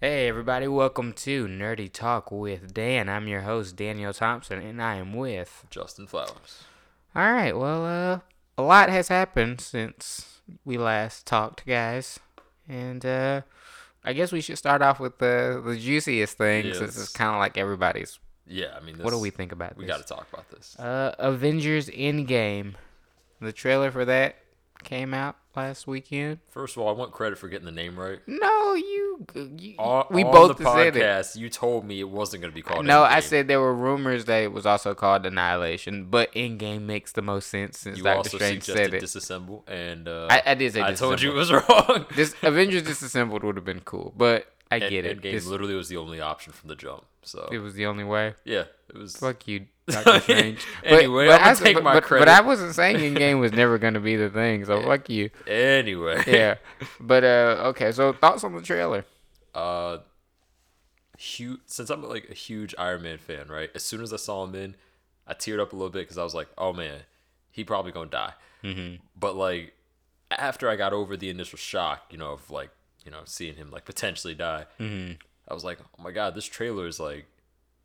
Hey 0.00 0.28
everybody, 0.28 0.68
welcome 0.68 1.12
to 1.14 1.48
Nerdy 1.48 1.92
Talk 1.92 2.30
with 2.30 2.72
Dan. 2.72 3.08
I'm 3.08 3.26
your 3.26 3.40
host 3.40 3.74
Daniel 3.74 4.12
Thompson, 4.12 4.60
and 4.60 4.80
I 4.80 4.94
am 4.94 5.12
with. 5.12 5.64
Justin 5.70 6.06
Flowers. 6.06 6.62
All 7.16 7.32
right, 7.32 7.56
well, 7.56 7.84
uh, 7.84 8.20
a 8.56 8.62
lot 8.62 8.90
has 8.90 9.08
happened 9.08 9.60
since 9.60 10.40
we 10.64 10.78
last 10.78 11.26
talked, 11.26 11.66
guys, 11.66 12.20
and 12.68 13.04
uh, 13.04 13.40
I 14.04 14.12
guess 14.12 14.30
we 14.30 14.40
should 14.40 14.56
start 14.56 14.82
off 14.82 15.00
with 15.00 15.18
the 15.18 15.60
the 15.64 15.76
juiciest 15.76 16.38
thing, 16.38 16.66
Yeah, 16.66 16.74
since 16.74 16.96
it's 16.96 17.12
kind 17.12 17.32
of 17.34 17.40
like 17.40 17.58
everybody's. 17.58 18.20
Yeah, 18.46 18.76
I 18.76 18.84
mean, 18.84 18.98
this, 18.98 19.04
What 19.04 19.10
do 19.10 19.18
we 19.18 19.30
think 19.30 19.50
about 19.50 19.70
this? 19.70 19.78
We 19.78 19.86
got 19.86 19.98
to 19.98 20.14
talk 20.14 20.28
about 20.32 20.48
this. 20.50 20.78
Uh, 20.78 21.16
Avengers 21.18 21.88
Endgame. 21.90 22.74
The 23.40 23.52
trailer 23.52 23.90
for 23.90 24.04
that 24.04 24.36
came 24.84 25.12
out 25.12 25.36
last 25.56 25.88
weekend. 25.88 26.38
First 26.50 26.76
of 26.76 26.82
all, 26.82 26.88
I 26.88 26.92
want 26.92 27.10
credit 27.10 27.36
for 27.38 27.48
getting 27.48 27.66
the 27.66 27.72
name 27.72 27.98
right. 27.98 28.20
No, 28.28 28.74
you. 28.74 29.07
You 29.34 29.74
On, 29.78 30.06
we 30.10 30.22
on 30.24 30.32
both 30.32 30.58
the 30.58 30.64
said 30.72 30.96
it. 30.96 31.02
podcast, 31.02 31.36
you 31.36 31.48
told 31.50 31.84
me 31.84 32.00
it 32.00 32.08
wasn't 32.08 32.40
going 32.42 32.50
to 32.52 32.54
be 32.54 32.62
called. 32.62 32.86
No, 32.86 33.02
I 33.02 33.20
said 33.20 33.48
there 33.48 33.60
were 33.60 33.74
rumors 33.74 34.26
that 34.26 34.42
it 34.42 34.52
was 34.52 34.64
also 34.66 34.94
called 34.94 35.26
Annihilation, 35.26 36.04
but 36.04 36.32
Endgame 36.34 36.82
makes 36.82 37.12
the 37.12 37.22
most 37.22 37.48
sense 37.48 37.78
since 37.78 37.98
you 37.98 38.04
Doctor 38.04 38.30
Strange 38.30 38.62
said 38.64 38.94
it. 38.94 39.02
disassemble, 39.02 39.62
and 39.68 40.06
uh, 40.08 40.28
I, 40.30 40.42
I 40.46 40.54
did 40.54 40.72
say 40.72 40.82
I 40.82 40.94
told 40.94 41.20
you 41.20 41.32
it 41.32 41.34
was 41.34 41.52
wrong. 41.52 42.06
This 42.14 42.34
Avengers 42.42 42.82
disassembled 42.84 43.42
would 43.42 43.56
have 43.56 43.64
been 43.64 43.80
cool, 43.80 44.12
but 44.16 44.46
I 44.70 44.76
And- 44.76 44.90
get 44.90 45.04
it. 45.04 45.18
Endgame 45.20 45.32
This- 45.32 45.46
literally 45.46 45.74
was 45.74 45.88
the 45.88 45.96
only 45.96 46.20
option 46.20 46.52
from 46.52 46.68
the 46.68 46.76
jump. 46.76 47.04
So 47.22 47.48
it 47.52 47.58
was 47.58 47.74
the 47.74 47.84
only 47.86 48.04
way. 48.04 48.34
yeah, 48.44 48.64
it 48.88 48.96
was. 48.96 49.14
Fuck 49.16 49.46
you, 49.48 49.66
Doctor 49.86 50.20
Strange. 50.20 50.64
Anyway, 50.82 51.28
I'm 51.28 51.50
I 51.50 51.52
take 51.54 51.74
but, 51.74 51.84
my 51.84 51.92
but, 51.94 52.04
credit. 52.04 52.24
But 52.24 52.28
I 52.32 52.40
wasn't 52.40 52.74
saying 52.74 52.96
Endgame 52.96 53.38
was 53.40 53.52
never 53.52 53.76
gonna 53.76 54.00
be 54.00 54.16
the 54.16 54.30
thing, 54.30 54.64
so 54.64 54.80
fuck 54.86 55.10
you. 55.10 55.28
Anyway, 55.46 56.22
Yeah, 56.26 56.54
but 57.00 57.24
uh, 57.24 57.64
okay. 57.70 57.92
So 57.92 58.14
thoughts 58.14 58.44
on 58.44 58.54
the 58.54 58.62
trailer? 58.62 59.04
Uh, 59.58 59.98
huge. 61.18 61.60
Since 61.66 61.90
I'm 61.90 62.02
like 62.02 62.28
a 62.30 62.34
huge 62.34 62.74
Iron 62.78 63.02
Man 63.02 63.18
fan, 63.18 63.48
right? 63.48 63.70
As 63.74 63.82
soon 63.82 64.02
as 64.02 64.12
I 64.12 64.16
saw 64.16 64.44
him 64.44 64.54
in, 64.54 64.76
I 65.26 65.34
teared 65.34 65.60
up 65.60 65.72
a 65.72 65.76
little 65.76 65.90
bit 65.90 66.00
because 66.00 66.18
I 66.18 66.24
was 66.24 66.34
like, 66.34 66.48
"Oh 66.56 66.72
man, 66.72 67.00
he 67.50 67.64
probably 67.64 67.92
gonna 67.92 68.10
die." 68.10 68.34
Mm-hmm. 68.62 68.96
But 69.18 69.36
like, 69.36 69.74
after 70.30 70.68
I 70.68 70.76
got 70.76 70.92
over 70.92 71.16
the 71.16 71.30
initial 71.30 71.58
shock, 71.58 72.06
you 72.10 72.18
know, 72.18 72.32
of 72.32 72.50
like, 72.50 72.70
you 73.04 73.10
know, 73.10 73.22
seeing 73.24 73.56
him 73.56 73.70
like 73.70 73.84
potentially 73.84 74.34
die, 74.34 74.66
mm-hmm. 74.78 75.14
I 75.48 75.54
was 75.54 75.64
like, 75.64 75.78
"Oh 75.80 76.02
my 76.02 76.12
god, 76.12 76.34
this 76.34 76.46
trailer 76.46 76.86
is 76.86 77.00
like." 77.00 77.26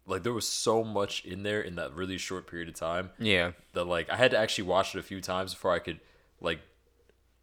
Like 0.05 0.23
there 0.23 0.33
was 0.33 0.45
so 0.45 0.83
much 0.83 1.23
in 1.23 1.43
there 1.43 1.61
in 1.61 1.75
that 1.75 1.93
really 1.93 2.17
short 2.17 2.45
period 2.45 2.67
of 2.67 2.75
time 2.75 3.11
Yeah, 3.19 3.51
that 3.71 3.85
like 3.85 4.09
I 4.09 4.17
had 4.17 4.31
to 4.31 4.37
actually 4.37 4.65
watch 4.65 4.93
it 4.93 4.99
a 4.99 5.01
few 5.01 5.21
times 5.21 5.53
before 5.53 5.71
I 5.71 5.79
could 5.79 6.01
like 6.41 6.59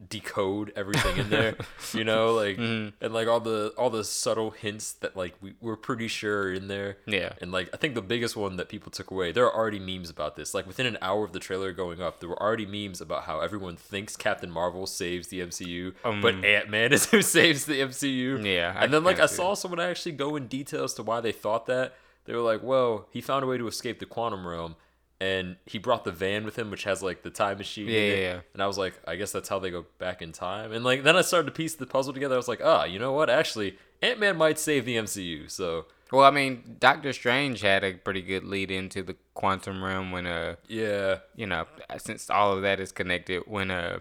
decode 0.08 0.72
everything 0.76 1.16
in 1.18 1.30
there, 1.30 1.56
you 1.94 2.04
know, 2.04 2.32
like 2.34 2.56
Mm-hmm. 2.56 3.04
and 3.04 3.14
like 3.14 3.28
all 3.28 3.40
the 3.40 3.72
all 3.76 3.90
the 3.90 4.04
subtle 4.04 4.50
hints 4.50 4.92
that 4.94 5.16
like 5.16 5.34
we 5.40 5.54
we're 5.60 5.76
pretty 5.76 6.08
sure 6.08 6.44
are 6.44 6.52
in 6.52 6.68
there. 6.68 6.98
Yeah. 7.06 7.32
And 7.40 7.52
like 7.52 7.68
I 7.72 7.76
think 7.76 7.94
the 7.94 8.02
biggest 8.02 8.36
one 8.36 8.56
that 8.56 8.68
people 8.68 8.90
took 8.90 9.10
away, 9.10 9.32
there 9.32 9.44
are 9.46 9.54
already 9.54 9.78
memes 9.78 10.10
about 10.10 10.36
this. 10.36 10.54
Like 10.54 10.66
within 10.66 10.86
an 10.86 10.98
hour 11.02 11.24
of 11.24 11.32
the 11.32 11.38
trailer 11.40 11.72
going 11.72 12.00
up, 12.00 12.20
there 12.20 12.28
were 12.28 12.40
already 12.42 12.66
memes 12.66 13.00
about 13.00 13.24
how 13.24 13.40
everyone 13.40 13.76
thinks 13.76 14.16
Captain 14.16 14.50
Marvel 14.50 14.86
saves 14.86 15.28
the 15.28 15.40
MCU, 15.40 15.94
but 16.02 16.44
Ant 16.44 16.68
Man 16.70 16.92
is 16.92 17.06
who 17.10 17.22
saves 17.22 17.66
the 17.66 17.80
MCU. 17.80 18.38
Um, 18.38 18.46
Yeah, 18.46 18.74
I 18.76 18.84
And 18.84 18.92
then 18.94 19.04
like 19.04 19.20
I 19.20 19.26
saw 19.26 19.54
someone 19.54 19.80
actually 19.80 20.12
go 20.12 20.36
in 20.36 20.46
detail 20.46 20.84
as 20.84 20.94
to 20.94 21.02
why 21.02 21.20
they 21.20 21.32
thought 21.32 21.66
that. 21.66 21.94
They 22.26 22.34
were 22.34 22.40
like, 22.42 22.62
well, 22.62 23.06
he 23.10 23.20
found 23.20 23.44
a 23.44 23.46
way 23.46 23.56
to 23.58 23.66
escape 23.66 23.98
the 23.98 24.06
quantum 24.06 24.46
realm 24.46 24.76
and 25.20 25.56
he 25.66 25.78
brought 25.78 26.04
the 26.04 26.12
van 26.12 26.44
with 26.44 26.58
him 26.58 26.70
which 26.70 26.84
has 26.84 27.02
like 27.02 27.22
the 27.22 27.30
time 27.30 27.58
machine 27.58 27.86
in 27.88 27.94
Yeah, 27.94 28.00
yeah, 28.00 28.16
yeah. 28.16 28.40
and 28.54 28.62
i 28.62 28.66
was 28.66 28.78
like 28.78 28.94
i 29.06 29.16
guess 29.16 29.32
that's 29.32 29.48
how 29.48 29.58
they 29.58 29.70
go 29.70 29.84
back 29.98 30.22
in 30.22 30.32
time. 30.32 30.72
And 30.72 30.84
like 30.84 31.02
then 31.02 31.16
i 31.16 31.20
started 31.20 31.46
to 31.46 31.52
piece 31.52 31.74
the 31.74 31.86
puzzle 31.86 32.12
together. 32.12 32.34
I 32.34 32.38
was 32.38 32.48
like 32.48 32.60
ah 32.64 32.84
you 32.84 32.98
know 32.98 33.12
what? 33.12 33.28
Actually 33.30 33.76
ant-man 34.02 34.36
might 34.36 34.58
save 34.58 34.84
the 34.84 34.96
mcu 34.96 35.50
so. 35.50 35.86
Well, 36.12 36.24
I 36.24 36.32
mean, 36.32 36.76
Doctor 36.80 37.12
Strange 37.12 37.60
had 37.60 37.84
a 37.84 37.92
pretty 37.94 38.22
good 38.22 38.42
lead 38.42 38.72
into 38.72 39.04
the 39.04 39.14
quantum 39.34 39.84
realm 39.84 40.10
when 40.10 40.26
uh 40.26 40.56
yeah. 40.66 41.18
you 41.36 41.46
know, 41.46 41.66
since 41.98 42.28
all 42.28 42.52
of 42.52 42.62
that 42.62 42.80
is 42.80 42.90
connected, 42.90 43.44
when 43.46 43.70
uh 43.70 44.00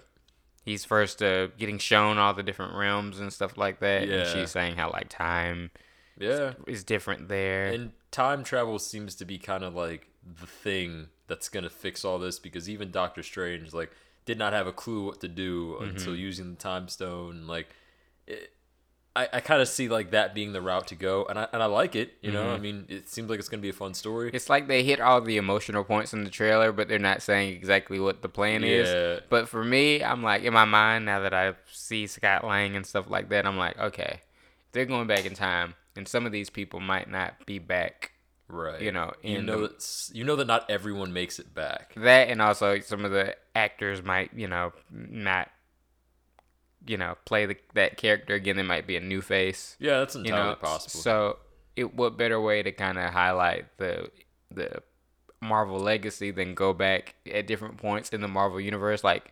he's 0.65 0.85
first 0.85 1.21
uh 1.21 1.47
getting 1.59 1.77
shown 1.77 2.17
all 2.17 2.33
the 2.33 2.41
different 2.41 2.73
realms 2.73 3.19
and 3.19 3.31
stuff 3.31 3.57
like 3.57 3.79
that, 3.81 4.07
yeah. 4.07 4.15
and 4.15 4.27
she's 4.29 4.49
saying 4.49 4.75
how 4.75 4.89
like 4.89 5.09
time 5.09 5.69
yeah. 6.17 6.53
is 6.65 6.83
different 6.83 7.27
there. 7.27 7.67
and 7.67 7.91
time 8.11 8.43
travel 8.43 8.79
seems 8.79 9.15
to 9.15 9.25
be 9.25 9.37
kind 9.37 9.63
of 9.63 9.75
like 9.75 10.07
the 10.39 10.47
thing 10.47 11.07
that's 11.27 11.49
gonna 11.49 11.69
fix 11.69 12.03
all 12.03 12.19
this 12.19 12.39
because 12.39 12.69
even 12.69 12.91
doctor 12.91 13.23
strange 13.23 13.73
like 13.73 13.91
did 14.25 14.37
not 14.37 14.53
have 14.53 14.67
a 14.67 14.71
clue 14.71 15.05
what 15.05 15.21
to 15.21 15.27
do 15.27 15.73
mm-hmm. 15.73 15.89
until 15.89 16.15
using 16.15 16.51
the 16.51 16.57
time 16.57 16.87
stone 16.87 17.47
like 17.47 17.67
it, 18.27 18.51
I, 19.15 19.27
I 19.33 19.39
kind 19.39 19.61
of 19.61 19.67
see 19.67 19.89
like 19.89 20.11
that 20.11 20.35
being 20.35 20.53
the 20.53 20.61
route 20.61 20.87
to 20.87 20.95
go 20.95 21.25
and 21.25 21.39
I, 21.39 21.47
and 21.51 21.63
I 21.63 21.65
like 21.65 21.95
it 21.95 22.13
you 22.21 22.31
know? 22.31 22.51
I 22.51 22.53
mm-hmm. 22.53 22.61
mean 22.61 22.85
it 22.89 23.09
seems 23.09 23.29
like 23.29 23.39
it's 23.39 23.49
gonna 23.49 23.61
be 23.61 23.69
a 23.69 23.73
fun 23.73 23.93
story. 23.93 24.29
It's 24.33 24.49
like 24.49 24.67
they 24.67 24.83
hit 24.83 24.99
all 24.99 25.21
the 25.21 25.37
emotional 25.37 25.83
points 25.83 26.13
in 26.13 26.23
the 26.23 26.29
trailer, 26.29 26.71
but 26.71 26.87
they're 26.87 26.99
not 26.99 27.21
saying 27.21 27.53
exactly 27.53 27.99
what 27.99 28.21
the 28.21 28.29
plan 28.29 28.61
Yeah. 28.61 28.69
is. 28.69 29.21
But 29.29 29.49
for 29.49 29.63
me, 29.63 30.03
I'm 30.03 30.21
like 30.23 30.43
in 30.43 30.53
my 30.53 30.65
mind 30.65 31.05
now 31.05 31.21
that 31.21 31.33
I 31.33 31.53
see 31.71 32.07
Scott 32.07 32.45
Lang 32.45 32.75
and 32.75 32.85
stuff 32.85 33.09
like 33.09 33.29
that, 33.29 33.45
I'm 33.45 33.57
like, 33.57 33.77
okay, 33.79 34.21
they're 34.71 34.85
going 34.85 35.07
back 35.07 35.25
in 35.25 35.33
time, 35.33 35.73
and 35.99 36.07
some 36.07 36.25
of 36.25 36.31
these 36.31 36.49
people 36.49 36.79
might 36.79 37.09
not 37.11 37.45
be 37.45 37.59
back. 37.59 38.13
right 38.47 38.81
You 38.81 38.91
know, 38.91 39.11
you 39.21 39.41
know 39.41 39.61
the- 39.61 39.67
that 39.67 40.09
you 40.13 40.23
know 40.23 40.35
that 40.37 40.47
not 40.47 40.69
everyone 40.71 41.11
makes 41.13 41.37
it 41.39 41.53
back 41.53 41.93
That 41.95 42.29
and 42.29 42.41
also 42.41 42.79
some 42.79 43.03
of 43.05 43.11
the 43.11 43.35
actors 43.53 44.01
might, 44.01 44.31
you 44.33 44.47
know, 44.47 44.71
not, 44.89 45.49
you 46.87 46.97
know, 46.97 47.15
play 47.25 47.45
the, 47.45 47.57
that 47.73 47.97
character 47.97 48.33
again. 48.33 48.55
They 48.55 48.63
might 48.63 48.87
be 48.87 48.95
a 48.95 49.01
new 49.01 49.21
face. 49.21 49.75
yeah 49.79 49.99
that's 49.99 50.15
You 50.15 50.21
entirely 50.21 50.49
know, 50.51 50.55
possible 50.55 51.01
So, 51.01 51.37
it 51.75 51.93
what 51.93 52.17
better 52.17 52.39
way 52.41 52.63
to 52.63 52.71
kind 52.71 52.97
of 52.97 53.11
highlight 53.13 53.77
the 53.77 54.09
the 54.51 54.81
Marvel 55.41 55.79
legacy 55.79 56.31
than 56.31 56.53
go 56.55 56.73
back 56.73 57.15
at 57.31 57.45
different 57.47 57.77
points 57.77 58.09
in 58.09 58.21
the 58.21 58.27
Marvel 58.27 58.59
universe, 58.59 59.03
like 59.03 59.31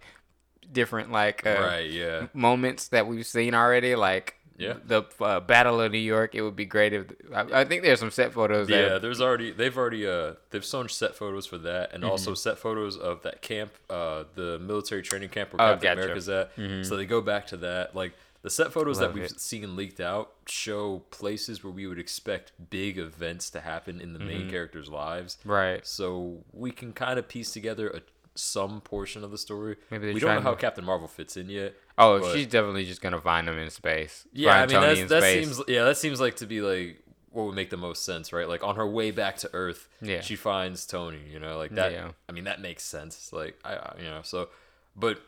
different 0.71 1.11
like 1.11 1.45
uh, 1.45 1.61
right 1.61 1.89
yeah 1.89 2.27
moments 2.33 2.89
that 2.89 3.07
we've 3.07 3.25
seen 3.25 3.53
already, 3.55 3.95
like. 3.95 4.35
Yeah. 4.57 4.73
The 4.85 5.03
uh, 5.21 5.39
Battle 5.39 5.79
of 5.81 5.91
New 5.91 5.99
York. 5.99 6.33
It 6.33 6.41
would 6.41 6.55
be 6.55 6.65
great 6.65 6.91
if 6.93 7.05
I, 7.33 7.61
I 7.61 7.65
think 7.65 7.83
there's 7.83 7.99
some 7.99 8.09
set 8.11 8.33
photos. 8.33 8.67
Yeah, 8.69 8.89
that, 8.89 9.01
there's 9.03 9.21
already 9.21 9.51
they've 9.51 9.77
already 9.77 10.07
uh 10.07 10.33
they've 10.49 10.65
shown 10.65 10.89
set 10.89 11.15
photos 11.15 11.45
for 11.45 11.57
that, 11.59 11.93
and 11.93 12.03
also 12.03 12.31
Mm-hmm. 12.31 12.37
set 12.37 12.57
photos 12.57 12.97
of 12.97 13.21
that 13.23 13.41
camp, 13.41 13.71
uh, 13.89 14.23
the 14.35 14.57
military 14.59 15.03
training 15.03 15.29
camp 15.29 15.53
where 15.53 15.61
Oh, 15.61 15.73
Captain 15.73 15.89
gotcha. 15.89 16.01
America's 16.01 16.29
at. 16.29 16.51
So 16.85 16.97
they 16.97 17.05
go 17.05 17.21
back 17.21 17.47
to 17.47 17.57
that. 17.57 17.95
Like 17.95 18.13
the 18.43 18.49
set 18.51 18.71
photos 18.71 18.99
Love 18.99 19.13
that 19.13 19.19
we've 19.19 19.29
it. 19.31 19.39
seen 19.39 19.75
leaked 19.75 19.99
out 19.99 20.31
show 20.47 20.99
places 21.11 21.63
where 21.63 21.73
we 21.73 21.85
would 21.87 21.99
expect 21.99 22.51
big 22.69 22.97
events 22.97 23.49
to 23.51 23.59
happen 23.61 23.99
in 24.01 24.13
the 24.13 24.19
Mm-hmm. 24.19 24.27
main 24.27 24.49
characters' 24.49 24.89
lives. 24.89 25.37
right. 25.45 25.85
So 25.85 26.43
we 26.53 26.71
can 26.71 26.93
kind 26.93 27.19
of 27.19 27.27
piece 27.27 27.51
together 27.51 27.89
a 27.89 28.01
some 28.37 28.81
portion 28.81 29.23
of 29.23 29.31
the 29.31 29.37
story. 29.37 29.75
Maybe 29.91 30.13
we 30.13 30.19
don't 30.19 30.35
know 30.35 30.41
how 30.41 30.51
to- 30.51 30.57
Captain 30.61 30.85
Marvel 30.85 31.07
fits 31.07 31.35
in 31.37 31.49
yet. 31.49 31.73
Oh, 31.97 32.19
but- 32.19 32.33
she's 32.33 32.47
definitely 32.47 32.85
just 32.85 33.01
gonna 33.01 33.19
find 33.21 33.47
him 33.49 33.57
in 33.57 33.69
space. 33.69 34.27
Yeah, 34.31 34.53
I 34.61 34.65
mean 34.67 35.07
that 35.07 35.21
space. 35.23 35.45
seems 35.55 35.61
yeah 35.67 35.83
that 35.85 35.97
seems 35.97 36.19
like 36.21 36.35
to 36.37 36.45
be 36.45 36.61
like 36.61 37.03
what 37.31 37.45
would 37.47 37.55
make 37.55 37.69
the 37.69 37.77
most 37.77 38.03
sense, 38.05 38.33
right? 38.33 38.47
Like 38.47 38.63
on 38.63 38.75
her 38.77 38.87
way 38.87 39.11
back 39.11 39.37
to 39.37 39.49
Earth, 39.53 39.87
Yeah. 40.01 40.21
she 40.21 40.35
finds 40.35 40.85
Tony. 40.87 41.21
You 41.31 41.39
know, 41.39 41.57
like 41.57 41.71
that. 41.75 41.91
Yeah. 41.91 42.11
I 42.27 42.31
mean 42.31 42.45
that 42.45 42.61
makes 42.61 42.83
sense. 42.83 43.31
Like 43.33 43.59
I, 43.65 43.93
you 43.97 44.05
know, 44.05 44.21
so 44.23 44.49
but 44.95 45.19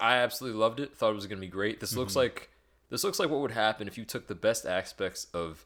I 0.00 0.16
absolutely 0.18 0.60
loved 0.60 0.78
it. 0.80 0.96
Thought 0.96 1.10
it 1.10 1.14
was 1.16 1.26
gonna 1.26 1.40
be 1.40 1.48
great. 1.48 1.80
This 1.80 1.90
Mm-hmm. 1.90 2.00
looks 2.00 2.16
like 2.16 2.50
this 2.90 3.02
looks 3.04 3.18
like 3.18 3.30
what 3.30 3.40
would 3.40 3.50
happen 3.52 3.88
if 3.88 3.96
you 3.98 4.04
took 4.04 4.28
the 4.28 4.34
best 4.34 4.66
aspects 4.66 5.26
of 5.32 5.64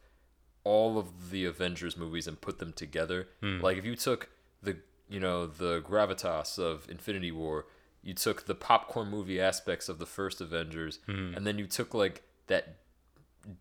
all 0.65 0.99
of 0.99 1.31
the 1.31 1.45
Avengers 1.45 1.97
movies 1.97 2.27
and 2.27 2.41
put 2.41 2.59
them 2.59 2.73
together. 2.73 3.29
Hmm. 3.41 3.61
Like 3.61 3.77
if 3.79 3.85
you 3.85 3.95
took 3.97 4.29
the 4.63 4.79
you 5.09 5.21
know 5.21 5.47
the 5.47 5.81
gravitas 5.83 6.59
of 6.59 6.89
Infinity 6.91 7.31
War, 7.33 7.67
you 8.03 8.15
took 8.15 8.47
the 8.47 8.55
popcorn 8.55 9.09
movie 9.09 9.41
aspects 9.41 9.89
of 9.89 9.99
the 9.99 10.07
first 10.07 10.41
Avengers, 10.41 10.99
Hmm. 11.07 11.35
and 11.35 11.47
then 11.47 11.59
you 11.59 11.67
took 11.67 11.95
like 11.95 12.23
that 12.47 12.77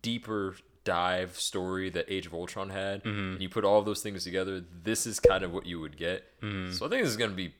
deeper 0.02 0.56
dive 0.84 1.36
story 1.38 1.90
that 1.90 2.04
Age 2.08 2.26
of 2.26 2.34
Ultron 2.34 2.70
had, 2.70 3.02
Mm-hmm. 3.02 3.32
and 3.32 3.42
you 3.42 3.48
put 3.48 3.64
all 3.64 3.82
those 3.82 4.02
things 4.02 4.24
together. 4.24 4.62
This 4.82 5.06
is 5.06 5.18
kind 5.18 5.42
of 5.42 5.52
what 5.52 5.66
you 5.66 5.80
would 5.80 5.96
get. 5.96 6.24
Mm-hmm. 6.40 6.72
So 6.72 6.86
I 6.86 6.88
think 6.88 7.02
this 7.02 7.10
is 7.10 7.16
gonna 7.16 7.32
be 7.34 7.54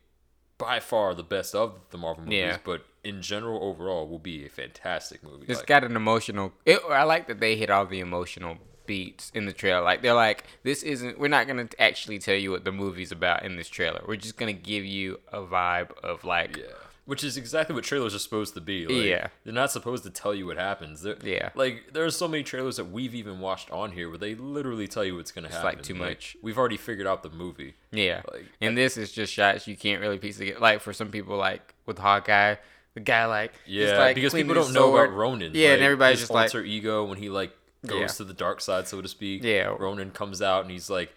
by 0.58 0.80
far 0.80 1.14
the 1.14 1.22
best 1.24 1.54
of 1.54 1.78
the 1.90 1.98
Marvel 1.98 2.24
movies, 2.24 2.38
Yeah. 2.38 2.58
but 2.64 2.84
in 3.04 3.20
general, 3.22 3.62
overall, 3.62 4.08
will 4.08 4.18
be 4.18 4.46
a 4.46 4.48
fantastic 4.48 5.22
movie. 5.22 5.46
It's 5.48 5.58
Like, 5.60 5.66
got 5.66 5.84
an 5.84 5.96
emotional. 5.96 6.52
It, 6.64 6.80
I 6.88 7.02
like 7.02 7.26
that 7.28 7.40
they 7.40 7.56
hit 7.56 7.68
all 7.70 7.84
the 7.86 8.00
emotional 8.00 8.58
beats 8.86 9.30
in 9.34 9.46
the 9.46 9.52
trailer. 9.52 9.82
Like 9.82 10.02
they're 10.02 10.14
like, 10.14 10.44
this 10.62 10.82
isn't. 10.82 11.18
We're 11.18 11.28
not 11.28 11.46
gonna 11.46 11.68
actually 11.78 12.18
tell 12.18 12.34
you 12.36 12.50
what 12.50 12.64
the 12.64 12.72
movie's 12.72 13.12
about 13.12 13.44
in 13.44 13.56
this 13.56 13.68
trailer. 13.68 14.02
We're 14.06 14.16
just 14.16 14.36
gonna 14.36 14.52
give 14.52 14.84
you 14.84 15.20
a 15.32 15.40
vibe 15.40 15.92
of 16.02 16.24
like, 16.24 16.56
Yeah. 16.56 16.64
Which 17.04 17.22
is 17.22 17.36
exactly 17.36 17.72
what 17.72 17.84
trailers 17.84 18.16
are 18.16 18.18
supposed 18.18 18.54
to 18.54 18.60
be. 18.60 18.84
Like, 18.84 19.04
Yeah. 19.06 19.28
They're 19.44 19.54
not 19.54 19.70
supposed 19.70 20.02
to 20.02 20.10
tell 20.10 20.34
you 20.34 20.46
what 20.46 20.56
happens. 20.56 21.02
They're, 21.02 21.14
Yeah. 21.22 21.50
Like, 21.54 21.92
there 21.92 22.04
are 22.04 22.10
so 22.10 22.26
many 22.26 22.42
trailers 22.42 22.78
that 22.78 22.86
we've 22.86 23.14
even 23.14 23.38
watched 23.38 23.70
on 23.70 23.92
here 23.92 24.08
where 24.08 24.18
they 24.18 24.34
literally 24.34 24.88
tell 24.88 25.04
you 25.04 25.14
what's 25.14 25.30
going 25.30 25.44
to 25.44 25.48
It's, 25.48 25.56
happen. 25.56 25.76
like, 25.76 25.82
too 25.84 25.94
much. 25.94 26.36
We've 26.42 26.58
already 26.58 26.76
figured 26.76 27.06
out 27.06 27.22
the 27.22 27.30
movie. 27.30 27.74
yeah. 27.92 28.22
Like, 28.32 28.46
and 28.60 28.76
this 28.76 28.96
is 28.96 29.12
just 29.12 29.32
shots 29.32 29.68
you 29.68 29.76
can't 29.76 30.00
really 30.00 30.18
piece 30.18 30.38
together. 30.38 30.58
Like 30.58 30.80
for 30.80 30.92
some 30.92 31.10
people, 31.12 31.36
like 31.36 31.74
with 31.86 31.98
Hawkeye, 31.98 32.56
the 32.94 33.00
guy 33.00 33.26
like, 33.26 33.52
Yeah, 33.66 33.98
like, 33.98 34.16
because 34.16 34.32
people 34.34 34.54
don't 34.54 34.72
know 34.72 34.96
about 34.96 35.14
Ronin. 35.14 35.52
Yeah, 35.54 35.74
and 35.74 35.80
like, 35.80 35.84
everybody's 35.86 36.18
his 36.18 36.22
just 36.28 36.34
like, 36.34 36.44
alter 36.46 36.64
ego 36.64 37.04
when 37.04 37.18
he 37.18 37.28
like 37.28 37.56
goes 37.86 38.00
Yeah. 38.00 38.06
to 38.08 38.24
the 38.24 38.34
dark 38.34 38.60
side, 38.60 38.86
so 38.88 39.00
to 39.00 39.08
speak. 39.08 39.42
Yeah. 39.42 39.74
Ronin 39.78 40.10
comes 40.10 40.42
out 40.42 40.62
and 40.62 40.70
he's 40.70 40.90
like 40.90 41.14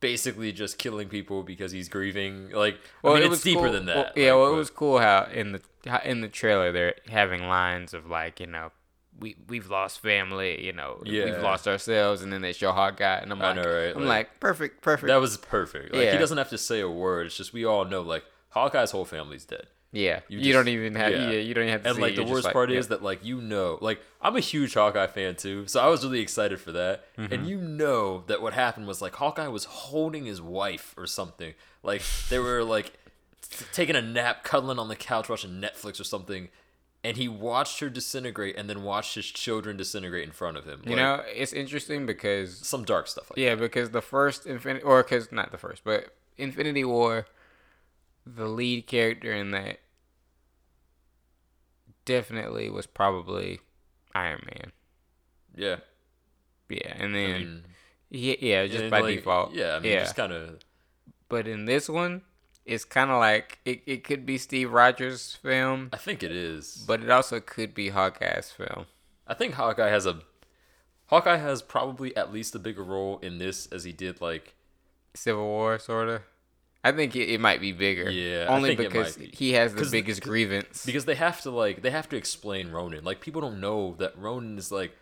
basically 0.00 0.52
just 0.52 0.78
killing 0.78 1.08
people 1.08 1.42
because 1.42 1.72
he's 1.72 1.88
grieving. 1.88 2.50
Like, 2.50 2.74
I 2.74 2.78
Well, 3.02 3.14
mean, 3.14 3.22
it 3.22 3.26
it's 3.26 3.30
was 3.30 3.42
deeper 3.42 3.62
cool- 3.62 3.72
than 3.72 3.86
that. 3.86 3.96
well, 3.96 4.12
yeah, 4.16 4.32
like, 4.32 4.38
well, 4.40 4.46
it 4.48 4.50
but- 4.52 4.56
was 4.56 4.70
cool 4.70 4.98
how 4.98 5.24
in 5.32 5.52
the 5.52 5.60
how 5.86 6.00
in 6.04 6.20
the 6.20 6.28
trailer 6.28 6.70
they're 6.72 6.94
having 7.08 7.48
lines 7.48 7.94
of 7.94 8.06
like 8.08 8.40
you 8.40 8.46
know 8.46 8.70
we 9.18 9.36
we've 9.48 9.68
lost 9.68 10.00
family, 10.00 10.64
you 10.64 10.72
know, 10.72 11.02
Yeah. 11.04 11.24
we've 11.24 11.42
lost 11.42 11.66
ourselves, 11.66 12.22
and 12.22 12.32
then 12.32 12.40
they 12.40 12.52
show 12.52 12.70
Hawkeye, 12.70 13.18
and 13.18 13.32
I'm 13.32 13.42
I 13.42 13.48
like, 13.48 13.56
know, 13.56 13.62
right? 13.72 13.96
I'm 13.96 14.02
Like- 14.02 14.08
like, 14.28 14.40
perfect, 14.40 14.80
perfect. 14.82 15.08
that 15.08 15.16
was 15.20 15.36
perfect. 15.36 15.92
Like, 15.92 16.04
Yeah. 16.04 16.12
he 16.12 16.18
doesn't 16.18 16.38
have 16.38 16.50
to 16.50 16.58
say 16.58 16.78
a 16.80 16.88
word. 16.88 17.26
It's 17.26 17.36
just 17.36 17.52
we 17.52 17.64
all 17.64 17.84
know 17.84 18.02
like 18.02 18.24
Hawkeye's 18.50 18.92
whole 18.92 19.04
family's 19.04 19.44
dead. 19.44 19.66
Yeah, 19.92 20.20
you 20.28 20.38
you, 20.38 20.44
just- 20.44 20.54
don't 20.54 20.68
even 20.68 20.94
have 20.96 21.12
yeah. 21.12 21.30
yeah. 21.30 21.38
you 21.38 21.54
don't 21.54 21.64
even 21.64 21.72
have 21.72 21.82
to 21.82 21.88
And 21.88 21.96
see 21.96 22.02
like 22.02 22.12
it, 22.12 22.16
the 22.16 22.22
you're 22.24 22.30
worst 22.32 22.44
like, 22.44 22.52
part 22.52 22.70
yeah. 22.70 22.78
is 22.78 22.88
that 22.88 23.02
like 23.02 23.24
you 23.24 23.40
know, 23.40 23.78
like 23.80 24.00
I'm 24.20 24.36
a 24.36 24.40
huge 24.40 24.74
Hawkeye 24.74 25.06
fan 25.06 25.36
too, 25.36 25.66
so 25.66 25.80
I 25.80 25.88
was 25.88 26.04
really 26.04 26.20
excited 26.20 26.60
for 26.60 26.72
that. 26.72 27.14
Mm-hmm. 27.16 27.32
And 27.32 27.46
you 27.48 27.58
know 27.60 28.24
that 28.26 28.42
what 28.42 28.52
happened 28.52 28.86
was 28.86 29.00
like 29.00 29.14
Hawkeye 29.14 29.48
was 29.48 29.64
holding 29.64 30.26
his 30.26 30.40
wife 30.42 30.94
or 30.96 31.06
something. 31.06 31.54
Like 31.82 32.02
they 32.28 32.38
were 32.38 32.64
like 32.64 32.92
t- 33.48 33.64
taking 33.72 33.96
a 33.96 34.02
nap, 34.02 34.44
cuddling 34.44 34.78
on 34.78 34.88
the 34.88 34.96
couch, 34.96 35.28
watching 35.28 35.52
Netflix 35.60 36.00
or 36.00 36.04
something. 36.04 36.48
And 37.04 37.16
he 37.16 37.28
watched 37.28 37.78
her 37.78 37.88
disintegrate, 37.88 38.56
and 38.58 38.68
then 38.68 38.82
watched 38.82 39.14
his 39.14 39.26
children 39.26 39.76
disintegrate 39.76 40.24
in 40.24 40.32
front 40.32 40.56
of 40.56 40.64
him. 40.64 40.82
you 40.84 40.90
Like, 40.90 40.98
know 40.98 41.22
it's 41.32 41.52
interesting 41.52 42.06
because 42.06 42.58
some 42.58 42.84
dark 42.84 43.06
stuff. 43.06 43.30
Like 43.30 43.38
yeah, 43.38 43.54
because 43.54 43.90
the 43.90 44.02
first 44.02 44.46
Infinity 44.46 44.82
or 44.84 45.02
because 45.04 45.30
not 45.30 45.52
the 45.52 45.58
first, 45.58 45.84
but 45.84 46.12
Infinity 46.36 46.84
War, 46.84 47.26
the 48.36 48.46
lead 48.46 48.86
character 48.86 49.32
in 49.32 49.50
that 49.52 49.78
definitely 52.04 52.70
was 52.70 52.86
probably 52.86 53.60
Iron 54.14 54.42
Man. 54.44 54.72
yeah. 55.54 55.76
Yeah, 56.70 56.94
and 56.98 57.16
I 57.16 57.18
then 57.18 57.32
mean, 57.32 57.64
yeah, 58.10 58.34
yeah, 58.40 58.66
just 58.66 58.90
by 58.90 59.00
like, 59.00 59.16
default. 59.16 59.54
Yeah, 59.54 59.76
I 59.76 59.80
mean, 59.80 59.92
yeah. 59.92 60.00
just 60.00 60.16
kind 60.16 60.32
of. 60.32 60.58
But 61.30 61.48
in 61.48 61.64
this 61.64 61.88
one, 61.88 62.22
it's 62.66 62.84
kind 62.84 63.10
of 63.10 63.18
like 63.18 63.58
it, 63.64 63.82
it 63.86 64.04
could 64.04 64.26
be 64.26 64.36
Steve 64.36 64.70
Rogers' 64.70 65.38
film, 65.42 65.88
I 65.92 65.96
think 65.96 66.22
it 66.22 66.32
is. 66.32 66.84
but 66.86 67.02
it 67.02 67.10
also 67.10 67.40
could 67.40 67.72
be 67.72 67.88
Hawkeye's 67.88 68.50
film. 68.50 68.84
I 69.26 69.32
think 69.34 69.54
Hawkeye 69.54 69.88
has 69.88 70.04
a. 70.04 70.20
Hawkeye 71.06 71.38
has 71.38 71.62
probably 71.62 72.14
at 72.14 72.32
least 72.32 72.54
a 72.54 72.58
bigger 72.58 72.84
role 72.84 73.18
in 73.22 73.38
this 73.38 73.66
as 73.68 73.84
he 73.84 73.92
did 73.92 74.20
like 74.20 74.54
Civil 75.14 75.46
War, 75.46 75.78
sort 75.78 76.10
of. 76.10 76.22
I 76.88 76.92
think 76.92 77.14
it, 77.16 77.28
it 77.28 77.40
might 77.40 77.60
be 77.60 77.72
bigger. 77.72 78.10
Yeah, 78.10 78.46
only 78.48 78.74
because 78.74 79.16
be. 79.16 79.30
he 79.34 79.52
has 79.52 79.74
the 79.74 79.88
biggest 79.90 80.22
grievance. 80.22 80.86
because 80.86 81.04
they 81.04 81.14
have 81.14 81.40
to 81.42 81.50
like 81.50 81.82
they 81.82 81.90
have 81.90 82.08
to 82.10 82.16
explain 82.16 82.70
Ronin. 82.70 83.04
Like 83.04 83.20
people 83.20 83.40
don't 83.40 83.60
know 83.60 83.94
that 83.98 84.16
Ronin 84.16 84.58
is 84.58 84.72
like 84.72 84.92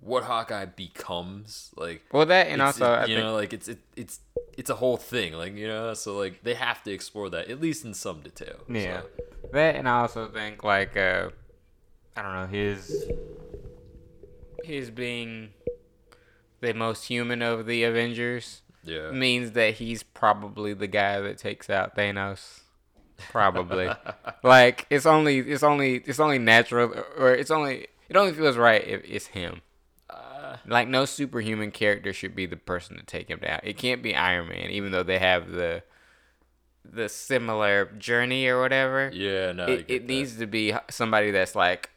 what 0.00 0.24
Hawkeye 0.24 0.64
becomes. 0.64 1.70
Like 1.76 2.04
well, 2.12 2.26
that 2.26 2.48
and 2.48 2.62
also 2.62 2.92
it- 2.94 3.08
you 3.08 3.16
think 3.16 3.26
know 3.26 3.34
like 3.34 3.52
it's 3.52 3.68
it, 3.68 3.78
it's 3.96 4.20
it's 4.56 4.70
a 4.70 4.76
whole 4.76 4.96
thing. 4.96 5.34
Like 5.34 5.54
you 5.56 5.68
know 5.68 5.94
so 5.94 6.16
like 6.16 6.42
they 6.42 6.54
have 6.54 6.82
to 6.84 6.90
explore 6.92 7.28
that 7.30 7.48
at 7.48 7.60
least 7.60 7.84
in 7.84 7.94
some 7.94 8.20
detail. 8.20 8.60
Yeah. 8.68 9.02
So, 9.02 9.06
That 9.52 9.76
and 9.76 9.88
I 9.88 10.00
also 10.00 10.28
think 10.28 10.64
like 10.64 10.96
uh 10.96 11.30
I 12.16 12.22
don't 12.22 12.34
know, 12.34 12.46
his 12.46 13.06
his 14.64 14.90
being 14.90 15.50
the 16.60 16.74
most 16.74 17.04
human 17.04 17.42
of 17.42 17.66
the 17.66 17.84
Avengers 17.84 18.62
yeah. 18.84 19.10
means 19.10 19.52
that 19.52 19.74
he's 19.74 20.02
probably 20.02 20.74
the 20.74 20.86
guy 20.86 21.20
that 21.20 21.38
takes 21.38 21.68
out 21.70 21.96
Thanos. 21.96 22.60
Probably. 23.30 23.90
like 24.42 24.86
it's 24.90 25.06
only 25.06 25.38
it's 25.38 25.62
only 25.62 25.96
it's 25.96 26.20
only 26.20 26.38
natural 26.38 26.92
or 27.18 27.32
it's 27.32 27.50
only 27.50 27.88
it 28.08 28.16
only 28.16 28.32
feels 28.32 28.56
right 28.56 28.86
if 28.86 29.02
it's 29.04 29.26
him. 29.26 29.60
Uh, 30.08 30.56
Like 30.66 30.88
no 30.88 31.04
superhuman 31.04 31.70
character 31.70 32.12
should 32.12 32.34
be 32.34 32.46
the 32.46 32.56
person 32.56 32.96
to 32.96 33.02
take 33.04 33.28
him 33.28 33.40
down. 33.40 33.60
It 33.62 33.76
can't 33.76 34.02
be 34.02 34.14
Iron 34.14 34.48
Man, 34.48 34.70
even 34.70 34.92
though 34.92 35.02
they 35.02 35.18
have 35.18 35.50
the 35.50 35.82
the 36.82 37.08
similar 37.08 37.86
journey 37.98 38.46
or 38.46 38.60
whatever 38.60 39.10
yeah. 39.12 39.52
No. 39.52 39.66
It, 39.66 39.84
it 39.88 40.06
needs 40.06 40.36
to 40.36 40.46
be 40.46 40.74
somebody 40.88 41.30
that's 41.30 41.54
like 41.54 41.90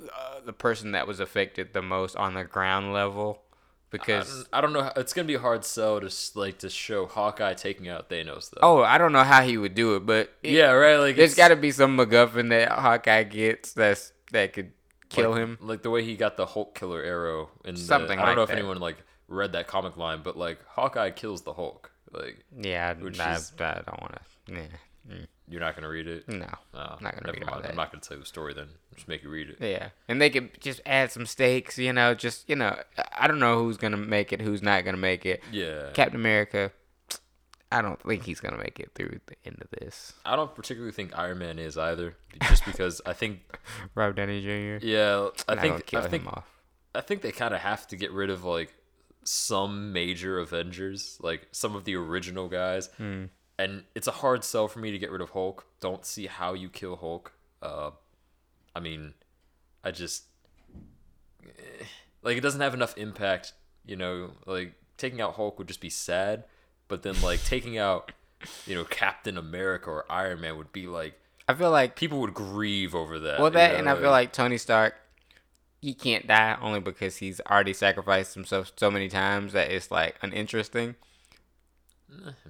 uh, 0.00 0.40
the 0.44 0.52
person 0.52 0.92
that 0.92 1.06
was 1.06 1.18
affected 1.18 1.72
the 1.72 1.82
most 1.82 2.14
on 2.14 2.34
the 2.34 2.44
ground 2.44 2.92
level 2.92 3.42
because 3.90 4.46
I 4.52 4.60
don't 4.60 4.72
know. 4.72 4.82
How, 4.82 4.92
it's 4.96 5.12
gonna 5.12 5.26
be 5.28 5.34
a 5.34 5.38
hard 5.38 5.64
sell 5.64 6.00
to 6.00 6.10
like 6.34 6.58
to 6.58 6.68
show 6.70 7.06
Hawkeye 7.06 7.54
taking 7.54 7.88
out 7.88 8.08
Thanos 8.10 8.50
though. 8.50 8.60
oh 8.62 8.82
i 8.82 8.98
don't 8.98 9.12
know 9.12 9.22
how 9.24 9.42
he 9.42 9.56
would 9.56 9.74
do 9.74 9.96
it 9.96 10.04
but 10.06 10.32
it- 10.42 10.52
yeah, 10.52 10.70
right. 10.72 10.96
Like 10.96 11.16
there's 11.16 11.34
got 11.34 11.48
to 11.48 11.56
be 11.56 11.70
some 11.70 11.96
MacGuffin 11.96 12.50
that 12.50 12.70
Hawkeye 12.70 13.22
gets 13.24 13.72
that's 13.72 14.12
that 14.32 14.52
could 14.52 14.72
kill 15.08 15.30
like, 15.30 15.40
him. 15.40 15.58
Like 15.60 15.82
the 15.82 15.90
way 15.90 16.04
he 16.04 16.16
got 16.16 16.36
the 16.36 16.44
Hulk 16.46 16.74
killer 16.78 17.02
arrow 17.02 17.50
in 17.64 17.74
the- 17.74 17.80
Something 17.80 18.18
I 18.18 18.22
don't 18.22 18.26
like 18.28 18.36
know 18.36 18.42
if 18.42 18.48
that. 18.50 18.58
anyone 18.58 18.78
like 18.78 18.96
read 19.28 19.52
that 19.52 19.66
comic 19.66 19.96
line, 19.96 20.20
but 20.22 20.36
like 20.36 20.58
Hawkeye 20.66 21.10
kills 21.10 21.42
the 21.42 21.52
Hulk. 21.54 21.90
Like 22.12 22.44
Yeah, 22.58 22.94
Which 22.94 23.18
I, 23.20 23.34
is- 23.34 23.52
I 23.58 23.82
don't 23.86 24.00
want 24.00 24.14
to. 24.14 24.52
Yeah, 24.52 24.60
mm, 25.16 25.26
you're 25.48 25.60
not 25.60 25.74
gonna 25.74 25.88
read 25.88 26.06
it. 26.06 26.28
no, 26.28 26.46
Oh, 26.74 26.96
not 27.00 27.14
gonna 27.16 27.32
read 27.32 27.44
all 27.48 27.60
that. 27.60 27.70
I'm 27.70 27.76
not 27.76 27.90
gonna 27.92 28.00
tell 28.02 28.16
you 28.16 28.22
the 28.22 28.26
story 28.28 28.54
then. 28.54 28.68
Just 28.94 29.08
make 29.08 29.22
you 29.22 29.30
read 29.30 29.50
it. 29.50 29.58
Yeah, 29.60 29.90
and 30.08 30.20
they 30.20 30.30
could 30.30 30.60
just 30.60 30.80
add 30.86 31.10
some 31.12 31.26
stakes. 31.26 31.78
You 31.78 31.92
know, 31.92 32.14
just 32.14 32.48
you 32.48 32.56
know, 32.56 32.78
I- 33.16 33.26
don't 33.26 33.38
know 33.38 33.58
who's 33.60 33.76
gonna 33.76 33.96
make 33.96 34.32
it, 34.32 34.40
who's 34.40 34.62
not 34.62 34.84
gonna 34.84 34.96
make 34.96 35.24
it. 35.26 35.42
Yeah. 35.52 35.90
Captain 35.94 36.16
America, 36.20 36.72
I 37.70 37.82
don't 37.82 38.00
think 38.02 38.24
he's 38.24 38.40
gonna 38.40 38.56
make 38.58 38.80
it 38.80 38.92
through 38.94 39.20
the 39.26 39.36
end 39.44 39.58
of 39.60 39.68
this. 39.78 40.14
I 40.24 40.36
don't 40.36 40.54
particularly 40.54 40.92
think 40.92 41.18
Iron 41.18 41.38
Man 41.38 41.58
is 41.58 41.76
either, 41.76 42.16
just 42.42 42.64
because 42.64 43.00
I 43.06 43.12
think 43.12 43.40
Rob 43.94 44.16
Downey 44.16 44.40
Jr. 44.42 44.84
yeah, 44.86 45.28
I 45.48 45.54
not 45.54 45.62
think 45.62 45.86
kill 45.86 46.00
I 46.02 46.08
think 46.08 46.22
him 46.22 46.28
off. 46.28 46.48
I 46.94 47.00
think 47.02 47.22
they 47.22 47.32
kind 47.32 47.54
of 47.54 47.60
have 47.60 47.86
to 47.88 47.96
get 47.96 48.10
rid 48.12 48.30
of 48.30 48.44
like 48.44 48.72
some 49.24 49.92
major 49.92 50.38
Avengers, 50.38 51.18
like 51.20 51.46
some 51.52 51.76
of 51.76 51.84
the 51.84 51.94
original 51.96 52.48
guys. 52.48 52.88
Hmm. 52.96 53.26
And 53.58 53.84
it's 53.94 54.06
a 54.06 54.12
hard 54.12 54.44
sell 54.44 54.68
for 54.68 54.78
me 54.78 54.92
to 54.92 54.98
get 54.98 55.10
rid 55.10 55.20
of 55.20 55.30
Hulk. 55.30 55.66
Don't 55.80 56.04
see 56.04 56.26
how 56.26 56.54
you 56.54 56.68
kill 56.68 56.96
Hulk. 56.96 57.32
Uh, 57.60 57.90
I 58.74 58.80
mean, 58.80 59.14
I 59.82 59.90
just 59.90 60.24
eh, 61.42 61.84
like 62.22 62.36
it 62.36 62.40
doesn't 62.40 62.60
have 62.60 62.74
enough 62.74 62.96
impact. 62.96 63.52
You 63.84 63.96
know, 63.96 64.30
like 64.46 64.74
taking 64.96 65.20
out 65.20 65.34
Hulk 65.34 65.58
would 65.58 65.66
just 65.66 65.80
be 65.80 65.90
sad, 65.90 66.44
but 66.86 67.02
then 67.02 67.20
like 67.20 67.42
taking 67.44 67.78
out, 67.78 68.12
you 68.66 68.76
know, 68.76 68.84
Captain 68.84 69.36
America 69.36 69.90
or 69.90 70.10
Iron 70.10 70.40
Man 70.40 70.56
would 70.56 70.72
be 70.72 70.86
like 70.86 71.18
I 71.48 71.54
feel 71.54 71.70
like 71.70 71.96
people 71.96 72.20
would 72.20 72.34
grieve 72.34 72.94
over 72.94 73.18
that. 73.20 73.38
well 73.38 73.48
you 73.48 73.54
that, 73.54 73.72
know, 73.72 73.78
and 73.78 73.88
I 73.88 73.98
feel 73.98 74.10
like 74.10 74.32
Tony 74.32 74.58
Stark, 74.58 74.94
he 75.80 75.94
can't 75.94 76.26
die 76.26 76.58
only 76.60 76.80
because 76.80 77.16
he's 77.16 77.40
already 77.40 77.72
sacrificed 77.72 78.34
himself 78.34 78.72
so 78.76 78.90
many 78.90 79.08
times 79.08 79.54
that 79.54 79.70
it's 79.70 79.90
like 79.90 80.16
uninteresting. 80.20 80.96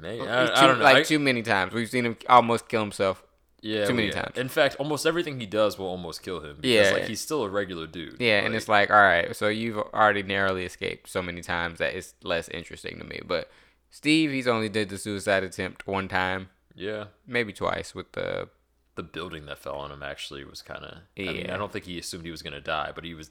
Maybe, 0.00 0.22
Too- 0.22 0.28
I, 0.28 0.62
I 0.62 0.66
don't 0.66 0.78
know. 0.78 0.84
Like 0.84 0.96
I- 0.98 1.02
too 1.02 1.18
many 1.18 1.42
times, 1.42 1.72
we've 1.72 1.88
seen 1.88 2.04
him 2.06 2.16
almost 2.28 2.68
kill 2.68 2.80
himself. 2.82 3.22
Yeah, 3.60 3.86
too 3.86 3.94
many 3.94 4.08
yeah. 4.08 4.22
times. 4.22 4.38
In 4.38 4.48
fact, 4.48 4.76
almost 4.78 5.04
everything 5.04 5.40
he 5.40 5.46
does 5.46 5.78
will 5.78 5.88
almost 5.88 6.22
kill 6.22 6.38
him. 6.40 6.58
Because, 6.60 6.70
Yeah. 6.70 6.92
like 6.92 7.04
he's 7.08 7.20
still 7.20 7.42
a 7.42 7.48
regular 7.48 7.88
dude. 7.88 8.20
Yeah, 8.20 8.44
and 8.44 8.54
it's 8.54 8.68
like, 8.68 8.88
all 8.88 9.02
right, 9.02 9.34
so 9.34 9.48
you've 9.48 9.78
already 9.78 10.22
narrowly 10.22 10.64
escaped 10.64 11.08
so 11.08 11.20
many 11.22 11.40
times 11.42 11.80
that 11.80 11.94
it's 11.94 12.14
less 12.22 12.48
interesting 12.50 12.98
to 13.00 13.04
me. 13.04 13.20
But 13.26 13.50
Steve, 13.90 14.30
he's 14.30 14.46
only 14.46 14.68
did 14.68 14.90
the 14.90 14.98
suicide 14.98 15.42
attempt 15.42 15.88
one 15.88 16.06
time, 16.06 16.50
yeah, 16.76 17.06
maybe 17.26 17.52
twice 17.52 17.94
with 17.96 18.12
the. 18.12 18.48
the 18.94 19.02
building 19.02 19.46
that 19.46 19.58
fell 19.58 19.74
on 19.76 19.90
him 19.90 20.02
actually 20.04 20.44
was 20.44 20.62
kind 20.62 20.84
of. 20.84 20.98
I 21.16 21.20
mean, 21.22 21.36
Yeah. 21.46 21.54
I 21.54 21.56
don't 21.56 21.72
think 21.72 21.84
he 21.86 21.98
assumed 21.98 22.24
he 22.24 22.30
was 22.30 22.42
gonna 22.42 22.60
die, 22.60 22.92
but 22.94 23.02
he 23.04 23.14
was. 23.14 23.30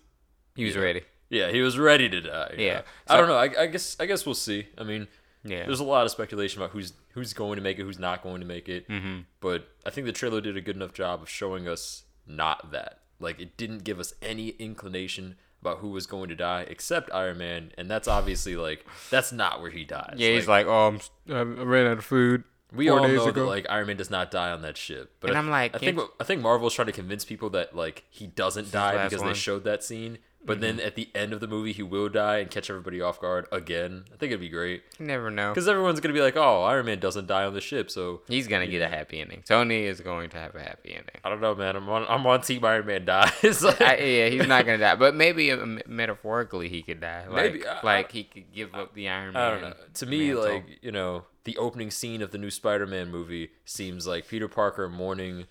He 0.56 0.66
was 0.66 0.76
Yeah. 0.76 0.82
ready. 0.82 1.02
Yeah, 1.30 1.52
he 1.52 1.62
was 1.62 1.78
ready 1.78 2.10
to 2.10 2.20
die. 2.22 2.56
Yeah. 2.58 2.82
I 3.08 3.16
don't 3.18 3.28
know. 3.30 3.36
I, 3.38 3.64
I 3.64 3.68
guess. 3.68 3.96
I 4.00 4.06
guess 4.06 4.26
we'll 4.26 4.36
see. 4.36 4.68
I 4.78 4.84
mean, 4.84 5.08
Yeah. 5.44 5.66
there's 5.66 5.80
a 5.80 5.86
lot 5.86 6.06
of 6.06 6.12
speculation 6.12 6.62
about 6.62 6.72
who's 6.72 6.94
who's 7.14 7.34
going 7.34 7.56
to 7.56 7.62
make 7.62 7.80
it, 7.80 7.84
who's 7.84 8.00
not 8.00 8.22
going 8.22 8.42
to 8.42 8.48
make 8.48 8.68
it. 8.68 8.88
Mm-hmm. 8.90 9.20
But 9.40 9.68
I 9.86 9.90
think 9.90 10.06
the 10.06 10.14
trailer 10.14 10.42
did 10.42 10.58
a 10.58 10.62
good 10.62 10.76
enough 10.76 10.94
job 10.94 11.22
of 11.22 11.30
showing 11.30 11.68
us 11.68 12.04
not 12.26 12.72
that. 12.72 13.00
Like 13.20 13.40
it 13.40 13.58
didn't 13.58 13.84
give 13.84 14.00
us 14.00 14.14
any 14.22 14.50
inclination 14.50 15.36
about 15.62 15.80
who 15.80 15.90
was 15.90 16.06
going 16.06 16.30
to 16.30 16.36
die 16.36 16.66
except 16.68 17.12
Iron 17.14 17.40
Man, 17.40 17.72
and 17.78 17.90
that's 17.90 18.08
obviously 18.08 18.56
like 18.56 18.86
that's 19.10 19.32
not 19.32 19.62
where 19.62 19.72
he 19.72 19.84
dies. 19.84 20.16
Yeah, 20.18 20.32
he's 20.32 20.48
like, 20.48 20.68
oh, 20.68 20.88
I'm, 20.88 21.00
I 21.34 21.42
ran 21.42 21.88
out 21.88 21.98
of 21.98 22.06
food. 22.06 22.44
we 22.74 22.90
all 22.90 23.08
know 23.08 23.28
ago." 23.28 23.32
that 23.32 23.46
like 23.46 23.66
Iron 23.70 23.88
Man 23.88 23.98
does 23.98 24.10
not 24.10 24.30
die 24.30 24.52
on 24.52 24.62
that 24.62 24.78
ship. 24.78 25.14
But 25.20 25.32
And 25.32 25.38
I, 25.38 25.42
I'm 25.42 25.50
like, 25.50 25.76
I 25.76 25.80
think 25.80 26.00
I 26.20 26.24
think 26.24 26.42
Marvel's 26.42 26.74
trying 26.74 26.88
to 26.88 26.92
convince 26.92 27.26
people 27.26 27.50
that 27.52 27.76
like 27.76 28.04
he 28.10 28.28
doesn't 28.28 28.72
die 28.72 29.04
because 29.06 29.22
one. 29.22 29.30
they 29.30 29.38
showed 29.38 29.64
that 29.64 29.84
scene. 29.84 30.20
But 30.46 30.62
then 30.62 30.78
Mm-hmm. 30.78 30.88
at 30.88 30.96
the 30.96 31.10
end 31.14 31.34
of 31.34 31.42
the 31.42 31.48
movie, 31.48 31.74
he 31.74 31.84
will 31.84 32.08
die 32.08 32.38
and 32.38 32.50
catch 32.50 32.70
everybody 32.70 33.02
off 33.02 33.20
guard 33.20 33.48
again. 33.52 34.06
I 34.14 34.18
think 34.18 34.32
it'd 34.32 34.40
be 34.40 34.48
great 34.48 34.84
You 34.98 35.06
never 35.06 35.30
know. 35.30 35.52
because 35.54 35.68
everyone's 35.68 36.00
gonna 36.00 36.14
be 36.14 36.22
like, 36.22 36.38
"Oh, 36.38 36.64
Iron 36.64 36.86
Man 36.86 37.00
doesn't 37.00 37.28
die 37.28 37.44
on 37.44 37.54
the 37.54 37.60
ship," 37.60 37.92
so 37.92 38.22
He's 38.30 38.48
gonna 38.48 38.68
get 38.68 38.82
a 38.82 38.88
happy 38.88 39.20
ending. 39.20 39.44
Tony 39.46 39.84
is 39.84 40.00
going 40.00 40.30
to 40.30 40.38
have 40.38 40.56
a 40.56 40.62
happy 40.62 40.92
ending. 40.94 41.16
I 41.26 41.30
don't 41.30 41.42
know, 41.42 41.54
man. 41.54 41.76
I'm 41.76 41.90
on 41.90 42.06
I'm 42.08 42.26
on 42.26 42.42
Team 42.42 42.64
Iron 42.64 42.86
Man 42.86 43.04
dies. 43.04 43.62
Like- 43.62 43.82
I, 43.82 43.98
yeah, 43.98 44.30
he's 44.30 44.48
not 44.48 44.66
gonna 44.66 44.78
die, 44.78 44.96
but 44.96 45.16
maybe 45.16 45.52
uh, 45.52 45.66
metaphorically 45.86 46.70
he 46.70 46.82
could 46.82 47.02
die. 47.02 47.26
Like, 47.28 47.54
Maybe, 47.54 47.68
I- 47.68 47.82
like 47.84 48.12
he 48.14 48.24
could 48.24 48.54
give 48.54 48.74
up 48.74 48.94
the 48.94 49.10
Iron 49.10 49.34
Man. 49.34 49.44
I 49.44 49.50
don't 49.52 49.62
know. 49.62 49.74
To 49.96 50.06
me, 50.06 50.28
mantle. 50.28 50.44
like 50.54 50.66
you 50.82 50.92
know, 50.94 51.26
the 51.44 51.58
opening 51.58 51.92
scene 51.92 52.22
of 52.22 52.32
the 52.32 52.38
new 52.38 52.52
Spider-Man 52.52 53.10
movie 53.12 53.50
seems 53.66 54.08
like 54.08 54.28
Peter 54.28 54.48
Parker 54.48 54.88
mourning 54.88 55.46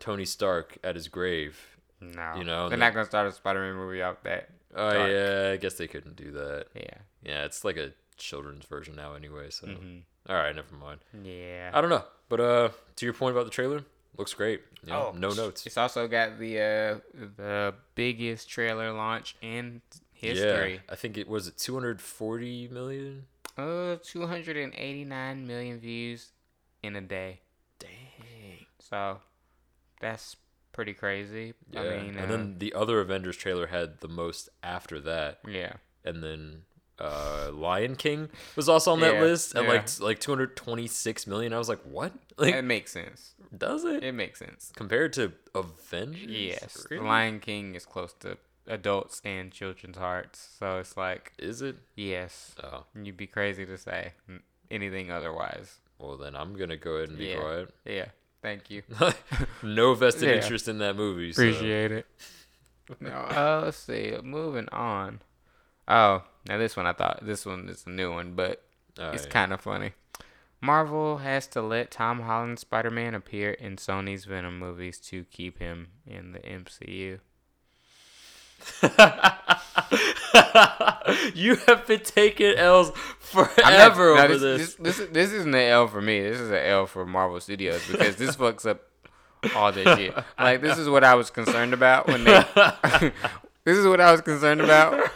Tony 0.00 0.24
Stark 0.26 0.76
at 0.84 0.96
his 0.96 1.08
grave. 1.08 1.73
No, 2.14 2.34
you 2.36 2.44
know, 2.44 2.68
they're 2.68 2.78
not 2.78 2.92
gonna 2.94 3.06
start 3.06 3.26
a 3.26 3.32
Spider-Man 3.32 3.74
movie 3.74 4.02
off 4.02 4.22
that. 4.24 4.48
Oh 4.74 4.92
dark. 4.92 5.10
yeah, 5.10 5.50
I 5.52 5.56
guess 5.56 5.74
they 5.74 5.86
couldn't 5.86 6.16
do 6.16 6.32
that. 6.32 6.66
Yeah. 6.74 6.98
Yeah, 7.22 7.44
it's 7.44 7.64
like 7.64 7.76
a 7.76 7.92
children's 8.16 8.64
version 8.66 8.96
now 8.96 9.14
anyway. 9.14 9.50
So, 9.50 9.66
Mm-hmm. 9.68 9.98
All 10.28 10.36
right, 10.36 10.54
never 10.54 10.74
mind. 10.74 11.00
Yeah. 11.22 11.70
I 11.74 11.80
don't 11.80 11.90
know, 11.90 12.04
but 12.28 12.40
uh, 12.40 12.68
to 12.96 13.06
your 13.06 13.12
point 13.12 13.34
about 13.36 13.44
the 13.44 13.50
trailer, 13.50 13.84
looks 14.16 14.32
great. 14.34 14.62
Know, 14.86 15.12
Oh, 15.12 15.16
no 15.18 15.32
notes. 15.32 15.66
It's 15.66 15.76
also 15.76 16.08
got 16.08 16.38
the 16.38 16.58
uh 16.58 17.20
the 17.36 17.74
biggest 17.94 18.48
trailer 18.48 18.92
launch 18.92 19.36
in 19.42 19.80
history. 20.12 20.74
Yeah, 20.74 20.80
I 20.92 20.96
think 20.96 21.16
it 21.18 21.28
was 21.28 21.48
it 21.48 21.56
240 21.58 22.68
million. 22.68 23.26
Uh, 23.56 23.96
289 24.02 25.46
million 25.46 25.78
views 25.78 26.32
in 26.82 26.96
a 26.96 27.00
day. 27.00 27.40
Dang. 27.78 28.66
So 28.80 29.18
that's 30.00 30.36
pretty 30.74 30.92
crazy. 30.92 31.54
Yeah, 31.70 31.80
I 31.80 31.84
mean, 32.02 32.16
and 32.16 32.26
uh, 32.30 32.36
then 32.36 32.58
the 32.58 32.74
other 32.74 33.00
Avengers 33.00 33.36
trailer 33.38 33.68
had 33.68 34.00
the 34.00 34.08
most 34.08 34.50
after 34.62 35.00
that, 35.00 35.38
yeah. 35.48 35.74
and 36.04 36.22
then 36.22 36.62
uh, 36.98 37.50
Lion 37.52 37.96
King 37.96 38.28
was 38.56 38.68
also 38.68 38.92
on 38.92 39.00
that 39.00 39.14
Yeah, 39.14 39.22
list 39.22 39.56
at 39.56 39.62
yeah. 39.64 39.68
like 39.70 40.00
like 40.00 40.20
226 40.20 41.26
million. 41.26 41.52
I 41.54 41.58
was 41.58 41.68
like, 41.70 41.80
what? 41.82 42.12
Like, 42.36 42.54
It 42.56 42.62
makes 42.64 42.90
sense. 42.92 43.34
does 43.56 43.84
it 43.84 44.02
It 44.02 44.12
makes 44.12 44.40
sense. 44.40 44.72
compared 44.76 45.12
to 45.14 45.32
Avengers? 45.54 46.26
Yes. 46.28 46.84
Really? 46.90 47.06
Lion 47.06 47.38
King 47.40 47.74
is 47.76 47.86
close 47.86 48.12
to 48.20 48.36
adults 48.66 49.20
and 49.24 49.52
children's 49.52 49.96
hearts. 49.98 50.56
So 50.58 50.78
it's 50.78 50.96
like, 50.96 51.32
Is 51.38 51.62
it? 51.62 51.76
yes. 51.94 52.54
Oh, 52.62 52.86
You'd 53.00 53.16
be 53.16 53.28
crazy 53.28 53.64
to 53.66 53.78
say 53.78 54.14
anything 54.70 55.10
otherwise. 55.12 55.78
well 55.98 56.16
then 56.16 56.34
I'm 56.34 56.54
gonna 56.56 56.76
go 56.76 56.92
ahead 56.96 57.10
and 57.10 57.18
be 57.18 57.26
Yeah. 57.26 57.40
quiet. 57.40 57.74
Yeah. 57.84 58.06
Thank 58.44 58.68
you. 58.68 58.82
no 59.62 59.94
vested 59.94 60.28
Yeah. 60.28 60.34
interest 60.42 60.68
in 60.68 60.76
that 60.78 60.96
movie. 60.96 61.32
So. 61.32 61.42
Appreciate 61.42 61.90
it. 61.92 62.06
No, 63.00 63.08
uh, 63.10 63.62
let's 63.64 63.78
see. 63.78 64.14
Moving 64.22 64.68
on. 64.68 65.22
Oh, 65.88 66.22
now 66.46 66.58
this 66.58 66.76
one 66.76 66.86
I 66.86 66.92
thought 66.92 67.24
this 67.24 67.46
one 67.46 67.70
is 67.70 67.84
a 67.86 67.90
new 67.90 68.12
one, 68.12 68.34
but 68.34 68.62
All 69.00 69.12
it's 69.12 69.22
right. 69.22 69.32
kind 69.32 69.54
of 69.54 69.62
funny. 69.62 69.92
Marvel 70.60 71.16
has 71.18 71.46
to 71.48 71.62
let 71.62 71.90
Tom 71.90 72.20
Holland's 72.20 72.60
Spider-Man 72.60 73.14
appear 73.14 73.52
in 73.52 73.76
Sony's 73.76 74.26
Venom 74.26 74.58
movies 74.58 74.98
to 75.08 75.24
keep 75.24 75.58
him 75.58 75.88
in 76.06 76.32
the 76.32 76.40
MCU. 76.40 77.20
you 81.34 81.56
have 81.66 81.86
been 81.86 82.00
taking 82.00 82.56
L's 82.56 82.88
not- 82.88 82.98
forever 83.18 84.14
no, 84.14 84.22
over 84.22 84.38
this, 84.38 84.40
this. 84.40 84.74
This, 84.76 84.96
this, 84.98 85.08
this 85.10 85.32
isn't 85.32 85.54
an 85.54 85.68
L 85.70 85.88
for 85.88 86.00
me. 86.00 86.20
This 86.22 86.40
is 86.40 86.50
an 86.50 86.64
L 86.64 86.86
for 86.86 87.04
Marvel 87.04 87.40
Studios 87.40 87.86
because 87.90 88.16
this 88.16 88.36
fucks 88.36 88.66
up 88.66 88.82
all 89.54 89.72
this 89.72 89.98
shit. 89.98 90.14
Like 90.38 90.60
this 90.60 90.78
is 90.78 90.88
what 90.88 91.04
I 91.04 91.14
was 91.14 91.30
concerned 91.30 91.74
about 91.74 92.06
when 92.06 92.24
they. 92.24 92.44
this 93.64 93.76
is 93.76 93.86
what 93.86 94.00
I 94.00 94.12
was 94.12 94.20
concerned 94.20 94.60
about 94.60 95.08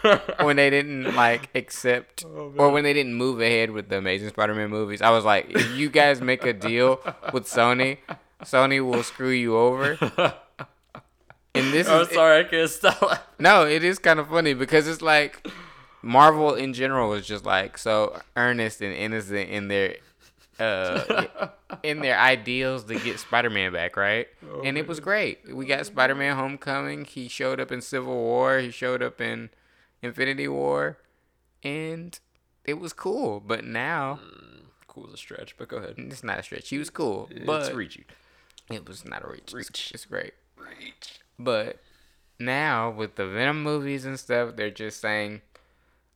when 0.43 0.57
they 0.57 0.71
didn't 0.71 1.15
like 1.15 1.51
accept 1.55 2.25
oh, 2.27 2.53
or 2.57 2.71
when 2.71 2.85
they 2.85 2.93
didn't 2.93 3.15
move 3.15 3.41
ahead 3.41 3.71
with 3.71 3.89
the 3.89 3.99
Amazing 3.99 4.31
Spider-Man 4.31 4.71
movies. 4.71 5.03
I 5.03 5.11
was 5.11 5.25
like, 5.25 5.51
if 5.51 5.71
you 5.77 5.91
guys 5.91 6.21
make 6.21 6.45
a 6.45 6.53
deal 6.53 7.01
with 7.33 7.45
Sony, 7.45 7.99
Sony 8.43 8.85
will 8.85 9.03
screw 9.03 9.31
you 9.31 9.57
over. 9.57 10.35
And 11.59 11.73
this 11.73 11.89
I'm 11.89 12.03
is 12.03 12.11
sorry, 12.11 12.41
I 12.41 12.45
can't 12.45 12.71
stop. 12.71 13.35
no, 13.39 13.65
it 13.67 13.85
is 13.85 13.99
kind 13.99 14.19
of 14.21 14.29
funny 14.29 14.55
because 14.55 14.87
it's 14.89 15.03
like 15.03 15.47
Marvel 16.03 16.55
in 16.55 16.73
general 16.73 17.11
was 17.11 17.27
just 17.27 17.45
like 17.45 17.79
so 17.79 18.21
earnest 18.37 18.81
and 18.81 18.95
innocent 18.95 19.51
in 19.51 19.69
their 19.69 19.97
uh 20.61 21.49
in 21.83 22.01
their 22.01 22.19
ideals 22.19 22.85
to 22.85 22.99
get 22.99 23.19
Spider-Man 23.21 23.73
back, 23.73 23.97
right? 23.97 24.27
and 24.65 24.77
it 24.79 24.87
was 24.89 24.99
great. 25.01 25.55
We 25.55 25.67
got 25.67 25.87
Spider-Man 25.87 26.37
Homecoming. 26.37 27.05
He 27.05 27.29
showed 27.29 27.61
up 27.61 27.71
in 27.71 27.81
Civil 27.81 28.15
War. 28.17 28.59
He 28.59 28.71
showed 28.71 29.03
up 29.03 29.21
in 29.21 29.51
Infinity 30.03 30.49
War, 30.49 30.99
and 31.63 32.19
it 32.65 32.75
was 32.81 32.93
cool. 32.93 33.41
But 33.41 33.65
now 33.65 34.21
Cool 34.89 35.07
as 35.09 35.15
a 35.15 35.17
stretch, 35.17 35.57
but 35.57 35.69
go 35.69 35.77
ahead. 35.77 35.95
it's 35.99 36.25
not 36.25 36.39
a 36.41 36.43
stretch. 36.43 36.71
He 36.71 36.79
was 36.79 36.91
cool, 36.91 37.29
but 37.47 37.63
it's 37.67 37.75
reaching. 37.75 38.05
it 38.71 38.89
was 38.89 39.05
not 39.05 39.23
a 39.25 39.29
reach. 39.29 39.55
It's- 39.55 39.91
It's 39.95 40.07
great. 40.07 40.33
Reach. 40.57 41.21
But 41.39 41.79
now 42.39 42.91
with 42.91 43.15
the 43.17 43.27
Venom 43.27 43.63
movies 43.63 44.05
and 44.05 44.19
stuff, 44.19 44.57
they're 44.57 44.71
just 44.71 45.01
saying, 45.01 45.43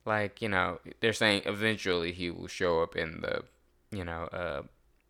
like, 0.05 0.41
you 0.41 0.49
know, 0.49 0.79
they're 0.99 1.13
saying 1.13 1.43
eventually 1.45 2.11
he 2.11 2.29
will 2.29 2.47
show 2.47 2.81
up 2.81 2.95
in 2.95 3.21
the, 3.21 3.43
you 3.91 4.03
know, 4.03 4.23
uh, 4.33 4.61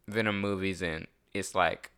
Venom 0.08 0.40
movies, 0.42 0.82
and 0.82 1.08
it's 1.34 1.56
like 1.56 1.92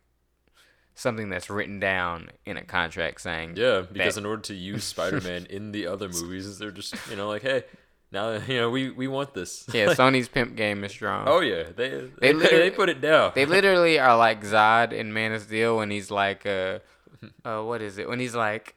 something 0.94 1.28
that's 1.28 1.50
written 1.50 1.78
down 1.78 2.30
in 2.46 2.56
a 2.56 2.62
contract 2.62 3.20
saying, 3.20 3.54
Yeah, 3.56 3.82
because 3.92 4.14
that- 4.14 4.20
in 4.20 4.26
order 4.26 4.42
to 4.42 4.54
use 4.54 4.84
Spider-Man 4.94 5.46
in 5.50 5.72
the 5.72 5.86
other 5.86 6.08
movies, 6.08 6.58
they're 6.58 6.70
just 6.70 6.94
you 7.10 7.16
know 7.16 7.28
like, 7.28 7.42
hey, 7.42 7.64
now 8.12 8.32
you 8.48 8.58
know 8.60 8.70
we 8.70 8.90
we 8.90 9.08
want 9.08 9.34
this. 9.34 9.66
yeah, 9.72 9.86
Sony's 9.94 10.28
pimp 10.28 10.56
game 10.56 10.84
is 10.84 10.92
strong. 10.92 11.26
oh 11.28 11.40
yeah, 11.40 11.64
they 11.76 11.90
They 11.90 12.10
they, 12.20 12.32
literally- 12.32 12.70
they 12.70 12.70
put 12.70 12.88
it 12.88 13.00
down. 13.00 13.32
They 13.34 13.44
literally 13.44 13.98
are 13.98 14.16
like 14.16 14.42
Zod 14.42 14.92
in 14.92 15.12
Man 15.12 15.32
of 15.32 15.42
Steel 15.42 15.76
when 15.76 15.90
he's 15.90 16.10
like, 16.10 16.46
uh, 16.46 16.78
uh, 17.44 17.62
what 17.62 17.82
is 17.82 17.98
it? 17.98 18.08
When 18.08 18.20
he's 18.20 18.34
like, 18.34 18.74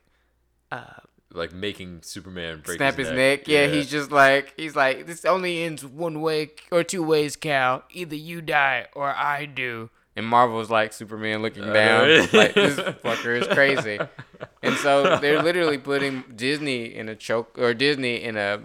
uh, 0.71 0.83
like 1.31 1.53
making 1.53 2.01
Superman 2.01 2.61
break 2.63 2.77
snap 2.77 2.95
his 2.95 3.11
neck. 3.11 3.47
Yeah, 3.47 3.67
he's 3.67 3.89
just 3.89 4.11
like 4.11 4.53
he's 4.57 4.75
like 4.75 5.05
this 5.05 5.25
only 5.25 5.63
ends 5.63 5.85
one 5.85 6.21
way 6.21 6.51
or 6.71 6.83
two 6.83 7.03
ways, 7.03 7.35
Kal. 7.35 7.83
Either 7.91 8.15
you 8.15 8.41
die 8.41 8.87
or 8.95 9.09
I 9.15 9.45
do. 9.45 9.89
And 10.15 10.25
Marvel's 10.25 10.69
like 10.69 10.91
Superman 10.91 11.41
looking 11.41 11.63
Uh, 11.63 11.73
down, 11.73 12.07
like 12.33 12.53
this 12.53 12.77
fucker 12.79 13.39
is 13.41 13.47
crazy. 13.47 13.99
And 14.61 14.75
so 14.75 15.17
they're 15.19 15.41
literally 15.41 15.77
putting 15.77 16.23
Disney 16.35 16.93
in 16.93 17.07
a 17.07 17.15
choke 17.15 17.57
or 17.57 17.73
Disney 17.73 18.21
in 18.21 18.35
a 18.35 18.59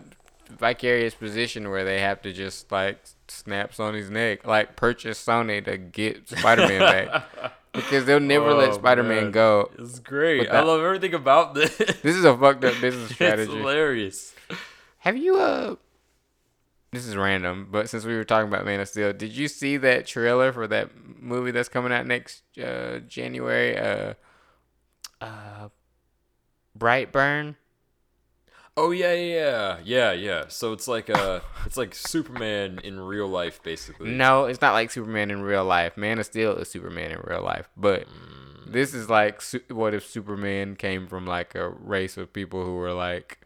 vicarious 0.51 1.15
position 1.15 1.71
where 1.71 1.85
they 1.85 2.01
have 2.01 2.21
to 2.23 2.33
just 2.33 2.73
like 2.73 2.99
snap 3.29 3.73
Sony's 3.73 4.11
neck, 4.11 4.45
like 4.47 4.75
purchase 4.77 5.25
Sony 5.25 5.65
to 5.65 5.77
get 5.77 6.29
Spider-Man 6.29 6.81
back. 6.81 7.53
Because 7.75 8.05
they'll 8.05 8.21
never 8.21 8.55
let 8.55 8.71
Oh, 8.71 8.75
Spider-Man 8.75 9.25
man. 9.25 9.31
go. 9.33 9.71
It's 9.79 9.99
great. 9.99 10.39
But 10.49 10.55
I 10.55 10.63
love 10.63 10.81
everything 10.81 11.13
about 11.15 11.55
this. 11.55 11.77
This 11.77 12.15
is 12.17 12.25
a 12.25 12.37
fucked 12.37 12.65
up 12.65 12.81
business 12.81 13.11
strategy. 13.15 13.43
it's 13.53 13.53
hilarious. 13.53 14.35
Have 14.99 15.17
you 15.17 15.37
uh 15.37 15.77
this 16.93 17.07
is 17.07 17.17
random, 17.17 17.69
but 17.73 17.89
since 17.91 18.05
we 18.05 18.15
were 18.15 18.23
talking 18.23 18.47
about 18.47 18.65
Man 18.65 18.79
of 18.79 18.87
Steel, 18.89 19.13
did 19.13 19.33
you 19.33 19.49
see 19.49 19.77
that 19.79 20.07
trailer 20.07 20.53
for 20.53 20.69
that 20.69 20.91
movie 21.21 21.51
that's 21.51 21.69
coming 21.69 21.93
out 21.93 22.07
next 22.07 22.43
uh 22.63 23.01
January? 23.01 23.77
Uh 23.77 24.15
uh 25.21 25.69
Brightburn? 26.79 27.57
Oh 28.77 28.91
yeah, 28.91 29.13
yeah, 29.13 29.37
yeah, 29.39 29.79
yeah, 29.85 30.13
yeah. 30.13 30.45
So 30.49 30.73
it's 30.73 30.89
like 30.89 31.09
uh, 31.09 31.41
it's 31.65 31.77
like 31.77 31.95
Superman 31.95 32.81
in 32.83 32.99
real 32.99 33.29
life, 33.29 33.63
basically. 33.63 34.11
No, 34.11 34.47
it's 34.47 34.61
not 34.61 34.73
like 34.73 34.91
Superman 34.91 35.31
in 35.31 35.43
real 35.43 35.65
life. 35.65 35.97
Man 35.97 36.19
of 36.19 36.27
Steel 36.27 36.57
is 36.57 36.71
Superman 36.71 37.13
in 37.13 37.21
real 37.23 37.43
life, 37.43 37.69
but 37.77 38.07
this 38.67 38.93
is 38.93 39.09
like 39.09 39.41
what 39.69 39.95
if 39.95 40.05
Superman 40.05 40.75
came 40.75 41.07
from 41.07 41.25
like 41.27 41.55
a 41.55 41.69
race 41.69 42.17
of 42.17 42.33
people 42.33 42.65
who 42.65 42.75
were 42.75 42.93
like 42.93 43.39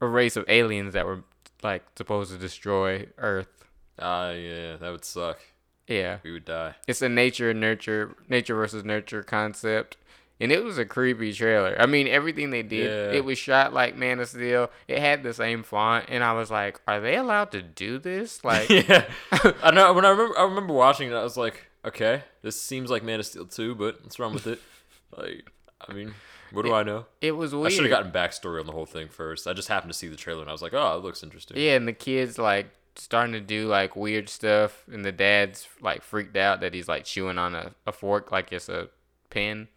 a 0.00 0.06
race 0.06 0.36
of 0.36 0.44
aliens 0.48 0.94
that 0.94 1.06
were 1.06 1.24
like 1.62 1.82
supposed 1.96 2.30
to 2.30 2.38
destroy 2.38 3.06
Earth. 3.18 3.64
Ah, 3.98 4.30
yeah, 4.30 4.76
that 4.76 4.90
would 4.90 5.04
suck. 5.04 5.40
Yeah. 5.88 6.18
We 6.22 6.32
would 6.32 6.44
die. 6.44 6.74
it's 6.86 7.02
a 7.02 7.08
nature 7.08 7.52
nurture 7.54 8.16
nature 8.28 8.54
versus 8.54 8.84
nurture 8.84 9.22
concept 9.22 9.96
and 10.40 10.52
it 10.52 10.62
was 10.62 10.76
a 10.78 10.84
creepy 10.84 11.32
trailer 11.32 11.74
i 11.78 11.86
mean 11.86 12.06
everything 12.06 12.50
they 12.50 12.62
did 12.62 12.86
Yeah. 12.90 13.16
it 13.18 13.24
was 13.24 13.38
shot 13.38 13.72
like 13.72 13.96
man 13.96 14.20
of 14.20 14.28
steel 14.28 14.70
it 14.88 14.98
had 14.98 15.22
the 15.22 15.32
same 15.32 15.62
font 15.62 16.06
and 16.08 16.22
i 16.22 16.32
was 16.32 16.50
like 16.50 16.80
are 16.86 17.00
they 17.00 17.16
allowed 17.16 17.50
to 17.52 17.62
do 17.62 17.98
this 17.98 18.44
like 18.44 18.68
yeah, 18.68 19.04
I 19.62 19.70
know. 19.70 19.92
When 19.92 20.04
I 20.04 20.10
remember, 20.10 20.38
I 20.38 20.42
remember 20.44 20.74
watching 20.74 21.10
it. 21.10 21.14
I 21.14 21.22
was 21.22 21.36
like, 21.36 21.66
okay, 21.84 22.22
this 22.42 22.60
seems 22.60 22.90
like 22.90 23.02
Man 23.02 23.20
of 23.20 23.26
Steel 23.26 23.46
2, 23.46 23.74
but 23.74 24.02
what's 24.02 24.18
wrong 24.18 24.34
with 24.34 24.46
it? 24.46 24.60
Like, 25.16 25.48
I 25.88 25.92
mean, 25.94 26.14
what 26.52 26.64
do 26.66 26.74
I 26.74 26.82
know? 26.82 27.06
it 27.22 27.32
was 27.32 27.54
I 27.54 27.68
should 27.68 27.84
have 27.84 27.90
gotten 27.90 28.10
backstory 28.12 28.60
on 28.60 28.66
the 28.66 28.72
whole 28.72 28.84
thing 28.86 29.08
first. 29.08 29.46
I 29.46 29.52
just 29.54 29.68
happened 29.68 29.92
to 29.92 29.98
see 29.98 30.08
the 30.08 30.16
trailer 30.16 30.40
and 30.42 30.48
I 30.50 30.52
was 30.52 30.60
like, 30.62 30.74
oh, 30.74 30.96
it 30.98 31.02
looks 31.02 31.22
interesting. 31.22 31.56
yeah 31.56 31.74
and 31.76 31.86
the 31.88 31.92
kids 31.92 32.38
like 32.38 32.66
starting 32.96 33.32
to 33.32 33.40
do 33.40 33.66
like 33.68 33.94
weird 33.96 34.28
stuff 34.28 34.82
and 34.92 35.04
the 35.04 35.12
dad's 35.12 35.68
like 35.80 36.02
freaked 36.02 36.36
out 36.36 36.60
that 36.60 36.74
he's 36.74 36.88
like 36.88 37.04
chewing 37.04 37.38
on 37.38 37.54
a, 37.54 37.72
a 37.86 37.92
fork 37.92 38.30
like 38.32 38.52
it's 38.52 38.68
a 38.68 38.88
pen 39.30 39.68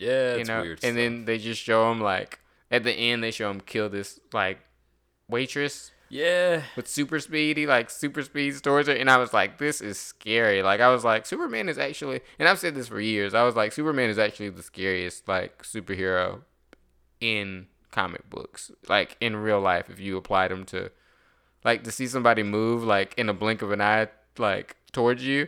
Yeah, 0.00 0.36
you 0.36 0.44
know 0.44 0.62
weird. 0.62 0.80
and 0.82 0.96
then 0.96 1.24
they 1.26 1.38
just 1.38 1.62
show 1.62 1.90
him 1.92 2.00
like 2.00 2.40
at 2.70 2.84
the 2.84 2.92
end 2.92 3.22
they 3.22 3.30
show 3.30 3.50
him 3.50 3.60
kill 3.60 3.88
this 3.88 4.18
like 4.32 4.58
waitress 5.28 5.92
yeah, 6.12 6.62
with 6.74 6.88
super 6.88 7.20
speed. 7.20 7.56
He 7.56 7.68
like 7.68 7.88
super 7.88 8.22
speeds 8.22 8.60
towards 8.60 8.88
her, 8.88 8.94
and 8.94 9.08
I 9.08 9.16
was 9.16 9.32
like, 9.32 9.58
"This 9.58 9.80
is 9.80 9.96
scary." 9.96 10.60
Like 10.60 10.80
I 10.80 10.88
was 10.88 11.04
like, 11.04 11.24
Superman 11.24 11.68
is 11.68 11.78
actually, 11.78 12.20
and 12.36 12.48
I've 12.48 12.58
said 12.58 12.74
this 12.74 12.88
for 12.88 13.00
years. 13.00 13.32
I 13.32 13.44
was 13.44 13.54
like, 13.54 13.72
Superman 13.72 14.10
is 14.10 14.18
actually 14.18 14.48
the 14.48 14.62
scariest 14.62 15.28
like 15.28 15.62
superhero 15.62 16.42
in 17.20 17.68
comic 17.92 18.28
books, 18.28 18.72
like 18.88 19.16
in 19.20 19.36
real 19.36 19.60
life. 19.60 19.88
If 19.88 20.00
you 20.00 20.16
applied 20.16 20.50
him 20.50 20.64
to, 20.66 20.90
like, 21.64 21.84
to 21.84 21.92
see 21.92 22.08
somebody 22.08 22.42
move 22.42 22.82
like 22.82 23.14
in 23.16 23.28
a 23.28 23.34
blink 23.34 23.62
of 23.62 23.70
an 23.70 23.80
eye, 23.80 24.08
like 24.36 24.74
towards 24.90 25.24
you, 25.24 25.46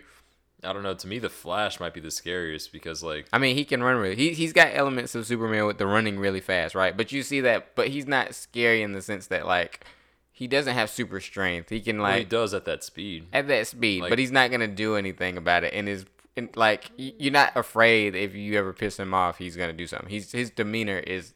I 0.65 0.73
don't 0.73 0.83
know. 0.83 0.95
To 0.95 1.07
me, 1.09 1.19
the 1.19 1.29
Flash 1.29 1.81
might 1.81 1.93
be 1.95 2.01
the 2.01 2.11
scariest 2.11 2.73
because 2.73 3.03
like 3.03 3.27
I 3.33 3.39
mean, 3.39 3.57
he 3.57 3.65
can 3.65 3.83
run 3.83 3.97
really. 3.97 4.17
He 4.17 4.33
he's 4.33 4.53
got 4.53 4.71
elements 4.73 5.15
of 5.15 5.27
Superman 5.27 5.67
with 5.67 5.79
the 5.79 5.87
running 5.87 6.19
really 6.19 6.41
fast, 6.41 6.75
right? 6.75 6.97
But 6.97 7.13
you 7.13 7.23
see 7.23 7.41
that, 7.41 7.75
but 7.75 7.89
he's 7.89 8.07
not 8.07 8.35
scary 8.35 8.83
in 8.83 8.93
the 8.93 9.03
sense 9.03 9.27
that 9.29 9.47
like 9.47 9.85
he 10.31 10.47
doesn't 10.47 10.75
have 10.75 10.89
super 10.91 11.21
strength. 11.21 11.69
He 11.71 11.81
can 11.81 12.01
well, 12.01 12.17
he 12.17 12.25
does 12.25 12.55
at 12.55 12.65
that 12.67 12.83
speed. 12.85 13.27
at 13.33 13.49
that 13.49 13.67
speed, 13.67 14.03
like- 14.03 14.11
but 14.11 14.19
he's 14.19 14.33
not 14.33 14.51
gonna 14.51 14.69
do 14.69 14.97
anything 14.97 15.37
about 15.37 15.65
it. 15.65 15.75
And 15.75 16.07
and 16.37 16.49
like 16.57 16.91
you're 16.97 17.33
not 17.33 17.57
afraid 17.57 18.15
if 18.15 18.35
you 18.35 18.59
ever 18.59 18.73
piss 18.73 18.99
him 18.99 19.13
off, 19.15 19.39
he's 19.39 19.57
gonna 19.57 19.73
do 19.73 19.87
something. 19.87 20.09
He's 20.09 20.33
his 20.33 20.51
demeanor 20.51 20.99
is 20.99 21.35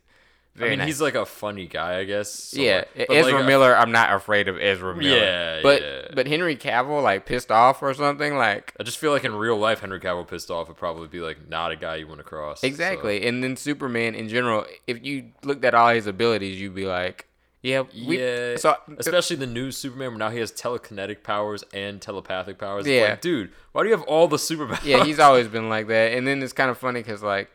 I 0.61 0.69
mean, 0.71 0.79
nice. 0.79 0.87
he's 0.87 1.01
like 1.01 1.15
a 1.15 1.27
funny 1.27 1.67
guy, 1.67 1.99
I 1.99 2.05
guess. 2.05 2.33
so, 2.33 2.61
yeah, 2.61 2.85
but, 2.97 3.11
Ezra 3.11 3.39
like, 3.39 3.47
Miller. 3.47 3.77
I'm 3.77 3.93
not 3.93 4.13
afraid 4.13 4.49
of 4.49 4.59
Ezra 4.59 4.95
Miller. 4.95 5.17
Yeah, 5.17 5.61
but 5.63 5.83
yeah. 5.83 6.03
but 6.15 6.27
Henry 6.27 6.57
Cavill 6.57 7.03
like 7.03 7.27
pissed 7.27 7.51
off 7.51 7.83
or 7.83 7.93
something 7.95 8.37
like 8.37 8.75
I 8.79 8.83
just 8.83 8.99
feel 8.99 9.13
like 9.13 9.25
in 9.25 9.35
real 9.35 9.57
life, 9.57 9.81
Henry 9.81 10.01
Cavill 10.01 10.27
pissed 10.27 10.51
off 10.51 10.69
would 10.69 10.77
probably 10.77 11.09
be 11.09 11.21
like 11.21 11.49
not 11.49 11.73
a 11.73 11.77
guy 11.77 11.97
you 11.97 12.09
want 12.09 12.19
to 12.19 12.25
cross. 12.25 12.61
so- 12.61 12.67
exactly. 12.67 13.27
And 13.27 13.43
then 13.43 13.57
Superman 13.57 14.15
in 14.15 14.29
general, 14.29 14.67
if 14.87 15.05
you 15.05 15.33
looked 15.43 15.65
at 15.65 15.75
all 15.75 15.91
his 15.91 16.07
abilities, 16.07 16.61
you'd 16.61 16.75
be 16.75 16.87
like, 16.87 17.27
yeah, 17.67 17.83
we, 18.07 18.21
yeah. 18.21 18.57
So 18.57 18.77
especially 18.99 19.37
the 19.37 19.47
new 19.47 19.73
Superman, 19.73 20.11
where 20.11 20.19
now 20.19 20.31
he 20.31 20.39
has 20.39 20.53
telekinetic 20.53 21.25
powers 21.25 21.65
and 21.75 22.01
telepathic 22.01 22.59
powers. 22.59 22.87
Yeah. 22.87 23.11
like, 23.11 23.21
dude, 23.21 23.51
why 23.73 23.83
do 23.83 23.89
you 23.89 23.97
have 23.97 24.07
all 24.07 24.29
the 24.29 24.37
superpowers? 24.37 24.85
yeah, 24.85 25.05
he's 25.05 25.19
always 25.19 25.49
been 25.49 25.69
like 25.69 25.89
that. 25.89 26.13
And 26.13 26.27
then 26.27 26.43
it's 26.43 26.53
kind 26.53 26.71
of 26.71 26.79
funny 26.79 27.01
because 27.01 27.25
like 27.25 27.51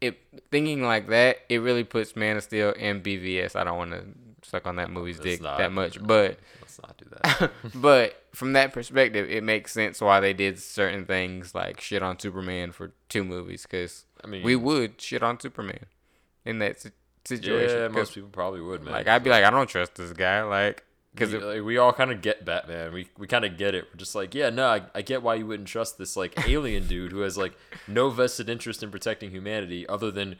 it 0.00 0.18
thinking 0.50 0.82
like 0.82 1.08
that, 1.08 1.38
it 1.48 1.58
really 1.58 1.84
puts 1.84 2.16
Man 2.16 2.36
of 2.36 2.42
Steel 2.42 2.74
and 2.78 3.02
BVS. 3.02 3.56
I 3.56 3.64
don't 3.64 3.78
want 3.78 3.90
to 3.92 4.04
suck 4.42 4.66
on 4.66 4.76
that 4.76 4.90
movie's 4.90 5.18
Let's 5.18 5.24
dick 5.30 5.42
not. 5.42 5.58
that 5.58 5.72
much, 5.72 5.98
but 6.02 6.38
Let's 6.60 6.80
not 6.82 6.96
do 6.96 7.06
that. 7.10 7.50
but 7.74 8.22
from 8.32 8.52
that 8.52 8.72
perspective, 8.72 9.28
it 9.30 9.42
makes 9.42 9.72
sense 9.72 10.00
why 10.00 10.20
they 10.20 10.32
did 10.32 10.58
certain 10.58 11.06
things 11.06 11.54
like 11.54 11.80
shit 11.80 12.02
on 12.02 12.18
Superman 12.18 12.72
for 12.72 12.92
two 13.08 13.24
movies 13.24 13.62
because 13.62 14.04
I 14.22 14.26
mean, 14.26 14.42
we 14.44 14.54
would 14.56 15.00
shit 15.00 15.22
on 15.22 15.40
Superman 15.40 15.86
in 16.44 16.58
that 16.60 16.84
situation. 17.24 17.78
yeah, 17.78 17.88
most 17.88 18.14
people 18.14 18.28
probably 18.30 18.60
would, 18.60 18.82
man. 18.82 18.92
like 18.92 19.08
I'd 19.08 19.24
be 19.24 19.30
like, 19.30 19.44
I 19.44 19.50
don't 19.50 19.68
trust 19.68 19.94
this 19.96 20.12
guy, 20.12 20.42
like 20.42 20.84
because 21.16 21.32
we, 21.32 21.38
like, 21.38 21.62
we 21.64 21.78
all 21.78 21.92
kind 21.92 22.12
of 22.12 22.20
get 22.22 22.44
Batman. 22.44 22.92
We 22.92 23.08
we 23.16 23.26
kind 23.26 23.44
of 23.44 23.56
get 23.56 23.74
it. 23.74 23.86
We're 23.92 23.98
just 23.98 24.14
like, 24.14 24.34
yeah, 24.34 24.50
no, 24.50 24.68
I, 24.68 24.82
I 24.94 25.02
get 25.02 25.22
why 25.22 25.36
you 25.36 25.46
wouldn't 25.46 25.68
trust 25.68 25.98
this 25.98 26.16
like 26.16 26.34
alien 26.48 26.86
dude 26.86 27.12
who 27.12 27.20
has 27.20 27.36
like 27.36 27.54
no 27.88 28.10
vested 28.10 28.48
interest 28.48 28.82
in 28.82 28.90
protecting 28.90 29.30
humanity 29.30 29.88
other 29.88 30.10
than 30.10 30.36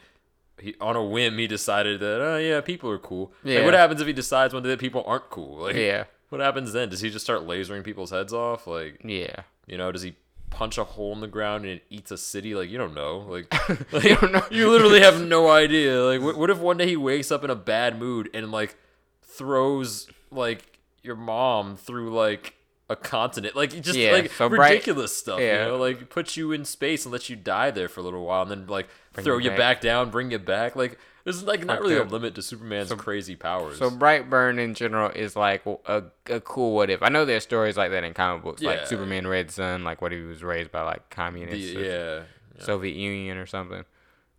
he 0.59 0.75
on 0.81 0.97
a 0.97 1.05
whim 1.05 1.37
he 1.37 1.47
decided 1.47 2.01
that 2.01 2.21
oh 2.21 2.39
yeah 2.39 2.61
people 2.61 2.91
are 2.91 2.99
cool. 2.99 3.33
Yeah. 3.45 3.57
Like, 3.57 3.65
what 3.67 3.75
happens 3.75 4.01
if 4.01 4.07
he 4.07 4.13
decides 4.13 4.55
one 4.55 4.63
day 4.63 4.69
that 4.71 4.81
people 4.81 5.05
aren't 5.07 5.31
cool? 5.31 5.57
Like 5.67 5.77
yeah, 5.77 6.05
what 6.29 6.41
happens 6.41 6.73
then? 6.73 6.89
Does 6.89 7.01
he 7.01 7.11
just 7.11 7.25
start 7.25 7.43
lasering 7.43 7.85
people's 7.85 8.11
heads 8.11 8.33
off? 8.33 8.67
Like 8.67 9.01
yeah. 9.05 9.43
you 9.67 9.77
know, 9.79 9.91
does 9.93 10.03
he 10.03 10.15
punch 10.49 10.79
a 10.79 10.85
hole 10.85 11.13
in 11.13 11.21
the 11.21 11.27
ground 11.27 11.65
and 11.65 11.75
it 11.75 11.85
eats 11.91 12.11
a 12.11 12.17
city? 12.17 12.55
Like 12.55 12.71
you 12.71 12.79
don't 12.79 12.95
know. 12.95 13.19
Like, 13.29 13.53
like 13.93 14.05
You 14.05 14.17
don't 14.17 14.33
know. 14.33 14.45
you 14.51 14.71
literally 14.71 15.01
have 15.01 15.21
no 15.21 15.51
idea. 15.51 16.03
Like 16.03 16.21
what, 16.23 16.37
what 16.37 16.51
if 16.51 16.59
one 16.59 16.77
day 16.79 16.87
he 16.87 16.97
wakes 16.97 17.31
up 17.31 17.45
in 17.45 17.51
a 17.51 17.55
bad 17.57 17.99
mood 17.99 18.31
and 18.33 18.51
like 18.51 18.77
throws 19.23 20.09
like 20.37 20.79
your 21.03 21.17
mom 21.17 21.77
through 21.77 22.15
like 22.15 22.55
a 22.89 22.95
continent 22.97 23.57
like 23.57 23.71
just 23.83 23.99
Yeah, 23.99 24.13
like 24.13 24.31
so 24.33 24.49
Bright- 24.49 24.71
ridiculous 24.71 25.17
stuff 25.17 25.41
yeah. 25.41 25.65
you 25.65 25.71
know 25.73 25.77
like 25.77 26.09
puts 26.09 26.37
you 26.37 26.53
in 26.53 26.65
space 26.65 27.05
and 27.05 27.13
lets 27.13 27.29
you 27.29 27.35
die 27.37 27.71
there 27.73 27.89
for 27.89 28.01
a 28.01 28.03
little 28.05 28.25
while 28.25 28.43
and 28.43 28.51
then 28.51 28.67
like 28.69 28.87
throw 29.15 29.39
you 29.39 29.51
back. 29.51 29.59
back. 29.59 29.81
down 29.81 30.11
bring 30.11 30.31
you 30.31 30.39
back 30.39 30.77
like 30.77 30.99
there's 31.25 31.43
like 31.43 31.65
not 31.65 31.81
really 31.81 31.97
a 31.97 32.05
limit 32.05 32.37
to 32.37 32.43
superman's 32.43 32.93
crazy 32.93 33.35
powers 33.35 33.79
So 33.79 33.91
Brightburn 33.91 34.61
in 34.61 34.75
general 34.75 35.11
is 35.11 35.35
like 35.35 35.67
a, 35.87 36.05
a 36.31 36.41
cool 36.41 36.77
what 36.77 36.89
if. 36.89 37.03
I 37.03 37.09
know 37.09 37.25
there's 37.25 37.43
stories 37.43 37.77
like 37.77 37.91
that 37.91 38.05
in 38.05 38.15
comic 38.15 38.45
books, 38.45 38.63
Yeah. 38.63 38.71
like 38.71 38.87
Superman 38.87 39.27
Red 39.27 39.51
Sun, 39.51 39.83
like 39.83 40.01
what 40.01 40.13
if 40.13 40.21
he 40.21 40.25
was 40.25 40.45
raised 40.45 40.71
by 40.71 40.83
like 40.83 41.09
The- 41.11 41.15
communists, 41.17 41.75
or 41.75 41.81
yeah 41.83 42.21
Soviet 42.61 42.95
Union 42.95 43.39
or 43.39 43.47
something. 43.47 43.85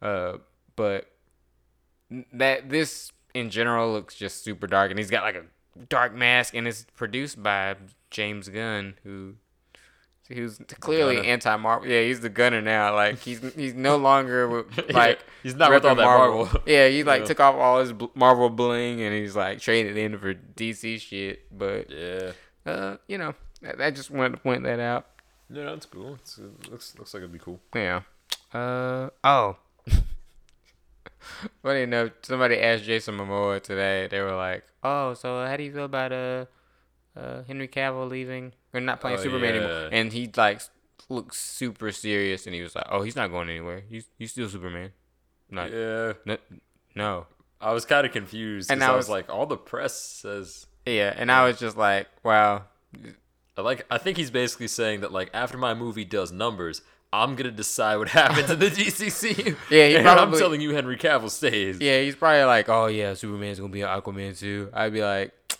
Uh, 0.01 0.37
but 0.77 1.11
that 2.33 2.69
this 2.69 3.11
in 3.33 3.49
general 3.49 3.91
looks 3.91 4.15
just 4.15 4.43
super 4.43 4.67
dark, 4.67 4.89
and 4.89 4.97
he's 4.99 5.09
got 5.09 5.23
like 5.23 5.35
a 5.35 5.43
dark 5.89 6.13
mask, 6.13 6.53
and 6.53 6.67
it's 6.67 6.85
produced 6.95 7.41
by 7.41 7.75
James 8.11 8.49
Gunn, 8.49 8.95
who 9.03 9.35
who's 10.29 10.59
clearly 10.81 11.25
anti 11.25 11.55
Marvel. 11.55 11.87
Yeah, 11.89 12.01
he's 12.01 12.19
the 12.19 12.29
gunner 12.29 12.61
now. 12.61 12.93
Like 12.95 13.19
he's 13.19 13.39
he's 13.53 13.73
no 13.73 13.95
longer 14.09 14.47
with, 14.47 14.89
like 14.93 15.19
he's 15.43 15.55
not 15.55 15.71
with 15.71 15.85
all 15.85 15.95
that 15.95 16.03
Marvel. 16.03 16.49
yeah, 16.65 16.87
he 16.87 17.03
like 17.03 17.21
Yeah. 17.21 17.27
took 17.27 17.39
off 17.39 17.55
all 17.55 17.79
his 17.79 17.93
Marvel 18.13 18.49
bling, 18.49 19.01
and 19.01 19.13
he's 19.15 19.35
like 19.35 19.59
traded 19.59 19.97
in 19.97 20.17
for 20.19 20.33
DC 20.33 20.99
shit. 20.99 21.45
But 21.57 21.89
yeah 21.89 22.31
uh, 22.65 22.97
you 23.07 23.17
know, 23.17 23.33
I, 23.65 23.85
I 23.85 23.91
just 23.91 24.11
wanted 24.11 24.31
to 24.31 24.37
point 24.37 24.63
that 24.63 24.79
out. 24.81 25.05
no 25.49 25.63
that's 25.69 25.85
cool 25.85 26.15
it's, 26.15 26.37
it 26.37 26.69
looks 26.69 26.93
looks 26.99 27.13
like 27.13 27.21
it'd 27.21 27.31
be 27.31 27.39
cool 27.39 27.59
Yeah. 27.73 28.01
Uh 28.53 29.09
oh. 29.23 29.55
Funny 31.63 31.81
enough, 31.81 32.11
somebody 32.21 32.59
asked 32.59 32.83
Jason 32.83 33.17
Momoa 33.17 33.61
today. 33.61 34.07
They 34.07 34.21
were 34.21 34.35
like, 34.35 34.63
"Oh, 34.83 35.13
so 35.13 35.45
how 35.45 35.55
do 35.57 35.63
you 35.63 35.71
feel 35.73 35.85
about 35.85 36.11
uh, 36.11 36.45
uh 37.15 37.43
Henry 37.43 37.67
Cavill 37.67 38.09
leaving 38.09 38.53
or 38.73 38.79
not 38.81 39.01
playing 39.01 39.19
Oh, 39.19 39.23
Superman 39.23 39.55
yeah. 39.55 39.61
anymore?" 39.61 39.89
And 39.91 40.13
he 40.13 40.29
like 40.35 40.61
looks 41.09 41.39
super 41.39 41.91
serious, 41.91 42.45
and 42.45 42.55
he 42.55 42.61
was 42.61 42.75
like, 42.75 42.85
"Oh, 42.89 43.01
he's 43.01 43.15
not 43.15 43.29
going 43.31 43.49
anywhere. 43.49 43.83
He's 43.89 44.05
he's 44.17 44.31
still 44.31 44.49
Superman." 44.49 44.91
Like, 45.51 45.71
yeah 45.71 46.13
no, 46.25 46.37
no. 46.95 47.25
I 47.61 47.71
was 47.71 47.85
kind 47.85 48.05
of 48.05 48.11
confused 48.13 48.69
And 48.69 48.83
I 48.83 48.89
I 48.89 48.91
was 48.91 49.05
was- 49.05 49.09
like, 49.09 49.29
all 49.29 49.45
the 49.45 49.57
press 49.57 49.95
says. 49.99 50.67
Yeah, 50.85 51.13
and 51.15 51.31
I 51.31 51.45
was 51.45 51.57
just 51.59 51.75
like, 51.77 52.07
"Wow." 52.23 52.63
I 53.57 53.61
Like, 53.61 53.85
I 53.89 53.97
think 53.97 54.17
he's 54.17 54.29
basically 54.31 54.67
saying 54.67 55.01
that 55.01 55.11
like 55.11 55.29
after 55.33 55.57
my 55.57 55.73
movie 55.73 56.05
does 56.05 56.31
numbers, 56.31 56.81
I'm 57.13 57.35
gonna 57.35 57.51
decide 57.51 57.97
what 57.97 58.09
happens 58.21 58.49
in 58.49 58.59
the 58.59 58.69
DCC. 58.69 59.55
Yeah, 59.71 59.87
he 59.87 59.95
and 59.95 60.07
I'm 60.07 60.31
telling 60.33 60.61
you, 60.61 60.73
Henry 60.73 60.97
Cavill 60.97 61.29
stays. 61.29 61.79
Yeah, 61.79 62.01
he's 62.01 62.15
probably 62.15 62.43
like, 62.43 62.67
"Oh 62.69 62.87
yeah, 62.87 63.13
Superman's 63.13 63.59
gonna 63.59 63.71
be 63.71 63.81
an 63.81 63.87
Aquaman 63.87 64.37
too." 64.37 64.69
I'd 64.73 64.91
be 64.93 65.01
like, 65.01 65.31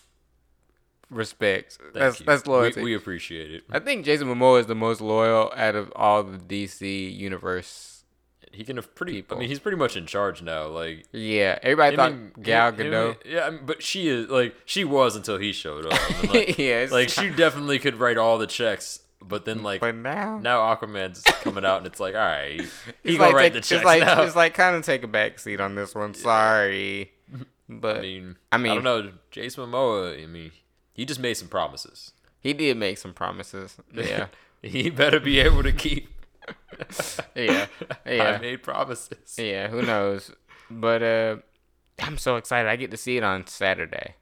"Respect. 1.10 1.78
Thank 1.80 1.94
that's 1.94 2.20
you. 2.20 2.26
that's 2.26 2.44
We- 2.46 2.52
loyalty." 2.52 2.82
We, 2.82 2.94
appreciate 2.94 3.50
it. 3.52 3.64
I 3.70 3.78
think 3.78 4.04
Jason 4.04 4.28
Momoa 4.28 4.60
is 4.60 4.66
the 4.66 4.74
most 4.74 5.00
loyal 5.00 5.52
out 5.56 5.74
of 5.74 5.92
all 5.96 6.22
the 6.22 6.38
DC 6.38 7.16
universe. 7.16 8.04
He 8.52 8.64
can 8.64 8.76
have 8.76 8.94
pretty. 8.94 9.12
People. 9.12 9.36
I 9.36 9.40
mean, 9.40 9.48
he's 9.48 9.58
pretty 9.58 9.76
much 9.78 9.96
in 9.96 10.06
charge 10.06 10.42
now. 10.42 10.66
Like. 10.66 11.06
Yeah, 11.12 11.58
everybody 11.62 11.94
I 11.94 11.96
thought 11.96 12.12
mean, 12.12 12.32
Gal 12.42 12.72
Gadot. 12.72 13.16
yeah, 13.24 13.46
I 13.46 13.50
mean, 13.50 13.60
but 13.64 13.82
she 13.82 14.08
is 14.08 14.28
like 14.28 14.54
she 14.64 14.84
was 14.84 15.16
until 15.16 15.38
he 15.38 15.52
showed 15.52 15.86
up. 15.86 15.98
Like, 16.32 16.58
yeah, 16.58 16.86
like 16.90 17.08
she 17.08 17.30
definitely 17.30 17.78
could 17.78 17.96
write 17.96 18.16
all 18.18 18.36
the 18.38 18.46
checks, 18.46 19.00
but 19.22 19.44
then 19.44 19.62
like 19.62 19.80
but 19.80 19.94
now, 19.94 20.38
now 20.38 20.74
Aquaman's 20.74 21.22
coming 21.42 21.64
out 21.64 21.78
and 21.78 21.86
it's 21.86 22.00
like, 22.00 22.14
all 22.14 22.20
right, 22.20 22.60
he 23.02 23.16
gonna 23.16 23.28
like, 23.28 23.34
write 23.34 23.42
take- 23.52 23.52
the 23.54 23.60
checks 23.60 23.84
like, 23.84 24.02
now. 24.02 24.22
It's 24.22 24.36
like 24.36 24.54
kind 24.54 24.76
of 24.76 24.84
take 24.84 25.02
a 25.02 25.08
back 25.08 25.38
seat 25.38 25.60
on 25.60 25.74
this 25.74 25.94
one. 25.94 26.14
Sorry, 26.14 27.12
but 27.68 27.98
I 27.98 28.00
mean, 28.00 28.36
I 28.52 28.56
I 28.56 28.58
mean- 28.58 28.74
don't 28.82 28.84
know. 28.84 29.12
Jason 29.30 29.64
Momoa. 29.66 30.22
I 30.22 30.26
mean, 30.26 30.52
he 30.92 31.04
just 31.04 31.20
made 31.20 31.34
some 31.34 31.48
promises. 31.48 32.12
he 32.40 32.52
did 32.52 32.76
make 32.76 32.98
some 32.98 33.12
promises. 33.12 33.76
Yeah, 33.92 34.26
he 34.62 34.90
better 34.90 35.20
be 35.20 35.40
able 35.40 35.62
to 35.62 35.72
keep. 35.72 36.08
yeah, 37.34 37.66
yeah. 38.06 38.22
I 38.24 38.38
made 38.38 38.62
promises. 38.62 39.36
yeah. 39.36 39.68
Who 39.68 39.82
knows? 39.82 40.30
But 40.70 41.02
uh, 41.02 41.36
I'm 42.00 42.18
so 42.18 42.36
excited. 42.36 42.68
I 42.68 42.76
get 42.76 42.90
to 42.92 42.96
see 42.96 43.16
it 43.16 43.24
on 43.24 43.46
Saturday. 43.46 44.14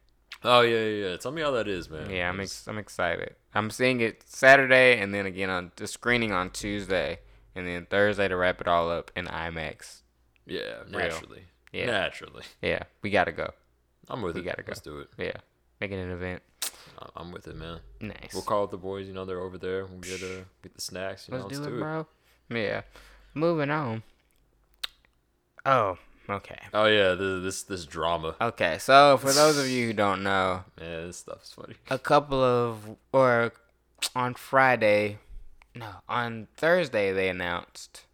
Oh 0.48 0.60
yeah, 0.60 0.78
yeah, 0.84 1.08
yeah. 1.10 1.16
Tell 1.16 1.32
me 1.32 1.42
how 1.42 1.50
that 1.52 1.66
is, 1.68 1.90
man. 1.90 2.08
Yeah, 2.08 2.28
I'm 2.28 2.38
ex- 2.40 2.66
I'm 2.68 2.78
excited. 2.78 3.34
I'm 3.54 3.70
seeing 3.70 4.00
it 4.00 4.22
Saturday 4.26 4.98
and 5.00 5.12
then 5.12 5.26
again 5.26 5.50
on 5.50 5.72
the 5.76 5.86
screening 5.86 6.32
on 6.32 6.50
Tuesday 6.50 7.18
and 7.54 7.66
then 7.66 7.86
Thursday 7.86 8.28
to 8.28 8.36
wrap 8.36 8.60
it 8.60 8.68
all 8.68 8.90
up 8.90 9.10
in 9.16 9.26
IMAX. 9.26 10.02
yeah, 10.46 10.82
naturally. 10.88 11.42
Yeah. 11.72 11.86
Naturally. 11.86 12.44
Yeah, 12.62 12.84
we 13.02 13.10
gotta 13.10 13.32
go. 13.32 13.50
I'm 14.08 14.22
with 14.22 14.36
We 14.36 14.42
it. 14.42 14.44
gotta 14.44 14.62
go. 14.62 14.68
Let's 14.70 14.80
do 14.80 15.00
it. 15.00 15.08
Yeah, 15.18 15.36
make 15.80 15.90
it 15.90 15.96
an 15.98 16.10
event. 16.10 16.42
I'm 17.16 17.32
with 17.32 17.48
it, 17.48 17.56
man. 17.56 17.80
Nice. 18.00 18.30
We'll 18.32 18.42
call 18.42 18.64
up 18.64 18.70
the 18.70 18.78
boys. 18.78 19.06
You 19.06 19.12
know, 19.12 19.24
they're 19.26 19.40
over 19.40 19.58
there. 19.58 19.84
We'll 19.84 19.98
get 20.00 20.22
uh, 20.22 20.44
get 20.62 20.74
the 20.74 20.80
snacks. 20.80 21.28
You 21.28 21.34
let's, 21.34 21.44
know, 21.44 21.48
do 21.50 21.56
let's 21.56 21.66
it, 21.66 21.70
do 21.70 21.76
it. 21.76 21.80
bro. 21.80 22.06
Yeah. 22.50 22.82
Moving 23.34 23.70
on. 23.70 24.02
Oh, 25.66 25.98
okay. 26.28 26.58
Oh 26.74 26.86
yeah, 26.86 27.14
this 27.14 27.42
this 27.42 27.62
this 27.64 27.86
drama. 27.86 28.34
Okay, 28.40 28.78
so 28.78 29.16
for 29.18 29.32
those 29.32 29.58
of 29.58 29.68
you 29.68 29.86
who 29.88 29.92
don't 29.92 30.22
know, 30.22 30.64
Yeah, 30.80 31.02
this 31.06 31.18
stuff's 31.18 31.52
funny. 31.52 31.74
a 31.90 31.98
couple 31.98 32.42
of 32.42 32.96
or 33.12 33.52
on 34.14 34.34
Friday, 34.34 35.18
no, 35.74 35.88
on 36.08 36.48
Thursday 36.56 37.12
they 37.12 37.28
announced 37.28 38.04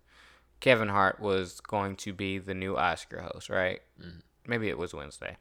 Kevin 0.60 0.88
Hart 0.88 1.20
was 1.20 1.60
going 1.60 1.96
to 1.96 2.12
be 2.12 2.38
the 2.38 2.54
new 2.54 2.76
Oscar 2.76 3.20
host, 3.22 3.48
right? 3.48 3.80
Maybe 4.46 4.68
it 4.68 4.78
was 4.78 4.92
Wednesday. 4.94 5.36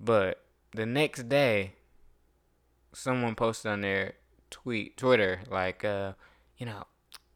But 0.00 0.42
the 0.72 0.86
next 0.86 1.28
day 1.28 1.72
someone 2.92 3.34
posted 3.34 3.70
on 3.70 3.80
their 3.82 4.14
tweet 4.50 4.96
Twitter 4.96 5.40
like 5.50 5.84
uh 5.84 6.12
you 6.56 6.64
know, 6.66 6.84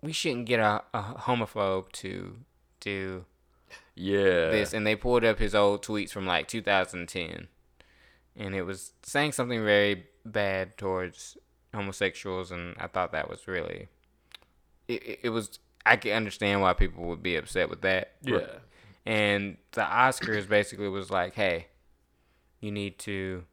we 0.03 0.13
shouldn't 0.13 0.47
get 0.47 0.61
a, 0.61 0.83
a 0.95 1.03
homophobe 1.27 1.93
to 1.93 2.39
do 2.81 3.25
Yeah. 4.01 4.51
this 4.51 4.73
and 4.73 4.87
they 4.87 4.97
pulled 4.97 5.25
up 5.25 5.39
his 5.39 5.55
old 5.55 5.85
tweets 5.85 6.11
from 6.11 6.27
like 6.27 6.49
2010 6.49 7.49
and 8.37 8.55
it 8.55 8.63
was 8.63 8.93
saying 9.03 9.33
something 9.33 9.63
very 9.65 10.07
bad 10.25 10.77
towards 10.79 11.37
homosexuals 11.75 12.51
and 12.51 12.75
i 12.79 12.87
thought 12.87 13.13
that 13.13 13.29
was 13.29 13.47
really 13.47 13.89
it, 14.89 15.21
it- 15.25 15.31
was 15.31 15.59
I 15.87 15.97
can 15.97 16.13
understand 16.13 16.61
why 16.61 16.75
people 16.75 17.05
would 17.05 17.23
be 17.23 17.37
upset 17.37 17.71
with 17.71 17.81
that. 17.81 18.13
Yeah. 18.23 18.47
And 19.07 19.57
the 19.73 19.81
Oscars 19.81 20.47
basically 20.47 20.89
was 20.91 21.11
like, 21.11 21.35
hey, 21.35 21.69
you 22.61 22.71
need 22.71 22.99
to 23.01 23.45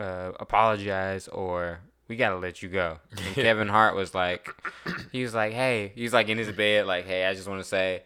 uh, 0.00 0.32
apologize 0.40 1.28
or 1.28 1.78
we 2.08 2.16
gotta 2.16 2.36
let 2.36 2.60
you 2.60 2.68
go. 2.68 2.98
And 3.12 3.20
Kevin 3.36 3.68
Hart 3.68 3.94
was 3.94 4.16
like, 4.16 4.52
he 5.12 5.22
was 5.22 5.32
like, 5.32 5.52
hey, 5.52 5.92
he's 5.94 6.12
like 6.12 6.28
in 6.28 6.38
his 6.38 6.50
bed, 6.50 6.86
like, 6.86 7.06
hey, 7.06 7.24
I 7.24 7.34
just 7.34 7.46
want 7.46 7.60
to 7.60 7.68
say, 7.68 8.02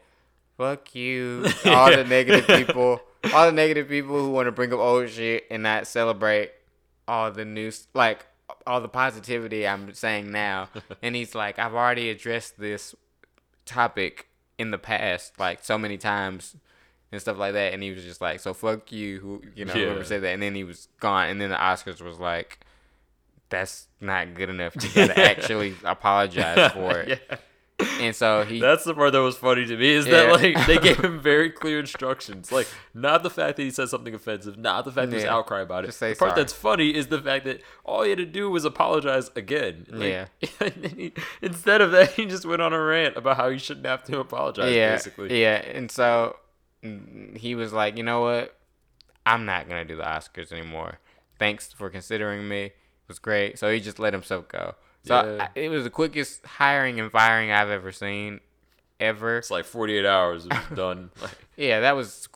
fuck 0.56 0.94
you, 0.94 1.44
all 1.66 1.90
the 1.94 2.04
negative 2.04 2.46
people, 2.58 3.00
all 3.32 3.46
the 3.46 3.52
negative 3.52 3.88
people 3.88 4.18
who 4.18 4.30
want 4.30 4.46
to 4.46 4.52
bring 4.52 4.72
up 4.72 4.78
old 4.78 5.08
shit 5.10 5.44
and 5.50 5.62
not 5.62 5.86
celebrate 5.86 6.50
all 7.08 7.30
the 7.30 7.44
new, 7.44 7.70
like, 7.94 8.26
all 8.66 8.80
the 8.80 8.88
positivity 8.88 9.66
I'm 9.66 9.92
saying 9.94 10.30
now. 10.30 10.68
and 11.02 11.14
he's 11.16 11.34
like, 11.34 11.58
I've 11.58 11.74
already 11.74 12.10
addressed 12.10 12.58
this 12.58 12.94
topic 13.66 14.28
in 14.58 14.70
the 14.70 14.78
past, 14.78 15.38
like 15.38 15.64
so 15.64 15.78
many 15.78 15.96
times 15.98 16.54
and 17.10 17.20
stuff 17.20 17.38
like 17.38 17.54
that. 17.54 17.72
And 17.74 17.82
he 17.82 17.90
was 17.90 18.04
just 18.04 18.20
like, 18.20 18.40
so 18.40 18.54
fuck 18.54 18.92
you, 18.92 19.20
who, 19.20 19.42
you 19.54 19.64
know, 19.64 19.72
whoever 19.72 19.98
Yeah. 20.00 20.04
said 20.04 20.22
that. 20.22 20.34
And 20.34 20.42
then 20.42 20.54
he 20.54 20.64
was 20.64 20.88
gone. 21.00 21.28
And 21.28 21.40
then 21.40 21.50
the 21.50 21.56
Oscars 21.56 22.00
was 22.00 22.18
like, 22.18 22.60
that's 23.48 23.86
not 24.00 24.34
good 24.34 24.48
enough. 24.48 24.74
You 24.82 24.88
gotta 24.94 25.20
actually 25.28 25.74
apologize 25.84 26.72
for 26.72 27.00
it. 27.00 27.20
yeah. 27.30 27.36
And 28.00 28.14
so 28.14 28.44
he, 28.44 28.60
That's 28.60 28.84
the 28.84 28.94
part 28.94 29.12
that 29.12 29.20
was 29.22 29.36
funny 29.36 29.64
to 29.66 29.76
me 29.76 29.90
is 29.90 30.06
Yeah. 30.06 30.26
that 30.26 30.32
like 30.42 30.66
they 30.66 30.78
gave 30.78 30.98
him 30.98 31.20
very 31.32 31.50
clear 31.50 31.78
instructions. 31.80 32.50
Like 32.52 32.68
not 32.94 33.22
the 33.22 33.30
fact 33.30 33.56
that 33.56 33.62
he 33.62 33.70
said 33.70 33.88
something 33.88 34.14
offensive, 34.14 34.56
not 34.58 34.84
the 34.84 34.92
fact 34.92 35.06
that 35.06 35.10
there's 35.12 35.24
Yeah. 35.24 35.34
outcry 35.34 35.60
about 35.60 35.84
it. 35.84 35.88
Just 35.88 35.98
say 35.98 36.12
the 36.12 36.18
part 36.18 36.30
sorry. 36.32 36.40
that's 36.42 36.52
funny 36.52 36.94
is 36.94 37.08
the 37.08 37.20
fact 37.20 37.44
that 37.44 37.60
all 37.84 38.02
he 38.02 38.10
had 38.10 38.18
to 38.18 38.26
do 38.26 38.50
was 38.50 38.64
apologize 38.64 39.30
again. 39.36 39.86
Like, 39.90 40.08
Yeah. 40.08 40.68
he- 40.96 41.12
instead 41.40 41.80
of 41.80 41.90
that, 41.92 42.12
he 42.12 42.26
just 42.26 42.44
went 42.44 42.62
on 42.62 42.72
a 42.72 42.80
rant 42.80 43.16
about 43.16 43.36
how 43.36 43.50
he 43.50 43.58
shouldn't 43.58 43.86
have 43.86 44.04
to 44.04 44.18
apologize. 44.20 44.74
yeah, 44.74 44.92
basically. 44.92 45.40
yeah. 45.40 45.56
And 45.56 45.90
so 45.90 46.36
mm, 46.82 47.36
he 47.36 47.54
was 47.54 47.72
like, 47.72 47.96
you 47.96 48.02
know 48.02 48.20
what? 48.20 48.56
I'm 49.24 49.44
not 49.46 49.68
gonna 49.68 49.84
do 49.84 49.96
the 49.96 50.02
Oscars 50.02 50.50
anymore. 50.52 50.98
Thanks 51.38 51.72
for 51.72 51.88
considering 51.90 52.48
me. 52.48 52.64
It 52.66 52.74
was 53.08 53.18
great. 53.18 53.58
So 53.58 53.70
he 53.72 53.80
just 53.80 53.98
let 53.98 54.12
himself 54.12 54.48
go. 54.48 54.74
So 55.04 55.14
Yeah. 55.36 55.48
I, 55.54 55.58
it 55.58 55.68
was 55.68 55.84
the 55.84 55.90
quickest 55.90 56.44
hiring 56.46 57.00
and 57.00 57.10
firing 57.10 57.50
I've 57.50 57.70
ever 57.70 57.90
seen, 57.92 58.40
ever. 59.00 59.38
It's 59.38 59.50
like 59.50 59.64
48 59.64 60.06
hours 60.06 60.46
it 60.46 60.52
was 60.52 60.64
done. 60.78 61.10
Like, 61.20 61.32
Yeah, 61.56 61.80
that 61.80 61.96
was 61.96 62.28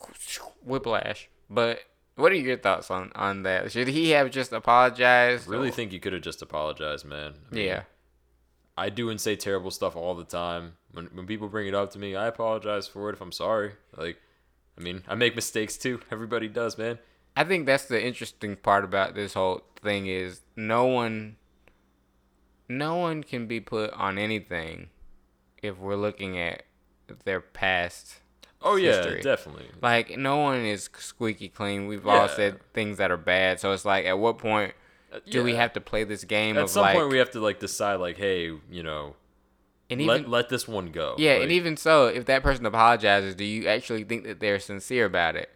whiplash. 0.63 1.29
But 1.49 1.79
what 2.15 2.31
are 2.31 2.35
your 2.35 2.57
thoughts 2.57 2.89
on 2.91 3.11
on 3.15 3.43
that? 3.43 3.71
Should 3.71 3.87
he 3.87 4.09
have 4.11 4.31
just 4.31 4.51
apologized? 4.51 5.47
really 5.47 5.69
or- 5.69 5.71
think 5.71 5.93
you 5.93 5.99
could 5.99 6.13
have 6.13 6.21
just 6.23 6.41
apologized, 6.41 7.05
man. 7.05 7.33
I 7.51 7.55
mean, 7.55 7.65
Yeah. 7.65 7.83
I 8.79 8.89
do 8.89 9.09
and 9.09 9.19
say 9.19 9.35
terrible 9.35 9.71
stuff 9.71 9.95
all 9.95 10.13
the 10.13 10.23
time. 10.23 10.73
When 10.91 11.05
when 11.13 11.25
people 11.25 11.47
bring 11.47 11.67
it 11.67 11.73
up 11.75 11.91
to 11.93 11.99
me, 11.99 12.15
I 12.15 12.27
apologize 12.27 12.87
for 12.87 13.09
it 13.09 13.13
if 13.13 13.21
I'm 13.21 13.31
sorry. 13.31 13.73
Like, 13.95 14.17
I 14.77 14.81
mean, 14.81 15.03
I 15.07 15.15
make 15.15 15.35
mistakes 15.35 15.77
too. 15.77 15.99
Everybody 16.11 16.47
does, 16.47 16.77
man. 16.77 16.99
I 17.35 17.43
think 17.43 17.65
that's 17.65 17.85
the 17.85 18.03
interesting 18.03 18.55
part 18.55 18.83
about 18.83 19.13
this 19.15 19.33
whole 19.35 19.61
thing 19.81 20.07
is 20.07 20.41
no 20.55 20.85
one 20.85 21.37
no 22.69 22.95
one 22.95 23.23
can 23.23 23.47
be 23.47 23.59
put 23.59 23.91
on 23.93 24.17
anything 24.17 24.89
if 25.61 25.77
we're 25.77 25.95
looking 25.95 26.37
at 26.37 26.63
their 27.25 27.39
past 27.41 28.17
Oh 28.61 28.75
yeah, 28.75 28.87
history. 29.03 29.21
definitely. 29.21 29.67
like 29.81 30.17
no 30.17 30.37
one 30.37 30.65
is 30.65 30.89
squeaky 30.97 31.47
clean 31.49 31.87
we've 31.87 32.07
all 32.07 32.27
said 32.27 32.59
things 32.73 32.97
that 32.97 33.11
are 33.11 33.17
bad 33.17 33.59
so 33.59 33.71
it's 33.71 33.85
like 33.85 34.05
at 34.05 34.17
what 34.19 34.37
point 34.39 34.73
uh, 35.13 35.19
do 35.29 35.43
we 35.43 35.55
have 35.55 35.71
to 35.73 35.79
play 35.81 36.03
this 36.03 36.23
game 36.23 36.57
At 36.57 36.63
of 36.63 36.69
some 36.69 36.81
like 36.81 36.95
point, 36.97 37.09
we 37.09 37.17
have 37.19 37.31
to 37.31 37.39
like 37.39 37.59
decide, 37.59 37.95
like, 37.95 38.17
hey, 38.17 38.51
you 38.69 38.83
know, 38.83 39.15
and 39.89 40.01
let 40.05 40.27
let 40.27 40.49
this 40.49 40.67
one 40.67 40.87
go. 40.91 41.15
yeah 41.17 41.33
Like, 41.35 41.43
and 41.43 41.51
even 41.53 41.77
so 41.77 42.07
if 42.07 42.25
that 42.25 42.43
person 42.43 42.65
apologizes 42.65 43.35
do 43.35 43.45
you 43.45 43.67
actually 43.69 44.03
think 44.03 44.25
that 44.25 44.39
they're 44.41 44.59
sincere 44.59 45.05
about 45.05 45.35
it 45.37 45.49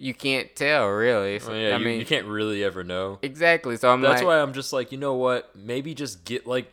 you 0.00 0.14
can't 0.14 0.54
tell 0.56 0.88
really 0.88 1.38
So, 1.38 1.50
I 1.50 1.54
mean, 1.54 1.62
yeah, 1.62 1.74
I 1.74 1.78
you, 1.78 1.84
mean 1.84 1.98
you 2.00 2.06
can't 2.06 2.26
really 2.26 2.64
ever 2.64 2.82
know. 2.82 3.18
exactly 3.22 3.76
so 3.76 3.90
i'm 3.92 4.00
That's 4.00 4.20
like 4.22 4.26
why 4.26 4.40
I'm 4.40 4.52
just 4.52 4.72
like, 4.72 4.90
you 4.92 4.98
know 4.98 5.14
what? 5.14 5.54
Maybe 5.54 5.94
just 5.94 6.24
get 6.24 6.46
like. 6.46 6.72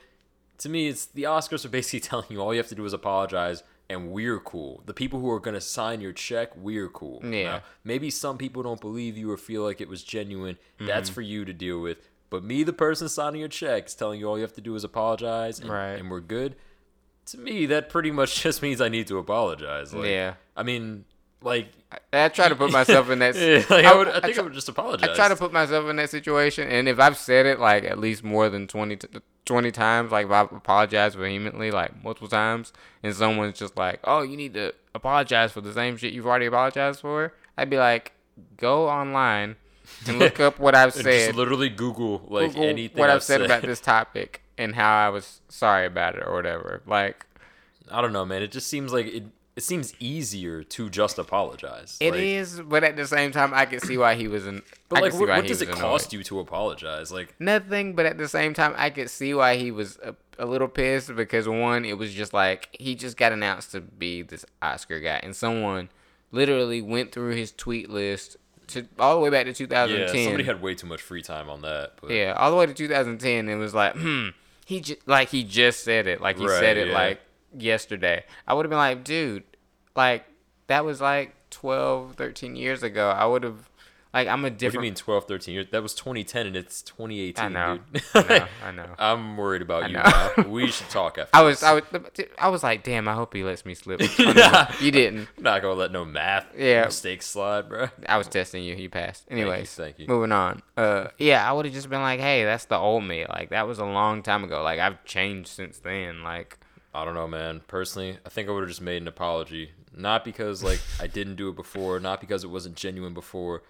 To 0.59 0.69
me, 0.69 0.87
it's 0.87 1.05
the 1.05 1.23
Oscars 1.23 1.65
are 1.65 1.69
basically 1.69 1.99
telling 2.09 2.25
you 2.29 2.39
all 2.41 2.51
you 2.53 2.57
have 2.59 2.67
to 2.69 2.75
do 2.75 2.83
is 2.85 2.91
apologize, 2.93 3.61
and 3.89 4.09
we're 4.11 4.39
cool. 4.39 4.81
The 4.87 4.93
people 4.93 5.19
who 5.19 5.29
are 5.29 5.39
gonna 5.39 5.61
sign 5.61 6.01
your 6.01 6.13
check, 6.13 6.55
we're 6.57 6.87
cool. 6.89 7.23
Yeah. 7.23 7.59
Maybe 7.83 8.09
some 8.09 8.39
people 8.39 8.63
don't 8.63 8.81
believe 8.81 9.17
you 9.17 9.29
or 9.31 9.37
feel 9.37 9.61
like 9.61 9.81
it 9.81 9.87
was 9.87 10.03
genuine. 10.03 10.55
Mm-hmm. 10.55 10.87
That's 10.87 11.09
for 11.09 11.21
you 11.21 11.45
to 11.45 11.53
deal 11.53 11.79
with. 11.79 12.09
But 12.31 12.43
me, 12.43 12.63
the 12.63 12.73
person 12.73 13.07
signing 13.07 13.39
your 13.41 13.49
checks, 13.49 13.93
telling 13.93 14.19
you 14.19 14.27
all 14.27 14.35
you 14.37 14.41
have 14.41 14.53
to 14.53 14.61
do 14.61 14.73
is 14.75 14.83
apologize, 14.83 15.59
and, 15.59 15.69
Right. 15.69 15.91
and 15.99 16.09
we're 16.09 16.21
good. 16.21 16.55
To 17.27 17.37
me, 17.37 17.65
that 17.67 17.89
pretty 17.89 18.09
much 18.11 18.41
just 18.43 18.61
means 18.63 18.81
I 18.81 18.89
need 18.89 19.05
to 19.07 19.17
apologize. 19.19 19.93
Like, 19.93 20.09
Yeah. 20.09 20.33
I 20.55 20.63
mean, 20.63 21.05
like, 21.41 21.71
I 22.11 22.29
try 22.29 22.49
to 22.49 22.55
put 22.55 22.71
myself 22.71 23.09
in 23.09 23.19
that. 23.19 23.35
yeah, 23.35 23.63
like, 23.69 23.85
I, 23.85 23.95
would, 23.95 24.07
I 24.07 24.13
think 24.13 24.25
I, 24.25 24.31
try, 24.33 24.43
would 24.43 24.53
just 24.53 24.69
apologize. 24.69 25.09
I 25.09 25.15
try 25.15 25.27
to 25.27 25.35
put 25.35 25.53
myself 25.53 25.87
in 25.89 25.95
that 25.97 26.09
situation, 26.09 26.67
and 26.67 26.87
if 26.89 26.99
I've 26.99 27.17
said 27.17 27.45
it 27.45 27.59
like 27.59 27.83
at 27.83 27.99
least 27.99 28.23
more 28.23 28.49
than 28.49 28.67
20, 28.67 28.97
20 29.45 29.71
times, 29.71 30.11
like 30.11 30.25
if 30.25 30.31
I've 30.31 30.51
apologized 30.51 31.17
vehemently, 31.17 31.71
like 31.71 32.03
multiple 32.03 32.27
times, 32.27 32.73
and 33.03 33.13
someone's 33.15 33.57
just 33.57 33.77
like, 33.77 33.99
"Oh, 34.03 34.21
you 34.21 34.35
need 34.35 34.53
to 34.55 34.73
apologize 34.93 35.51
for 35.51 35.61
the 35.61 35.73
same 35.73 35.97
shit 35.97 36.13
you've 36.13 36.27
already 36.27 36.47
apologized 36.47 37.01
for," 37.01 37.33
I'd 37.57 37.69
be 37.69 37.77
like, 37.77 38.13
"Go 38.57 38.89
online 38.89 39.55
and 40.07 40.19
look 40.19 40.39
up 40.39 40.59
what 40.59 40.75
I've 40.75 40.93
said, 40.93 41.27
just 41.27 41.35
literally 41.35 41.69
Google 41.69 42.23
like 42.27 42.51
Google 42.51 42.69
anything 42.69 42.99
what 42.99 43.09
I've 43.09 43.17
I've 43.17 43.23
said 43.23 43.41
about 43.41 43.61
this 43.61 43.79
topic 43.79 44.41
and 44.57 44.75
how 44.75 45.05
I 45.05 45.09
was 45.09 45.41
sorry 45.49 45.85
about 45.85 46.15
it 46.15 46.23
or 46.25 46.33
whatever." 46.33 46.81
Like, 46.85 47.25
I 47.89 48.01
don't 48.01 48.11
know, 48.13 48.25
man. 48.25 48.41
It 48.41 48.51
just 48.51 48.67
seems 48.67 48.91
like 48.91 49.05
it. 49.05 49.23
It 49.57 49.63
seems 49.63 49.93
easier 49.99 50.61
to 50.63 50.89
just 50.89 51.17
apologize. 51.17 51.97
it 51.99 52.11
like, 52.11 52.19
is, 52.21 52.61
but 52.61 52.83
at 52.83 52.95
the 52.95 53.07
same 53.07 53.31
time, 53.31 53.53
I 53.55 53.65
can 53.65 53.79
see 53.79 53.97
why 53.97 54.13
he 54.15 54.27
was 54.27 54.45
in. 54.45 54.61
But 54.87 54.99
I 54.99 55.01
like, 55.01 55.13
what, 55.13 55.29
what 55.29 55.47
does 55.47 55.61
it 55.63 55.67
annoyed. 55.69 55.81
cost 55.81 56.13
you 56.13 56.23
to 56.23 56.39
apologize? 56.39 57.11
Like, 57.11 57.33
nothing 57.39 57.93
but 57.95 58.05
at 58.05 58.17
the 58.17 58.27
same 58.27 58.53
time 58.53 58.73
i 58.77 58.89
could 58.89 59.09
see 59.09 59.33
why 59.33 59.55
he 59.57 59.71
was 59.71 59.97
a, 60.03 60.15
a 60.37 60.45
little 60.45 60.67
pissed 60.67 61.13
because 61.15 61.47
one 61.49 61.83
it 61.85 61.97
was 61.97 62.13
just 62.13 62.33
like 62.33 62.69
he 62.79 62.93
just 62.95 63.17
got 63.17 63.31
announced 63.31 63.71
to 63.71 63.81
be 63.81 64.21
this 64.21 64.45
oscar 64.61 64.99
guy 64.99 65.19
and 65.23 65.35
someone 65.35 65.89
literally 66.31 66.81
went 66.81 67.11
through 67.11 67.33
his 67.35 67.51
tweet 67.51 67.89
list 67.89 68.37
to 68.67 68.85
all 68.99 69.15
the 69.15 69.21
way 69.21 69.29
back 69.29 69.45
to 69.45 69.53
2010. 69.53 69.89
yeah, 69.99 70.05
2010 70.05 70.23
somebody 70.25 70.43
had 70.43 70.61
way 70.61 70.75
too 70.75 70.87
much 70.87 71.01
free 71.01 71.21
time 71.23 71.49
on 71.49 71.61
that. 71.61 71.93
But 71.99 72.11
yeah 72.11 72.33
all 72.37 72.51
the 72.51 72.57
way 72.57 72.65
to 72.67 72.73
2010 72.73 73.49
and 73.49 73.59
was 73.59 73.73
like 73.73 73.95
hmm 73.95 74.29
he 74.65 74.81
just 74.81 75.07
like 75.07 75.29
he 75.29 75.43
just 75.43 75.83
said 75.83 76.05
it 76.07 76.21
like 76.21 76.37
he 76.37 76.45
Right, 76.45 76.59
said 76.59 76.77
it 76.77 76.87
yeah. 76.89 76.93
like 76.93 77.21
yesterday 77.57 78.23
i 78.47 78.53
would 78.53 78.65
have 78.65 78.69
been 78.69 78.77
like 78.77 79.03
dude 79.03 79.43
like 79.97 80.23
that 80.67 80.85
was 80.85 81.01
like 81.01 81.33
12 81.49 82.15
13 82.15 82.55
years 82.55 82.83
ago 82.83 83.09
i 83.09 83.25
would 83.25 83.43
have 83.43 83.69
like 84.13 84.27
i'm 84.29 84.39
a 84.45 84.49
What 84.49 84.57
do 84.57 84.65
you 84.67 84.79
mean 84.79 84.95
12, 84.95 85.25
13 85.27 85.53
years? 85.53 85.67
That 85.71 85.83
was 85.83 85.93
2010 85.93 86.47
and 86.47 86.55
it's 86.55 86.81
2018, 86.81 87.43
I 87.45 87.49
know. 87.49 87.79
dude. 87.91 88.01
I 88.15 88.21
know, 88.39 88.45
I 88.65 88.71
know. 88.71 88.85
I'm 88.97 89.37
worried 89.37 89.61
about 89.61 89.83
I 89.83 89.87
you 89.87 89.93
know. 89.93 90.01
now. 90.37 90.43
We 90.47 90.71
should 90.71 90.89
talk 90.89 91.17
after 91.17 91.35
I 91.35 91.41
was, 91.41 91.59
this. 91.59 91.63
I 91.69 91.73
was, 91.73 91.83
I 92.39 92.47
was 92.47 92.63
like, 92.63 92.83
damn. 92.83 93.07
I 93.09 93.13
hope 93.13 93.33
he 93.33 93.43
lets 93.43 93.65
me 93.65 93.75
slip. 93.75 93.99
Honestly, 94.19 94.85
you 94.85 94.91
didn't. 94.91 95.27
not 95.37 95.61
gonna 95.61 95.73
let 95.75 95.91
no 95.91 96.03
math 96.05 96.47
Yeah. 96.57 96.85
mistakes 96.85 97.25
slide, 97.27 97.67
bro. 97.69 97.89
I 98.07 98.17
was 98.17 98.27
testing 98.27 98.63
you. 98.63 98.75
You 98.75 98.89
passed. 98.89 99.25
Anyways, 99.29 99.75
thank 99.75 99.99
you. 99.99 100.07
moving 100.07 100.31
on. 100.31 100.63
Uh, 100.77 101.09
yeah, 101.19 101.47
I 101.47 101.51
would 101.51 101.65
have 101.65 101.73
just 101.73 101.89
been 101.89 102.01
like, 102.01 102.21
hey, 102.21 102.43
that's 102.45 102.65
the 102.65 102.77
old 102.77 103.03
me. 103.03 103.25
Like 103.27 103.49
that 103.49 103.67
was 103.67 103.77
a 103.77 103.85
long 103.85 104.23
time 104.23 104.43
ago. 104.45 104.63
Like 104.63 104.79
I've 104.79 105.03
changed 105.03 105.49
since 105.49 105.79
then. 105.79 106.23
Like 106.23 106.57
I 106.95 107.03
don't 107.05 107.13
know, 107.13 107.27
man. 107.27 107.61
Personally, 107.67 108.17
I 108.25 108.29
think 108.29 108.47
I 108.47 108.51
would 108.53 108.61
have 108.61 108.69
just 108.69 108.81
made 108.81 109.01
an 109.01 109.07
apology. 109.09 109.71
Not 109.97 110.23
because 110.23 110.63
like 110.63 110.79
I 110.99 111.07
didn't 111.07 111.35
do 111.35 111.49
it 111.49 111.55
before, 111.55 111.99
not 111.99 112.21
because 112.21 112.43
it 112.43 112.49
wasn't 112.49 112.75
genuine 112.75 113.13
before, 113.13 113.63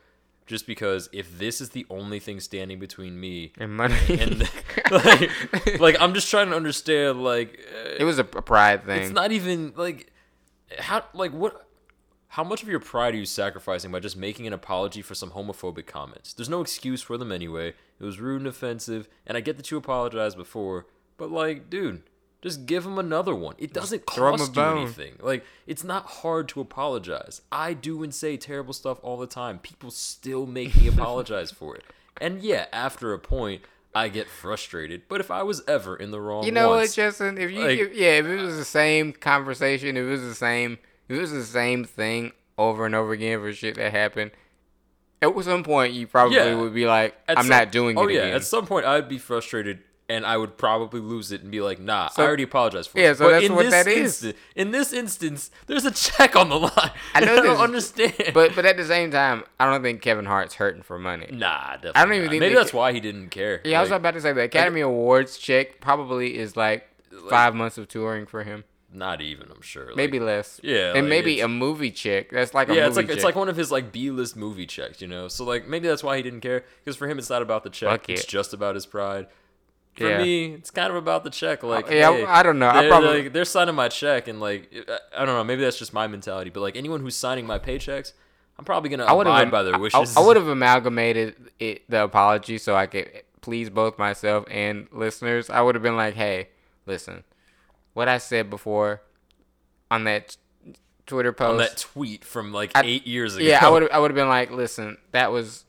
just 0.46 0.66
because 0.68 1.10
if 1.12 1.38
this 1.38 1.62
is 1.62 1.70
the 1.70 1.86
only 1.90 2.20
thing 2.20 2.40
standing 2.40 2.80
between 2.80 3.20
me 3.20 3.54
and 3.58 3.76
money. 3.76 3.96
and 4.10 4.42
like, 4.92 5.80
like 5.80 5.98
I'm 6.00 6.13
just 6.13 6.30
trying 6.30 6.50
to 6.50 6.56
understand 6.56 7.24
like 7.24 7.60
uh, 7.74 7.96
it 8.00 8.04
was 8.04 8.20
a, 8.20 8.24
a 8.24 8.42
pride 8.42 8.86
thing. 8.86 9.02
it's 9.02 9.12
not 9.12 9.32
even 9.32 9.74
like 9.76 10.12
how 10.80 11.04
like 11.13 11.32
what 11.32 11.68
how 12.30 12.44
much 12.44 12.62
of 12.62 12.70
your 12.70 12.80
pride 12.80 13.13
are 13.13 13.18
you 13.18 13.26
sacrificing 13.26 13.92
by 13.92 14.00
just 14.00 14.18
making 14.18 14.48
an 14.48 14.54
apology 14.54 15.02
for 15.02 15.16
some 15.16 15.32
homophobic 15.32 15.86
comments? 15.86 16.34
There's 16.34 16.50
no 16.50 16.62
excuse 16.62 17.02
for 17.02 17.18
them 17.18 17.32
anyway. 17.32 17.70
It 18.00 18.04
was 18.04 18.20
rude 18.20 18.42
and 18.42 18.48
offensive, 18.48 19.08
and 19.26 19.38
I 19.38 19.42
get 19.42 19.58
that 19.58 19.72
you 19.72 19.78
apologized 19.78 20.38
before, 20.38 20.86
but 21.18 21.32
like, 21.32 21.70
dude, 21.70 22.04
just 22.41 22.65
give 22.65 22.86
him 22.86 22.97
another 23.00 23.34
one. 23.34 23.56
It 23.58 23.73
doesn't 23.73 24.04
throw 24.10 24.30
him 24.30 24.36
a 24.36 24.38
cost 24.38 24.50
you 24.50 24.56
bone. 24.56 24.78
anything. 24.84 25.13
Like, 25.19 25.43
it's 25.65 25.84
not 25.84 26.06
hard 26.06 26.47
to 26.50 26.62
apologize. 26.62 27.41
I 27.52 27.73
do 27.73 28.04
and 28.04 28.13
say 28.13 28.38
terrible 28.38 28.73
stuff 28.73 29.00
all 29.02 29.17
the 29.17 29.28
time. 29.28 29.60
People 29.60 29.91
still 29.91 30.45
make 30.45 30.76
me 30.76 30.88
apologize 30.93 31.52
for 31.52 31.76
it. 31.76 31.84
And 32.21 32.41
yeah, 32.41 32.65
after 32.71 33.13
a 33.13 33.19
point, 33.19 33.62
I 33.95 34.10
get 34.10 34.28
frustrated. 34.28 35.04
But 35.10 35.21
if 35.21 35.32
I 35.32 35.41
was 35.43 35.63
ever 35.67 35.95
in 35.95 36.12
the 36.12 36.21
wrong 36.21 36.43
you 36.43 36.52
know 36.52 36.69
once, 36.69 36.89
what, 36.91 36.95
Justin? 36.95 37.38
If 37.38 37.52
you, 37.52 37.60
like- 37.62 37.80
if- 37.80 37.95
yeah, 37.95 38.19
if 38.19 38.26
it 38.26 38.36
was 38.41 38.58
the 38.58 38.65
same 38.65 39.13
conversation, 39.13 39.97
if 39.97 40.04
it 40.04 40.10
was 40.10 40.21
the 40.21 40.36
same, 40.36 40.78
if 41.10 41.17
it 41.17 41.19
was 41.19 41.32
the 41.32 41.43
same 41.43 41.84
thing 41.86 42.32
over 42.58 42.86
and 42.86 42.93
over 42.95 43.13
again 43.13 43.39
for 43.39 43.52
shit 43.54 43.76
that 43.76 43.91
happened, 43.91 44.32
at 45.21 45.34
some 45.43 45.63
point 45.63 45.93
you 45.93 46.06
probably 46.06 46.38
Yeah. 46.38 46.56
would 46.56 46.73
be 46.76 46.86
like, 46.86 47.15
I'm 47.28 47.38
some- 47.38 47.47
not 47.50 47.71
doing 47.71 47.97
oh 47.97 48.08
it 48.08 48.13
yeah, 48.13 48.21
again. 48.21 48.36
at 48.36 48.43
some 48.43 48.67
point 48.67 48.86
I'd 48.86 49.10
be 49.10 49.17
frustrated 49.17 49.80
and 50.10 50.26
I 50.26 50.38
would 50.38 50.58
probably 50.58 51.02
lose 51.02 51.32
it 51.34 51.41
and 51.41 51.52
be 51.52 51.60
like, 51.62 51.80
"Nah, 51.80 52.08
So- 52.10 52.24
I 52.24 52.28
already 52.28 52.43
apologized 52.43 52.89
for 52.91 53.00
Yeah, 53.00 53.12
it." 53.12 53.17
so 53.17 53.26
But 53.26 53.32
that's 53.32 53.46
in 53.46 53.56
what 53.56 53.63
this 53.63 53.72
that 53.74 53.88
is. 53.88 54.22
instan- 54.24 54.34
In 54.56 54.72
this 54.72 54.93
instance, 54.93 55.52
there's 55.67 55.86
a 55.86 55.91
check 55.91 56.36
on 56.36 56.50
the 56.50 56.60
line. 56.60 56.91
I 57.13 57.20
know 57.20 57.34
I 57.38 57.41
don't 57.41 57.58
understand. 57.58 58.13
But 58.34 58.56
but 58.56 58.65
at 58.65 58.78
the 58.78 58.86
same 58.86 59.12
time, 59.12 59.43
I 59.60 59.70
don't 59.70 59.82
think 59.84 60.02
Kevin 60.02 60.26
Hart's 60.26 60.56
hurting 60.56 60.82
for 60.84 60.98
money. 60.98 61.28
nah, 61.32 61.74
definitely 61.74 61.91
I 61.96 62.04
don't 62.06 62.13
even 62.13 62.24
not. 62.26 62.30
think 62.32 62.39
maybe 62.39 62.56
that's 62.56 62.72
ca- 62.72 62.78
why 62.78 62.93
he 62.93 63.00
didn't 63.00 63.30
care. 63.30 63.62
Yeah, 63.65 63.80
I 63.80 63.82
was 63.82 63.91
about 63.91 64.12
to 64.13 64.22
say 64.22 64.32
the 64.34 64.41
Academy 64.41 64.82
Awards 64.82 65.38
check 65.38 65.82
probably 65.82 66.38
is 66.38 66.56
like 66.56 66.88
five 67.30 67.54
months 67.56 67.78
of 67.78 67.88
touring 67.88 68.26
for 68.28 68.43
him, 68.43 68.63
not 68.93 69.20
even. 69.22 69.50
I'm 69.52 69.62
sure. 69.62 69.88
Like, 69.88 69.96
maybe 69.98 70.20
less. 70.20 70.60
yeah, 70.63 70.93
and 70.93 71.02
like, 71.08 71.10
maybe 71.10 71.41
a 71.41 71.48
movie 71.50 71.91
check. 71.91 72.30
That's 72.30 72.54
like 72.54 72.70
a 72.70 72.76
yeah, 72.76 72.82
movie 72.82 72.88
it's 72.88 72.96
like 72.98 73.08
check. 73.08 73.15
it's 73.15 73.24
like 73.26 73.36
one 73.36 73.50
of 73.50 73.58
his 73.58 73.72
like 73.72 73.91
B 73.91 74.10
list 74.12 74.38
movie 74.38 74.65
checks, 74.67 75.02
you 75.02 75.08
know. 75.08 75.28
So 75.28 75.43
like 75.43 75.67
maybe 75.67 75.88
that's 75.89 76.04
why 76.04 76.15
he 76.15 76.24
didn't 76.24 76.41
care 76.41 76.63
because 76.86 76.96
for 76.96 77.08
him 77.10 77.17
it's 77.20 77.30
not 77.30 77.41
about 77.41 77.63
the 77.63 77.70
check; 77.70 77.89
Fuck 77.89 78.10
it's 78.10 78.24
it. 78.24 78.28
just 78.30 78.54
about 78.54 78.76
his 78.76 78.86
pride. 78.86 79.28
For 79.98 80.08
Yeah. 80.08 80.18
me, 80.24 80.54
it's 80.54 80.70
kind 80.70 80.90
of 80.92 80.96
about 80.96 81.24
the 81.24 81.30
check. 81.32 81.64
Like, 81.64 81.90
uh, 81.92 81.96
yeah, 81.96 82.12
hey, 82.12 82.26
I 82.26 82.44
don't 82.44 82.60
know. 82.60 82.70
I 82.70 82.82
They're, 82.82 82.90
probably 82.90 83.24
like, 83.24 83.34
they're 83.34 83.46
signing 83.46 83.74
my 83.76 83.88
check, 83.90 84.28
and 84.28 84.40
like 84.40 84.72
I- 84.88 85.22
I 85.22 85.26
don't 85.26 85.36
know, 85.36 85.44
maybe 85.44 85.64
that's 85.64 85.80
just 85.80 85.92
my 85.94 86.06
mentality. 86.08 86.50
But 86.52 86.62
like 86.62 86.76
anyone 86.76 87.02
who's 87.02 87.16
signing 87.16 87.48
my 87.48 87.58
paychecks, 87.58 88.14
I'm 88.60 88.66
probably 88.66 88.90
gonna 88.92 89.06
I 89.06 89.14
would 89.14 89.28
abide 89.28 89.40
have 89.46 89.52
by 89.52 89.64
their 89.64 89.80
wishes. 89.80 90.16
I, 90.16 90.20
would 90.22 90.36
have 90.36 90.48
amalgamated 90.48 91.36
it, 91.60 91.90
the 91.90 92.04
apology 92.04 92.58
so 92.60 92.76
I 92.76 92.86
could 92.88 93.10
please 93.42 93.70
both 93.70 93.98
myself 93.98 94.46
and 94.52 94.88
listeners. 94.92 95.50
I 95.50 95.62
would 95.62 95.74
have 95.76 95.84
been 95.84 95.96
like, 95.98 96.14
"Hey, 96.16 96.50
listen, 96.86 97.24
what 97.94 98.08
I 98.08 98.18
said 98.20 98.50
before 98.50 99.02
on 99.90 100.04
that 100.04 100.38
Twitter 101.06 101.32
post. 101.34 101.50
on 101.52 101.58
that 101.58 101.78
tweet 101.78 102.24
from 102.26 102.52
like 102.52 102.72
I- 102.76 102.82
eight 102.86 103.08
years 103.08 103.36
ago. 103.36 103.46
yeah, 103.46 103.66
I 103.66 103.70
would 103.70 103.90
I 103.92 104.00
would 104.00 104.12
have 104.12 104.16
been 104.16 104.28
like, 104.30 104.52
"Listen, 104.52 104.98
that 105.12 105.32
was 105.32 105.64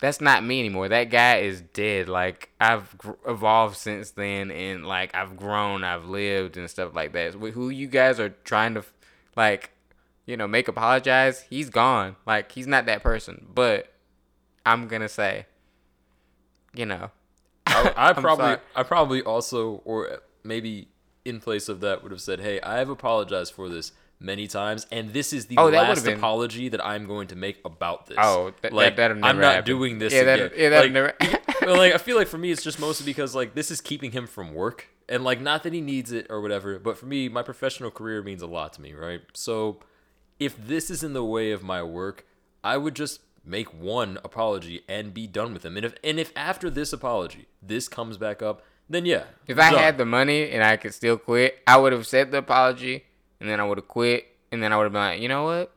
that's 0.00 0.20
not 0.20 0.44
me 0.44 0.60
anymore. 0.60 0.88
That 0.88 1.04
guy 1.04 1.38
is 1.38 1.60
dead. 1.60 2.08
Like 2.08 2.50
I've 2.60 2.96
gr- 2.96 3.12
evolved 3.26 3.76
since 3.76 4.12
then, 4.12 4.50
and 4.50 4.86
like 4.86 5.14
I've 5.14 5.36
grown, 5.36 5.82
I've 5.84 6.04
lived, 6.04 6.56
and 6.56 6.70
stuff 6.70 6.94
like 6.94 7.12
that. 7.12 7.34
Who 7.34 7.68
you 7.68 7.88
guys 7.88 8.20
are 8.20 8.28
trying 8.28 8.74
to 8.74 8.84
like, 9.36 9.70
you 10.24 10.36
know, 10.36 10.46
make 10.46 10.68
apologize? 10.68 11.44
He's 11.50 11.68
gone. 11.68 12.16
Like 12.26 12.52
he's 12.52 12.66
not 12.66 12.86
that 12.86 13.02
person. 13.02 13.46
But 13.52 13.92
I'm 14.64 14.86
gonna 14.86 15.08
say, 15.08 15.46
you 16.74 16.86
know, 16.86 17.10
I, 17.66 17.92
I 17.96 18.12
probably, 18.20 18.44
sorry. 18.44 18.58
I 18.76 18.82
probably 18.84 19.22
also, 19.22 19.82
or 19.84 20.20
maybe 20.44 20.88
in 21.24 21.40
place 21.40 21.68
of 21.68 21.80
that, 21.80 22.04
would 22.04 22.12
have 22.12 22.20
said, 22.20 22.40
"Hey, 22.40 22.60
I 22.60 22.78
have 22.78 22.88
apologized 22.88 23.52
for 23.52 23.68
this 23.68 23.92
many 24.20 24.46
times, 24.46 24.86
and 24.90 25.12
this 25.12 25.32
is 25.32 25.46
the 25.46 25.56
Oh, 25.58 25.70
that 25.70 25.88
last 25.88 26.04
been- 26.04 26.18
apology 26.18 26.68
that 26.70 26.84
I'm 26.84 27.06
going 27.06 27.28
to 27.28 27.36
make 27.36 27.60
about 27.64 28.06
this." 28.06 28.18
Oh, 28.20 28.52
th- 28.62 28.72
like 28.72 28.96
that- 28.96 29.10
I'm 29.12 29.20
not 29.20 29.36
happen. 29.36 29.64
doing 29.64 29.98
this 29.98 30.12
Yeah, 30.12 30.24
that- 30.24 30.38
again. 30.40 30.58
yeah, 30.58 30.68
that'd 30.70 30.92
like, 30.92 31.14
never- 31.20 31.40
well, 31.66 31.76
like 31.76 31.94
I 31.94 31.98
feel 31.98 32.16
like 32.16 32.28
for 32.28 32.38
me, 32.38 32.50
it's 32.50 32.62
just 32.62 32.80
mostly 32.80 33.06
because 33.06 33.34
like 33.34 33.54
this 33.54 33.70
is 33.70 33.80
keeping 33.80 34.12
him 34.12 34.26
from 34.26 34.52
work, 34.54 34.88
and 35.08 35.22
like 35.24 35.40
not 35.40 35.62
that 35.62 35.72
he 35.72 35.80
needs 35.80 36.10
it 36.12 36.26
or 36.30 36.40
whatever, 36.40 36.78
but 36.78 36.98
for 36.98 37.06
me, 37.06 37.28
my 37.28 37.42
professional 37.42 37.90
career 37.90 38.22
means 38.22 38.42
a 38.42 38.46
lot 38.46 38.72
to 38.74 38.80
me, 38.80 38.92
right? 38.92 39.20
So 39.34 39.78
if 40.38 40.56
this 40.66 40.90
is 40.90 41.02
in 41.02 41.12
the 41.14 41.24
way 41.24 41.50
of 41.52 41.62
my 41.62 41.82
work, 41.82 42.26
I 42.62 42.76
would 42.76 42.94
just 42.94 43.20
make 43.44 43.72
one 43.72 44.18
apology 44.24 44.82
and 44.88 45.14
be 45.14 45.26
done 45.26 45.52
with 45.54 45.64
him. 45.64 45.76
And 45.76 45.86
if 45.86 45.94
and 46.04 46.18
if 46.20 46.32
after 46.36 46.68
this 46.70 46.92
apology, 46.92 47.46
this 47.62 47.88
comes 47.88 48.18
back 48.18 48.42
up, 48.42 48.62
then 48.90 49.06
yeah. 49.06 49.24
If 49.46 49.58
I 49.58 49.70
done. 49.70 49.80
had 49.80 49.96
the 49.98 50.04
money 50.04 50.50
and 50.50 50.62
I 50.62 50.76
could 50.76 50.92
still 50.92 51.16
quit, 51.16 51.58
I 51.66 51.76
would 51.78 51.92
have 51.92 52.06
said 52.06 52.30
the 52.30 52.38
apology, 52.38 53.04
and 53.40 53.48
then 53.48 53.60
I 53.60 53.64
would 53.64 53.78
have 53.78 53.88
quit, 53.88 54.26
and 54.52 54.62
then 54.62 54.72
I 54.72 54.76
would 54.76 54.84
have 54.84 54.92
been 54.92 55.00
like, 55.02 55.20
you 55.20 55.28
know 55.28 55.44
what? 55.44 55.72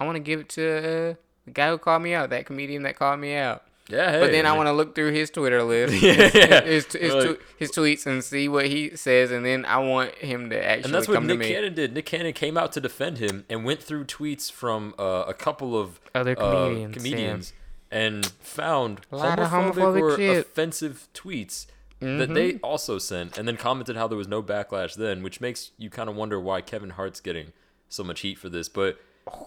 I 0.00 0.04
want 0.04 0.16
to 0.16 0.20
give 0.20 0.40
it 0.40 0.48
to 0.50 0.76
uh, 1.10 1.14
the 1.44 1.50
guy 1.52 1.68
who 1.70 1.78
called 1.78 2.02
me 2.02 2.14
out, 2.14 2.30
that 2.30 2.46
comedian 2.46 2.82
that 2.84 2.96
called 2.96 3.18
me 3.20 3.34
out. 3.34 3.62
yeah, 3.88 4.12
hey, 4.12 4.20
But 4.20 4.30
then 4.32 4.46
I 4.46 4.56
want 4.56 4.68
to 4.68 4.72
look 4.72 4.94
through 4.94 5.12
his 5.12 5.28
Twitter 5.30 5.62
list, 5.62 5.94
Yeah, 6.02 6.30
yeah. 6.34 6.60
his, 6.62 6.86
his, 6.92 7.12
Like- 7.14 7.40
his 7.58 7.70
tweets, 7.72 8.06
and 8.06 8.22
see 8.22 8.48
what 8.48 8.66
he 8.66 8.96
says, 8.96 9.30
and 9.32 9.44
then 9.44 9.64
I 9.64 9.78
want 9.78 10.14
him 10.16 10.50
to 10.50 10.56
actually 10.64 10.84
and 10.84 10.94
that's 10.94 11.08
what 11.08 11.22
Nick. 11.22 11.40
Cannon 11.42 11.74
did. 11.74 11.94
Nick 11.94 12.06
Cannon 12.06 12.32
came 12.32 12.56
out 12.56 12.72
to 12.72 12.80
defend 12.80 13.18
him 13.18 13.44
and 13.48 13.64
went 13.64 13.82
through 13.82 14.04
tweets 14.04 14.50
from 14.52 14.94
uh, 14.98 15.24
a 15.26 15.34
couple 15.34 15.76
of 15.78 16.00
Other 16.14 16.36
uh, 16.38 16.66
comedians, 16.68 16.96
comedians 16.96 17.52
and 17.90 18.24
found 18.40 19.00
A 19.12 19.16
lot 19.16 19.38
of 19.38 19.48
homophobic, 19.50 19.74
homophobic 19.74 20.00
or 20.00 20.16
shit. 20.16 20.38
offensive 20.46 21.08
tweets 21.12 21.66
that 22.02 22.08
Mm-hmm. 22.24 22.34
they 22.34 22.54
also 22.58 22.98
sent, 22.98 23.38
and 23.38 23.46
then 23.48 23.56
commented 23.56 23.96
how 23.96 24.06
there 24.08 24.18
was 24.18 24.28
no 24.28 24.42
backlash 24.42 24.94
then, 24.94 25.22
which 25.22 25.40
makes 25.40 25.70
you 25.78 25.88
kind 25.90 26.08
of 26.08 26.16
wonder 26.16 26.38
why 26.40 26.60
Kevin 26.60 26.90
Hart's 26.90 27.20
getting 27.20 27.52
so 27.88 28.02
much 28.04 28.20
heat 28.20 28.38
for 28.38 28.48
this. 28.48 28.68
But 28.68 28.98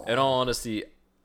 in 0.08 0.18
all 0.18 0.36
honesty, 0.40 0.84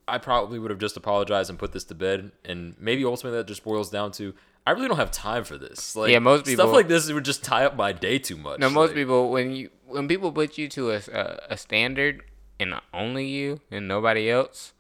I 0.09 0.19
probably 0.19 0.59
would 0.59 0.71
have 0.71 0.81
just 0.81 0.97
apologized 0.97 1.51
and 1.51 1.59
put 1.59 1.73
this 1.73 1.85
to 1.85 1.95
bed, 1.95 2.33
and 2.45 2.75
maybe 2.79 3.05
ultimately 3.05 3.39
that 3.39 3.47
just 3.47 3.63
boils 3.65 3.91
down 3.91 4.13
to. 4.13 4.35
I 4.67 4.73
really 4.73 4.89
don't 4.89 4.99
have 4.99 5.11
time 5.11 5.45
for 5.45 5.57
this. 5.57 5.97
Like, 5.97 6.11
Yeah, 6.11 6.19
most 6.19 6.45
people 6.45 6.65
stuff 6.65 6.75
like 6.75 6.87
this 6.89 7.11
would 7.11 7.25
just 7.25 7.43
tie 7.43 7.65
up 7.65 7.77
my 7.77 7.93
day 7.93 8.19
too 8.19 8.37
much. 8.37 8.59
No, 8.61 8.69
most 8.69 8.89
Like, 8.89 8.97
people 8.97 9.31
when 9.31 9.53
you 9.53 9.71
when 9.87 10.07
people 10.07 10.31
put 10.33 10.59
you 10.59 10.69
to 10.69 10.91
a, 10.93 11.01
a, 11.13 11.39
a 11.51 11.57
standard 11.57 12.23
and 12.61 12.75
only 12.93 13.27
you 13.27 13.61
and 13.71 13.89
nobody 13.89 14.31
else, 14.31 14.75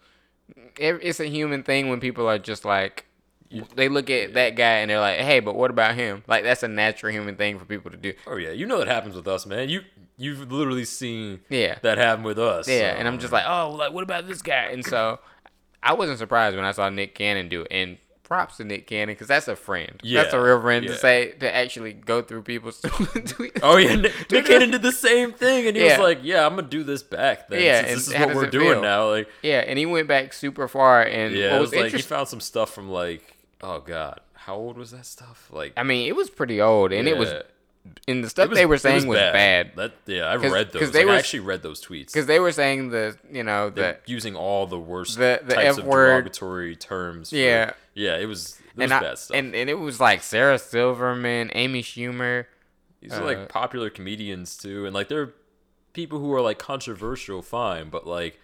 it, 0.78 0.98
it's 1.02 1.18
a 1.18 1.26
human 1.26 1.62
thing 1.62 1.88
when 1.88 1.98
people 1.98 2.28
are 2.28 2.38
just 2.38 2.64
like 2.64 3.06
they 3.74 3.88
look 3.88 4.10
at 4.10 4.34
that 4.34 4.50
guy 4.56 4.76
and 4.78 4.90
they're 4.90 5.00
like, 5.00 5.18
hey, 5.18 5.40
but 5.40 5.56
what 5.56 5.70
about 5.70 5.94
him? 5.94 6.22
Like 6.28 6.44
that's 6.44 6.62
a 6.62 6.68
natural 6.68 7.12
human 7.12 7.36
thing 7.36 7.58
for 7.58 7.64
people 7.64 7.90
to 7.90 7.96
do. 7.96 8.12
Oh 8.26 8.36
yeah, 8.36 8.50
you 8.50 8.66
know 8.66 8.78
what 8.78 8.88
happens 8.88 9.14
with 9.16 9.26
us, 9.28 9.46
man. 9.46 9.68
You 9.68 9.82
you've 10.16 10.52
literally 10.52 10.84
seen 10.84 11.40
Yeah. 11.48 11.78
that 11.82 11.98
happen 11.98 12.22
with 12.24 12.38
us. 12.38 12.68
Yeah, 12.68 12.92
so- 12.92 12.98
and 12.98 13.08
I'm 13.08 13.18
just 13.18 13.32
like, 13.32 13.44
oh, 13.46 13.70
like 13.78 13.92
what 13.92 14.02
about 14.02 14.26
this 14.28 14.42
guy? 14.42 14.66
And 14.72 14.84
so 14.84 15.18
I 15.82 15.94
wasn't 15.94 16.18
surprised 16.18 16.56
when 16.56 16.64
I 16.64 16.72
saw 16.72 16.88
Nick 16.90 17.14
Cannon 17.14 17.48
do 17.48 17.62
it. 17.62 17.68
And 17.70 17.98
props 18.22 18.58
to 18.58 18.64
Nick 18.64 18.86
Cannon 18.86 19.12
because 19.12 19.26
that's 19.26 19.48
a 19.48 19.56
friend. 19.56 19.98
Yeah, 20.04 20.22
that's 20.22 20.34
a 20.34 20.40
real 20.40 20.60
friend 20.60 20.86
to 20.86 20.96
say 20.96 21.32
to 21.40 21.52
actually 21.52 21.94
go 21.94 22.22
through 22.22 22.42
people's 22.42 22.80
tweets. 22.82 23.58
Oh 23.64 23.76
yeah, 23.76 23.96
Nick, 23.96 24.12
Nick 24.30 24.44
Cannon 24.46 24.70
did 24.70 24.82
the 24.82 24.92
same 24.92 25.32
thing, 25.32 25.66
and 25.66 25.76
he 25.76 25.82
Yeah. 25.84 25.98
was 25.98 26.06
like, 26.06 26.20
"Yeah, 26.22 26.46
I'm 26.46 26.54
gonna 26.54 26.68
do 26.68 26.84
this 26.84 27.02
back. 27.02 27.48
Then, 27.48 27.60
Yeah, 27.62 27.82
this 27.82 28.06
is 28.06 28.14
what 28.14 28.32
we're 28.36 28.46
doing 28.46 28.74
feel? 28.74 28.82
now." 28.82 29.08
Like, 29.10 29.28
Yeah, 29.42 29.64
and 29.66 29.76
he 29.76 29.84
went 29.86 30.06
back 30.06 30.32
super 30.32 30.68
far. 30.68 31.02
And 31.02 31.34
yeah, 31.34 31.46
what 31.50 31.56
it 31.56 31.60
was 31.60 31.70
was 31.72 31.80
like 31.80 31.92
he 31.92 32.02
found 32.02 32.28
some 32.28 32.38
stuff 32.40 32.72
from 32.72 32.88
like, 32.88 33.36
oh 33.62 33.81
god, 33.81 34.20
how 34.35 34.57
old 34.57 34.77
was 34.77 34.90
that 34.92 35.07
stuff? 35.07 35.49
Like, 35.53 35.73
I 35.77 35.83
mean, 35.83 36.07
it 36.09 36.16
was 36.16 36.31
pretty 36.31 36.61
old, 36.61 36.92
and 36.92 37.07
it 37.09 37.16
was, 37.16 37.31
yeah, 37.31 37.42
and 38.09 38.23
the 38.25 38.29
stuff 38.31 38.49
was- 38.51 38.59
they 38.59 38.66
were 38.66 38.79
saying 38.79 39.07
was, 39.07 39.18
bad 39.18 39.73
That 39.77 39.92
yeah, 40.07 40.31
I've 40.33 40.42
'Cause- 40.42 40.53
read 40.53 40.73
'cause 40.73 40.81
those. 40.81 40.90
they 40.92 41.01
Like, 41.01 41.07
were- 41.07 41.12
I 41.12 41.18
actually 41.18 41.40
read 41.40 41.62
those 41.62 41.83
tweets. 41.85 42.07
because 42.07 42.27
they 42.27 42.38
were 42.40 42.53
saying 42.53 42.90
the, 42.90 43.16
you 43.31 43.42
know, 43.42 43.70
the 43.70 43.96
using 44.07 44.37
all 44.37 44.66
the 44.66 44.79
worst 44.79 45.16
The- 45.18 45.40
the 45.44 45.55
types 45.55 45.77
F 45.77 45.79
of 45.79 45.85
word. 45.85 46.07
derogatory 46.25 46.77
terms. 46.77 47.31
for- 47.31 47.37
Yeah. 47.37 47.73
yeah, 47.94 48.16
it 48.16 48.27
was. 48.27 48.59
It 48.70 48.77
was 48.77 48.85
and, 48.85 48.92
I, 48.94 49.01
bad 49.01 49.18
stuff. 49.18 49.37
and 49.37 49.55
and 49.55 49.68
it 49.68 49.79
was 49.79 49.99
like 50.01 50.23
Sarah 50.23 50.59
Silverman, 50.59 51.51
Amy 51.55 51.83
Schumer. 51.83 52.46
These 53.01 53.12
are 53.14 53.23
Uh, 53.23 53.25
like 53.25 53.49
popular 53.49 53.88
comedians 53.90 54.57
too, 54.57 54.85
and 54.87 54.94
like 54.94 55.09
they're 55.09 55.33
people 55.92 56.18
who 56.20 56.33
are 56.35 56.40
like 56.40 56.59
controversial, 56.59 57.42
fine, 57.42 57.88
but 57.90 58.07
like 58.07 58.38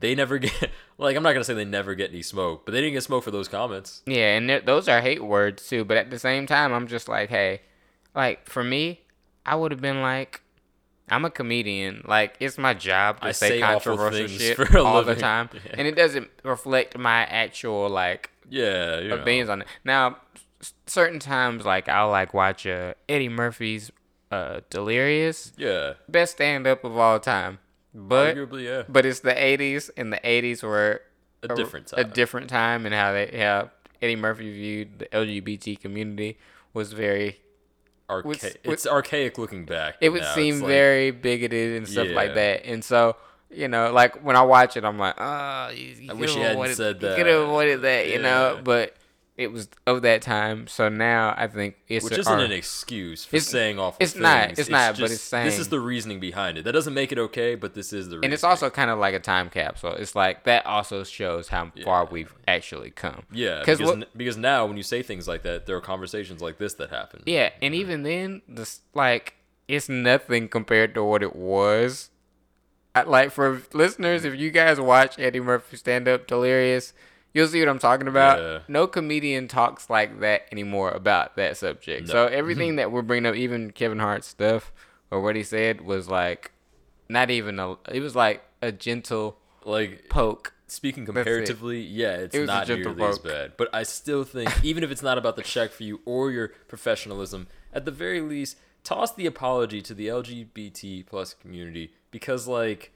they 0.00 0.14
never 0.14 0.38
get 0.38 0.70
like 0.98 1.16
I'm 1.16 1.22
not 1.22 1.32
gonna 1.32 1.44
say 1.44 1.54
they 1.54 1.64
never 1.64 1.94
get 1.94 2.10
any 2.10 2.22
smoke, 2.22 2.64
but 2.64 2.72
they 2.72 2.80
didn't 2.80 2.94
get 2.94 3.02
smoke 3.02 3.24
for 3.24 3.30
those 3.30 3.48
comments. 3.48 4.02
Yeah, 4.06 4.36
and 4.36 4.48
those 4.66 4.88
are 4.88 5.00
hate 5.00 5.22
words 5.24 5.68
too. 5.68 5.84
But 5.84 5.96
at 5.96 6.10
the 6.10 6.18
same 6.18 6.46
time, 6.46 6.72
I'm 6.72 6.86
just 6.86 7.08
like, 7.08 7.28
hey, 7.30 7.62
like 8.14 8.48
for 8.48 8.62
me, 8.64 9.00
I 9.46 9.54
would 9.56 9.70
have 9.72 9.80
been 9.80 10.00
like, 10.02 10.42
I'm 11.08 11.24
a 11.24 11.30
comedian. 11.30 12.04
Like 12.06 12.36
it's 12.40 12.58
my 12.58 12.74
job 12.74 13.20
to 13.20 13.28
I 13.28 13.32
say, 13.32 13.48
say 13.48 13.60
controversial 13.60 14.28
shit 14.28 14.74
all 14.76 15.02
the 15.04 15.16
time, 15.16 15.50
Yeah. 15.52 15.60
and 15.78 15.86
it 15.88 15.96
doesn't 15.96 16.28
reflect 16.42 16.96
my 16.98 17.24
actual 17.24 17.88
like 17.88 18.30
Yeah, 18.48 19.00
you 19.00 19.08
know. 19.08 19.16
opinions 19.16 19.48
on 19.50 19.62
it. 19.62 19.68
Now, 19.84 20.18
certain 20.86 21.18
times, 21.18 21.64
like 21.64 21.88
I'll 21.88 22.10
like 22.10 22.34
watch 22.34 22.66
uh, 22.66 22.94
Eddie 23.08 23.28
Murphy's 23.28 23.90
uh, 24.30 24.60
Delirious, 24.70 25.52
Yeah, 25.56 25.94
best 26.08 26.32
stand 26.32 26.66
up 26.66 26.84
of 26.84 26.96
all 26.96 27.18
time. 27.18 27.58
But 27.94 28.36
arguably, 28.36 28.64
yeah. 28.64 28.82
but 28.88 29.06
it's 29.06 29.20
the 29.20 29.32
'80s, 29.32 29.90
and 29.96 30.12
the 30.12 30.18
'80s 30.24 30.62
were 30.62 31.02
A 31.42 31.48
different 31.54 31.92
a 31.92 32.04
time. 32.04 32.12
different 32.12 32.50
time, 32.50 32.86
and 32.86 32.94
how 32.94 33.12
they 33.12 33.26
how 33.38 33.70
Eddie 34.02 34.16
Murphy 34.16 34.52
viewed 34.52 34.98
the 35.00 35.06
LGBT 35.06 35.80
community 35.80 36.38
was 36.74 36.92
very. 36.92 37.40
Archa- 38.08 38.24
with- 38.24 38.56
it's 38.64 38.86
archaic 38.86 39.36
looking 39.36 39.64
back. 39.66 39.96
It 40.00 40.08
would 40.10 40.22
now. 40.22 40.34
seem 40.34 40.60
like- 40.60 40.68
very 40.68 41.10
bigoted 41.10 41.76
and 41.76 41.88
stuff 41.88 42.08
like 42.10 42.34
that, 42.34 42.64
and 42.64 42.84
so. 42.84 43.16
You 43.50 43.66
know, 43.66 43.90
like 43.94 44.22
when 44.22 44.36
I 44.36 44.42
watch 44.42 44.76
it, 44.76 44.84
I'm 44.84 44.98
like, 44.98 45.14
oh, 45.16 45.70
you, 45.70 45.86
you 46.00 46.10
I 46.10 46.12
wish 46.12 46.36
you 46.36 46.42
hadn't 46.42 46.74
said 46.74 46.96
You 46.96 47.08
that." 47.08 47.16
could 47.16 47.26
have 47.26 47.40
avoided 47.44 47.80
that, 47.80 48.08
you 48.10 48.18
know. 48.20 48.60
But 48.62 48.94
it 49.38 49.52
was 49.52 49.68
of 49.86 50.02
that 50.02 50.20
time, 50.20 50.66
so 50.66 50.88
now 50.88 51.32
I 51.38 51.46
think 51.46 51.76
it's 51.88 52.04
Which 52.04 52.14
a- 52.18 52.20
isn't 52.20 52.40
an 52.40 52.52
excuse 52.52 53.24
for 53.24 53.36
It's- 53.36 53.48
saying 53.48 53.78
awful 53.78 53.96
it's 54.00 54.14
not, 54.16 54.46
things. 54.48 54.58
it's 54.58 54.68
not, 54.68 54.98
but 54.98 55.10
it's 55.12 55.20
saying 55.22 55.44
This 55.46 55.58
is 55.60 55.68
the 55.68 55.78
reasoning 55.80 56.18
behind 56.20 56.58
it. 56.58 56.64
That 56.64 56.72
doesn't 56.72 56.92
make 56.92 57.12
it 57.12 57.18
okay, 57.18 57.54
but 57.54 57.72
this 57.74 57.92
is 57.92 58.08
the 58.08 58.16
reason. 58.16 58.24
and 58.24 58.34
it's 58.34 58.42
also 58.44 58.68
kind 58.68 58.90
of 58.90 58.98
like 58.98 59.14
a 59.14 59.20
time 59.20 59.48
capsule. 59.48 59.92
It's 59.94 60.14
like 60.16 60.44
that 60.44 60.66
also 60.66 61.04
shows 61.04 61.48
how 61.48 61.70
far 61.84 62.04
we've 62.04 62.34
actually 62.46 62.90
come. 62.90 63.22
Yeah, 63.32 63.60
because, 63.60 63.80
what- 63.80 63.96
n- 63.98 64.04
because 64.16 64.36
now 64.36 64.66
when 64.66 64.76
you 64.76 64.82
say 64.82 65.02
things 65.02 65.28
like 65.28 65.42
that, 65.44 65.66
there 65.66 65.76
are 65.76 65.80
conversations 65.80 66.42
like 66.42 66.58
this 66.58 66.74
that 66.74 66.90
happen. 66.90 67.22
Yeah, 67.24 67.50
and 67.62 67.74
even 67.74 68.02
then, 68.02 68.42
this 68.48 68.80
like 68.92 69.34
it's 69.68 69.88
nothing 69.88 70.48
compared 70.48 70.94
to 70.94 71.04
what 71.04 71.22
it 71.22 71.36
was. 71.36 72.10
I, 72.94 73.02
like 73.02 73.30
for 73.30 73.62
listeners, 73.72 74.24
if 74.24 74.34
you 74.34 74.50
guys 74.50 74.80
watch 74.80 75.18
Eddie 75.18 75.40
Murphy 75.40 75.76
stand 75.76 76.08
up 76.08 76.26
Delirious, 76.26 76.92
You'll 77.34 77.48
see 77.48 77.60
what 77.60 77.68
I'm 77.68 77.78
talking 77.78 78.08
about. 78.08 78.38
Yeah. 78.40 78.58
No 78.68 78.86
comedian 78.86 79.48
talks 79.48 79.88
like 79.90 80.20
that 80.20 80.46
anymore 80.50 80.90
about 80.90 81.36
that 81.36 81.56
subject. 81.56 82.08
No. 82.08 82.12
So 82.12 82.26
everything 82.26 82.76
that 82.76 82.90
we're 82.90 83.02
bringing 83.02 83.26
up, 83.26 83.34
even 83.34 83.70
Kevin 83.70 83.98
Hart's 83.98 84.26
stuff 84.26 84.72
or 85.10 85.20
what 85.20 85.36
he 85.36 85.42
said, 85.42 85.82
was 85.82 86.08
like 86.08 86.52
not 87.08 87.30
even 87.30 87.58
a. 87.58 87.72
It 87.92 88.00
was 88.00 88.16
like 88.16 88.42
a 88.62 88.72
gentle 88.72 89.38
Like 89.64 90.08
poke. 90.08 90.54
speaking 90.66 91.02
it. 91.04 91.06
comparatively, 91.06 91.80
yeah, 91.80 92.14
it's 92.16 92.34
It 92.34 92.46
not 92.46 92.66
nearly 92.68 93.02
as 93.04 93.18
bad. 93.18 93.52
But 93.56 93.68
I 93.74 93.82
still 93.82 94.24
think, 94.24 94.50
even 94.64 94.82
if 94.82 94.90
it's 94.90 95.02
not 95.02 95.18
about 95.18 95.36
the 95.36 95.42
check 95.42 95.70
for 95.70 95.84
you 95.84 96.00
or 96.04 96.30
your 96.30 96.48
professionalism, 96.66 97.46
at 97.72 97.84
the 97.84 97.90
very 97.90 98.20
least, 98.20 98.56
toss 98.84 99.14
the 99.14 99.26
apology 99.26 99.82
to 99.82 99.94
the 99.94 100.06
LGBT 100.08 101.06
plus 101.06 101.34
community 101.34 101.92
because, 102.10 102.48
like, 102.48 102.90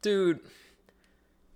dude, 0.00 0.40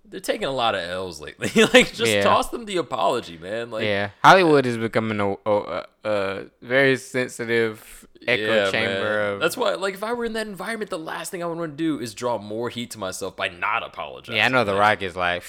they're 0.09 0.19
taking 0.19 0.47
a 0.47 0.51
lot 0.51 0.73
of 0.75 0.81
L's 0.81 1.19
lately. 1.19 1.49
like, 1.73 1.93
just 1.93 2.11
Yeah. 2.11 2.23
toss 2.23 2.49
them 2.49 2.65
the 2.65 2.77
apology, 2.77 3.37
man. 3.37 3.71
Like, 3.71 3.83
yeah, 3.85 4.11
Hollywood 4.23 4.65
is 4.65 4.77
becoming 4.77 5.19
a, 5.19 5.35
a, 5.49 5.85
a 6.05 6.45
very 6.61 6.97
sensitive 6.97 8.07
echo 8.27 8.55
yeah, 8.65 8.71
chamber 8.71 9.21
of. 9.33 9.39
That's 9.39 9.57
why, 9.57 9.73
like, 9.75 9.93
if 9.93 10.03
I 10.03 10.13
were 10.13 10.25
in 10.25 10.33
that 10.33 10.47
environment, 10.47 10.89
the 10.89 10.99
last 10.99 11.31
thing 11.31 11.43
I 11.43 11.45
would 11.45 11.57
want 11.57 11.73
to 11.73 11.77
do 11.77 11.99
is 11.99 12.13
draw 12.13 12.37
more 12.37 12.69
heat 12.69 12.91
to 12.91 12.99
myself 12.99 13.35
by 13.35 13.49
not 13.49 13.83
apologizing. 13.83 14.37
yeah, 14.37 14.45
I 14.45 14.49
know 14.49 14.63
The. 14.63 14.75
Rock 14.75 15.01
is 15.01 15.15
like. 15.15 15.43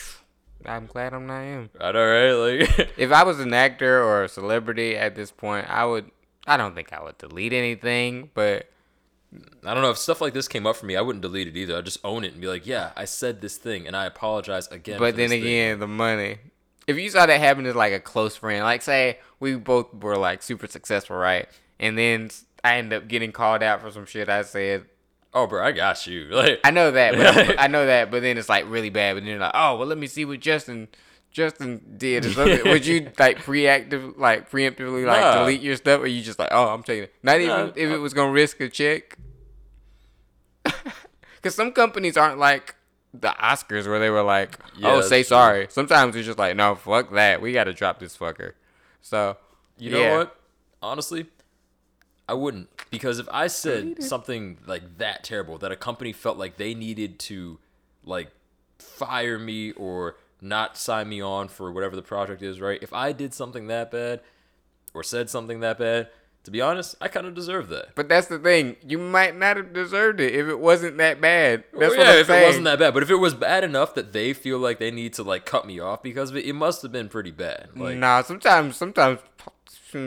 I'm 0.66 0.86
glad 0.86 1.14
I'm 1.14 1.26
not 1.26 1.42
him. 1.42 1.70
I 1.80 1.92
know, 1.92 2.04
right? 2.04 2.32
Like, 2.76 2.90
If 2.98 3.12
I 3.12 3.22
was 3.22 3.38
an 3.38 3.54
actor 3.54 4.02
or 4.02 4.24
a 4.24 4.28
celebrity 4.28 4.96
at 4.96 5.14
this 5.14 5.30
point, 5.30 5.70
I 5.70 5.84
would. 5.84 6.10
I 6.48 6.56
don't 6.56 6.74
think 6.74 6.92
I 6.92 7.00
would 7.02 7.16
delete 7.18 7.52
anything, 7.52 8.30
but 8.34 8.68
I 9.64 9.74
don't 9.74 9.82
know 9.82 9.90
if 9.90 9.98
stuff 9.98 10.20
like 10.20 10.32
this 10.32 10.48
came 10.48 10.66
up 10.66 10.76
for 10.76 10.86
me, 10.86 10.96
I 10.96 11.00
wouldn't 11.02 11.22
delete 11.22 11.48
it 11.48 11.56
either. 11.56 11.76
I'd 11.76 11.84
just 11.84 11.98
own 12.02 12.24
it 12.24 12.32
and 12.32 12.40
be 12.40 12.46
like, 12.46 12.66
"Yeah, 12.66 12.92
I 12.96 13.04
said 13.04 13.40
this 13.40 13.56
thing, 13.56 13.86
and 13.86 13.94
I 13.94 14.06
apologize 14.06 14.66
again." 14.68 14.98
But 14.98 15.12
for 15.12 15.16
then 15.18 15.30
this 15.30 15.38
thing." 15.38 15.42
again, 15.42 15.78
the 15.80 15.86
money. 15.86 16.38
If 16.86 16.98
you 16.98 17.10
saw 17.10 17.26
that 17.26 17.38
happen 17.38 17.64
to 17.64 17.74
like 17.74 17.92
a 17.92 18.00
close 18.00 18.36
friend, 18.36 18.64
like 18.64 18.80
say 18.80 19.18
we 19.40 19.56
both 19.56 19.92
were 19.94 20.16
like 20.16 20.42
super 20.42 20.66
successful, 20.66 21.16
right? 21.16 21.46
And 21.78 21.98
then 21.98 22.30
I 22.64 22.78
end 22.78 22.92
up 22.94 23.06
getting 23.08 23.30
called 23.32 23.62
out 23.62 23.82
for 23.82 23.90
some 23.90 24.06
shit 24.06 24.28
I 24.28 24.42
said. 24.42 24.86
oh, 25.34 25.46
bro, 25.46 25.64
I 25.64 25.72
got 25.72 26.06
you. 26.06 26.28
Like, 26.32 26.60
I 26.64 26.70
know 26.70 26.90
that, 26.90 27.14
but 27.14 27.58
I 27.60 27.66
know 27.66 27.84
that, 27.86 28.10
but 28.10 28.22
then 28.22 28.38
it's 28.38 28.48
like 28.48 28.64
really 28.68 28.90
bad. 28.90 29.14
But 29.14 29.20
then 29.20 29.30
you're 29.30 29.38
like, 29.38 29.52
oh 29.54 29.76
well, 29.76 29.86
let 29.86 29.98
me 29.98 30.06
see 30.06 30.24
what 30.24 30.40
Justin 30.40 30.88
Justin 31.30 31.80
did. 31.98 32.24
Or 32.26 32.30
something. 32.30 32.62
Would 32.70 32.86
you 32.86 33.10
like 33.18 33.38
preactive, 33.40 34.16
like 34.18 34.50
preemptively, 34.50 35.04
like 35.06 35.20
Nah. 35.20 35.38
delete 35.40 35.60
your 35.60 35.76
stuff, 35.76 36.00
or 36.00 36.06
you 36.06 36.22
just 36.22 36.38
like, 36.38 36.48
oh, 36.50 36.68
I'm 36.68 36.82
taking 36.82 37.04
it? 37.04 37.14
Not 37.22 37.36
even 37.40 37.48
Nah, 37.48 37.72
if 37.76 37.90
it 37.90 37.98
was 37.98 38.14
gonna 38.14 38.32
risk 38.32 38.60
a 38.60 38.68
check. 38.68 39.16
Because 41.36 41.54
some 41.54 41.70
companies 41.72 42.16
aren't 42.16 42.38
like 42.38 42.74
the 43.14 43.28
Oscars 43.28 43.86
where 43.86 44.00
they 44.00 44.10
were 44.10 44.22
like, 44.24 44.58
oh, 44.60 44.78
Yeah, 44.78 44.88
oh, 44.94 45.00
say 45.02 45.20
true. 45.22 45.28
sorry. 45.28 45.66
Sometimes 45.70 46.16
it's 46.16 46.26
just 46.26 46.38
like, 46.38 46.56
no, 46.56 46.74
fuck 46.74 47.12
that. 47.12 47.40
We 47.40 47.52
got 47.52 47.64
to 47.64 47.72
drop 47.72 48.00
this 48.00 48.16
fucker. 48.16 48.52
So 49.02 49.36
you 49.78 49.90
know 49.92 50.18
what? 50.18 50.36
Honestly, 50.82 51.26
I 52.28 52.34
wouldn't 52.34 52.68
because 52.90 53.18
if 53.20 53.28
I 53.30 53.46
said 53.46 54.02
something 54.02 54.58
like 54.66 54.98
that 54.98 55.22
terrible 55.24 55.58
that 55.58 55.70
a 55.70 55.76
company 55.76 56.12
felt 56.12 56.38
like 56.38 56.56
they 56.56 56.74
needed 56.74 57.18
to 57.20 57.58
like 58.04 58.30
fire 58.80 59.38
me 59.38 59.70
or 59.72 60.16
not 60.40 60.76
sign 60.76 61.08
me 61.08 61.20
on 61.20 61.48
for 61.48 61.72
whatever 61.72 61.96
the 61.96 62.02
project 62.02 62.42
is, 62.42 62.60
right? 62.60 62.78
If 62.82 62.92
I 62.92 63.12
did 63.12 63.34
something 63.34 63.66
that 63.68 63.90
bad 63.90 64.20
or 64.94 65.02
said 65.02 65.28
something 65.30 65.60
that 65.60 65.78
bad, 65.78 66.08
to 66.44 66.50
be 66.52 66.60
honest, 66.60 66.94
I 67.00 67.08
kind 67.08 67.26
of 67.26 67.34
deserve 67.34 67.68
that. 67.68 67.94
But 67.94 68.08
that's 68.08 68.28
the 68.28 68.38
thing. 68.38 68.76
You 68.86 68.96
might 68.98 69.36
not 69.36 69.56
have 69.56 69.72
deserved 69.72 70.20
it 70.20 70.34
if 70.34 70.46
it 70.46 70.58
wasn't 70.58 70.96
that 70.98 71.20
bad. 71.20 71.64
That's 71.72 71.80
Well, 71.80 71.90
what 71.90 71.98
yeah, 71.98 72.12
I'm 72.12 72.18
if 72.20 72.26
saying. 72.28 72.42
it 72.42 72.46
wasn't 72.46 72.64
that 72.64 72.78
bad, 72.78 72.94
but 72.94 73.02
if 73.02 73.10
it 73.10 73.16
was 73.16 73.34
bad 73.34 73.64
enough 73.64 73.94
that 73.96 74.12
they 74.12 74.32
feel 74.32 74.58
like 74.58 74.78
they 74.78 74.90
need 74.90 75.12
to 75.14 75.22
like 75.22 75.44
cut 75.44 75.66
me 75.66 75.78
off 75.80 76.02
because 76.02 76.30
of 76.30 76.36
it, 76.36 76.46
it 76.46 76.54
must 76.54 76.80
have 76.82 76.92
been 76.92 77.08
pretty 77.08 77.32
bad. 77.32 77.68
Like, 77.76 77.98
nah, 77.98 78.22
sometimes 78.22 78.76
sometimes 78.76 79.18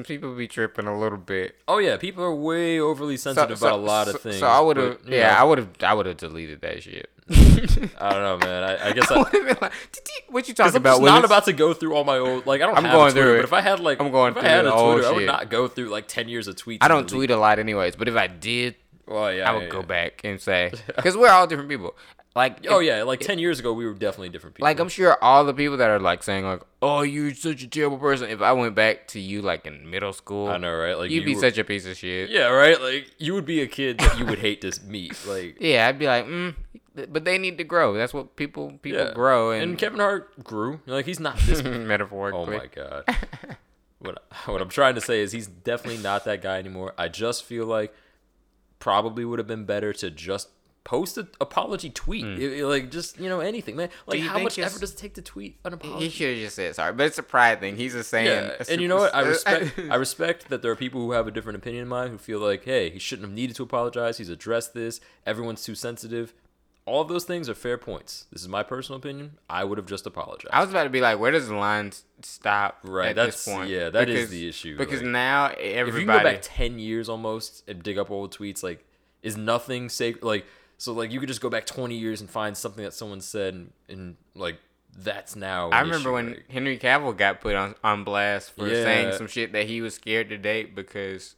people 0.05 0.33
be 0.35 0.47
tripping 0.47 0.87
a 0.87 0.97
little 0.99 1.17
bit. 1.17 1.55
oh 1.67 1.77
yeah, 1.79 1.97
people 1.97 2.23
are 2.23 2.33
way 2.35 2.79
overly 2.79 3.17
sensitive 3.17 3.59
so- 3.59 3.67
about 3.67 3.79
a 3.79 3.83
lot 3.83 4.07
of 4.07 4.13
so- 4.13 4.19
things. 4.19 4.37
So 4.39 4.47
I 4.47 4.59
would 4.61 4.77
have, 4.77 4.99
yeah, 5.07 5.33
know, 5.33 5.39
I 5.39 5.43
would 5.43 5.57
have, 5.59 5.69
I 5.83 5.93
would 5.93 6.05
have 6.05 6.17
deleted 6.17 6.61
that 6.61 6.81
shit. 6.83 7.09
I 7.31 8.09
don't 8.13 8.21
know, 8.21 8.37
man. 8.45 8.63
I, 8.63 8.89
I 8.89 8.91
guess 8.93 9.09
I 9.11 9.15
I, 9.15 9.17
would 9.19 9.27
have 9.33 9.45
been 9.45 9.57
like, 9.61 9.71
"Tee-tee, 9.91 10.23
what 10.29 10.47
you 10.47 10.53
talking 10.53 10.71
I'm 10.75 10.81
about? 10.81 10.93
just 10.99 11.03
not 11.03 11.25
about 11.25 11.45
to 11.45 11.53
go 11.53 11.73
through 11.73 11.95
all 11.95 12.03
my 12.03 12.17
old 12.17 12.45
like 12.45 12.61
I 12.61 12.65
don't 12.65 12.77
I'm 12.77 12.83
have 12.85 12.93
going 12.93 13.11
Twitter, 13.11 13.25
through 13.27 13.33
it. 13.35 13.37
but 13.37 13.43
if 13.45 13.53
I 13.53 13.61
had 13.61 13.79
like 13.79 13.99
I'm 14.01 14.11
going 14.11 14.31
if 14.31 14.37
I 14.37 14.41
through 14.41 14.49
had 14.49 14.65
a 14.65 14.71
Twitter, 14.71 15.07
I 15.07 15.11
would 15.11 15.17
shit. 15.19 15.27
not 15.27 15.49
go 15.49 15.67
through 15.67 15.89
like 15.89 16.07
ten 16.07 16.27
years 16.29 16.47
of 16.47 16.55
tweets. 16.55 16.79
I 16.81 16.87
don't 16.87 17.07
tweet 17.07 17.31
a 17.31 17.37
lot 17.37 17.59
anyways, 17.59 17.95
but 17.95 18.07
if 18.07 18.15
I 18.15 18.27
did, 18.27 18.75
Well, 19.07 19.33
yeah, 19.33 19.49
I 19.49 19.53
would 19.53 19.63
yeah, 19.63 19.69
go 19.69 19.79
yeah. 19.79 19.85
back 19.85 20.21
and 20.23 20.39
say, 20.41 20.71
because 20.95 21.15
we're 21.17 21.29
all 21.29 21.47
different 21.47 21.69
people. 21.69 21.95
Like, 22.33 22.65
Oh 22.69 22.79
if- 22.79 22.87
yeah, 22.87 23.03
like 23.03 23.19
ten 23.19 23.39
years 23.39 23.59
ago, 23.59 23.73
we 23.73 23.85
were 23.85 23.93
definitely 23.93 24.29
different 24.29 24.55
people. 24.55 24.63
Like 24.63 24.79
I'm 24.79 24.87
sure 24.87 25.21
all 25.21 25.43
the 25.43 25.53
people 25.53 25.75
that 25.77 25.89
are 25.89 25.99
like 25.99 26.23
saying 26.23 26.45
like, 26.45 26.61
"Oh, 26.81 27.01
you're 27.01 27.33
such 27.33 27.61
a 27.61 27.67
terrible 27.67 27.97
person." 27.97 28.29
If 28.29 28.41
I 28.41 28.53
went 28.53 28.73
back 28.73 29.07
to 29.09 29.19
you 29.19 29.41
like 29.41 29.65
in 29.67 29.89
middle 29.89 30.13
school, 30.13 30.47
I 30.47 30.55
know, 30.55 30.73
right? 30.73 30.97
Like 30.97 31.11
you'd 31.11 31.23
you 31.23 31.25
be 31.25 31.35
were- 31.35 31.41
such 31.41 31.57
a 31.57 31.65
piece 31.65 31.85
of 31.85 31.97
shit. 31.97 32.29
yeah, 32.29 32.45
right. 32.47 32.79
Like 32.79 33.11
you 33.17 33.33
would 33.33 33.45
be 33.45 33.61
a 33.61 33.67
kid 33.67 33.97
that 33.99 34.17
you 34.17 34.25
would 34.25 34.39
hate 34.39 34.61
to 34.61 34.71
meet. 34.85 35.13
Like 35.27 35.57
Yeah, 35.59 35.87
I'd 35.89 35.99
be 35.99 36.05
like, 36.07 36.25
mm, 36.25 36.55
but 36.93 37.25
they 37.25 37.38
need 37.38 37.58
to 37.58 37.63
grow. 37.63 37.93
That's 37.93 38.13
what 38.13 38.36
people 38.36 38.80
people 38.82 39.06
yeah. 39.06 39.13
grow 39.13 39.51
and, 39.51 39.63
and 39.63 39.77
Kevin 39.77 39.99
Hart 39.99 40.43
grew. 40.43 40.82
Like 40.86 41.06
he's 41.06 41.19
not 41.19 41.38
this 41.45 41.63
metaphorically. 41.63 42.56
Oh 42.56 42.60
my 42.60 42.67
god. 42.67 43.04
what 43.99 44.23
what 44.45 44.62
I'm 44.62 44.69
trying 44.69 44.95
to 44.95 45.01
say 45.01 45.21
is 45.21 45.32
he's 45.32 45.47
definitely 45.47 46.01
not 46.01 46.25
that 46.25 46.41
guy 46.41 46.60
anymore. 46.60 46.93
I 46.97 47.08
just 47.08 47.43
feel 47.43 47.65
like 47.65 47.93
probably 48.80 49.23
would 49.23 49.39
have 49.39 49.47
been 49.47 49.65
better 49.65 49.93
to 49.93 50.10
just 50.10 50.49
post 50.84 51.17
an 51.17 51.27
apology 51.39 51.89
tweet. 51.89 52.25
Hmm. 52.25 52.41
It- 52.41 52.54
it- 52.54 52.65
like 52.65 52.89
just, 52.89 53.19
you 53.19 53.30
know, 53.30 53.39
anything, 53.39 53.75
man. 53.75 53.89
Like 54.08 54.19
how 54.21 54.39
much 54.39 54.58
effort 54.58 54.80
does 54.82 54.91
it 54.91 54.97
take 54.97 55.13
to 55.13 55.21
tweet 55.21 55.60
an 55.63 55.73
apology? 55.73 56.06
He 56.06 56.10
should 56.10 56.30
have 56.36 56.43
just 56.43 56.56
said 56.56 56.75
sorry, 56.75 56.93
but 56.93 57.06
it's 57.06 57.19
a 57.19 57.23
pride 57.23 57.60
thing. 57.60 57.77
He's 57.77 57.93
just 57.93 58.10
saying. 58.10 58.25
Yeah, 58.25 58.63
and 58.69 58.82
you 58.82 58.88
know 58.88 58.97
what? 58.97 59.13
I 59.15 59.21
respect 59.21 59.80
I 59.89 59.95
respect 59.95 60.49
that 60.49 60.62
there 60.62 60.71
are 60.71 60.75
people 60.75 61.01
who 61.01 61.12
have 61.12 61.27
a 61.27 61.32
different 61.32 61.58
opinion 61.58 61.84
in 61.84 61.88
mind 61.88 62.12
who 62.12 62.17
feel 62.17 62.39
like, 62.39 62.65
hey, 62.65 62.89
he 62.89 62.99
shouldn't 62.99 63.27
have 63.27 63.36
needed 63.36 63.56
to 63.58 63.63
apologize. 63.63 64.17
He's 64.17 64.30
addressed 64.30 64.73
this. 64.73 64.99
Everyone's 65.25 65.63
too 65.63 65.75
sensitive. 65.75 66.34
All 66.85 67.01
of 67.01 67.07
those 67.07 67.25
things 67.25 67.47
are 67.47 67.53
fair 67.53 67.77
points. 67.77 68.25
This 68.31 68.41
is 68.41 68.47
my 68.47 68.63
personal 68.63 68.97
opinion. 68.97 69.37
I 69.49 69.63
would 69.63 69.77
have 69.77 69.85
just 69.87 70.07
apologized. 70.07 70.49
I 70.51 70.61
was 70.61 70.71
about 70.71 70.83
to 70.85 70.89
be 70.89 70.99
like, 70.99 71.19
where 71.19 71.31
does 71.31 71.47
the 71.47 71.55
line 71.55 71.91
stop? 72.23 72.79
Right, 72.83 73.09
At 73.09 73.15
that's- 73.17 73.45
this 73.45 73.53
point? 73.53 73.69
yeah, 73.69 73.89
that 73.91 74.09
is 74.09 74.29
the 74.31 74.47
issue, 74.49 74.77
Because 74.77 75.01
like, 75.01 75.11
now 75.11 75.45
if 75.47 75.59
you 75.59 75.73
everybody. 75.75 76.19
go 76.19 76.23
back 76.23 76.39
10 76.41 76.79
years 76.79 77.07
almost 77.07 77.63
and 77.69 77.83
dig 77.83 77.97
up 77.99 78.09
old 78.09 78.35
tweets 78.35 78.63
like 78.63 78.83
is 79.21 79.37
nothing 79.37 79.87
sacred 79.89 80.23
like 80.25 80.45
so 80.79 80.91
like 80.93 81.11
you 81.11 81.19
could 81.19 81.27
just 81.29 81.41
go 81.41 81.49
back 81.51 81.67
20 81.67 81.95
years 81.95 82.21
and 82.21 82.29
find 82.29 82.57
something 82.57 82.83
that 82.83 82.91
someone 82.93 83.21
said 83.21 83.53
and, 83.53 83.71
and 83.87 84.15
like 84.33 84.57
that's 84.97 85.35
now 85.35 85.69
I 85.69 85.81
remember 85.81 86.09
issue, 86.09 86.13
when 86.13 86.27
right? 86.31 86.43
Henry 86.49 86.77
Cavill 86.79 87.15
got 87.15 87.39
put 87.41 87.53
on 87.55 87.75
on 87.83 88.03
blast 88.03 88.51
for 88.55 88.67
saying 88.67 89.13
some 89.13 89.27
shit 89.27 89.53
that 89.53 89.67
he 89.67 89.79
was 89.81 89.93
scared 89.93 90.29
to 90.29 90.37
date 90.39 90.73
because 90.75 91.35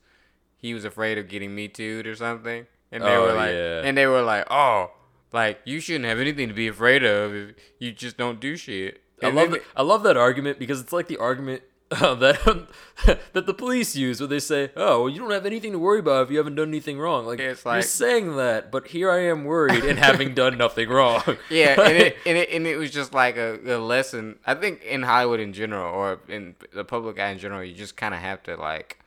he 0.57 0.73
was 0.73 0.85
afraid 0.85 1.17
of 1.17 1.27
getting 1.27 1.53
me 1.53 1.67
too'd 1.67 2.07
or 2.07 2.15
something. 2.15 2.65
And 2.91 3.03
they 3.03 3.15
Oh, 3.15 3.23
were 3.23 3.33
like, 3.33 3.51
yeah. 3.51 3.81
and 3.83 3.97
they 3.97 4.07
were 4.07 4.21
like, 4.21 4.45
oh, 4.49 4.91
like 5.33 5.59
you 5.65 5.79
shouldn't 5.79 6.05
have 6.05 6.19
anything 6.19 6.47
to 6.47 6.53
be 6.53 6.67
afraid 6.67 7.03
of 7.03 7.33
if 7.33 7.55
you 7.79 7.91
just 7.91 8.17
don't 8.17 8.39
do 8.39 8.55
shit. 8.55 9.01
I 9.21 9.29
love 9.29 9.53
it. 9.53 9.63
I 9.75 9.81
love 9.83 10.03
that 10.03 10.17
argument 10.17 10.59
because 10.59 10.81
it's 10.81 10.91
like 10.93 11.07
the 11.07 11.17
argument 11.17 11.63
uh, 11.91 12.15
that 12.15 12.67
that 13.33 13.45
the 13.45 13.53
police 13.53 13.95
use 13.95 14.19
where 14.19 14.27
they 14.27 14.39
say, 14.39 14.71
"Oh, 14.75 15.01
well, 15.03 15.09
you 15.09 15.19
don't 15.19 15.31
have 15.31 15.45
anything 15.45 15.73
to 15.73 15.79
worry 15.79 15.99
about 15.99 16.25
if 16.25 16.31
you 16.31 16.37
haven't 16.37 16.55
done 16.55 16.69
anything 16.69 16.97
wrong." 16.97 17.25
Like, 17.25 17.39
It's 17.39 17.63
you're 17.63 17.81
saying 17.81 18.35
that, 18.37 18.71
but 18.71 18.87
here 18.87 19.11
I 19.11 19.25
am 19.25 19.43
worried 19.45 19.83
and 19.83 19.99
having 19.99 20.33
done 20.41 20.57
nothing 20.57 20.89
wrong. 20.89 21.21
Yeah, 21.49 21.79
and 21.79 21.97
it, 21.97 22.17
and 22.25 22.37
it 22.37 22.49
and 22.51 22.65
it 22.65 22.77
was 22.77 22.91
just 22.91 23.13
like 23.13 23.37
a, 23.37 23.59
a 23.65 23.77
lesson. 23.77 24.39
I 24.45 24.55
think 24.55 24.83
in 24.83 25.03
Hollywood 25.03 25.39
in 25.39 25.53
general, 25.53 25.93
or 25.93 26.19
in 26.27 26.55
the 26.73 26.83
public 26.83 27.19
eye 27.19 27.29
in 27.29 27.37
general, 27.37 27.63
you 27.63 27.75
just 27.75 27.95
kind 27.95 28.13
of 28.13 28.21
have 28.21 28.41
to 28.43 28.55
like 28.55 28.99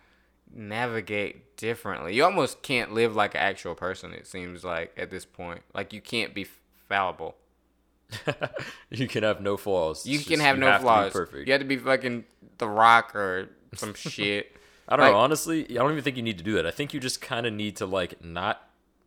navigate 0.56 1.56
differently. 1.56 2.14
You 2.14 2.24
almost 2.24 2.62
can't 2.62 2.92
live 2.92 3.14
like 3.14 3.34
an 3.34 3.40
actual 3.40 3.74
person. 3.74 4.12
It 4.12 4.26
seems 4.26 4.64
like 4.64 4.92
at 4.96 5.10
this 5.10 5.24
point, 5.24 5.62
like 5.74 5.92
you 5.92 6.00
can't 6.00 6.34
be 6.34 6.46
fallible. 6.88 7.36
you 8.90 9.08
can 9.08 9.22
have 9.22 9.40
no 9.40 9.56
flaws. 9.56 10.06
You 10.06 10.16
It's 10.18 10.24
can 10.28 10.34
just- 10.36 10.42
have 10.46 10.56
you 10.56 10.60
no 10.60 10.72
be 10.72 10.82
flaws. 10.82 11.12
perfect. 11.12 11.46
You 11.46 11.52
have 11.52 11.60
to 11.60 11.66
be 11.66 11.76
fucking 11.76 12.24
The 12.58 12.68
Rock 12.68 13.14
or 13.14 13.48
some 13.74 13.94
shit. 13.94 14.56
I 14.88 14.96
don't 14.96 15.06
Like- 15.06 15.12
know. 15.14 15.18
Honestly, 15.18 15.64
I 15.70 15.74
don't 15.74 15.92
even 15.92 16.04
think 16.04 16.16
you 16.16 16.22
need 16.22 16.38
to 16.38 16.44
do 16.44 16.54
that. 16.54 16.66
I 16.66 16.70
think 16.70 16.94
you 16.94 17.00
just 17.00 17.20
kind 17.20 17.46
of 17.46 17.52
need 17.52 17.76
to 17.76 17.86
like 17.86 18.24
not 18.24 18.62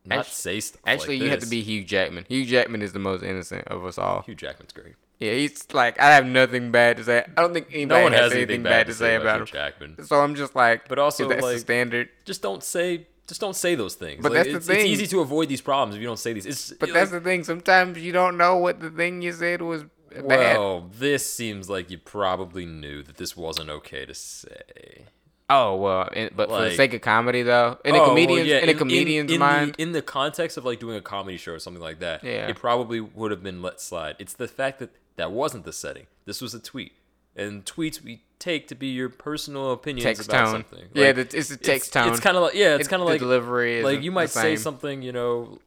not 0.05 0.19
Actu- 0.19 0.31
say 0.31 0.59
stuff. 0.59 0.81
Actually, 0.85 1.17
like 1.17 1.23
you 1.25 1.29
have 1.31 1.39
to 1.41 1.45
be 1.49 1.61
Hugh 1.61 1.83
Jackman. 1.83 2.25
Hugh 2.27 2.45
Jackman 2.45 2.81
is 2.81 2.93
the 2.93 2.99
most 2.99 3.21
innocent 3.23 3.67
of 3.67 3.85
us 3.85 3.97
all. 3.97 4.21
Hugh 4.23 4.35
Jackman's 4.35 4.71
great. 4.73 4.95
Yeah, 5.19 5.33
he's 5.33 5.65
like 5.73 5.99
I 5.99 6.11
have 6.15 6.25
nothing 6.25 6.71
bad 6.71 6.97
to 6.97 7.03
say. 7.03 7.25
I 7.37 7.41
don't 7.41 7.53
think 7.53 7.67
anybody 7.71 7.99
No 7.99 8.03
one 8.03 8.13
has, 8.13 8.21
has 8.21 8.33
anything 8.33 8.63
bad 8.63 8.87
to 8.87 8.93
say 8.93 9.15
about 9.15 9.41
him. 9.41 9.45
Jackman. 9.47 10.05
So 10.05 10.21
I'm 10.21 10.35
just 10.35 10.55
like, 10.55 10.87
But 10.87 10.97
also, 10.99 11.27
that's 11.27 11.41
the 11.41 11.47
like- 11.47 11.59
standard. 11.59 12.09
Just 12.25 12.41
don't 12.41 12.63
say. 12.63 13.07
Just 13.27 13.41
don't 13.41 13.55
say 13.55 13.75
those 13.75 13.93
things. 13.93 14.23
But 14.23 14.31
Like, 14.31 14.37
that's 14.45 14.49
the 14.51 14.57
it's, 14.57 14.67
thing. 14.67 14.77
It's 14.77 14.85
easy 15.01 15.07
to 15.07 15.19
avoid 15.19 15.49
these 15.49 15.61
problems 15.61 15.93
if 15.95 16.01
you 16.01 16.07
don't 16.07 16.17
say 16.17 16.33
these. 16.33 16.47
It's 16.47 16.71
But 16.73 16.89
like, 16.89 16.93
that's 16.95 17.11
the 17.11 17.19
thing. 17.21 17.43
Sometimes 17.43 17.99
you 17.99 18.11
don't 18.11 18.37
know 18.37 18.57
what 18.57 18.79
the 18.79 18.89
thing 18.89 19.21
you 19.21 19.33
said 19.33 19.61
was 19.61 19.83
bad. 20.11 20.23
well, 20.25 20.89
this 20.97 21.31
seems 21.31 21.69
like 21.69 21.91
you 21.91 21.99
probably 21.99 22.65
knew 22.65 23.03
that 23.03 23.17
this 23.17 23.37
wasn't 23.37 23.69
okay 23.69 24.05
to 24.05 24.15
say. 24.15 25.05
Oh 25.49 25.75
well, 25.77 26.07
in, 26.09 26.29
but 26.35 26.49
for 26.49 26.61
the 26.61 26.75
sake 26.75 26.93
of 26.93 27.01
comedy 27.01 27.41
though, 27.41 27.77
in 27.83 27.95
a 27.95 27.97
Oh, 27.97 28.01
well, 28.01 28.09
comedian's 28.09 28.47
yeah, 28.47 28.57
in, 28.59 28.69
a 28.69 28.73
comedian's 28.75 29.31
in 29.31 29.39
mind, 29.39 29.73
the, 29.75 29.81
in 29.81 29.91
the 29.93 30.01
context 30.01 30.57
of 30.57 30.65
like 30.65 30.79
doing 30.79 30.95
a 30.95 31.01
comedy 31.01 31.37
show 31.37 31.53
or 31.53 31.59
something 31.59 31.81
like 31.81 31.99
that, 31.99 32.23
Yeah. 32.23 32.47
it 32.47 32.55
probably 32.55 32.99
would 33.01 33.31
have 33.31 33.41
been 33.41 33.61
let 33.61 33.81
slide. 33.81 34.15
It's 34.19 34.33
the 34.33 34.47
fact 34.47 34.79
that 34.79 34.91
that 35.15 35.31
wasn't 35.31 35.65
the 35.65 35.73
setting. 35.73 36.05
This 36.25 36.39
was 36.39 36.53
a 36.53 36.59
tweet, 36.59 36.91
and 37.35 37.65
tweets 37.65 38.03
we 38.03 38.21
take 38.37 38.67
to 38.69 38.75
be 38.75 38.87
your 38.87 39.09
personal 39.09 39.71
opinions 39.71 40.03
text 40.03 40.29
about 40.29 40.45
tone. 40.45 40.51
something. 40.69 40.87
yeah, 40.93 41.11
the, 41.11 41.21
it's 41.21 41.49
the 41.49 41.57
text 41.57 41.87
it's, 41.87 41.89
tone. 41.89 42.09
It's 42.09 42.19
kind 42.19 42.37
of 42.37 42.43
like 42.43 42.53
yeah, 42.53 42.75
it's, 42.75 42.81
It's 42.81 42.87
kind 42.87 43.01
of 43.01 43.07
like 43.07 43.19
delivery. 43.19 43.81
like 43.83 44.01
you 44.03 44.11
might 44.11 44.29
say 44.29 44.55
something 44.55 45.01
you 45.01 45.11
know 45.11 45.59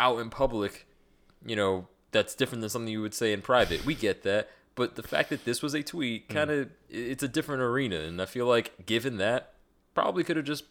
out 0.00 0.18
in 0.18 0.30
public, 0.30 0.86
you 1.46 1.54
know 1.56 1.86
that's 2.10 2.34
different 2.34 2.60
than 2.60 2.68
something 2.70 2.92
you 2.92 3.00
would 3.02 3.14
say 3.14 3.32
in 3.32 3.40
private. 3.40 3.86
We 3.86 3.94
get 3.94 4.24
that, 4.24 4.50
but 4.74 4.96
the 4.96 5.02
fact 5.02 5.30
that 5.30 5.44
this 5.44 5.62
was 5.62 5.74
a 5.74 5.82
tweet 5.82 6.28
kind 6.28 6.50
of 6.50 6.68
it's 6.88 7.22
a 7.22 7.28
different 7.28 7.62
arena, 7.62 7.96
and 8.00 8.20
I 8.20 8.26
feel 8.26 8.46
like 8.46 8.86
given 8.86 9.18
that, 9.18 9.54
probably 9.94 10.24
could 10.24 10.36
have 10.36 10.46
just 10.46 10.64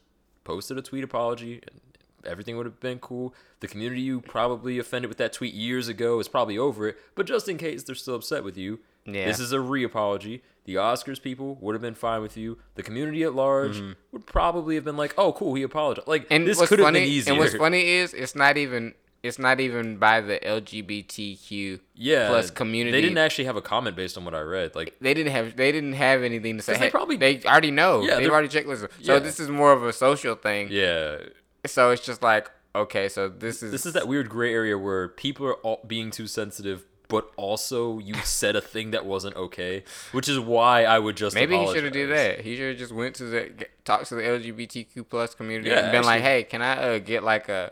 posted 0.43 0.77
a 0.77 0.81
tweet 0.81 1.03
apology. 1.03 1.61
and 1.61 1.81
Everything 2.23 2.55
would 2.57 2.67
have 2.67 2.79
been 2.79 2.99
cool. 2.99 3.33
The 3.61 3.67
community 3.67 4.01
you 4.01 4.21
probably 4.21 4.77
offended 4.77 5.09
with 5.09 5.17
that 5.17 5.33
tweet 5.33 5.55
years 5.55 5.87
ago 5.87 6.19
is 6.19 6.27
probably 6.27 6.55
over 6.57 6.87
it. 6.87 6.97
But 7.15 7.25
just 7.25 7.49
in 7.49 7.57
case 7.57 7.81
they're 7.83 7.95
still 7.95 8.13
upset 8.15 8.43
with 8.43 8.55
you, 8.57 8.79
Yeah. 9.05 9.25
this 9.25 9.39
is 9.39 9.51
a 9.51 9.59
re-apology. 9.59 10.43
The 10.65 10.75
Oscars 10.75 11.19
people 11.19 11.57
would 11.61 11.73
have 11.73 11.81
been 11.81 11.95
fine 11.95 12.21
with 12.21 12.37
you. 12.37 12.59
The 12.75 12.83
community 12.83 13.23
at 13.23 13.33
large 13.33 13.81
would 14.11 14.27
probably 14.27 14.75
have 14.75 14.83
been 14.83 14.97
like, 14.97 15.15
"Oh, 15.17 15.33
cool, 15.33 15.55
he 15.55 15.63
apologized." 15.63 16.07
Like 16.07 16.25
Mm-hmm. 16.25 16.33
and 16.33 16.47
this 16.47 16.59
could 16.67 16.77
have 16.77 16.93
been 16.93 17.03
easier. 17.03 17.33
And 17.33 17.39
what's 17.39 17.55
funny 17.55 17.87
is 17.87 18.13
it's 18.13 18.35
not 18.35 18.55
even 18.57 18.93
it's 19.23 19.37
not 19.37 19.59
even 19.59 19.97
by 19.97 20.19
the 20.21 20.39
LGBTQ 20.39 21.79
yeah, 21.95 22.27
plus 22.29 22.49
community. 22.51 22.91
They 22.91 23.01
didn't 23.01 23.17
actually 23.19 23.45
have 23.45 23.55
a 23.55 23.61
comment 23.61 23.95
based 23.95 24.17
on 24.17 24.25
what 24.25 24.33
I 24.33 24.41
read. 24.41 24.75
Like, 24.75 24.95
they 24.99 25.13
didn't 25.13 25.31
have 25.31 25.55
they 25.55 25.71
didn't 25.71 25.93
have 25.93 26.23
anything 26.23 26.57
to 26.57 26.63
say. 26.63 26.77
they 26.77 26.89
probably- 26.89 27.17
they 27.17 27.41
already 27.43 27.71
know. 27.71 28.01
Yeah, 28.01 28.17
they've 28.17 28.31
already 28.31 28.47
checklisted. 28.49 28.89
So 29.03 29.13
Yeah. 29.13 29.19
this 29.19 29.39
is 29.39 29.49
more 29.49 29.73
of 29.73 29.83
a 29.83 29.93
social 29.93 30.35
thing. 30.35 30.69
yeah, 30.71 31.17
So 31.65 31.91
it's 31.91 32.03
just 32.05 32.23
like 32.23 32.49
okay, 32.73 33.09
so 33.09 33.27
this 33.29 33.61
is 33.61 33.71
this 33.71 33.85
is 33.85 33.93
that 33.93 34.07
weird 34.07 34.29
gray 34.29 34.53
area 34.53 34.77
where 34.77 35.09
people 35.09 35.45
are 35.45 35.55
all 35.55 35.81
being 35.85 36.09
too 36.09 36.25
sensitive, 36.25 36.85
but 37.07 37.29
also 37.37 37.99
you 37.99 38.15
said 38.23 38.55
a 38.55 38.61
thing 38.61 38.91
that 38.91 39.05
wasn't 39.05 39.35
okay, 39.35 39.83
which 40.13 40.27
is 40.29 40.39
why 40.39 40.85
I 40.85 40.97
would 40.97 41.15
just 41.17 41.35
Maybe 41.35 41.57
he 41.57 41.67
should 41.71 41.83
have 41.83 41.93
did 41.93 42.09
that. 42.09 42.41
He 42.41 42.55
should 42.55 42.69
have 42.69 42.77
just 42.77 42.93
went 42.93 43.15
to 43.15 43.25
the 43.25 43.51
talked 43.85 44.07
to 44.07 44.15
the 44.15 44.23
LGBTQ 44.23 45.07
plus 45.09 45.35
community 45.35 45.69
Yeah, 45.69 45.79
and 45.83 45.91
been 45.91 46.03
like, 46.05 46.21
"Hey, 46.21 46.43
can 46.43 46.61
I 46.61 46.95
uh, 46.95 46.99
get 46.99 47.23
like 47.23 47.49
a 47.49 47.71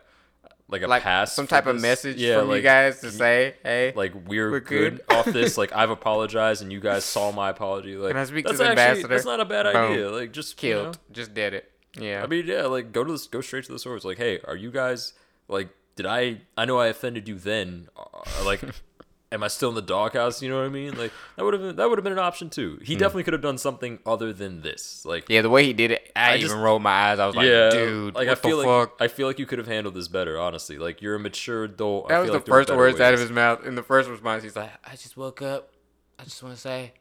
like 0.70 0.84
a 0.84 0.88
like 0.88 1.04
pass, 1.04 1.34
some 1.34 1.48
type 1.48 1.66
of 1.66 1.82
message 1.82 2.18
Yeah, 2.18 2.40
from 2.40 2.52
you 2.52 2.62
guys 2.62 3.02
to 3.02 3.12
say, 3.12 3.56
hey, 3.64 3.92
like 3.96 4.14
we're, 4.28 4.52
We're 4.52 4.60
good. 4.60 5.02
good. 5.08 5.16
off 5.16 5.26
this. 5.26 5.58
Like 5.58 5.74
I've 5.76 5.90
apologized 5.90 6.62
and 6.62 6.72
you 6.72 6.80
guys 6.80 7.04
saw 7.04 7.32
my 7.32 7.50
apology. 7.50 7.96
Like 7.96 8.12
Can 8.12 8.18
I 8.18 8.24
speak 8.26 8.46
to 8.46 8.50
that's 8.54 8.60
the 8.60 8.66
actually, 8.70 8.82
ambassador? 8.84 9.08
That's 9.08 9.26
not 9.26 9.40
a 9.40 9.46
bad 9.46 9.64
Boom. 9.72 9.92
idea. 9.92 10.10
Like 10.12 10.32
just 10.32 10.62
you 10.64 10.74
know, 10.76 10.82
killed, 10.84 11.00
just 11.12 11.34
did 11.34 11.54
it." 11.54 11.72
Yeah, 12.00 12.22
I 12.24 12.28
mean, 12.28 12.46
yeah, 12.46 12.64
like 12.68 12.92
go 12.92 13.04
to 13.04 13.12
this, 13.12 13.26
go 13.28 13.42
straight 13.42 13.66
to 13.66 13.72
the 13.72 13.80
source. 13.80 14.06
Like, 14.06 14.18
hey, 14.18 14.40
are 14.48 14.56
you 14.56 14.70
guys 14.72 15.14
like? 15.48 15.70
Did 15.96 16.06
I? 16.06 16.42
I 16.56 16.66
know 16.66 16.80
I 16.80 16.88
offended 16.88 17.28
you 17.28 17.36
then. 17.36 17.90
Uh, 17.98 18.22
like, 18.46 18.62
am 19.32 19.44
I 19.44 19.48
still 19.48 19.70
in 19.70 19.76
the 19.76 19.82
doghouse? 19.82 20.42
You 20.42 20.50
know 20.50 20.58
what 20.58 20.66
I 20.66 20.70
mean? 20.70 20.98
Like 20.98 21.12
that 21.36 21.44
would 21.44 21.54
have 21.54 21.62
been 21.62 21.76
that 21.76 21.90
would 21.90 21.98
have 21.98 22.04
been 22.04 22.14
an 22.14 22.20
option 22.20 22.50
too. 22.50 22.80
He 22.82 22.94
hmm. 22.94 23.00
definitely 23.00 23.24
could 23.24 23.34
have 23.34 23.42
done 23.42 23.58
something 23.58 24.00
other 24.06 24.34
than 24.34 24.62
this. 24.62 25.06
Like, 25.06 25.30
yeah, 25.30 25.42
the 25.42 25.50
way 25.50 25.66
he 25.66 25.74
did 25.74 25.92
it, 25.92 26.12
I, 26.16 26.32
I 26.32 26.36
even 26.36 26.50
just- 26.50 26.56
rolled 26.56 26.82
my 26.82 27.12
eyes. 27.12 27.20
I 27.20 27.28
was 27.28 27.36
like, 27.36 27.48
yeah, 27.48 27.70
"Dude, 27.70 28.16
like 28.16 28.28
I 28.28 28.36
feel 28.36 28.60
the 28.60 28.68
like 28.68 28.90
fuck?" 28.90 28.98
I 29.00 29.08
feel 29.08 29.28
like 29.28 29.40
you 29.40 29.46
could 29.46 29.60
have 29.60 29.68
handled 29.68 29.96
this 29.96 30.08
better. 30.08 30.40
Honestly, 30.40 30.78
like 30.78 31.02
you're 31.02 31.16
a 31.16 31.20
mature 31.20 31.66
adult. 31.66 32.06
I 32.06 32.16
That 32.16 32.20
was 32.20 32.28
the 32.30 32.34
like 32.36 32.46
first 32.48 32.70
words 32.70 33.00
out 33.00 33.14
of 33.14 33.20
his 33.20 33.32
mouth. 33.32 33.66
In 33.66 33.76
the 33.76 33.84
first 33.84 34.10
response, 34.10 34.44
he's 34.44 34.56
like, 34.56 34.72
"I 34.86 34.92
just 34.92 35.18
woke 35.18 35.42
up. 35.42 35.72
I 36.18 36.24
just 36.24 36.42
want 36.44 36.56
to 36.56 36.62
say, 36.62 36.94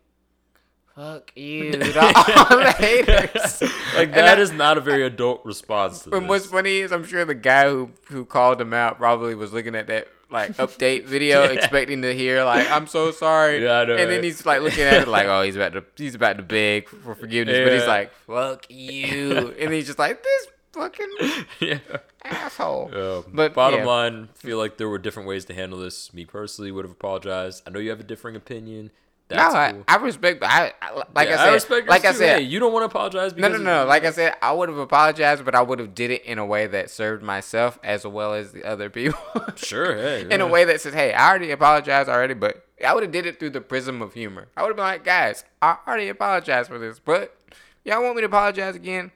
fuck 0.94 1.32
you, 1.34 1.72
all 1.72 2.58
the 2.58 2.74
haters." 2.78 3.62
Like 3.94 4.12
that 4.14 4.38
I- 4.38 4.40
is 4.40 4.52
not 4.52 4.78
a 4.78 4.80
very 4.80 5.04
adult 5.04 5.44
response. 5.44 6.02
To 6.02 6.14
And 6.14 6.28
what's 6.28 6.46
funny 6.46 6.78
is, 6.78 6.92
I'm 6.92 7.04
sure 7.04 7.24
the 7.24 7.34
guy 7.34 7.68
who 7.68 7.90
who 8.08 8.24
called 8.24 8.60
him 8.60 8.74
out 8.74 8.98
probably 8.98 9.34
was 9.34 9.52
looking 9.52 9.74
at 9.74 9.86
that 9.86 10.08
like 10.30 10.56
update 10.56 11.04
video, 11.04 11.42
Yeah. 11.44 11.50
expecting 11.50 12.02
to 12.02 12.14
hear 12.14 12.44
like, 12.44 12.70
"I'm 12.70 12.86
so 12.86 13.10
sorry." 13.10 13.62
Yeah, 13.64 13.80
I 13.80 13.84
know, 13.86 13.96
And 13.96 14.10
then 14.10 14.22
he's 14.22 14.44
like 14.44 14.60
looking 14.62 14.84
at 14.84 15.02
it 15.02 15.08
like, 15.08 15.26
"Oh, 15.26 15.42
he's 15.42 15.56
about 15.56 15.72
to 15.74 15.84
he's 15.96 16.14
about 16.14 16.36
to 16.36 16.42
beg 16.42 16.88
for 16.88 17.14
forgiveness," 17.14 17.58
but 17.64 17.72
he's 17.72 17.86
like, 17.86 18.12
"Fuck 18.26 18.66
you," 18.70 19.54
and 19.60 19.72
he's 19.72 19.86
just 19.86 19.98
like, 19.98 20.22
"This 20.22 20.46
fucking 20.72 21.08
yeah. 21.60 21.78
asshole." 22.24 22.90
Uh, 22.94 23.22
But, 23.32 23.54
bottom 23.54 23.80
yeah. 23.80 23.86
line, 23.86 24.28
feel 24.34 24.58
like 24.58 24.76
there 24.76 24.88
were 24.88 24.98
different 24.98 25.28
ways 25.28 25.44
to 25.46 25.54
handle 25.54 25.78
this. 25.78 26.12
Me 26.12 26.24
personally 26.24 26.70
would 26.72 26.84
have 26.84 26.92
apologized. 26.92 27.62
I 27.66 27.70
know 27.70 27.78
you 27.78 27.90
have 27.90 28.00
a 28.00 28.04
differing 28.04 28.36
opinion. 28.36 28.90
That's 29.28 29.52
no, 29.54 29.72
cool. 29.72 29.84
I, 29.88 29.94
I 29.94 29.96
respect. 30.02 30.42
I, 30.42 30.72
I 30.80 31.02
like 31.14 31.28
Yeah, 31.28 31.34
I 31.34 31.36
said, 31.36 31.48
I 31.50 31.52
respect 31.54 31.88
like 31.88 32.04
I 32.06 32.12
too. 32.12 32.18
said, 32.18 32.38
Hey, 32.38 32.44
you 32.44 32.58
don't 32.58 32.72
want 32.72 32.82
to 32.82 32.86
apologize. 32.96 33.32
No, 33.36 33.48
Because 33.48 33.60
no, 33.60 33.82
no. 33.82 33.86
Like 33.86 34.04
I 34.06 34.10
said, 34.10 34.36
I 34.40 34.52
would 34.52 34.70
have 34.70 34.78
apologized, 34.78 35.44
but 35.44 35.54
I 35.54 35.60
would 35.60 35.78
have 35.80 35.94
did 35.94 36.10
it 36.10 36.24
in 36.24 36.38
a 36.38 36.46
way 36.46 36.66
that 36.66 36.88
served 36.90 37.22
myself 37.22 37.78
as 37.84 38.06
well 38.06 38.32
as 38.32 38.52
the 38.52 38.64
other 38.64 38.88
people. 38.90 39.18
Sure, 39.56 39.96
hey, 39.96 40.26
in 40.30 40.40
a 40.40 40.46
way 40.46 40.64
that 40.64 40.80
says, 40.80 40.94
"Hey, 40.94 41.12
I 41.12 41.28
already 41.28 41.50
apologized 41.50 42.08
already," 42.08 42.32
but 42.34 42.64
I 42.86 42.94
would 42.94 43.02
have 43.02 43.10
did 43.12 43.26
it 43.26 43.38
through 43.40 43.50
the 43.50 43.60
prism 43.60 44.00
of 44.00 44.14
humor. 44.14 44.46
I 44.56 44.62
would 44.62 44.68
have 44.68 44.76
been 44.76 44.84
like, 44.84 45.04
"Guys, 45.04 45.44
I 45.60 45.76
already 45.86 46.08
apologized 46.08 46.68
for 46.70 46.78
this, 46.78 46.98
but 47.00 47.36
y'all 47.84 48.02
want 48.02 48.14
me 48.16 48.22
to 48.22 48.26
apologize 48.26 48.76
again? 48.76 49.10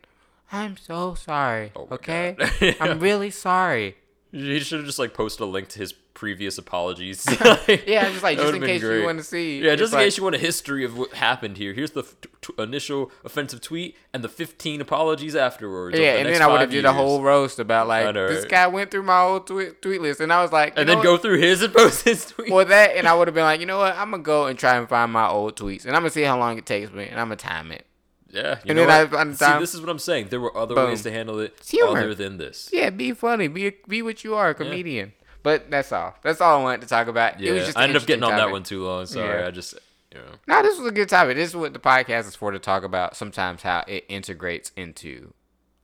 I'm 0.50 0.76
so 0.76 1.14
sorry. 1.14 1.70
Oh 1.76 1.86
okay, 1.92 2.36
Yeah. 2.60 2.74
I'm 2.80 2.98
really 2.98 3.30
sorry." 3.30 3.96
He 4.32 4.58
should 4.60 4.78
have 4.80 4.86
just 4.86 4.98
like 4.98 5.14
posted 5.14 5.42
a 5.42 5.46
link 5.46 5.68
to 5.68 5.78
his 5.78 5.92
previous 6.14 6.58
apologies. 6.58 7.24
Yeah, 7.86 8.08
just 8.10 8.22
like 8.22 8.38
just 8.38 8.54
in 8.54 8.62
case 8.62 8.82
you 8.82 9.04
want 9.04 9.18
to 9.18 9.24
see. 9.24 9.60
Yeah, 9.60 9.74
just 9.76 9.92
in 9.92 9.98
like- 9.98 10.06
case 10.06 10.16
you 10.18 10.22
want 10.24 10.34
a 10.36 10.38
history 10.38 10.84
of 10.84 10.96
what 10.96 11.12
happened 11.14 11.56
here. 11.56 11.72
Here's 11.72 11.92
the 11.92 12.02
f- 12.02 12.14
t- 12.40 12.52
initial 12.58 13.10
offensive 13.24 13.60
tweet 13.60 13.96
and 14.12 14.22
the 14.22 14.28
15 14.28 14.80
apologies 14.80 15.34
afterwards. 15.36 15.98
Yeah, 15.98 16.14
the 16.14 16.18
and 16.20 16.28
then 16.28 16.42
I 16.42 16.46
would 16.46 16.60
have 16.60 16.70
did 16.70 16.84
a 16.84 16.92
whole 16.92 17.22
roast 17.22 17.58
about 17.58 17.88
like 17.88 18.12
know, 18.14 18.28
this 18.28 18.42
right? 18.42 18.50
guy 18.50 18.66
went 18.66 18.90
through 18.90 19.02
my 19.04 19.20
old 19.20 19.46
tweet 19.46 19.80
tweet 19.82 20.00
list, 20.00 20.20
and 20.20 20.32
I 20.32 20.42
was 20.42 20.52
like, 20.52 20.74
and 20.76 20.88
then 20.88 21.02
go 21.02 21.16
through 21.16 21.38
his 21.38 21.62
and 21.62 21.72
post 21.72 22.04
his 22.04 22.24
tweet. 22.30 22.50
Well, 22.52 22.64
that, 22.66 22.96
and 22.96 23.06
I 23.08 23.14
would 23.14 23.28
have 23.28 23.34
been 23.34 23.44
like, 23.44 23.60
you 23.60 23.66
know 23.66 23.78
what? 23.78 23.96
I'm 23.96 24.10
gonna 24.10 24.22
go 24.22 24.46
and 24.46 24.58
try 24.58 24.76
and 24.76 24.88
find 24.88 25.12
my 25.12 25.26
old 25.28 25.56
tweets, 25.56 25.84
and 25.86 25.94
I'm 25.96 26.02
gonna 26.02 26.10
see 26.10 26.22
how 26.22 26.38
long 26.38 26.58
it 26.58 26.66
takes 26.66 26.90
me, 26.92 27.06
and 27.08 27.18
I'm 27.20 27.26
gonna 27.26 27.36
time 27.36 27.72
it. 27.72 27.86
Yeah, 28.30 28.54
you 28.64 28.70
And 28.70 28.76
know 28.78 28.86
then 28.86 28.90
I- 28.90 29.04
what? 29.04 29.14
on 29.20 29.30
the 29.32 29.36
See, 29.36 29.58
this 29.58 29.74
is 29.74 29.80
what 29.82 29.90
I'm 29.90 29.98
saying. 29.98 30.28
There 30.30 30.40
were 30.40 30.56
other 30.56 30.74
Boom. 30.74 30.86
ways 30.88 31.02
to 31.02 31.10
handle 31.12 31.38
it 31.38 31.54
humor. 31.68 31.98
other 31.98 32.14
than 32.14 32.38
this. 32.38 32.70
Yeah, 32.72 32.88
be 32.90 33.12
funny, 33.12 33.46
be 33.48 33.72
be 33.86 34.00
what 34.02 34.24
you 34.24 34.34
are, 34.34 34.50
a 34.50 34.54
comedian. 34.54 35.12
But 35.42 35.70
that's 35.70 35.90
all. 35.92 36.14
That's 36.22 36.40
all 36.40 36.60
I 36.60 36.62
wanted 36.62 36.82
to 36.82 36.86
talk 36.86 37.08
about. 37.08 37.40
Yeah, 37.40 37.50
it 37.50 37.54
was 37.54 37.64
just 37.66 37.78
I 37.78 37.82
ended 37.84 37.96
up 37.96 38.06
getting 38.06 38.22
on 38.22 38.30
interesting 38.30 38.48
that 38.48 38.52
one 38.52 38.62
too 38.62 38.84
long. 38.84 39.06
Sorry, 39.06 39.40
Yeah. 39.40 39.48
I 39.48 39.50
just 39.50 39.74
you 40.12 40.18
know. 40.18 40.24
No, 40.46 40.62
this 40.62 40.78
was 40.78 40.86
a 40.86 40.92
good 40.92 41.08
topic. 41.08 41.36
This 41.36 41.50
is 41.50 41.56
what 41.56 41.72
the 41.72 41.78
podcast 41.78 42.28
is 42.28 42.36
for 42.36 42.52
to 42.52 42.58
talk 42.58 42.84
about. 42.84 43.16
Sometimes 43.16 43.62
how 43.62 43.82
it 43.88 44.04
integrates 44.08 44.70
into 44.76 45.32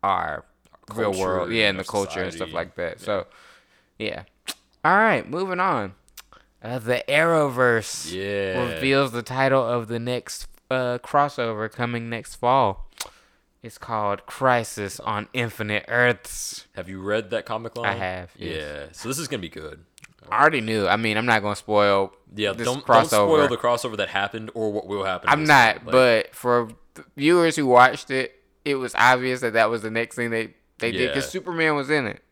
our 0.02 0.44
real 0.94 1.12
world, 1.12 1.50
yeah, 1.50 1.68
and 1.68 1.78
the 1.78 1.82
our 1.82 1.84
culture 1.86 2.22
and 2.22 2.32
stuff 2.32 2.52
like 2.52 2.74
that. 2.76 3.00
So, 3.00 3.26
yeah. 3.98 4.24
All 4.84 4.96
right, 4.96 5.28
moving 5.28 5.60
on. 5.60 5.94
Uh, 6.62 6.78
the 6.78 7.02
Arrowverse 7.08 8.12
Yeah. 8.12 8.74
reveals 8.74 9.12
the 9.12 9.22
title 9.22 9.64
of 9.66 9.88
the 9.88 9.98
next 9.98 10.46
uh, 10.70 10.98
crossover 10.98 11.70
coming 11.70 12.08
next 12.10 12.36
fall. 12.36 12.87
It's 13.68 13.76
called 13.76 14.24
Crisis 14.24 14.98
on 14.98 15.28
Infinite 15.34 15.84
Earths. 15.88 16.66
Have 16.74 16.88
you 16.88 17.02
read 17.02 17.28
that 17.32 17.44
comic 17.44 17.76
line? 17.76 17.84
I 17.84 17.96
have, 17.96 18.30
yes. 18.34 18.56
Yeah. 18.56 18.86
So 18.92 19.10
this 19.10 19.18
is 19.18 19.28
gonna 19.28 19.42
be 19.42 19.50
good. 19.50 19.84
I 20.30 20.40
already 20.40 20.62
knew. 20.62 20.88
I 20.88 20.96
mean, 20.96 21.18
I'm 21.18 21.26
not 21.26 21.42
gonna 21.42 21.54
spoil. 21.54 22.14
Yeah. 22.34 22.54
Don't, 22.54 22.82
crossover. 22.82 23.10
don't 23.10 23.28
spoil 23.28 23.48
the 23.48 23.58
crossover 23.58 23.98
that 23.98 24.08
happened 24.08 24.50
or 24.54 24.72
what 24.72 24.86
will 24.86 25.04
happen. 25.04 25.28
I'm 25.28 25.44
not, 25.44 25.84
time. 25.84 25.88
But 25.90 26.34
for 26.34 26.70
viewers 27.14 27.56
who 27.56 27.66
watched 27.66 28.10
it, 28.10 28.42
it 28.64 28.76
was 28.76 28.94
obvious 28.94 29.42
that 29.42 29.52
that 29.52 29.68
was 29.68 29.82
the 29.82 29.90
next 29.90 30.16
thing 30.16 30.30
they 30.30 30.54
they 30.78 30.90
did 30.90 31.08
because 31.08 31.28
Superman 31.28 31.76
was 31.76 31.90
in 31.90 32.06
it. 32.06 32.22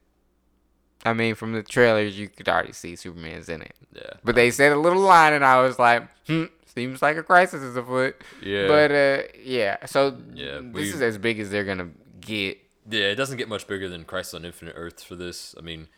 I 1.05 1.13
mean, 1.13 1.35
from 1.35 1.53
the 1.53 1.63
trailers, 1.63 2.19
you 2.19 2.31
could 2.31 2.49
already 2.49 2.73
see 2.73 2.97
Superman's 2.97 3.51
in 3.51 3.61
it. 3.61 3.75
yeah. 3.93 4.15
But 4.25 4.37
they 4.37 4.51
said 4.51 4.73
a 4.73 4.79
little 4.79 5.03
line, 5.03 5.35
and 5.35 5.45
I 5.45 5.61
was 5.61 5.79
like, 5.79 6.09
hmm, 6.27 6.45
seems 6.77 7.03
like 7.03 7.17
a 7.17 7.23
crisis 7.23 7.63
is 7.63 7.77
afoot. 7.77 8.23
Yeah. 8.43 8.69
But 8.69 8.93
uh, 8.93 9.23
yeah. 9.43 9.87
So 9.87 10.17
Yeah, 10.35 10.61
this 10.63 10.95
is 10.95 11.03
as 11.03 11.19
big 11.19 11.41
as 11.41 11.51
they're 11.51 11.65
gonna 11.65 11.91
get. 12.21 12.59
Yeah, 12.89 13.07
it 13.07 13.17
doesn't 13.17 13.39
get 13.39 13.49
much 13.49 13.67
bigger 13.67 13.89
than 13.89 14.05
Crisis 14.05 14.35
on 14.35 14.45
Infinite 14.45 14.75
Earths 14.77 15.03
for 15.03 15.17
this. 15.17 15.57
I 15.59 15.63
mean, 15.63 15.89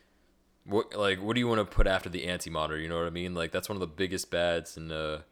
what 0.64 0.95
like 0.95 1.20
what 1.20 1.35
do 1.35 1.41
you 1.41 1.49
want 1.49 1.59
to 1.59 1.64
put 1.64 1.87
after 1.87 2.09
the 2.09 2.26
Anti 2.26 2.49
Monitor? 2.49 2.79
You 2.81 2.89
know 2.89 2.97
what 2.97 3.07
I 3.07 3.11
mean? 3.11 3.35
Like 3.35 3.51
that's 3.53 3.68
one 3.68 3.76
of 3.76 3.81
the 3.81 3.87
biggest 3.87 4.31
bads 4.31 4.76
in 4.76 4.91
uh 4.91 5.22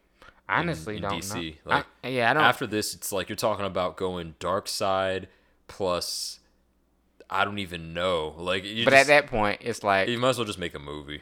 Honestly, 0.49 0.97
in 0.97 1.03
don't 1.03 1.15
DC. 1.15 1.35
know. 1.65 1.77
Like, 1.77 1.87
I, 2.05 2.09
yeah, 2.09 2.31
I 2.31 2.35
don't. 2.35 2.43
after 2.45 2.67
this, 2.67 2.95
it's 2.95 3.11
like 3.11 3.29
you're 3.29 3.37
talking 3.37 3.65
about 3.65 3.97
going 3.97 4.35
Darkseid 4.39 5.27
plus 5.67 6.39
I 7.29 7.45
don't 7.45 7.59
even 7.59 7.93
know. 7.95 8.35
Like, 8.39 8.65
you 8.65 8.85
but 8.85 8.93
just, 8.93 9.01
at 9.01 9.07
that 9.09 9.31
point, 9.31 9.61
it's 9.65 9.83
like 9.83 10.09
you 10.09 10.19
might 10.19 10.31
as 10.31 10.39
well 10.39 10.45
just 10.45 10.59
make 10.59 10.75
a 10.75 10.79
movie. 10.79 11.21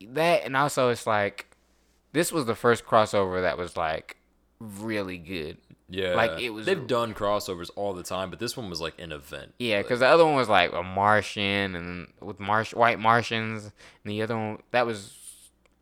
that, 0.00 0.44
and 0.44 0.56
also 0.56 0.88
it's 0.88 1.06
like 1.06 1.51
this 2.12 2.30
was 2.32 2.44
the 2.46 2.54
first 2.54 2.84
crossover 2.86 3.40
that 3.42 3.56
was 3.58 3.76
like 3.76 4.16
really 4.60 5.18
good. 5.18 5.58
Yeah, 5.88 6.14
Like, 6.14 6.40
it 6.40 6.50
was- 6.50 6.64
They've 6.64 6.86
done 6.86 7.12
crossovers 7.12 7.68
all 7.76 7.92
the 7.92 8.02
time, 8.02 8.30
but 8.30 8.38
this 8.38 8.56
one 8.56 8.70
was 8.70 8.80
like 8.80 8.98
an 8.98 9.12
event. 9.12 9.52
Yeah, 9.58 9.78
Like, 9.78 9.86
because 9.86 10.00
the 10.00 10.06
other 10.06 10.24
one 10.24 10.36
was 10.36 10.48
like 10.48 10.72
a 10.72 10.82
Martian 10.82 11.74
and 11.76 12.06
with 12.20 12.40
Marsh 12.40 12.72
white 12.72 12.98
Martians, 12.98 13.64
and 14.04 14.10
the 14.10 14.22
other 14.22 14.36
one 14.36 14.62
that 14.70 14.86
was 14.86 15.12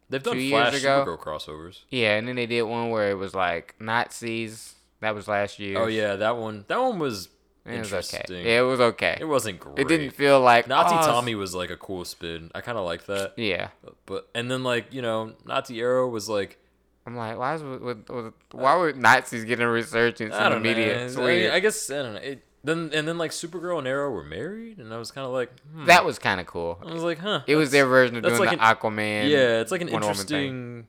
they've 0.09 0.23
done 0.23 0.37
Flash 0.51 0.81
ago- 0.81 1.05
Supergirl 1.07 1.19
crossovers. 1.21 1.81
yeah, 1.91 2.17
and 2.17 2.27
then 2.27 2.35
they 2.37 2.47
did 2.47 2.63
one 2.63 2.91
where 2.91 3.11
it 3.11 3.15
was 3.19 3.35
like 3.35 3.75
Nazis. 3.79 4.75
That 5.01 5.15
was 5.15 5.29
last 5.29 5.59
year. 5.61 5.79
Oh 5.79 5.87
yeah, 5.87 6.17
that 6.17 6.37
one. 6.37 6.65
That 6.69 6.81
one 6.81 6.99
was 6.99 7.29
It 7.67 7.79
was 7.79 7.93
okay. 7.93 8.25
Yeah, 8.29 8.61
it 8.61 8.63
was 8.63 8.81
okay. 8.81 9.19
It 9.21 9.27
wasn't 9.27 9.61
great. 9.61 9.79
It 9.79 9.89
didn't 9.89 10.11
feel 10.11 10.41
like 10.41 10.67
Nazi 10.67 10.97
oh, 10.97 11.13
Tommy 11.13 11.35
was 11.35 11.55
like 11.55 11.71
a 11.71 11.77
cool 11.77 12.05
spin. 12.05 12.51
I 12.55 12.63
kind 12.63 12.79
of 12.79 12.85
like 12.85 13.07
that. 13.07 13.35
Yeah, 13.37 13.69
But 14.07 14.29
and 14.35 14.51
then 14.51 14.63
like 14.63 14.93
you 14.93 15.03
know 15.03 15.35
Nazi 15.45 15.81
Arrow 15.81 16.09
was 16.09 16.29
like 16.29 16.59
I'm 17.07 17.17
like, 17.17 17.39
why 17.39 17.55
is 17.55 17.63
with, 17.63 18.09
with, 18.09 18.35
why 18.53 18.77
were 18.77 18.93
Nazis 18.93 19.45
getting 19.45 19.65
a 19.65 19.71
resurgence 19.71 20.35
I 20.35 20.47
in 20.47 20.53
the 20.53 20.61
media? 20.61 21.03
It's 21.03 21.13
It's 21.13 21.17
like- 21.17 21.25
weird. 21.25 21.55
I 21.55 21.61
guess 21.61 21.91
I 21.91 22.03
don't 22.03 22.15
know. 22.15 22.21
It, 22.21 22.45
then 22.63 22.91
and 22.93 23.09
then 23.09 23.17
like 23.17 23.31
Supergirl 23.31 23.79
and 23.79 23.89
Arrow 23.89 24.11
were 24.11 24.25
married, 24.25 24.79
and 24.79 24.93
I 24.93 24.99
was 24.99 25.11
kind 25.11 25.27
of 25.27 25.33
like, 25.33 25.51
hmm. 25.73 25.87
that 25.87 26.05
was 26.05 26.19
kind 26.19 26.41
of 26.41 26.47
cool. 26.47 26.79
I 26.87 26.93
was 26.93 27.03
like, 27.03 27.19
huh. 27.19 27.41
It 27.47 27.57
was 27.57 27.71
their 27.71 27.87
version 27.87 28.17
of 28.17 28.23
doing 28.23 28.39
like 28.39 28.51
the 28.51 28.57
Aquaman. 28.57 29.31
Yeah, 29.31 29.61
it's 29.61 29.73
like 29.73 29.81
an 29.81 29.91
Wonder 29.91 30.09
Woman 30.09 30.27
thing. 30.27 30.39
interesting 30.47 30.87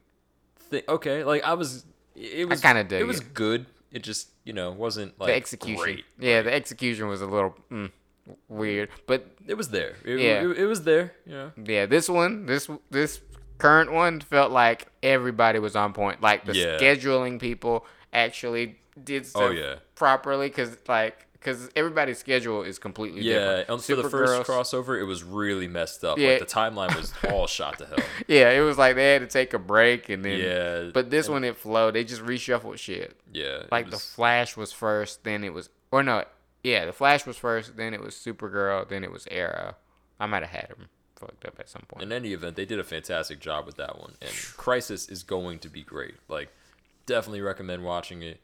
thing. 0.69 0.83
Okay, 0.89 1.23
like 1.23 1.43
I 1.43 1.53
was. 1.53 1.85
It 2.13 2.47
was 2.49 2.59
kinda 2.61 2.83
dug 2.83 2.99
It 2.99 3.05
was 3.05 3.21
good. 3.21 3.65
It 3.91 4.03
just 4.03 4.29
you 4.43 4.53
know 4.53 4.71
wasn't 4.71 5.19
like 5.19 5.27
the 5.27 5.35
execution. 5.35 5.83
Great. 5.83 6.05
Yeah, 6.19 6.41
the 6.43 6.53
execution 6.53 7.07
was 7.07 7.21
a 7.21 7.25
little 7.27 7.55
mm, 7.71 7.91
weird, 8.47 8.89
but 9.07 9.25
It 9.47 9.55
was 9.55 9.69
there. 9.69 9.95
It, 10.05 10.19
Yeah. 10.19 10.43
it, 10.49 10.59
it 10.59 10.65
was 10.65 10.83
there. 10.83 11.13
Know. 11.25 11.51
yeah, 11.65 11.85
this 11.85 12.07
one, 12.09 12.45
this 12.45 12.69
this 12.89 13.19
current 13.57 13.91
one 13.91 14.21
felt 14.21 14.51
like 14.51 14.87
everybody 15.03 15.59
was 15.59 15.75
on 15.75 15.93
point. 15.93 16.21
Like 16.21 16.45
the 16.45 16.55
Yeah. 16.55 16.77
scheduling 16.79 17.39
people 17.39 17.85
actually 18.13 18.79
did 19.01 19.25
stuff 19.25 19.43
Oh, 19.43 19.49
yeah. 19.51 19.75
properly 19.95 20.47
because 20.47 20.77
like 20.87 21.27
because 21.41 21.69
everybody's 21.75 22.19
schedule 22.19 22.61
is 22.63 22.77
completely 22.79 23.21
Yeah, 23.23 23.33
different. 23.63 23.69
and 23.69 23.83
for 23.83 23.95
the 23.95 24.09
first 24.09 24.33
Supergirl's- 24.47 24.71
crossover, 24.71 24.99
it 25.01 25.05
was 25.05 25.23
really 25.23 25.67
messed 25.67 26.03
up. 26.05 26.17
Yeah. 26.19 26.29
Like 26.29 26.39
the 26.39 26.45
timeline 26.45 26.95
was 26.95 27.11
all 27.31 27.47
shot 27.47 27.79
to 27.79 27.85
hell. 27.87 27.97
Yeah, 28.27 28.51
it 28.51 28.61
was 28.61 28.77
like 28.77 28.95
they 28.95 29.13
had 29.13 29.21
to 29.21 29.27
take 29.27 29.53
a 29.53 29.59
break 29.59 30.07
and 30.09 30.23
then. 30.23 30.39
Yeah, 30.39 30.91
But 30.93 31.09
this 31.09 31.27
one 31.27 31.43
it 31.43 31.57
flowed. 31.57 31.95
They 31.95 32.03
just 32.03 32.21
reshuffled 32.21 32.77
shit. 32.77 33.19
Yeah, 33.33 33.63
Like 33.71 33.89
the 33.89 33.97
Flash 33.97 34.55
was 34.55 34.71
first, 34.71 35.23
then 35.23 35.43
it 35.43 35.53
was 35.53 35.69
or 35.91 36.03
no, 36.03 36.23
yeah, 36.63 36.85
the 36.85 36.93
Flash 36.93 37.25
was 37.25 37.37
first, 37.37 37.75
then 37.75 37.93
it 37.93 38.01
was 38.01 38.13
Supergirl, 38.15 38.87
then 38.87 39.03
it 39.03 39.11
was 39.11 39.27
Arrow. 39.31 39.75
I 40.19 40.27
might 40.27 40.43
have 40.43 40.51
had 40.51 40.69
them 40.69 40.89
fucked 41.15 41.45
up 41.45 41.59
at 41.59 41.67
some 41.69 41.81
point. 41.87 42.03
in 42.03 42.11
any 42.11 42.33
event, 42.33 42.55
they 42.55 42.65
did 42.65 42.79
a 42.79 42.83
fantastic 42.83 43.39
job 43.39 43.65
with 43.65 43.77
that 43.77 43.99
one. 43.99 44.13
And 44.21 44.31
Crisis 44.57 45.09
is 45.09 45.23
going 45.23 45.57
to 45.59 45.69
be 45.69 45.81
great. 45.81 46.13
Like, 46.29 46.49
definitely 47.07 47.41
recommend 47.41 47.83
watching 47.83 48.21
it. 48.21 48.39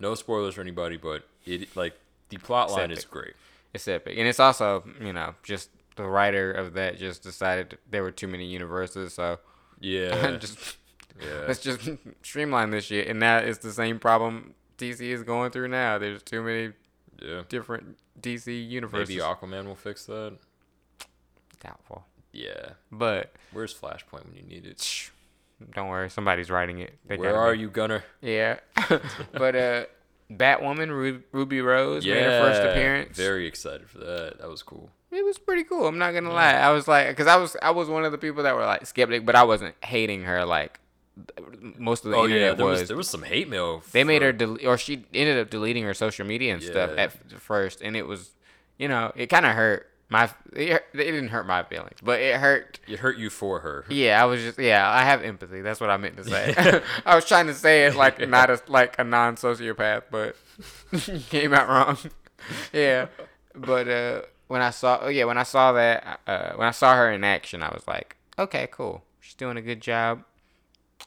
No 0.00 0.14
spoilers 0.14 0.54
for 0.54 0.62
anybody, 0.62 0.96
but 0.96 1.28
it 1.44 1.76
like 1.76 1.94
the 2.30 2.38
plot 2.38 2.70
line 2.70 2.90
is 2.90 3.04
great. 3.04 3.34
It's 3.72 3.86
epic, 3.86 4.16
and 4.18 4.26
it's 4.26 4.40
also 4.40 4.84
you 5.00 5.12
know 5.12 5.34
just 5.42 5.70
the 5.96 6.04
writer 6.04 6.50
of 6.50 6.72
that 6.74 6.98
just 6.98 7.22
decided 7.22 7.78
there 7.90 8.02
were 8.02 8.10
too 8.10 8.26
many 8.26 8.46
universes, 8.46 9.14
so 9.14 9.38
Yeah, 9.78 10.36
just 10.40 10.76
yeah, 11.20 11.44
let's 11.48 11.60
just 11.60 11.88
streamline 12.22 12.70
this 12.70 12.86
shit. 12.86 13.06
And 13.08 13.22
that 13.22 13.46
is 13.46 13.58
the 13.58 13.72
same 13.72 13.98
problem 13.98 14.54
DC 14.78 15.00
is 15.00 15.22
going 15.22 15.50
through 15.50 15.68
now. 15.68 15.98
There's 15.98 16.22
too 16.22 16.42
many 16.42 16.72
yeah. 17.20 17.42
different 17.48 17.98
DC 18.20 18.68
universes. 18.68 19.08
Maybe 19.08 19.20
Aquaman 19.20 19.66
will 19.66 19.74
fix 19.74 20.06
that. 20.06 20.38
Doubtful, 21.60 22.06
Yeah, 22.32 22.70
but 22.90 23.34
where's 23.52 23.74
Flashpoint 23.74 24.24
when 24.24 24.34
you 24.34 24.42
need 24.42 24.64
it? 24.64 25.10
Don't 25.74 25.88
worry, 25.88 26.10
somebody's 26.10 26.50
writing 26.50 26.78
it. 26.78 26.94
They 27.06 27.16
Where 27.16 27.36
are 27.36 27.52
be- 27.52 27.60
you, 27.60 27.70
Gunner? 27.70 28.04
Yeah, 28.22 28.60
but 29.32 29.56
uh, 29.56 29.84
Batwoman 30.30 30.88
Ru- 30.88 31.22
Ruby 31.32 31.60
Rose 31.60 32.04
made 32.06 32.22
her 32.22 32.40
first 32.40 32.62
appearance. 32.62 33.16
Very 33.16 33.46
excited 33.46 33.88
for 33.90 33.98
that. 33.98 34.38
That 34.40 34.48
was 34.48 34.62
cool. 34.62 34.90
It 35.10 35.24
was 35.24 35.38
pretty 35.38 35.64
cool. 35.64 35.86
I'm 35.86 35.98
not 35.98 36.12
gonna 36.12 36.32
lie. 36.32 36.52
I 36.54 36.70
was 36.70 36.86
like, 36.86 37.08
because 37.08 37.26
I 37.26 37.36
was 37.36 37.56
I 37.62 37.70
was 37.72 37.88
one 37.88 38.04
of 38.04 38.12
the 38.12 38.18
people 38.18 38.44
that 38.44 38.54
were 38.54 38.64
like 38.64 38.86
skeptic, 38.86 39.26
but 39.26 39.34
I 39.34 39.42
wasn't 39.42 39.74
hating 39.82 40.22
her 40.24 40.44
like 40.44 40.78
most 41.76 42.04
of 42.04 42.12
the 42.12 42.16
oh 42.16 42.24
internet 42.24 42.42
yeah, 42.50 42.54
there 42.54 42.66
was. 42.66 42.80
was. 42.80 42.88
there 42.88 42.96
was 42.96 43.08
some 43.08 43.22
hate 43.24 43.48
mail. 43.48 43.82
they 43.92 44.04
made 44.04 44.22
her 44.22 44.32
del- 44.32 44.64
or 44.66 44.78
she 44.78 45.04
ended 45.12 45.38
up 45.38 45.50
deleting 45.50 45.82
her 45.84 45.94
social 45.94 46.24
media 46.26 46.54
and 46.54 46.62
stuff 46.62 46.90
at 46.96 47.12
first, 47.40 47.82
and 47.82 47.96
it 47.96 48.06
was, 48.06 48.30
you 48.78 48.88
know, 48.88 49.12
it 49.16 49.26
kind 49.26 49.44
of 49.44 49.52
hurt 49.52 49.89
my. 50.10 50.28
It, 50.52 50.84
it 50.92 50.96
didn't 50.96 51.28
hurt 51.28 51.46
my 51.46 51.62
feelings, 51.62 51.98
but 52.02 52.20
it 52.20 52.36
hurt. 52.36 52.80
It 52.88 52.98
hurt 52.98 53.16
you 53.16 53.30
for 53.30 53.60
her. 53.60 53.84
Yeah, 53.88 54.20
I 54.20 54.26
was 54.26 54.42
just 54.42 54.58
yeah. 54.58 54.90
I 54.90 55.04
have 55.04 55.22
empathy. 55.22 55.60
That's 55.62 55.80
what 55.80 55.88
I 55.88 55.96
meant 55.96 56.16
to 56.16 56.24
say. 56.24 56.54
I 57.06 57.14
was 57.14 57.24
trying 57.24 57.46
to 57.46 57.54
say 57.54 57.86
it 57.86 57.94
like 57.94 58.18
not 58.28 58.50
a 58.50 58.60
like 58.66 58.98
a 58.98 59.04
non 59.04 59.36
sociopath, 59.36 60.02
but 60.10 60.36
came 61.30 61.54
out 61.54 61.68
wrong. 61.68 61.96
yeah, 62.72 63.06
but 63.54 63.88
uh, 63.88 64.22
when 64.48 64.62
I 64.62 64.70
saw 64.70 65.06
yeah 65.06 65.24
when 65.24 65.38
I 65.38 65.44
saw 65.44 65.72
that 65.72 66.20
uh, 66.26 66.52
when 66.56 66.66
I 66.66 66.72
saw 66.72 66.96
her 66.96 67.10
in 67.12 67.22
action, 67.22 67.62
I 67.62 67.68
was 67.68 67.86
like, 67.86 68.16
okay, 68.38 68.68
cool. 68.70 69.04
She's 69.20 69.34
doing 69.34 69.56
a 69.56 69.62
good 69.62 69.80
job. 69.80 70.24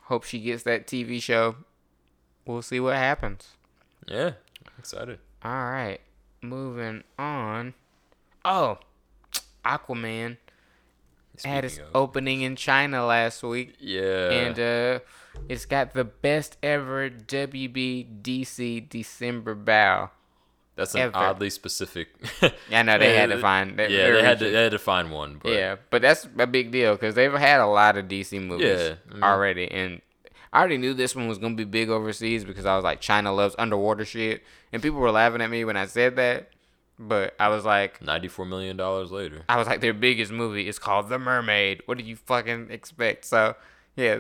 Hope 0.03 0.23
she 0.23 0.39
gets 0.39 0.63
that 0.63 0.87
TV 0.87 1.21
show. 1.21 1.57
We'll 2.45 2.61
see 2.61 2.79
what 2.79 2.95
happens. 2.95 3.49
Yeah, 4.07 4.31
I'm 4.65 4.79
excited. 4.79 5.19
All 5.43 5.51
right, 5.51 5.99
moving 6.41 7.03
on. 7.19 7.73
Oh, 8.45 8.79
Aquaman 9.65 10.37
had 11.43 11.65
its 11.65 11.77
of- 11.77 11.85
opening 11.95 12.41
in 12.41 12.55
China 12.55 13.05
last 13.05 13.43
week. 13.43 13.75
Yeah. 13.79 14.29
and 14.31 14.59
uh, 14.59 14.99
it's 15.49 15.65
got 15.65 15.93
the 15.93 16.03
best 16.03 16.57
ever 16.61 17.09
WB 17.09 18.21
DC 18.21 18.87
December 18.89 19.55
bow. 19.55 20.11
That's 20.75 20.95
an 20.95 21.01
ever. 21.01 21.15
oddly 21.17 21.49
specific. 21.51 22.09
I 22.71 22.81
know 22.81 22.97
they 22.97 23.15
had 23.15 23.29
to 23.29 23.37
find. 23.49 23.77
They, 23.77 23.89
yeah, 23.89 24.05
they 24.07 24.11
they 24.13 24.23
had 24.23 24.39
to 24.39 24.45
they 24.49 24.63
had 24.63 24.71
to 24.71 24.79
find 24.79 25.11
one. 25.11 25.39
But 25.41 25.51
yeah, 25.53 25.75
but 25.91 26.01
that's 26.01 26.27
a 26.37 26.47
big 26.47 26.71
deal 26.71 26.93
because 26.93 27.13
they've 27.13 27.31
had 27.31 27.59
a 27.61 27.67
lot 27.67 27.95
of 27.97 28.05
DC 28.07 28.41
movies 28.43 28.65
Yeah, 28.67 28.93
I 29.09 29.13
mean- 29.13 29.23
already, 29.23 29.69
and 29.71 30.01
I 30.51 30.59
already 30.59 30.77
knew 30.79 30.93
this 30.95 31.15
one 31.15 31.27
was 31.27 31.37
gonna 31.37 31.53
be 31.55 31.63
big 31.63 31.89
overseas 31.89 32.43
because 32.43 32.65
I 32.65 32.75
was 32.75 32.83
like, 32.83 33.01
China 33.01 33.31
loves 33.33 33.53
underwater 33.59 34.03
shit, 34.05 34.41
and 34.71 34.81
people 34.81 34.99
were 34.99 35.11
laughing 35.11 35.41
at 35.41 35.49
me 35.51 35.63
when 35.63 35.77
I 35.77 35.85
said 35.85 36.15
that, 36.15 36.49
but 37.07 37.35
I 37.39 37.49
was 37.49 37.65
like. 37.65 38.01
ninety-four 38.01 38.45
million 38.45 38.77
dollars 38.77 39.11
later. 39.11 39.43
I 39.49 39.57
was 39.57 39.67
like, 39.67 39.81
their 39.81 39.93
biggest 39.93 40.31
movie 40.31 40.67
is 40.67 40.79
called 40.79 41.09
The 41.09 41.19
Mermaid. 41.19 41.81
What 41.85 41.97
do 41.97 42.03
you 42.03 42.15
fucking 42.15 42.69
expect? 42.71 43.25
So, 43.25 43.55
yeah, 43.95 44.19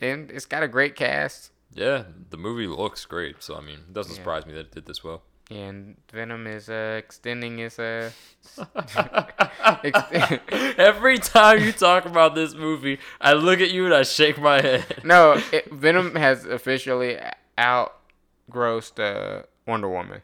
and 0.00 0.30
it's 0.30 0.46
got 0.46 0.62
a 0.62 0.68
great 0.68 0.94
cast. 0.96 1.50
Yeah, 1.74 2.04
the 2.30 2.36
movie 2.36 2.66
looks 2.66 3.04
great. 3.06 3.42
So 3.42 3.56
I 3.56 3.60
mean, 3.60 3.78
it 3.88 3.92
doesn't 3.92 4.12
Yeah. 4.12 4.18
surprise 4.18 4.46
me 4.46 4.52
that 4.54 4.60
it 4.66 4.72
did 4.72 4.86
this 4.86 5.02
well. 5.02 5.22
And 5.50 5.96
Venom 6.10 6.46
is 6.46 6.70
uh, 6.70 6.96
extending 6.98 7.58
its 7.58 7.78
uh, 7.78 8.10
ext- 8.56 10.40
Every 10.78 11.18
time 11.18 11.60
you 11.62 11.72
talk 11.72 12.04
about 12.06 12.34
this 12.34 12.54
movie, 12.54 12.98
I 13.20 13.32
look 13.34 13.60
at 13.60 13.70
you 13.70 13.84
and 13.84 13.94
I 13.94 14.02
shake 14.04 14.38
my 14.40 14.60
head. 14.62 14.84
no, 15.04 15.40
it, 15.52 15.70
Venom 15.70 16.14
has 16.14 16.46
officially 16.46 17.18
outgrossed 17.58 18.98
uh, 19.00 19.42
Wonder 19.66 19.88
Woman. 19.90 20.22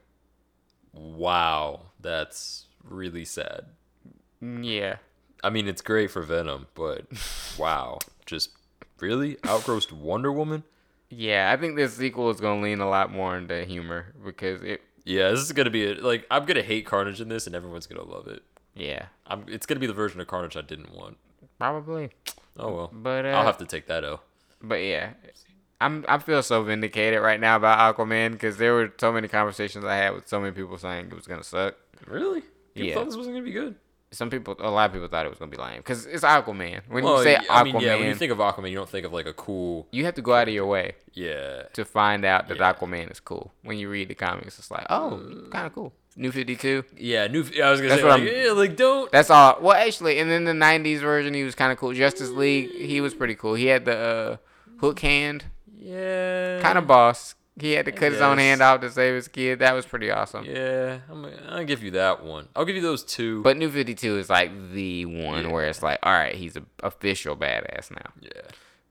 Wow, 0.94 1.82
that's 2.00 2.66
really 2.84 3.24
sad. 3.24 3.66
Yeah, 4.40 4.96
I 5.42 5.50
mean, 5.50 5.66
it's 5.68 5.82
great 5.82 6.10
for 6.10 6.22
Venom, 6.22 6.66
but 6.74 7.06
wow, 7.58 7.98
just 8.26 8.50
really 9.00 9.36
outgrossed 9.46 9.92
Wonder 9.92 10.32
Woman. 10.32 10.64
yeah. 11.10 11.52
I 11.52 11.60
think 11.60 11.76
this 11.76 11.94
sequel 11.96 12.30
is 12.30 12.40
gonna 12.40 12.62
lean 12.62 12.80
a 12.80 12.88
lot 12.88 13.12
more 13.12 13.36
into 13.36 13.64
humor 13.64 14.14
because 14.24 14.62
it. 14.62 14.82
Yeah, 15.04 15.30
this 15.30 15.40
is 15.40 15.52
gonna 15.52 15.70
be 15.70 15.86
a, 15.90 15.94
like 15.94 16.26
I'm 16.30 16.44
gonna 16.44 16.62
hate 16.62 16.84
Carnage 16.86 17.20
in 17.20 17.28
this, 17.28 17.46
and 17.46 17.56
everyone's 17.56 17.86
gonna 17.86 18.04
love 18.08 18.28
it. 18.28 18.42
Yeah, 18.74 19.06
I'm, 19.26 19.44
it's 19.48 19.66
gonna 19.66 19.80
be 19.80 19.86
the 19.86 19.92
version 19.92 20.20
of 20.20 20.26
Carnage 20.26 20.56
I 20.56 20.60
didn't 20.60 20.94
want. 20.94 21.16
probably. 21.58 22.10
Oh 22.58 22.74
well, 22.74 22.90
But 22.92 23.24
uh, 23.24 23.28
I'll 23.30 23.46
have 23.46 23.58
to 23.58 23.64
take 23.64 23.86
that 23.86 24.04
L. 24.04 24.22
But 24.60 24.76
yeah, 24.76 25.12
I'm 25.80 26.04
I 26.08 26.18
feel 26.18 26.42
so 26.42 26.62
vindicated 26.62 27.22
right 27.22 27.40
now 27.40 27.56
about 27.56 27.96
Aquaman 27.96 28.32
because 28.32 28.56
there 28.58 28.74
were 28.74 28.92
so 28.98 29.12
many 29.12 29.28
conversations 29.28 29.84
I 29.84 29.96
had 29.96 30.14
with 30.14 30.28
so 30.28 30.40
many 30.40 30.52
people 30.52 30.76
saying 30.76 31.06
it 31.06 31.14
was 31.14 31.26
gonna 31.26 31.44
suck. 31.44 31.76
Really? 32.06 32.42
You 32.74 32.84
Yeah. 32.84 32.94
thought 32.94 33.06
this 33.06 33.16
wasn't 33.16 33.34
gonna 33.36 33.44
be 33.44 33.52
good? 33.52 33.74
Some 34.10 34.30
people, 34.30 34.56
a 34.58 34.70
lot 34.70 34.86
of 34.88 34.92
people 34.94 35.08
thought 35.08 35.26
it 35.26 35.28
was 35.28 35.38
gonna 35.38 35.50
be 35.50 35.58
lame 35.58 35.78
because 35.78 36.06
it's 36.06 36.24
Aquaman. 36.24 36.80
When 36.88 37.04
Well, 37.04 37.18
you 37.18 37.24
say 37.24 37.36
I 37.50 37.62
mean, 37.62 37.74
Aquaman, 37.74 37.80
yeah, 37.82 37.96
when 37.96 38.06
you 38.06 38.14
think 38.14 38.32
of 38.32 38.38
Aquaman, 38.38 38.70
you 38.70 38.76
don't 38.76 38.88
think 38.88 39.04
of 39.04 39.12
like 39.12 39.26
a 39.26 39.34
cool, 39.34 39.86
you 39.92 40.06
have 40.06 40.14
to 40.14 40.22
go 40.22 40.32
out 40.32 40.48
of 40.48 40.54
your 40.54 40.64
way 40.66 40.94
yeah, 41.12 41.64
to 41.74 41.84
find 41.84 42.24
out 42.24 42.48
that 42.48 42.56
Yeah. 42.56 42.72
Aquaman 42.72 43.10
is 43.10 43.20
cool. 43.20 43.52
When 43.62 43.76
you 43.78 43.90
read 43.90 44.08
the 44.08 44.14
comics, 44.14 44.58
it's 44.58 44.70
like, 44.70 44.86
oh, 44.88 45.20
kind 45.50 45.66
of 45.66 45.74
cool. 45.74 45.92
New 46.16 46.32
Fifty 46.32 46.56
Two. 46.56 46.84
yeah. 46.96 47.26
New, 47.28 47.40
I 47.62 47.70
was 47.70 47.80
gonna 47.80 47.90
That's 47.90 48.00
say, 48.02 48.08
like, 48.08 48.22
yeah, 48.22 48.52
like 48.52 48.76
don't. 48.76 49.12
That's 49.12 49.30
all. 49.30 49.58
Well, 49.60 49.76
actually, 49.76 50.18
and 50.18 50.28
then 50.30 50.44
the 50.44 50.52
'90s 50.52 51.00
version, 51.00 51.32
he 51.34 51.44
was 51.44 51.54
kind 51.54 51.70
of 51.70 51.78
cool. 51.78 51.92
Justice 51.92 52.30
League, 52.30 52.70
he 52.72 53.00
was 53.00 53.14
pretty 53.14 53.34
cool. 53.36 53.54
He 53.54 53.66
had 53.66 53.84
the 53.84 53.96
uh, 53.96 54.36
hook 54.80 54.98
hand, 55.00 55.44
Yeah, 55.76 56.60
kind 56.60 56.76
of 56.78 56.86
boss. 56.86 57.34
He 57.60 57.72
had 57.72 57.86
to 57.86 57.92
cut 57.92 58.12
his 58.12 58.20
own 58.20 58.38
hand 58.38 58.62
off 58.62 58.80
to 58.82 58.90
save 58.90 59.14
his 59.14 59.26
kid. 59.28 59.58
That 59.58 59.72
was 59.74 59.84
pretty 59.84 60.10
awesome. 60.10 60.44
Yeah, 60.44 60.98
I'm, 61.10 61.26
I'll 61.48 61.64
give 61.64 61.82
you 61.82 61.90
that 61.92 62.22
one. 62.22 62.48
I'll 62.54 62.64
give 62.64 62.76
you 62.76 62.82
those 62.82 63.02
two. 63.02 63.42
But 63.42 63.56
New 63.56 63.68
52 63.70 64.18
is 64.18 64.30
like 64.30 64.50
the 64.72 65.06
one 65.06 65.44
Yeah. 65.44 65.50
where 65.52 65.66
it's 65.66 65.82
like, 65.82 65.98
all 66.04 66.12
right, 66.12 66.34
he's 66.34 66.56
a 66.56 66.62
official 66.82 67.36
badass 67.36 67.90
now. 67.90 68.12
yeah, 68.20 68.42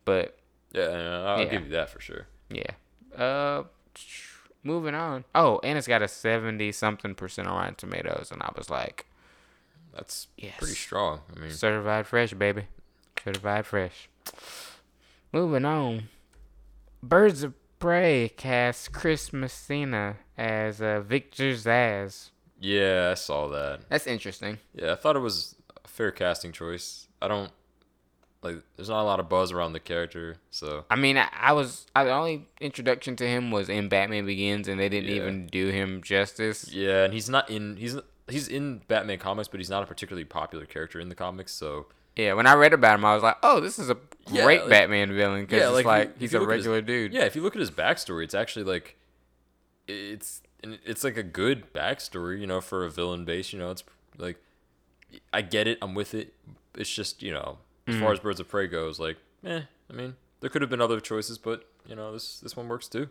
But 0.03 0.37
yeah, 0.73 0.89
yeah, 0.91 1.23
I'll 1.25 1.39
Yeah. 1.39 1.45
give 1.45 1.63
you 1.63 1.69
that 1.71 1.89
for 1.89 2.01
sure. 2.01 2.27
yeah. 2.49 2.71
Uh, 3.17 3.63
moving 4.63 4.93
on. 4.95 5.23
Oh, 5.33 5.59
and 5.63 5.77
it's 5.77 5.87
got 5.87 6.01
a 6.01 6.07
70 6.09 6.71
something 6.73 7.15
percent 7.15 7.47
on 7.47 7.55
Rotten 7.55 7.75
Tomatoes. 7.75 8.29
And 8.31 8.41
I 8.43 8.51
was 8.57 8.69
like, 8.69 9.05
That's 9.93 10.27
Yes. 10.37 10.55
pretty 10.59 10.75
strong. 10.75 11.21
I 11.35 11.39
mean, 11.39 11.51
certified 11.51 12.05
fresh, 12.05 12.33
baby. 12.33 12.67
Certified 13.23 13.65
fresh. 13.65 14.09
Moving 15.31 15.65
on. 15.65 16.09
Birds 17.01 17.43
of 17.43 17.53
Prey 17.79 18.31
cast 18.37 18.91
Chris 18.91 19.31
Messina 19.31 20.17
as 20.37 20.81
uh, 20.81 21.01
Victor 21.01 21.53
Zsasz. 21.53 22.31
Yeah, 22.59 23.09
I 23.11 23.13
saw 23.15 23.47
that. 23.49 23.81
That's 23.89 24.07
interesting. 24.07 24.57
Yeah, 24.73 24.93
I 24.93 24.95
thought 24.95 25.15
it 25.15 25.19
was 25.19 25.55
a 25.83 25.87
fair 25.87 26.11
casting 26.11 26.51
choice. 26.51 27.07
I 27.21 27.27
don't 27.27 27.51
like. 28.41 28.57
There's 28.75 28.89
not 28.89 29.01
a 29.01 29.05
lot 29.05 29.19
of 29.19 29.29
buzz 29.29 29.51
around 29.51 29.73
the 29.73 29.79
character, 29.79 30.37
so 30.49 30.85
I 30.89 30.95
mean, 30.95 31.17
I, 31.17 31.27
I 31.39 31.53
was 31.53 31.85
I, 31.95 32.03
the 32.05 32.11
only 32.11 32.47
introduction 32.59 33.15
to 33.17 33.27
him 33.27 33.51
was 33.51 33.69
in 33.69 33.89
Batman 33.89 34.25
Begins, 34.25 34.67
and 34.67 34.79
they 34.79 34.89
didn't 34.89 35.09
Yeah. 35.09 35.17
even 35.17 35.45
do 35.47 35.67
him 35.69 36.01
justice. 36.01 36.71
yeah. 36.71 37.03
And 37.03 37.13
he's 37.13 37.29
not 37.29 37.47
in. 37.49 37.77
He's 37.77 37.95
he's 38.27 38.47
in 38.47 38.81
Batman 38.87 39.19
comics, 39.19 39.47
but 39.47 39.59
he's 39.59 39.69
not 39.69 39.83
a 39.83 39.85
particularly 39.85 40.25
popular 40.25 40.65
character 40.65 40.99
in 40.99 41.09
the 41.09 41.15
comics. 41.15 41.51
So 41.51 41.85
Yeah, 42.17 42.33
when 42.33 42.47
I 42.47 42.55
read 42.55 42.73
about 42.73 42.95
him, 42.95 43.05
I 43.05 43.13
was 43.13 43.23
like, 43.23 43.37
oh, 43.43 43.59
this 43.59 43.77
is 43.79 43.89
a 43.89 43.97
Yeah, 44.29 44.43
great 44.43 44.61
like- 44.61 44.69
Batman 44.69 45.13
villain 45.13 45.41
because 45.41 45.59
Yeah, 45.61 45.67
it's 45.67 45.75
like, 45.75 45.85
like, 45.85 46.01
if 46.01 46.07
you- 46.07 46.13
if 46.15 46.19
he's 46.21 46.33
you 46.33 46.39
a 46.39 46.41
look 46.41 46.49
at 46.49 46.55
his- 46.57 46.65
regular 46.67 46.81
dude. 46.81 47.13
yeah, 47.13 47.25
if 47.25 47.35
you 47.35 47.41
look 47.43 47.55
at 47.55 47.59
his 47.59 47.71
backstory, 47.71 48.23
it's 48.23 48.33
actually 48.35 48.65
like 48.65 48.95
it's 49.87 50.41
it's 50.63 51.03
like 51.03 51.15
a 51.17 51.23
good 51.23 51.71
backstory, 51.73 52.39
you 52.41 52.47
know, 52.47 52.59
for 52.59 52.83
a 52.83 52.89
villain 52.89 53.23
base. 53.25 53.53
You 53.53 53.59
know, 53.59 53.71
it's 53.71 53.83
like 54.17 54.37
I 55.31 55.41
get 55.41 55.67
it, 55.67 55.77
I'm 55.81 55.93
with 55.93 56.13
it. 56.13 56.33
It's 56.75 56.93
just 56.93 57.21
you 57.23 57.31
know, 57.31 57.59
as 57.87 57.95
far 57.99 58.11
as 58.11 58.19
Birds 58.19 58.39
of 58.39 58.49
Prey 58.49 58.67
goes, 58.67 58.99
like, 58.99 59.17
eh. 59.45 59.61
I 59.89 59.93
mean, 59.93 60.15
there 60.41 60.49
could 60.49 60.61
have 60.61 60.69
been 60.69 60.81
other 60.81 60.99
choices, 60.99 61.37
but 61.37 61.65
you 61.87 61.95
know, 61.95 62.11
this 62.11 62.39
this 62.39 62.57
one 62.57 62.67
works 62.67 62.87
too. 62.87 63.09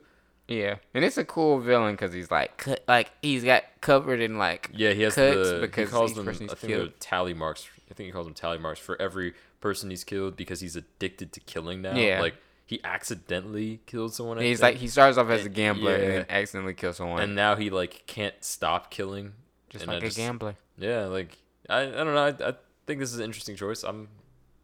Yeah, 0.48 0.76
and 0.94 1.04
it's 1.04 1.16
a 1.16 1.24
cool 1.24 1.58
villain 1.60 1.94
because 1.94 2.12
he's 2.12 2.30
like, 2.30 2.56
cut, 2.58 2.84
like 2.86 3.10
he's 3.22 3.42
got 3.42 3.64
covered 3.80 4.20
in 4.20 4.36
like 4.38 4.70
Yeah, 4.74 4.92
he 4.92 5.02
has 5.02 5.14
cuts 5.14 5.50
the 5.50 5.58
because 5.62 5.88
he 5.88 5.92
calls 5.92 6.10
each 6.10 6.16
them. 6.18 6.28
I 6.28 6.32
think 6.32 6.50
he's 6.60 6.68
they're 6.68 6.86
tally 7.00 7.32
marks. 7.34 7.68
I 7.90 7.94
think 7.94 8.06
he 8.06 8.12
calls 8.12 8.26
them 8.26 8.34
tally 8.34 8.58
marks 8.58 8.80
for 8.80 9.00
every 9.00 9.34
person 9.60 9.90
he's 9.90 10.04
killed 10.04 10.36
because 10.36 10.60
he's 10.60 10.76
addicted 10.76 11.32
to 11.32 11.40
killing 11.40 11.82
now. 11.82 11.94
Yeah. 11.96 12.20
like 12.20 12.34
he 12.66 12.80
accidentally 12.82 13.80
killed 13.86 14.12
someone. 14.12 14.38
He's 14.38 14.60
like 14.60 14.76
he 14.76 14.88
starts 14.88 15.16
off 15.18 15.28
as 15.30 15.44
a 15.46 15.48
gambler 15.48 15.94
and 15.94 16.02
Yeah. 16.02 16.10
then 16.10 16.26
accidentally 16.28 16.74
kills 16.74 16.96
someone, 16.96 17.20
and 17.22 17.34
now 17.34 17.54
he 17.56 17.70
like 17.70 18.02
can't 18.06 18.34
stop 18.40 18.90
killing. 18.90 19.34
just 19.70 19.82
and 19.84 19.90
I 19.92 19.94
like 19.98 20.04
a 20.04 20.10
gambler. 20.10 20.56
Yeah, 20.78 21.04
like 21.06 21.38
I, 21.68 21.82
I 21.82 21.86
don't 21.90 22.14
know. 22.14 22.24
I, 22.26 22.48
I 22.50 22.54
think 22.86 22.98
this 23.00 23.12
is 23.12 23.18
an 23.18 23.24
interesting 23.24 23.54
choice. 23.56 23.82
I'm 23.84 24.08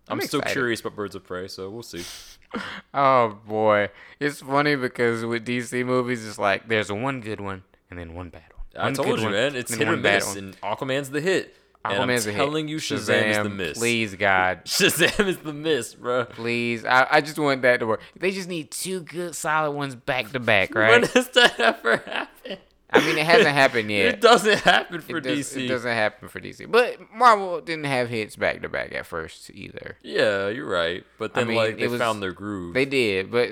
I'm, 0.09 0.18
I'm 0.18 0.20
still 0.23 0.41
excited. 0.41 0.55
curious 0.55 0.81
about 0.81 0.97
Birds 0.97 1.14
of 1.14 1.23
Prey, 1.25 1.47
so 1.49 1.70
we'll 1.70 1.83
see. 1.85 2.05
Oh 2.93 3.39
boy, 3.47 3.89
it's 4.20 4.41
funny 4.43 4.77
because 4.77 5.25
with 5.25 5.47
DC 5.47 5.87
movies, 5.87 6.27
it's 6.27 6.39
like 6.39 6.68
there's 6.68 6.93
one 6.93 7.20
good 7.23 7.41
one 7.41 7.62
and 7.89 7.99
then 7.99 8.12
one 8.12 8.29
bad 8.29 8.43
one. 8.55 8.66
I 8.79 8.85
One 8.85 8.95
told 8.95 9.18
you, 9.20 9.25
one, 9.25 9.33
man. 9.33 9.57
It's 9.57 9.73
hit 9.75 9.89
or 9.89 9.97
miss, 9.97 10.37
and 10.37 10.61
Aquaman's 10.61 11.09
the 11.11 11.23
hit. 11.23 11.57
And 11.85 12.03
I'm 12.03 12.09
hit. 12.09 12.22
telling 12.35 12.68
you, 12.68 12.76
Shazam, 12.76 13.28
is 13.30 13.37
the 13.39 13.49
miss. 13.51 13.78
Please, 13.78 14.14
God, 14.14 14.62
Shazam 14.64 15.26
is 15.26 15.39
the 15.39 15.53
miss, 15.53 15.95
bro. 15.95 16.24
please. 16.26 16.85
I, 16.85 17.07
I 17.11 17.20
just 17.20 17.39
want 17.39 17.62
that 17.62 17.80
to 17.80 17.87
work. 17.87 18.01
They 18.18 18.30
just 18.30 18.49
need 18.49 18.70
two 18.70 19.01
good, 19.01 19.35
solid 19.35 19.72
ones 19.72 19.95
back 19.95 20.30
to 20.33 20.41
back, 20.41 20.74
right? 20.74 20.91
When 21.01 21.03
has 21.11 21.28
that 21.30 21.59
ever 21.59 21.97
happen? 21.99 22.59
I 22.95 23.01
mean, 23.01 23.16
it 23.16 23.24
hasn't 23.24 23.49
happened 23.55 23.91
yet. 23.91 24.07
It 24.07 24.20
doesn't 24.20 24.59
happen 24.61 25.01
for 25.01 25.16
It, 25.16 25.22
does, 25.22 25.39
DC. 25.55 25.64
it 25.64 25.68
doesn't 25.68 25.91
happen 25.91 26.28
for 26.28 26.41
DC, 26.41 26.70
but 26.70 26.99
Marvel 27.14 27.61
didn't 27.62 27.87
have 27.87 28.11
hits 28.11 28.37
back 28.37 28.61
to 28.62 28.68
back 28.68 28.93
at 28.95 29.07
first 29.07 29.51
either. 29.55 29.97
Yeah, 30.03 30.49
you're 30.49 30.68
right. 30.68 31.03
But 31.18 31.33
then 31.35 31.49
mean, 31.49 31.57
like 31.57 31.78
they 31.78 31.89
was- 31.89 31.99
found 31.99 32.22
their 32.22 32.33
groove. 32.33 32.74
They 32.74 32.85
did, 32.85 33.30
but 33.30 33.49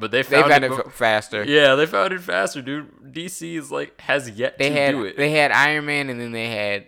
But 0.00 0.12
they 0.12 0.22
they 0.22 0.40
found 0.40 0.64
it 0.64 0.70
it 0.70 0.92
faster. 0.92 1.42
yeah, 1.44 1.74
they 1.74 1.86
found 1.86 2.12
it 2.12 2.20
faster, 2.20 2.62
dude. 2.62 3.12
DC 3.12 3.56
is 3.58 3.72
like 3.72 4.00
has 4.02 4.30
yet 4.30 4.56
They 4.56 4.68
to 4.68 4.74
had 4.76 4.90
do 4.92 5.04
it. 5.04 5.16
they 5.16 5.32
had 5.32 5.50
Iron 5.50 5.86
Man 5.86 6.08
and 6.08 6.20
then 6.20 6.30
they 6.30 6.48
had 6.48 6.86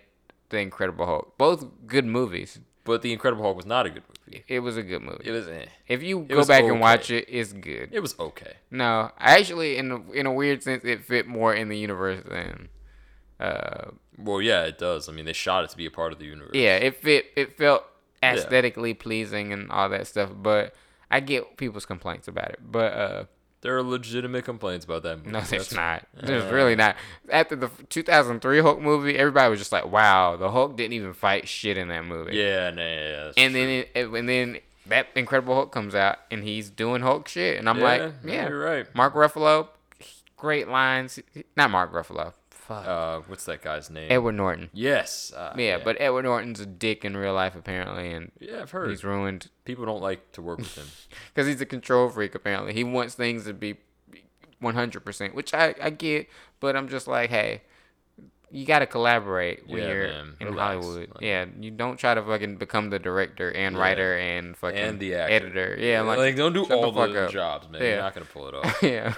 the 0.49 0.59
Incredible 0.59 1.05
Hulk. 1.05 1.37
Both 1.37 1.65
good 1.87 2.05
movies. 2.05 2.59
but 2.83 3.01
the 3.01 3.13
Incredible 3.13 3.43
Hulk 3.43 3.55
was 3.55 3.65
not 3.65 3.85
a 3.85 3.89
good 3.89 4.03
movie. 4.07 4.43
It 4.47 4.59
was 4.59 4.77
a 4.77 4.83
good 4.83 5.01
movie. 5.01 5.23
It 5.25 5.31
was 5.31 5.47
eh. 5.47 5.65
if 5.87 6.03
you 6.03 6.21
it 6.21 6.29
go 6.29 6.45
back 6.45 6.63
okay. 6.63 6.71
and 6.71 6.79
watch 6.79 7.09
it, 7.11 7.25
it's 7.27 7.53
good. 7.53 7.89
It 7.91 7.99
was 7.99 8.15
okay. 8.19 8.53
No, 8.71 9.11
actually, 9.17 9.77
in 9.77 9.91
a, 9.91 10.11
in 10.11 10.25
a 10.25 10.33
weird 10.33 10.63
sense, 10.63 10.83
it 10.83 11.03
fit 11.03 11.27
more 11.27 11.53
in 11.53 11.69
the 11.69 11.77
universe 11.77 12.23
than. 12.27 12.69
Uh, 13.39 13.91
Well, 14.17 14.41
yeah, 14.41 14.63
it 14.63 14.77
does. 14.77 15.07
I 15.07 15.13
mean, 15.13 15.25
they 15.25 15.33
shot 15.33 15.63
it 15.63 15.69
to 15.71 15.77
be 15.77 15.85
a 15.85 15.91
part 15.91 16.11
of 16.13 16.19
the 16.19 16.25
universe. 16.25 16.51
yeah, 16.53 16.75
it 16.75 16.95
fit. 16.97 17.27
It 17.35 17.57
felt 17.57 17.83
aesthetically 18.21 18.93
pleasing 18.93 19.53
and 19.53 19.71
all 19.71 19.89
that 19.89 20.07
stuff. 20.07 20.29
But 20.35 20.73
I 21.09 21.19
get 21.21 21.57
people's 21.57 21.85
complaints 21.85 22.27
about 22.27 22.49
it. 22.49 22.59
But 22.61 22.93
uh, 22.93 23.23
There 23.61 23.75
are 23.77 23.83
legitimate 23.83 24.45
complaints 24.45 24.85
about 24.85 25.03
that 25.03 25.17
movie. 25.17 25.31
no, 25.31 25.41
there's 25.41 25.69
That's- 25.69 25.73
not. 25.73 26.07
There's 26.25 26.49
really 26.51 26.75
not. 26.75 26.95
After 27.29 27.55
the 27.57 27.69
2003 27.89 28.61
Hulk 28.61 28.79
movie, 28.81 29.17
everybody 29.17 29.49
was 29.49 29.59
just 29.59 29.71
like, 29.73 29.85
"Wow, 29.91 30.37
the 30.37 30.49
Hulk 30.51 30.77
didn't 30.77 30.93
even 30.93 31.13
fight 31.13 31.47
shit 31.47 31.77
in 31.77 31.89
that 31.89 32.05
movie." 32.05 32.37
Yeah, 32.37 32.69
nah, 32.71 32.81
yeah. 32.81 33.31
and 33.37 33.53
then 33.53 33.85
it, 33.93 34.07
and 34.07 34.29
then 34.29 34.59
that 34.87 35.07
Incredible 35.15 35.55
Hulk 35.55 35.71
comes 35.73 35.93
out 35.93 36.17
and 36.31 36.43
he's 36.43 36.69
doing 36.69 37.01
Hulk 37.01 37.27
shit, 37.27 37.59
and 37.59 37.67
I'm 37.69 37.79
Yeah, 37.79 37.83
like, 37.83 38.13
yeah, 38.23 38.47
you're 38.47 38.59
right. 38.59 38.95
Mark 38.95 39.13
Ruffalo, 39.13 39.67
great 40.37 40.67
lines. 40.69 41.19
Not 41.57 41.69
Mark 41.69 41.91
Ruffalo. 41.93 42.33
Fuck. 42.69 42.87
uh, 42.87 43.19
what's 43.27 43.43
that 43.45 43.61
guy's 43.61 43.89
name? 43.89 44.07
Edward 44.11 44.33
Norton. 44.33 44.69
Yes. 44.73 45.33
Uh, 45.35 45.53
Yeah, 45.57 45.79
but 45.83 45.97
Edward 45.99 46.23
Norton's 46.23 46.59
a 46.61 46.65
dick 46.65 47.03
in 47.03 47.17
real 47.17 47.33
life 47.33 47.55
apparently, 47.55 48.13
and 48.13 48.31
yeah, 48.39 48.61
I've 48.61 48.71
heard 48.71 48.89
he's 48.91 49.03
ruined 49.03 49.49
people 49.65 49.85
don't 49.85 50.01
like 50.01 50.31
to 50.33 50.41
work 50.41 50.59
with 50.59 50.75
him. 50.77 50.85
because 51.33 51.47
he's 51.47 51.59
a 51.59 51.65
control 51.65 52.07
freak. 52.09 52.35
Apparently, 52.35 52.73
he 52.73 52.83
wants 52.83 53.15
things 53.15 53.45
to 53.45 53.53
be 53.53 53.75
100%, 54.61 55.33
which 55.33 55.53
I 55.53 55.73
I 55.81 55.89
get, 55.89 56.27
but 56.59 56.75
I'm 56.75 56.87
just 56.87 57.07
like, 57.07 57.29
hey. 57.29 57.63
You 58.51 58.65
gotta 58.65 58.87
collaborate 58.87 59.67
when 59.69 59.77
Yeah, 59.83 59.87
you're 59.89 60.07
man. 60.07 60.35
in 60.39 60.47
Relax. 60.47 60.83
Hollywood. 60.83 61.09
Like- 61.13 61.21
yeah, 61.21 61.45
you 61.59 61.69
don't 61.69 61.97
try 61.97 62.15
to 62.15 62.23
fucking 62.23 62.55
become 62.55 62.89
the 62.89 62.97
director 62.97 63.51
and 63.51 63.75
Yeah. 63.75 63.81
writer 63.81 64.17
and 64.17 64.57
fucking 64.57 64.75
And 64.79 64.99
the 64.99 65.13
actor. 65.13 65.33
editor. 65.35 65.77
Yeah, 65.79 66.01
like, 66.01 66.17
like, 66.17 66.35
don't 66.35 66.53
do 66.53 66.65
the 66.65 66.75
all 66.75 66.91
the, 66.91 67.13
fuck 67.13 67.31
jobs, 67.31 67.69
man. 67.69 67.79
Yeah. 67.79 67.87
You're 67.89 67.97
not 67.99 68.15
gonna 68.15 68.25
pull 68.25 68.47
it 68.47 68.55
off. 68.55 68.81
yeah, 68.81 69.13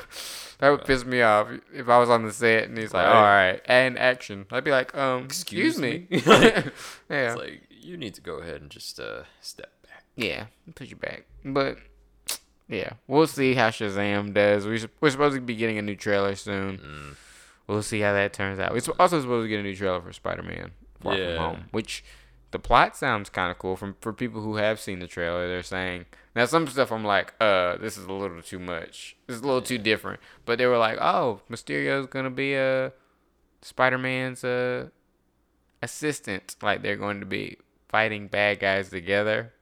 that 0.62 0.70
would 0.70 0.86
piss 0.86 1.04
me 1.04 1.22
off 1.22 1.50
if 1.74 1.90
I 1.90 2.00
was 2.00 2.10
on 2.10 2.24
the 2.26 2.32
set 2.32 2.70
and 2.70 2.78
he's 2.78 2.94
like, 2.94 3.06
Right. 3.06 3.16
"All 3.16 3.24
right, 3.24 3.62
and 3.66 4.00
action." 4.00 4.46
I'd 4.52 4.64
be 4.64 4.72
like, 4.72 4.96
"Um, 4.98 5.26
excuse, 5.26 5.78
Excuse 5.78 5.80
me." 5.80 6.08
me? 6.10 6.22
yeah, 7.10 7.34
It's 7.34 7.36
like 7.36 7.64
you 7.70 7.98
need 7.98 8.14
to 8.14 8.22
go 8.22 8.36
ahead 8.36 8.62
and 8.62 8.70
just 8.70 9.00
uh, 9.00 9.24
step 9.42 9.72
back. 9.88 10.04
yeah, 10.16 10.46
put 10.76 10.88
you 10.90 10.96
back. 10.96 11.26
But 11.44 11.78
yeah, 12.70 12.94
we'll 13.08 13.28
see 13.28 13.54
how 13.56 13.70
Shazam 13.70 14.34
does. 14.34 14.66
We 14.66 14.80
we're 15.02 15.10
supposed 15.10 15.36
to 15.36 15.42
be 15.42 15.56
getting 15.56 15.78
a 15.78 15.82
new 15.82 15.96
trailer 15.96 16.36
soon. 16.36 16.78
Mm. 16.78 17.16
We'll 17.68 17.84
see 17.84 18.00
how 18.00 18.14
that 18.14 18.34
turns 18.34 18.60
out. 18.60 18.72
We're 18.74 18.82
also 19.00 19.20
supposed 19.22 19.46
to 19.46 19.50
get 19.50 19.60
a 19.60 19.64
new 19.64 19.76
trailer 19.76 20.02
for 20.02 20.14
Spider-Man: 20.14 20.72
Far 21.02 21.18
Yeah. 21.18 21.36
From 21.36 21.44
Home, 21.56 21.64
which 21.72 22.04
the 22.52 22.60
plot 22.60 22.96
sounds 22.96 23.30
kind 23.30 23.52
of 23.52 23.58
cool. 23.58 23.76
From 23.76 23.96
for 24.02 24.14
people 24.14 24.42
who 24.42 24.56
have 24.58 24.80
seen 24.80 25.00
the 25.00 25.08
trailer, 25.08 25.48
they're 25.48 25.64
saying 25.64 26.06
now 26.36 26.46
some 26.46 26.68
stuff 26.68 26.92
I'm 26.92 27.04
like, 27.04 27.34
uh, 27.42 27.78
this 27.78 27.98
is 27.98 28.06
a 28.06 28.14
little 28.14 28.42
too 28.42 28.60
much. 28.60 29.16
This 29.28 29.38
is 29.38 29.42
a 29.42 29.46
little 29.46 29.62
too 29.62 29.78
different. 29.78 30.20
But 30.46 30.58
they 30.58 30.66
were 30.66 30.78
like, 30.78 30.98
oh, 31.02 31.42
Mysterio's 31.50 32.08
gonna 32.08 32.30
be 32.30 32.54
a 32.56 32.94
Spider-Man's 33.62 34.44
uh 34.44 34.90
assistant. 35.82 36.56
Like 36.62 36.82
they're 36.82 36.98
going 36.98 37.20
to 37.20 37.26
be 37.26 37.58
fighting 37.90 38.28
bad 38.28 38.60
guys 38.60 38.90
together, 38.90 39.54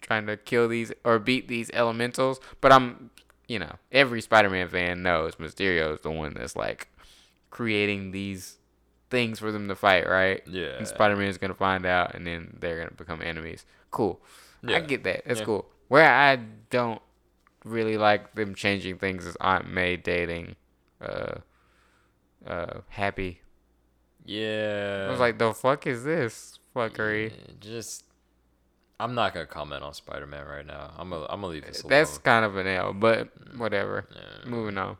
trying 0.00 0.26
to 0.26 0.36
kill 0.36 0.68
these 0.68 0.92
or 1.04 1.18
beat 1.18 1.48
these 1.48 1.70
elementals. 1.72 2.40
But 2.60 2.72
I'm, 2.72 3.10
you 3.48 3.58
know, 3.58 3.76
every 3.90 4.20
Spider-Man 4.20 4.68
fan 4.68 5.02
knows 5.02 5.36
Mysterio's 5.36 6.00
the 6.02 6.10
one 6.10 6.34
that's 6.34 6.56
like 6.56 6.88
creating 7.50 8.12
these 8.12 8.58
things 9.12 9.38
for 9.38 9.52
them 9.52 9.68
to 9.68 9.76
fight, 9.76 10.08
right? 10.08 10.42
Yeah. 10.48 10.78
And 10.78 10.88
Spider-Man's 10.88 11.38
gonna 11.38 11.54
find 11.54 11.86
out, 11.86 12.14
and 12.16 12.26
then 12.26 12.56
they're 12.58 12.78
gonna 12.78 12.96
become 12.96 13.22
enemies. 13.22 13.64
Cool. 13.92 14.20
Yeah. 14.66 14.78
I 14.78 14.80
get 14.80 15.04
that. 15.04 15.22
That's 15.24 15.38
Yeah. 15.40 15.46
cool. 15.46 15.70
Where 15.86 16.10
I 16.10 16.36
don't 16.70 17.00
really 17.64 17.96
like 17.96 18.34
them 18.34 18.54
changing 18.56 18.98
things 18.98 19.24
is 19.26 19.36
Aunt 19.40 19.68
May 19.68 19.96
dating, 19.96 20.56
uh, 21.00 21.34
uh, 22.46 22.80
Happy. 22.88 23.42
Yeah. 24.24 25.04
I 25.06 25.10
was 25.10 25.20
like, 25.20 25.38
the 25.38 25.52
fuck 25.52 25.86
is 25.86 26.02
this 26.04 26.58
fuckery? 26.74 27.30
Yeah, 27.30 27.54
just. 27.60 28.04
I'm 29.00 29.14
not 29.16 29.34
gonna 29.34 29.46
comment 29.46 29.82
on 29.82 29.94
Spider-Man 29.94 30.46
right 30.46 30.64
now. 30.66 30.92
I'm 30.96 31.10
gonna 31.10 31.26
I'm 31.28 31.40
gonna 31.40 31.48
leave 31.52 31.66
this 31.66 31.82
alone. 31.82 31.90
That's 31.90 32.18
kind 32.18 32.44
of 32.44 32.56
an 32.56 32.68
L, 32.68 32.92
but 32.92 33.28
whatever. 33.56 34.06
Yeah. 34.14 34.48
Moving 34.48 34.78
on. 34.78 34.96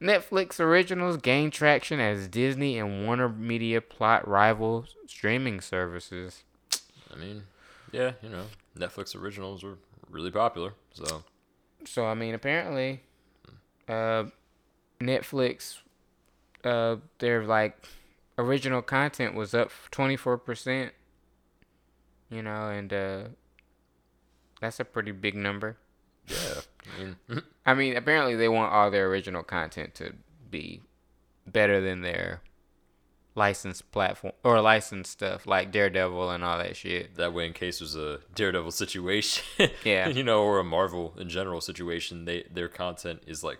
Netflix 0.00 0.60
originals 0.60 1.16
gain 1.16 1.50
traction 1.50 2.00
as 2.00 2.28
Disney 2.28 2.78
and 2.78 3.04
Warner 3.06 3.28
Media 3.28 3.80
plot 3.80 4.26
rival 4.28 4.86
streaming 5.06 5.60
services. 5.60 6.44
I 7.12 7.16
mean, 7.16 7.44
yeah, 7.92 8.12
you 8.22 8.28
know, 8.28 8.44
Netflix 8.78 9.16
originals 9.16 9.62
were 9.62 9.78
really 10.10 10.30
popular. 10.30 10.74
So 10.92 11.24
So 11.84 12.04
I 12.06 12.14
mean, 12.14 12.34
apparently, 12.34 13.02
uh, 13.88 14.24
Netflix, 15.00 15.78
uh, 16.62 16.96
their 17.18 17.44
like 17.44 17.86
original 18.36 18.82
content 18.82 19.34
was 19.34 19.54
up 19.54 19.70
twenty 19.90 20.16
four 20.16 20.36
percent. 20.36 20.92
You 22.28 22.42
know, 22.42 22.68
and 22.68 22.92
uh, 22.92 23.22
that's 24.60 24.80
a 24.80 24.84
pretty 24.84 25.12
big 25.12 25.36
number. 25.36 25.76
Yeah, 26.28 26.60
I 26.98 27.02
mean, 27.04 27.42
I 27.66 27.74
mean, 27.74 27.96
apparently 27.96 28.36
they 28.36 28.48
want 28.48 28.72
all 28.72 28.90
their 28.90 29.06
original 29.08 29.42
content 29.42 29.94
to 29.96 30.12
be 30.50 30.82
better 31.46 31.80
than 31.80 32.02
their 32.02 32.40
licensed 33.34 33.90
platform 33.92 34.32
or 34.42 34.60
licensed 34.62 35.12
stuff 35.12 35.46
like 35.46 35.70
Daredevil 35.70 36.30
and 36.30 36.42
all 36.42 36.56
that 36.58 36.76
shit. 36.76 37.16
that 37.16 37.34
way, 37.34 37.46
in 37.46 37.52
case 37.52 37.80
there's 37.80 37.94
a 37.96 38.20
Daredevil 38.34 38.70
situation, 38.70 39.44
Yeah. 39.84 40.08
you 40.08 40.22
know, 40.22 40.42
or 40.42 40.58
a 40.58 40.64
Marvel 40.64 41.14
in 41.18 41.28
general 41.28 41.60
situation, 41.60 42.24
they 42.24 42.44
their 42.50 42.68
content 42.68 43.22
is 43.26 43.44
like 43.44 43.58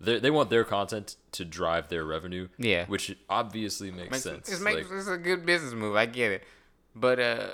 they 0.00 0.18
they 0.18 0.30
want 0.30 0.50
their 0.50 0.64
content 0.64 1.16
to 1.32 1.44
drive 1.44 1.88
their 1.88 2.04
revenue. 2.04 2.48
Yeah. 2.58 2.86
which 2.86 3.16
obviously 3.28 3.90
makes, 3.90 4.10
Makes, 4.10 4.22
sense. 4.22 4.48
It 4.48 4.62
makes, 4.62 4.88
Like, 4.90 4.98
it's 4.98 5.08
a 5.08 5.18
good 5.18 5.44
business 5.44 5.72
move. 5.74 5.96
I 5.96 6.06
get 6.06 6.30
it. 6.32 6.44
But 6.94 7.18
uh, 7.20 7.46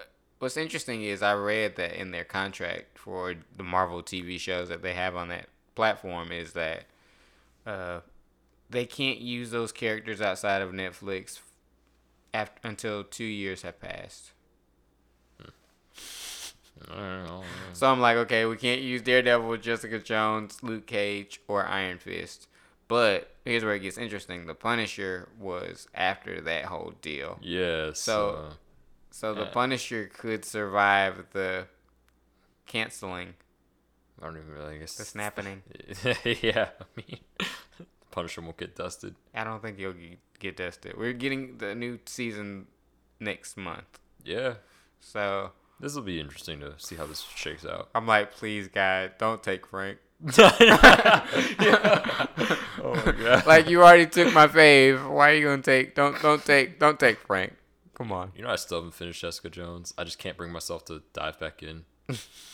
what's 0.43 0.57
interesting 0.57 1.03
is 1.03 1.23
I 1.23 1.35
read 1.35 1.77
that 1.77 1.95
in 2.01 2.11
their 2.11 2.25
contract 2.25 2.99
for 2.99 3.35
the 3.57 3.63
Marvel 3.63 4.03
TV 4.03 4.41
shows 4.41 4.69
that 4.71 4.83
they 4.83 4.93
have 4.95 5.15
on 5.15 5.29
that 5.29 5.47
platform 5.77 6.33
is 6.33 6.53
that 6.55 6.85
uh, 7.65 8.01
they 8.69 8.85
can't 8.85 9.21
use 9.21 9.53
those 9.53 9.71
characters 9.71 10.21
outside 10.21 10.61
of 10.61 10.73
Netflix 10.73 11.39
after, 12.35 12.59
until 12.67 13.05
two 13.05 13.23
years 13.25 13.63
have 13.63 13.79
passed. 13.81 14.33
Know. 16.89 17.45
So 17.75 17.87
I'm 17.87 18.01
like, 18.01 18.17
okay, 18.17 18.45
we 18.45 18.57
can't 18.57 18.81
use 18.83 19.01
Daredevil, 19.03 19.59
Jessica 19.59 20.01
Jones, 20.01 20.61
Luke 20.65 20.87
Cage, 20.87 21.41
or 21.47 21.65
Iron 21.65 21.99
Fist. 21.99 22.49
But 22.89 23.31
here's 23.45 23.63
where 23.63 23.77
it 23.77 23.81
gets 23.81 23.97
interesting. 23.97 24.47
The 24.47 24.55
Punisher 24.57 25.29
was 25.39 25.87
after 25.95 26.41
that 26.41 26.65
whole 26.65 26.95
deal. 27.01 27.39
Yeah. 27.41 27.93
So- 27.93 28.51
So 28.51 28.57
So 29.13 29.35
the 29.35 29.43
Yeah. 29.43 29.51
Punisher 29.51 30.11
could 30.13 30.45
survive 30.45 31.27
the 31.33 31.67
canceling, 32.67 33.35
I 34.21 34.25
don't 34.27 34.37
even 34.39 34.51
really. 34.51 34.79
Guess 34.79 34.97
the 34.97 35.05
snapping. 35.05 35.63
yeah, 36.25 36.71
I 36.81 36.85
mean, 36.97 37.19
Punisher 38.11 38.41
won't 38.41 38.57
get 38.57 38.75
dusted. 38.75 39.15
I 39.35 39.45
don't 39.45 39.61
think 39.63 39.79
he'll 39.79 39.93
get, 39.93 40.19
get 40.39 40.57
dusted. 40.57 40.97
We're 40.97 41.13
getting 41.13 41.59
the 41.59 41.75
new 41.75 41.99
season 42.07 42.67
next 43.21 43.57
month. 43.57 43.99
Yeah, 44.25 44.55
So 45.01 45.53
this 45.81 45.95
will 45.95 46.03
be 46.03 46.19
interesting 46.21 46.61
to 46.61 46.75
see 46.79 46.97
how 46.97 47.07
this 47.07 47.21
shakes 47.21 47.67
out. 47.67 47.91
I'm 47.95 48.07
like, 48.07 48.33
please, 48.33 48.69
God, 48.69 49.13
don't 49.19 49.43
take 49.43 49.67
Frank. 49.67 49.99
Oh 52.85 52.95
my 53.07 53.13
god! 53.13 53.47
Like 53.47 53.69
you 53.69 53.81
already 53.83 54.07
took 54.07 54.33
my 54.35 54.47
fave. 54.49 55.09
Why 55.11 55.31
are 55.31 55.35
you 55.35 55.45
gonna 55.47 55.63
take? 55.63 55.95
Don't 55.95 56.21
don't 56.23 56.45
take 56.45 56.79
don't 56.79 56.99
take 56.99 57.19
Frank. 57.19 57.55
Come 57.95 58.13
on. 58.13 58.33
You 58.37 58.43
know, 58.43 58.51
I 58.51 58.57
still 58.57 58.79
haven't 58.79 58.95
finished 58.95 59.21
Jessica 59.21 59.51
Jones. 59.51 59.93
I 59.99 60.05
just 60.05 60.19
can't 60.19 60.37
bring 60.37 60.51
myself 60.53 60.85
to 60.87 61.03
dive 61.13 61.39
back 61.39 61.63
in. 61.63 61.85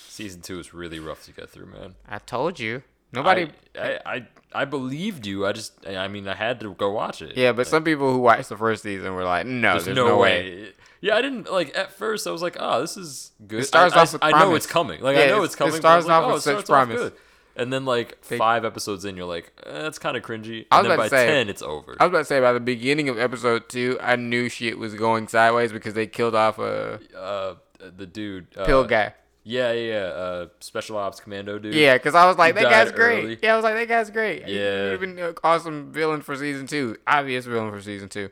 Season 0.09 0.41
two 0.41 0.59
is 0.59 0.75
really 0.75 0.99
rough 0.99 1.25
to 1.27 1.33
get 1.33 1.49
through, 1.51 1.67
man. 1.67 1.95
I 2.09 2.19
told 2.19 2.59
you. 2.59 2.83
Nobody. 3.13 3.51
I, 3.79 3.81
I, 3.81 4.01
I, 4.05 4.27
I 4.53 4.65
believed 4.67 5.27
you. 5.27 5.47
I 5.47 5.53
just, 5.53 5.87
I 5.87 6.09
mean, 6.09 6.29
I 6.29 6.35
had 6.35 6.61
to 6.61 6.75
go 6.75 6.91
watch 6.91 7.23
it. 7.23 7.37
yeah, 7.37 7.53
but 7.53 7.67
some 7.67 7.83
people 7.85 8.13
who 8.13 8.19
watched 8.19 8.49
the 8.51 8.57
first 8.57 8.83
season 8.83 9.15
were 9.15 9.25
like, 9.25 9.47
no, 9.47 9.73
There's, 9.73 9.87
there's, 9.87 9.97
no, 9.97 10.19
way. 10.19 10.73
Yeah, 11.01 11.17
I 11.17 11.23
didn't 11.23 11.51
like 11.51 11.77
at 11.77 11.93
first. 11.93 12.27
I 12.27 12.33
was 12.33 12.43
like, 12.43 12.57
"Oh, 12.59 12.81
this 12.81 12.97
is 12.97 13.31
good." 13.47 13.61
It 13.61 13.65
starts 13.67 13.95
I, 13.95 14.01
off 14.03 14.15
I, 14.21 14.27
with 14.29 14.35
I 14.35 14.41
know 14.41 14.55
it's 14.57 14.67
coming. 14.67 15.01
Like 15.01 15.17
Yeah, 15.17 15.23
I 15.23 15.27
know 15.27 15.37
it's- 15.37 15.47
it's 15.47 15.55
coming. 15.55 15.75
it 15.75 15.77
but 15.77 15.81
starts 15.81 16.05
was 16.05 16.09
like, 16.09 16.23
off 16.23 16.31
oh, 16.31 16.35
with 16.35 16.43
such 16.43 16.53
starts 16.65 16.71
off 16.71 16.75
promise. 16.89 17.01
good. 17.01 17.13
And 17.59 17.73
then 17.73 17.85
like 17.85 18.21
They- 18.29 18.39
five 18.39 18.65
episodes 18.65 19.05
in, 19.05 19.17
you're 19.17 19.27
like, 19.27 19.53
eh, 19.67 19.83
"That's 19.83 19.99
kind 19.99 20.17
of 20.17 20.23
cringy." 20.23 20.67
I 20.71 20.77
was 20.79 20.85
And 20.85 20.85
then 20.85 20.93
about 20.93 20.97
by 20.99 21.05
to 21.05 21.11
say- 21.11 21.27
ten, 21.27 21.49
it's 21.49 21.63
over. 21.63 21.97
I 22.01 22.05
was 22.05 22.11
about 22.11 22.19
to 22.19 22.25
say 22.25 22.41
by 22.41 22.53
the 22.53 22.61
beginning 22.61 23.09
of 23.09 23.19
episode 23.19 23.69
two, 23.69 23.99
I 24.01 24.17
knew 24.17 24.49
shit 24.49 24.79
was 24.79 24.95
going 24.95 25.29
sideways 25.29 25.73
because 25.73 25.95
they 25.95 26.07
killed 26.07 26.35
off 26.35 26.59
a 26.59 27.01
uh, 27.19 27.55
the 27.97 28.07
dude, 28.07 28.47
uh, 28.57 28.65
pill 28.65 28.85
guy. 28.85 29.15
Yeah, 29.45 29.73
yeah, 29.73 29.93
yeah. 29.93 29.97
Uh, 30.05 30.47
special 30.61 30.99
ops 30.99 31.21
commando 31.21 31.59
dude. 31.59 31.73
Yeah, 31.75 31.95
because 31.95 32.15
I 32.15 32.27
was 32.27 32.37
like, 32.37 32.55
He 32.57 32.63
that 32.63 32.71
guy's 32.71 32.93
great. 32.93 33.25
early. 33.25 33.39
Yeah, 33.43 33.55
I 33.55 33.57
was 33.57 33.65
like, 33.65 33.75
that 33.77 33.89
guy's 33.89 34.11
great. 34.11 34.47
Yeah. 34.47 34.91
have 34.91 35.01
been 35.01 35.19
an 35.19 35.35
awesome 35.43 35.91
villain 35.91 36.21
for 36.21 36.37
season 36.37 36.67
two. 36.67 36.97
Obvious 37.07 37.47
villain 37.47 37.71
for 37.73 37.81
season 37.81 38.09
two. 38.11 38.29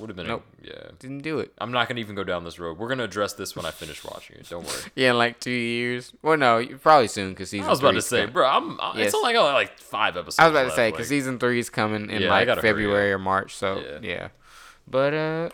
Would 0.00 0.10
have 0.10 0.16
been. 0.16 0.26
Nope. 0.26 0.44
A, 0.62 0.66
yeah. 0.66 0.90
Didn't 0.98 1.20
do 1.20 1.38
it. 1.40 1.52
I'm 1.58 1.72
not 1.72 1.88
gonna 1.88 2.00
even 2.00 2.14
go 2.14 2.22
down 2.24 2.44
this 2.44 2.58
road. 2.58 2.78
We're 2.78 2.88
gonna 2.88 3.04
address 3.04 3.32
this 3.32 3.56
when 3.56 3.64
I 3.66 3.70
finish 3.70 4.04
watching 4.04 4.36
it. 4.36 4.48
Don't 4.48 4.64
worry. 4.64 4.76
Yeah, 4.94 5.10
in 5.10 5.18
like 5.18 5.40
two 5.40 5.50
years. 5.50 6.12
Well, 6.22 6.36
no, 6.36 6.64
probably 6.80 7.08
soon 7.08 7.30
because 7.30 7.50
season. 7.50 7.66
I 7.66 7.70
was 7.70 7.80
about 7.80 7.92
to 7.92 8.02
say, 8.02 8.20
coming. 8.20 8.32
bro, 8.34 8.46
I'm. 8.48 8.80
I 8.80 8.92
Yes. 8.98 9.06
It's 9.06 9.14
only 9.14 9.32
got 9.32 9.52
like 9.54 9.78
five 9.78 10.16
episodes. 10.16 10.38
I 10.38 10.44
was 10.44 10.50
about 10.52 10.60
to 10.60 10.64
left, 10.66 10.76
say 10.76 10.84
like- 10.86 10.94
because 10.94 11.08
season 11.08 11.38
three 11.38 11.58
is 11.58 11.70
coming 11.70 12.10
in 12.10 12.22
Yeah, 12.22 12.30
like 12.30 12.48
February 12.60 13.12
or 13.12 13.18
March. 13.18 13.54
So 13.56 13.80
Yeah. 13.80 13.98
yeah. 14.02 14.28
but 14.86 15.14
uh, 15.14 15.50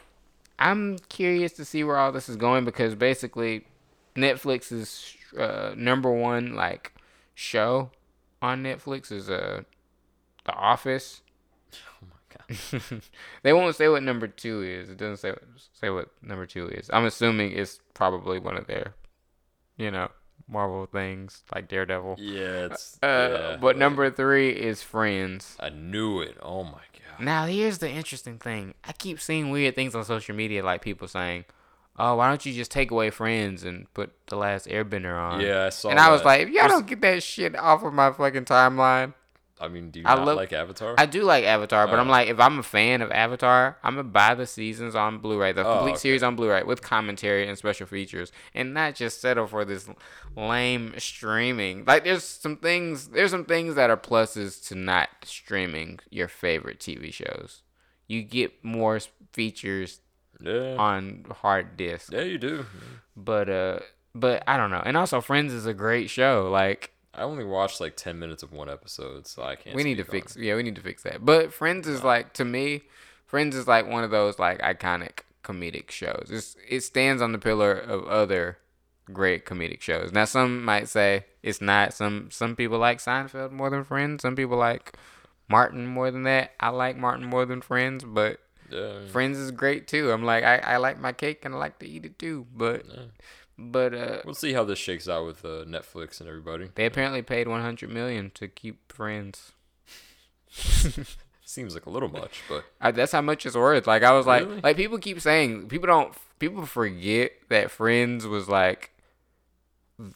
I'm 0.59 0.99
curious 1.09 1.53
to 1.55 1.65
see 1.65 1.83
where 1.85 1.97
all 1.97 2.13
this 2.13 2.29
is 2.29 2.37
going 2.37 2.65
because 2.65 2.95
basically, 2.95 3.67
Netflix's 4.17 5.15
uh, 5.39 5.75
number 5.77 6.11
one 6.11 6.55
like 6.55 6.93
show 7.35 7.91
on 8.43 8.63
Netflix 8.63 9.11
is 9.11 9.29
uh, 9.31 9.63
The 10.45 10.53
Office. 10.53 11.23
They 13.43 13.53
won't 13.53 13.77
say 13.77 13.89
what 13.89 14.03
number 14.03 14.27
two 14.29 14.63
is. 14.63 14.89
It 14.91 14.97
doesn't 14.97 15.19
say 15.19 15.31
what, 15.31 15.43
say 15.73 15.91
what 15.91 16.09
number 16.23 16.47
two 16.47 16.69
is. 16.69 16.91
I'm 16.93 17.05
assuming 17.05 17.53
it's 17.53 17.81
probably 17.95 18.39
one 18.39 18.57
of 18.57 18.67
their, 18.67 18.95
you 19.77 19.91
know, 19.91 20.09
Marvel 20.49 20.87
things 20.87 21.43
like 21.55 21.69
Daredevil. 21.69 22.17
Yeah, 22.19 22.67
it's. 22.67 22.99
Uh, 23.03 23.07
yeah, 23.07 23.57
but 23.61 23.69
like, 23.69 23.77
number 23.77 24.11
three 24.11 24.51
is 24.51 24.83
Friends. 24.83 25.57
I 25.61 25.71
knew 25.71 26.21
it. 26.21 26.37
Oh 26.43 26.65
my 26.65 26.71
god. 26.73 27.21
Now 27.25 27.47
here's 27.47 27.79
the 27.79 27.89
interesting 27.91 28.39
thing. 28.39 28.75
I 28.85 28.93
keep 28.93 29.21
seeing 29.21 29.51
weird 29.51 29.75
things 29.75 29.95
on 29.95 30.05
social 30.05 30.35
media, 30.35 30.63
like 30.65 30.83
people 30.83 31.09
saying, 31.09 31.45
"Oh, 31.99 32.17
why 32.17 32.29
don't 32.29 32.45
you 32.45 32.53
just 32.53 32.71
take 32.71 32.91
away 32.91 33.09
Friends 33.11 33.65
and 33.65 33.93
put 33.95 34.13
the 34.27 34.37
Last 34.37 34.67
Airbender 34.67 35.17
on?" 35.19 35.41
Yeah, 35.41 35.67
I 35.67 35.69
saw. 35.71 35.89
And 35.91 35.99
I 36.01 36.11
was 36.11 36.25
like, 36.25 36.41
if 36.43 36.49
y'all 36.49 36.55
There's- 36.69 36.73
don't 36.73 36.87
get 36.87 37.01
that 37.03 37.23
shit 37.23 37.57
off 37.57 37.83
of 37.85 37.95
my 37.95 38.13
fucking 38.13 38.45
timeline. 38.45 39.15
I 39.61 39.69
mean, 39.69 39.91
do 39.91 40.01
you 40.01 40.07
I 40.07 40.17
not 40.17 40.27
love- 40.27 40.37
like 40.37 40.53
Avatar? 40.53 40.97
I 40.99 41.07
do 41.07 41.23
like 41.23 41.45
Avatar, 41.45 41.87
but 41.87 41.99
I'm 42.01 42.09
Oh. 42.09 42.11
like, 42.11 42.29
if 42.29 42.41
I'm 42.41 42.59
a 42.59 42.63
fan 42.65 43.01
of 43.03 43.13
Avatar, 43.13 43.79
I'm 43.85 43.95
gonna 43.95 44.03
buy 44.09 44.35
the 44.35 44.47
seasons 44.47 44.95
on 44.97 45.19
Blu-ray, 45.19 45.53
the 45.53 45.65
Oh, 45.65 45.75
complete 45.75 45.93
okay. 45.93 45.99
series 46.01 46.23
on 46.25 46.35
Blu-ray 46.35 46.65
with 46.65 46.83
commentary 46.83 47.47
and 47.47 47.57
special 47.57 47.87
features, 47.87 48.33
and 48.53 48.75
not 48.75 48.97
just 48.97 49.21
settle 49.21 49.47
for 49.47 49.65
this 49.65 49.89
lame 50.37 50.95
streaming. 50.99 51.85
Like, 51.85 52.03
there's 52.05 52.25
some 52.25 52.57
things, 52.57 53.09
there's 53.09 53.31
some 53.31 53.45
things 53.45 53.77
that 53.77 53.91
are 53.91 53.97
pluses 53.97 54.67
to 54.69 54.75
not 54.75 55.09
streaming 55.23 56.01
your 56.11 56.27
favorite 56.29 56.81
TV 56.81 57.13
shows. 57.13 57.63
You 58.09 58.23
get 58.23 58.65
more 58.65 58.99
features 59.33 60.01
yeah. 60.41 60.75
on 60.77 61.27
hard 61.43 61.77
disk, 61.77 62.13
yeah, 62.13 62.23
you 62.23 62.39
do. 62.39 62.67
but 63.17 63.49
uh, 63.49 63.79
but 64.17 64.43
I 64.49 64.57
don't 64.57 64.71
know. 64.71 64.83
And 64.85 64.97
also, 64.97 65.21
Friends 65.21 65.53
is 65.53 65.65
a 65.67 65.75
great 65.75 66.11
show. 66.11 66.49
Like, 66.51 66.91
I 67.17 67.23
only 67.23 67.45
watched 67.45 67.81
like 67.81 67.97
ten 67.97 68.19
minutes 68.19 68.43
of 68.43 68.53
one 68.53 68.69
episode, 68.69 69.27
so 69.27 69.43
I 69.43 69.57
can't. 69.57 69.77
we 69.77 69.85
need 69.85 69.97
to 69.99 70.05
fix 70.05 70.37
it. 70.37 70.43
yeah 70.43 70.57
we 70.57 70.63
need 70.63 70.75
to 70.77 70.81
fix 70.83 71.03
that 71.05 71.25
but 71.25 71.53
friends 71.53 71.87
is 71.89 72.03
uh, 72.03 72.07
like 72.07 72.33
to 72.35 72.45
me 72.45 72.83
friends 73.27 73.55
is 73.57 73.67
like 73.69 73.87
one 73.89 74.05
of 74.05 74.11
those 74.11 74.39
like 74.39 74.61
iconic 74.61 75.21
comedic 75.43 75.91
shows 75.91 76.29
it's, 76.31 76.57
it 76.69 76.81
stands 76.83 77.21
on 77.21 77.33
the 77.33 77.39
pillar 77.39 77.73
of 77.73 78.05
other 78.07 78.59
great 79.13 79.45
comedic 79.45 79.81
shows 79.83 80.11
now 80.13 80.25
some 80.25 80.65
might 80.65 80.89
say 80.89 81.25
it's 81.43 81.61
not 81.61 81.93
some 81.93 82.29
some 82.31 82.57
people 82.57 82.79
like 82.79 82.99
seinfeld 82.99 83.51
more 83.53 83.69
than 83.71 83.85
friends 83.85 84.23
some 84.23 84.35
people 84.35 84.57
like 84.57 84.97
martin 85.49 85.87
more 85.87 86.11
than 86.11 86.23
that 86.23 86.53
i 86.61 86.71
like 86.71 86.97
martin 86.97 87.25
more 87.27 87.45
than 87.45 87.61
friends 87.61 88.03
but 88.05 88.41
Yeah. 88.71 89.07
friends 89.09 89.37
is 89.37 89.51
great 89.51 89.87
too 89.87 90.11
i'm 90.13 90.25
like 90.25 90.43
i, 90.45 90.57
I 90.57 90.77
like 90.79 90.99
my 90.99 91.13
cake 91.13 91.45
and 91.45 91.55
i 91.55 91.59
like 91.59 91.79
to 91.81 91.87
eat 91.87 92.07
it 92.07 92.19
too 92.19 92.47
but 92.57 92.87
Yeah. 92.89 93.03
But 93.59 93.95
uh 93.95 94.19
We'll 94.25 94.35
see 94.35 94.53
how 94.53 94.65
this 94.65 94.79
shakes 94.79 95.09
out 95.09 95.27
with 95.27 95.45
uh, 95.45 95.65
Netflix 95.65 96.21
and 96.21 96.29
everybody. 96.29 96.71
they 96.75 96.87
apparently 96.87 97.23
paid 97.23 97.47
100 97.49 97.91
million 97.91 98.31
to 98.35 98.49
keep 98.49 98.93
friends 98.93 99.53
Seems 101.47 101.75
like 101.75 101.85
a 101.87 101.91
little 101.91 102.09
much, 102.09 102.41
but 102.49 102.65
I, 102.81 102.91
that's 102.91 103.13
how 103.13 103.21
much 103.21 103.45
it's 103.45 103.55
worth. 103.57 103.87
Like 103.87 104.03
I 104.03 104.13
was 104.13 104.27
like, 104.27 104.45
Really? 104.47 104.61
like 104.63 104.77
people 104.77 104.99
keep 104.99 105.21
saying, 105.21 105.69
people 105.69 105.87
don't, 105.87 106.15
people 106.39 106.65
forget 106.65 107.33
that 107.51 107.71
Friends 107.71 108.27
was 108.27 108.49
like 108.49 108.91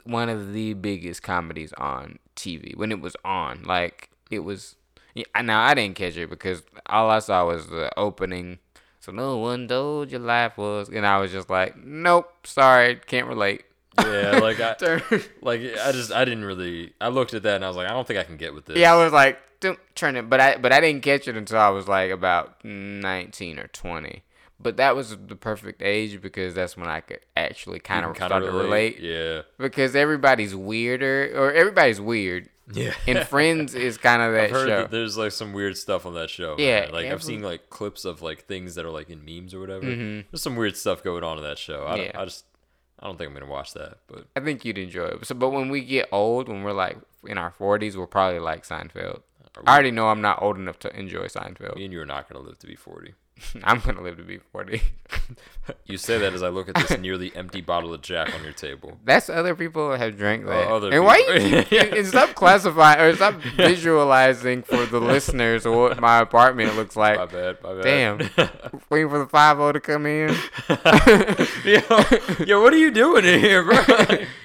one 0.05 0.29
of 0.31 0.53
the 0.55 0.73
biggest 0.75 1.23
comedies 1.23 1.73
on 1.75 2.19
TV 2.35 2.75
when 2.77 2.91
it 2.91 3.01
was 3.01 3.15
on. 3.25 3.63
Like 3.65 4.11
it 4.31 4.41
was. 4.41 4.77
Now 5.43 5.63
I 5.63 5.75
didn't 5.75 5.97
catch 5.97 6.17
it 6.17 6.31
because 6.31 6.63
all 6.87 7.11
I 7.11 7.19
saw 7.19 7.47
was 7.47 7.67
the 7.69 7.91
opening. 7.99 8.59
So 9.09 9.13
no 9.13 9.39
one 9.39 9.67
told 9.67 10.11
your 10.11 10.21
life 10.21 10.59
was, 10.59 10.91
and 10.91 11.07
I 11.07 11.17
was 11.17 11.33
just 11.33 11.49
like, 11.49 11.83
nope, 11.83 12.47
sorry, 12.47 12.97
can't 12.97 13.27
relate. 13.27 13.65
yeah, 13.99 14.39
like 14.43 14.61
I, 14.61 14.77
like 15.41 15.63
I 15.63 15.93
just 15.93 16.13
I 16.13 16.27
didn't 16.27 16.45
really. 16.45 16.93
I 17.01 17.09
looked 17.09 17.33
at 17.33 17.43
that 17.45 17.57
and 17.57 17.65
I 17.65 17.69
was 17.69 17.77
like, 17.79 17.87
I 17.87 17.93
don't 17.93 18.07
think 18.07 18.21
I 18.21 18.25
can 18.25 18.37
get 18.37 18.53
with 18.53 18.67
this. 18.67 18.77
yeah, 18.77 18.93
I 18.93 19.03
was 19.03 19.11
like, 19.11 19.39
don't 19.61 19.79
turn 19.95 20.17
it, 20.17 20.29
but 20.29 20.41
I 20.41 20.59
but 20.59 20.75
I 20.75 20.81
didn't 20.83 21.03
catch 21.03 21.27
it 21.27 21.39
until 21.39 21.57
I 21.57 21.71
was 21.71 21.89
like 21.89 22.11
about 22.11 22.63
nineteen 22.63 23.59
or 23.59 23.69
twenty. 23.69 24.25
But 24.61 24.77
that 24.77 24.95
was 24.95 25.17
the 25.17 25.37
perfect 25.37 25.81
age 25.81 26.21
because 26.21 26.53
that's 26.53 26.77
when 26.77 26.89
I 26.89 27.01
could 27.01 27.21
actually 27.35 27.79
kind 27.79 28.05
of 28.05 28.15
start 28.15 28.45
to 28.45 28.51
relate. 28.51 29.01
Yeah. 29.01 29.43
Because 29.57 29.97
everybody's 29.97 30.55
weirder, 30.55 31.33
or 31.35 31.51
everybody's 31.51 31.99
weird, 32.01 32.51
Yeah. 32.73 32.93
and 33.07 33.27
Friends 33.29 33.75
is 33.75 33.97
kind 33.99 34.21
of 34.23 34.33
that 34.33 34.45
I've 34.45 34.51
heard 34.51 34.69
show. 34.69 34.77
that 34.83 34.91
there's 34.91 35.17
like 35.17 35.33
some 35.33 35.53
weird 35.53 35.77
stuff 35.77 36.05
on 36.07 36.15
that 36.15 36.31
show. 36.31 36.57
Yeah, 36.59 36.83
man. 36.83 36.93
like 36.93 37.07
I've 37.07 37.23
seen 37.23 37.43
like 37.43 37.71
clips 37.71 38.05
of 38.05 38.23
like 38.23 38.45
things 38.47 38.75
that 38.77 38.85
are 38.85 38.91
like 38.91 39.11
in 39.11 39.25
memes 39.25 39.55
or 39.55 39.61
whatever. 39.61 39.85
Mhm. 39.87 40.25
There's 40.31 40.43
some 40.43 40.57
weird 40.57 40.77
stuff 40.77 41.03
going 41.03 41.25
on 41.25 41.39
in 41.39 41.45
that 41.45 41.59
show. 41.59 41.85
I, 41.85 41.97
Yeah. 41.97 42.11
I 42.21 42.25
just 42.25 42.45
I 43.01 43.07
don't 43.07 43.17
think 43.17 43.29
I'm 43.29 43.35
gonna 43.35 43.51
watch 43.51 43.75
that. 43.75 43.99
But 44.09 44.27
I 44.37 44.41
think 44.41 44.65
you'd 44.65 44.77
enjoy 44.79 45.05
it. 45.07 45.25
So, 45.27 45.35
but 45.35 45.51
when 45.51 45.69
we 45.71 45.83
get 45.85 46.09
old, 46.13 46.49
when 46.49 46.63
we're 46.63 46.73
like 46.73 46.99
in 47.27 47.39
our 47.39 47.51
forties, 47.53 47.97
we'll 47.97 48.07
probably 48.07 48.41
like 48.41 48.65
Seinfeld. 48.67 49.23
we, 49.57 49.63
I 49.67 49.73
already 49.75 49.91
know 49.93 50.09
I'm 50.09 50.21
not 50.21 50.43
old 50.43 50.57
enough 50.57 50.79
to 50.81 50.99
enjoy 50.99 51.27
Seinfeld. 51.27 51.77
me 51.77 51.85
and 51.85 51.93
you 51.93 52.01
are 52.01 52.07
not 52.07 52.29
gonna 52.29 52.45
live 52.45 52.59
to 52.59 52.67
be 52.67 52.75
40. 52.77 53.15
I'm 53.65 53.81
gonna 53.81 54.03
live 54.03 54.17
to 54.17 54.23
be 54.23 54.39
forty. 54.39 54.83
You 55.85 55.99
say 55.99 56.19
that 56.19 56.33
as 56.33 56.43
I 56.43 56.49
look 56.49 56.69
at 56.69 56.75
this 56.77 56.99
nearly 57.01 57.35
empty 57.37 57.61
bottle 57.61 57.93
of 57.93 58.01
Jack 58.01 58.35
on 58.35 58.43
your 58.43 58.53
table. 58.53 58.99
That's 59.05 59.29
other 59.29 59.55
people 59.55 59.95
have 59.97 60.17
drank 60.17 60.45
oh, 60.47 60.49
that. 60.49 60.69
other 60.69 60.91
and 60.93 61.05
why 61.05 61.23
people. 61.27 61.43
you 61.43 61.63
keep, 61.65 61.93
and 61.93 62.07
stop 62.07 62.35
classifying 62.35 63.01
or 63.01 63.15
stop 63.15 63.35
visualizing 63.57 64.63
for 64.63 64.87
the 64.87 65.01
listeners 65.01 65.67
what 65.67 66.01
my 66.01 66.21
apartment 66.21 66.75
looks 66.77 66.97
like. 66.97 67.19
My 67.19 67.27
bad, 67.27 67.63
my 67.63 67.75
bad. 67.75 67.83
Damn. 67.83 68.19
Waiting 68.91 69.11
for 69.11 69.19
the 69.19 69.27
five 69.27 69.59
O 69.61 69.73
to 69.73 69.81
come 69.81 70.07
in. 70.07 70.35
yo, 71.65 72.45
yo, 72.45 72.63
what 72.63 72.73
are 72.73 72.79
you 72.79 72.91
doing 72.91 73.25
in 73.25 73.41
here, 73.41 73.63
bro? 73.63 73.83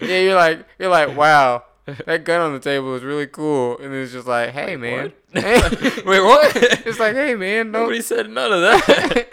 yeah, 0.02 0.20
you're 0.20 0.36
like 0.36 0.66
you're 0.78 0.89
like, 0.89 1.16
wow, 1.16 1.64
that 2.06 2.24
gun 2.24 2.42
on 2.42 2.54
the 2.54 2.60
table 2.60 2.96
is 2.96 3.04
really 3.04 3.28
cool, 3.28 3.78
and 3.80 3.94
it's 3.94 4.12
just 4.12 4.28
like, 4.28 4.52
hey 4.52 4.76
man, 4.78 5.12
Wait, 5.34 6.06
what? 6.06 6.56
it's 6.86 7.00
like, 7.00 7.16
hey 7.16 7.36
man, 7.36 7.72
don't. 7.72 7.84
Nobody 7.84 8.02
said 8.02 8.30
none 8.30 8.54
of 8.54 8.62
that. 8.62 9.28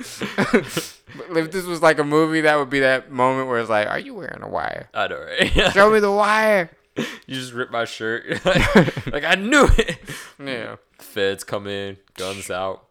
If 1.33 1.51
this 1.53 1.65
was 1.65 1.83
like 1.83 1.99
a 1.99 2.05
movie, 2.05 2.41
that 2.43 2.57
would 2.57 2.71
be 2.71 2.81
that 2.81 3.11
moment 3.11 3.49
where 3.49 3.59
it's 3.59 3.71
like, 3.71 3.89
are 3.89 3.99
you 3.99 4.15
wearing 4.15 4.43
a 4.43 4.49
wire? 4.49 4.89
I 4.95 5.09
know, 5.09 5.21
right? 5.21 5.73
Show 5.73 5.91
me 5.91 6.01
the 6.01 6.11
wire. 6.11 6.71
you 6.97 7.05
just 7.35 7.53
ripped 7.53 7.73
my 7.73 7.85
shirt. 7.85 8.45
like 8.45 9.25
I 9.25 9.35
knew 9.37 9.69
it. 9.79 9.99
Yeah. 10.43 10.77
Feds 10.99 11.45
come 11.45 11.67
in, 11.67 11.97
guns 12.15 12.51
out. 12.51 12.85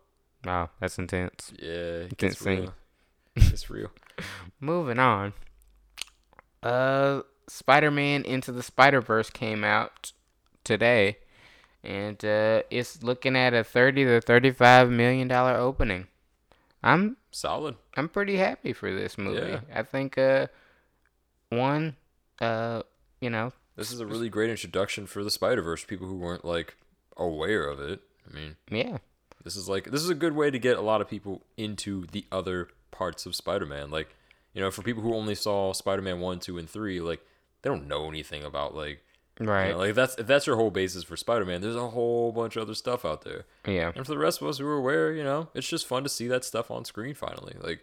Wow, 0.45 0.69
that's 0.79 0.97
intense. 0.97 1.51
Yeah, 1.61 1.67
it 1.69 2.17
can't 2.17 2.17
gets 2.17 2.39
sing. 2.39 2.61
real. 2.61 2.73
It's 3.35 3.69
real. 3.69 3.91
Moving 4.59 4.99
on. 4.99 5.33
Uh, 6.61 7.21
Spider-Man 7.49 8.23
Into 8.23 8.51
the 8.51 8.63
Spider-Verse 8.63 9.29
came 9.29 9.63
out 9.63 10.13
today, 10.63 11.17
and 11.83 12.23
uh, 12.23 12.63
it's 12.69 13.03
looking 13.03 13.35
at 13.35 13.53
a 13.53 13.63
thirty 13.63 14.05
to 14.05 14.21
thirty-five 14.21 14.89
million 14.89 15.27
dollar 15.27 15.55
opening. 15.55 16.07
I'm 16.83 17.17
Solid. 17.31 17.75
I'm 17.95 18.09
pretty 18.09 18.37
happy 18.37 18.73
for 18.73 18.93
this 18.93 19.17
movie. 19.17 19.51
Yeah. 19.51 19.59
I 19.73 19.83
think 19.83 20.17
uh, 20.17 20.47
one, 21.49 21.95
uh, 22.41 22.83
you 23.21 23.29
know, 23.29 23.51
This 23.75 23.91
is 23.91 23.99
a 23.99 24.05
really 24.05 24.29
great 24.29 24.49
introduction 24.49 25.05
for 25.05 25.23
the 25.23 25.29
Spider 25.29 25.61
Verse. 25.61 25.83
People 25.85 26.07
who 26.07 26.15
weren't 26.15 26.45
like 26.45 26.75
aware 27.17 27.67
of 27.67 27.79
it. 27.79 28.01
I 28.29 28.33
mean, 28.33 28.55
yeah, 28.69 28.97
this 29.43 29.55
is 29.55 29.67
like 29.69 29.91
this 29.91 30.01
is 30.01 30.09
a 30.09 30.15
good 30.15 30.35
way 30.35 30.49
to 30.51 30.59
get 30.59 30.77
a 30.77 30.81
lot 30.81 31.01
of 31.01 31.09
people 31.09 31.41
into 31.57 32.05
the 32.11 32.25
other 32.31 32.69
parts 32.91 33.25
of 33.25 33.35
Spider 33.35 33.65
Man. 33.65 33.91
Like, 33.91 34.15
you 34.53 34.61
know, 34.61 34.71
for 34.71 34.81
people 34.81 35.03
who 35.03 35.13
only 35.13 35.35
saw 35.35 35.73
Spider 35.73 36.01
Man 36.01 36.19
one, 36.19 36.39
two, 36.39 36.57
and 36.57 36.69
three, 36.69 36.99
like 36.99 37.21
they 37.61 37.69
don't 37.69 37.87
know 37.87 38.07
anything 38.09 38.43
about 38.43 38.75
like 38.75 39.03
right, 39.39 39.67
you 39.67 39.71
know, 39.73 39.77
like 39.79 39.95
that's 39.95 40.15
if 40.17 40.27
that's 40.27 40.47
your 40.47 40.55
whole 40.55 40.71
basis 40.71 41.03
for 41.03 41.15
Spider 41.17 41.45
Man. 41.45 41.61
There's 41.61 41.75
a 41.75 41.87
whole 41.89 42.31
bunch 42.31 42.55
of 42.55 42.63
other 42.63 42.73
stuff 42.75 43.05
out 43.05 43.23
there. 43.23 43.45
yeah, 43.65 43.91
And 43.95 44.05
for 44.05 44.11
the 44.11 44.17
rest 44.17 44.41
of 44.41 44.47
us 44.47 44.57
who 44.57 44.67
are 44.67 44.77
aware, 44.77 45.11
you 45.13 45.23
know, 45.23 45.49
it's 45.53 45.67
just 45.67 45.85
fun 45.87 46.03
to 46.03 46.09
see 46.09 46.27
that 46.27 46.43
stuff 46.43 46.69
on 46.71 46.85
screen 46.85 47.13
finally. 47.15 47.55
Like 47.61 47.81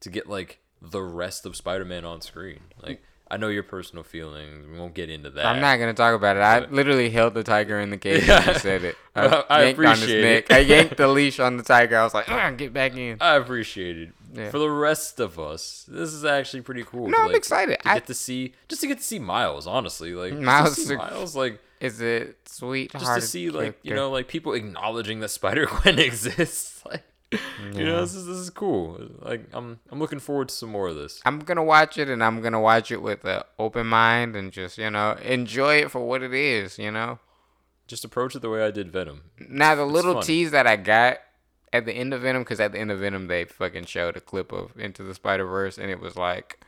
to 0.00 0.10
get 0.10 0.28
like 0.28 0.58
the 0.82 1.02
rest 1.02 1.44
of 1.46 1.56
Spider-Man 1.56 2.04
on 2.04 2.20
screen. 2.20 2.60
Like 2.82 3.02
I 3.32 3.36
know 3.36 3.46
your 3.48 3.62
personal 3.62 4.02
feelings. 4.02 4.66
We 4.66 4.76
won't 4.78 4.92
get 4.94 5.08
into 5.08 5.30
that. 5.30 5.46
I'm 5.46 5.60
not 5.60 5.78
gonna 5.78 5.94
talk 5.94 6.14
about 6.16 6.36
it. 6.36 6.40
I 6.40 6.66
literally 6.70 7.10
held 7.10 7.34
the 7.34 7.44
tiger 7.44 7.78
in 7.78 7.90
the 7.90 7.96
cage 7.96 8.26
when 8.26 8.48
you 8.48 8.54
said 8.54 8.82
it. 8.82 8.96
I, 9.14 9.44
I 9.48 9.62
his 9.66 9.72
appreciate 9.74 10.24
it. 10.24 10.52
I 10.52 10.58
yanked 10.58 10.96
the 10.96 11.06
leash 11.06 11.38
on 11.38 11.56
the 11.56 11.62
tiger. 11.62 11.96
I 11.96 12.02
was 12.04 12.12
like, 12.14 12.28
"Ah, 12.28 12.50
get 12.50 12.72
back 12.72 12.96
in. 12.96 13.18
I 13.20 13.36
appreciate 13.36 13.98
it. 13.98 14.08
Yeah. 14.32 14.50
For 14.50 14.58
the 14.58 14.70
rest 14.70 15.18
of 15.20 15.38
us, 15.38 15.84
this 15.88 16.12
is 16.12 16.24
actually 16.24 16.62
pretty 16.62 16.84
cool. 16.84 17.08
No, 17.08 17.16
to, 17.16 17.22
I'm 17.22 17.26
like, 17.28 17.36
excited. 17.36 17.80
To 17.80 17.88
I- 17.88 17.94
get 17.94 18.06
to 18.06 18.14
see, 18.14 18.52
just 18.68 18.80
to 18.82 18.86
get 18.86 18.98
to 18.98 19.04
see 19.04 19.18
Miles. 19.18 19.66
Honestly, 19.66 20.14
like 20.14 20.30
just 20.32 20.88
to 20.88 20.96
Miles 20.96 21.10
Miles, 21.12 21.36
like 21.36 21.60
Is 21.80 22.00
it 22.00 22.36
sweet? 22.46 22.92
just 22.92 23.06
to 23.14 23.20
see, 23.20 23.50
like 23.50 23.78
you 23.82 23.94
know, 23.94 24.10
like 24.10 24.28
people 24.28 24.52
acknowledging 24.54 25.20
that 25.20 25.28
Spider 25.30 25.66
Gwen 25.66 25.98
exists. 26.10 26.82
Like, 27.32 27.42
you 27.76 27.84
know, 27.84 28.00
this 28.00 28.14
is 28.16 28.26
this 28.26 28.38
is 28.38 28.50
cool. 28.50 28.98
Like, 29.20 29.42
I'm 29.52 29.78
I'm 29.92 30.00
looking 30.00 30.18
forward 30.18 30.48
to 30.48 30.54
some 30.54 30.70
more 30.70 30.88
of 30.88 30.96
this. 30.96 31.20
I'm 31.24 31.38
gonna 31.38 31.62
watch 31.62 31.96
it, 31.96 32.08
and 32.08 32.24
I'm 32.24 32.40
gonna 32.42 32.60
watch 32.60 32.90
it 32.90 33.00
with 33.02 33.24
an 33.24 33.42
open 33.56 33.86
mind 33.86 34.34
and 34.34 34.50
just 34.50 34.78
you 34.78 34.90
know 34.90 35.12
enjoy 35.22 35.76
it 35.76 35.92
for 35.92 36.00
what 36.04 36.24
it 36.24 36.34
is. 36.34 36.76
You 36.76 36.90
know. 36.90 37.20
Just 37.86 38.04
approach 38.04 38.34
it 38.34 38.42
the 38.42 38.50
way 38.50 38.64
I 38.64 38.72
did 38.72 38.90
Venom. 38.90 39.22
Now 39.48 39.76
the 39.76 39.84
little 39.84 40.14
fun. 40.14 40.22
tease 40.24 40.50
that 40.50 40.66
I 40.66 40.74
got 40.74 41.18
at 41.72 41.86
the 41.86 41.92
end 41.92 42.12
of 42.12 42.22
Venom, 42.22 42.42
because 42.42 42.60
at 42.60 42.72
the 42.72 42.78
end 42.78 42.90
of 42.90 42.98
Venom 43.00 43.26
they 43.28 43.44
fucking 43.44 43.84
showed 43.84 44.16
a 44.16 44.20
clip 44.20 44.52
of 44.52 44.76
Into 44.78 45.02
the 45.02 45.14
Spider 45.14 45.46
Verse, 45.46 45.78
and 45.78 45.90
it 45.90 46.00
was 46.00 46.16
like, 46.16 46.64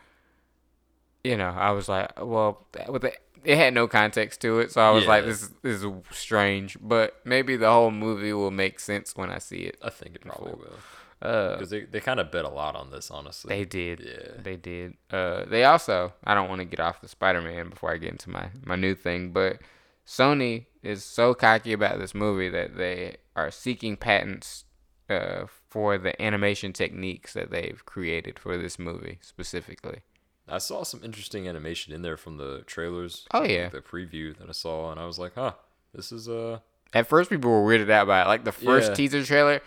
you 1.25 1.37
know, 1.37 1.51
I 1.51 1.71
was 1.71 1.89
like, 1.89 2.13
well, 2.23 2.67
with 2.89 3.03
the, 3.03 3.13
it 3.45 3.57
had 3.57 3.75
no 3.75 3.89
context 3.89 4.41
to 4.43 4.61
it, 4.61 4.71
so 4.73 4.81
I 4.81 4.91
was 4.91 5.07
like, 5.07 5.25
this 5.25 5.43
is, 5.43 5.51
this 5.63 5.83
is 5.83 5.87
strange, 6.11 6.77
but 6.81 7.17
maybe 7.25 7.57
the 7.57 7.71
whole 7.71 7.91
movie 7.91 8.33
will 8.33 8.51
make 8.51 8.79
sense 8.79 9.17
when 9.17 9.31
I 9.31 9.39
see 9.39 9.63
it. 9.63 9.77
I 9.83 9.91
think 9.91 10.15
it 10.15 10.23
probably 10.23 10.53
will. 10.55 10.79
Uh, 11.21 11.55
Because 11.55 11.71
they, 11.71 11.83
they 11.85 12.01
kind 12.01 12.19
of 12.19 12.33
bet 12.33 12.45
a 12.45 12.49
lot 12.49 12.75
on 12.75 12.91
this, 12.91 13.09
honestly. 13.11 13.49
they 13.57 13.65
did. 13.65 14.01
Yeah. 14.01 14.43
They 14.43 14.57
did. 14.57 14.95
Uh, 15.11 15.45
they 15.45 15.65
also. 15.65 16.13
I 16.25 16.35
don't 16.35 16.49
want 16.49 16.61
to 16.61 16.65
get 16.65 16.81
off 16.81 17.01
the 17.01 17.07
Spider-Man 17.09 17.71
before 17.71 17.93
I 17.93 17.97
get 17.99 18.11
into 18.11 18.29
my 18.29 18.51
my 18.65 18.75
new 18.75 18.97
thing, 18.97 19.31
but 19.31 19.61
Sony 20.05 20.67
is 20.83 21.05
so 21.05 21.33
cocky 21.33 21.73
about 21.73 22.01
this 22.01 22.13
movie 22.13 22.49
that 22.49 22.77
they 22.77 23.19
are 23.37 23.53
seeking 23.53 23.97
patents 23.97 24.65
uh, 25.13 25.47
for 25.69 25.99
the 25.99 26.21
animation 26.21 26.73
techniques 26.73 27.33
that 27.35 27.51
they've 27.51 27.83
created 27.85 28.39
for 28.39 28.57
this 28.57 28.79
movie 28.79 29.19
specifically. 29.21 30.01
I 30.49 30.59
saw 30.59 30.83
some 30.83 31.03
interesting 31.05 31.47
animation 31.49 31.93
in 31.93 32.03
there 32.03 32.17
from 32.17 32.37
the 32.37 32.63
trailers. 32.67 33.27
Oh, 33.33 33.41
like, 33.41 33.51
yeah. 33.51 33.69
The 33.69 33.81
preview 33.81 34.37
that 34.39 34.49
I 34.49 34.53
saw, 34.53 34.91
and 34.91 34.99
I 34.99 35.07
was 35.07 35.19
like, 35.19 35.35
huh, 35.35 35.53
this 35.95 36.11
is 36.13 36.29
uh 36.29 36.59
At 36.93 37.07
first, 37.07 37.31
people 37.31 37.51
were 37.51 37.63
weirded 37.63 37.91
out 37.91 38.07
by 38.07 38.23
it. 38.23 38.27
Like 38.27 38.45
the 38.45 38.53
first 38.53 38.91
Yeah. 38.91 38.95
teaser 38.95 39.25
trailer, 39.25 39.63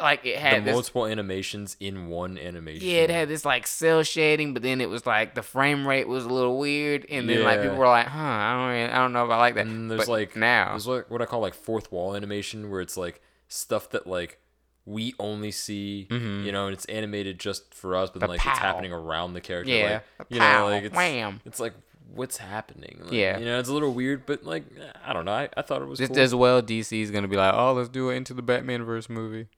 like 0.00 0.24
it 0.26 0.38
had 0.38 0.64
this 0.64 0.72
multiple 0.72 1.06
animations 1.06 1.76
in 1.78 2.08
one 2.08 2.36
animation. 2.38 2.88
Yeah, 2.88 3.02
it 3.02 3.10
had 3.10 3.28
this 3.28 3.44
like 3.44 3.66
cell 3.66 4.02
shading, 4.02 4.54
but 4.54 4.62
then 4.62 4.80
it 4.80 4.88
was 4.88 5.06
like 5.06 5.34
the 5.34 5.42
frame 5.42 5.86
rate 5.86 6.08
was 6.08 6.24
a 6.24 6.28
little 6.28 6.58
weird, 6.58 7.06
and 7.08 7.28
then 7.28 7.42
like 7.44 7.60
people 7.60 7.76
were 7.76 7.86
like, 7.86 8.06
"Huh, 8.06 8.18
I 8.18 8.52
don't, 8.56 8.68
really, 8.70 8.90
I 8.92 8.96
don't 8.98 9.12
know 9.12 9.24
if 9.24 9.30
I 9.30 9.36
like 9.36 9.54
that." 9.54 9.66
And 9.66 9.90
there's 9.90 10.06
But 10.06 10.08
like 10.08 10.36
now, 10.36 10.70
there's 10.70 10.86
like 10.86 11.10
what 11.10 11.22
I 11.22 11.26
call 11.26 11.40
like 11.40 11.54
fourth 11.54 11.92
wall 11.92 12.16
animation, 12.16 12.70
where 12.70 12.80
it's 12.80 12.96
like 12.96 13.20
stuff 13.48 13.90
that 13.90 14.06
like 14.06 14.40
we 14.86 15.14
only 15.18 15.50
see, 15.50 16.06
you 16.10 16.52
know, 16.52 16.66
and 16.66 16.74
it's 16.74 16.84
animated 16.86 17.38
just 17.40 17.72
for 17.74 17.96
us, 17.96 18.10
but 18.10 18.20
Mm-hmm. 18.20 18.26
The 18.26 18.28
like 18.36 18.46
it's 18.46 18.58
happening 18.58 18.92
around 18.92 19.32
the 19.34 19.40
character. 19.40 19.72
Yeah, 19.72 20.00
like, 20.18 20.28
the 20.28 20.34
you 20.34 20.40
pow, 20.40 20.58
know, 20.68 20.74
like 20.74 20.84
it's 20.84 20.94
wham. 20.96 21.40
it's 21.44 21.58
like 21.60 21.72
what's 22.14 22.36
happening. 22.36 22.98
Like, 23.02 23.12
Yeah. 23.12 23.38
you 23.38 23.44
know, 23.46 23.58
it's 23.58 23.68
a 23.68 23.72
little 23.72 23.92
weird, 23.94 24.26
but 24.26 24.44
like 24.44 24.64
I 25.04 25.12
don't 25.12 25.24
know. 25.24 25.32
I, 25.32 25.48
I 25.56 25.62
thought 25.62 25.80
it 25.82 25.86
was 25.88 25.98
just 25.98 26.12
cool. 26.12 26.22
as 26.22 26.34
well, 26.34 26.62
DC 26.62 27.00
is 27.00 27.10
gonna 27.10 27.28
be 27.28 27.36
like, 27.36 27.54
"Oh, 27.54 27.72
let's 27.72 27.88
do 27.88 28.10
it 28.10 28.16
into 28.16 28.34
the 28.34 28.42
Batman 28.42 28.84
verse 28.84 29.08
movie, 29.08 29.48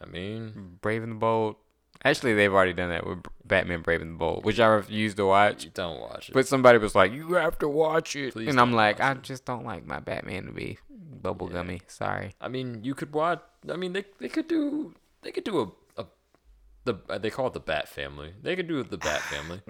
I 0.00 0.06
mean, 0.06 0.78
Brave 0.80 1.02
and 1.02 1.12
the 1.12 1.16
Bold." 1.16 1.56
Actually, 2.04 2.34
they've 2.34 2.52
already 2.52 2.74
done 2.74 2.90
that 2.90 3.06
with 3.06 3.20
Batman 3.44 3.80
Brave 3.80 4.02
and 4.02 4.12
the 4.14 4.18
Bold, 4.18 4.44
which 4.44 4.60
I 4.60 4.66
refused 4.66 5.16
to 5.16 5.26
watch. 5.26 5.64
you 5.64 5.70
don't 5.72 5.98
watch 6.00 6.28
it. 6.28 6.32
But 6.34 6.46
somebody 6.46 6.76
was 6.78 6.94
like, 6.94 7.12
"You 7.12 7.34
have 7.34 7.58
to 7.60 7.68
watch 7.68 8.14
it," 8.16 8.32
Please 8.34 8.48
and 8.48 8.60
I'm 8.60 8.72
like, 8.72 9.00
"I 9.00 9.12
it. 9.12 9.22
just 9.22 9.44
don't 9.46 9.64
like 9.64 9.86
my 9.86 9.98
Batman 10.00 10.44
to 10.46 10.52
be 10.52 10.78
bubblegummy." 11.22 11.80
Sorry. 11.88 12.34
I 12.40 12.48
mean, 12.48 12.80
you 12.84 12.94
could 12.94 13.12
watch. 13.14 13.40
I 13.70 13.76
mean, 13.76 13.92
they 13.92 14.04
they 14.18 14.28
could 14.28 14.48
do 14.48 14.94
they 15.22 15.32
could 15.32 15.44
do 15.44 15.60
a, 15.96 16.00
a 16.02 16.06
the 16.84 16.94
uh, 17.08 17.18
they 17.18 17.30
call 17.30 17.46
it 17.48 17.52
the 17.52 17.60
Bat 17.60 17.88
Family. 17.88 18.32
They 18.42 18.56
could 18.56 18.68
do 18.68 18.82
the 18.82 18.98
Bat 18.98 19.20
Family. 19.22 19.60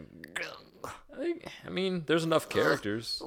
I, 0.85 1.19
think, 1.19 1.47
I 1.67 1.71
mean, 1.71 2.05
there's 2.07 2.25
enough 2.25 2.49
characters. 2.49 3.23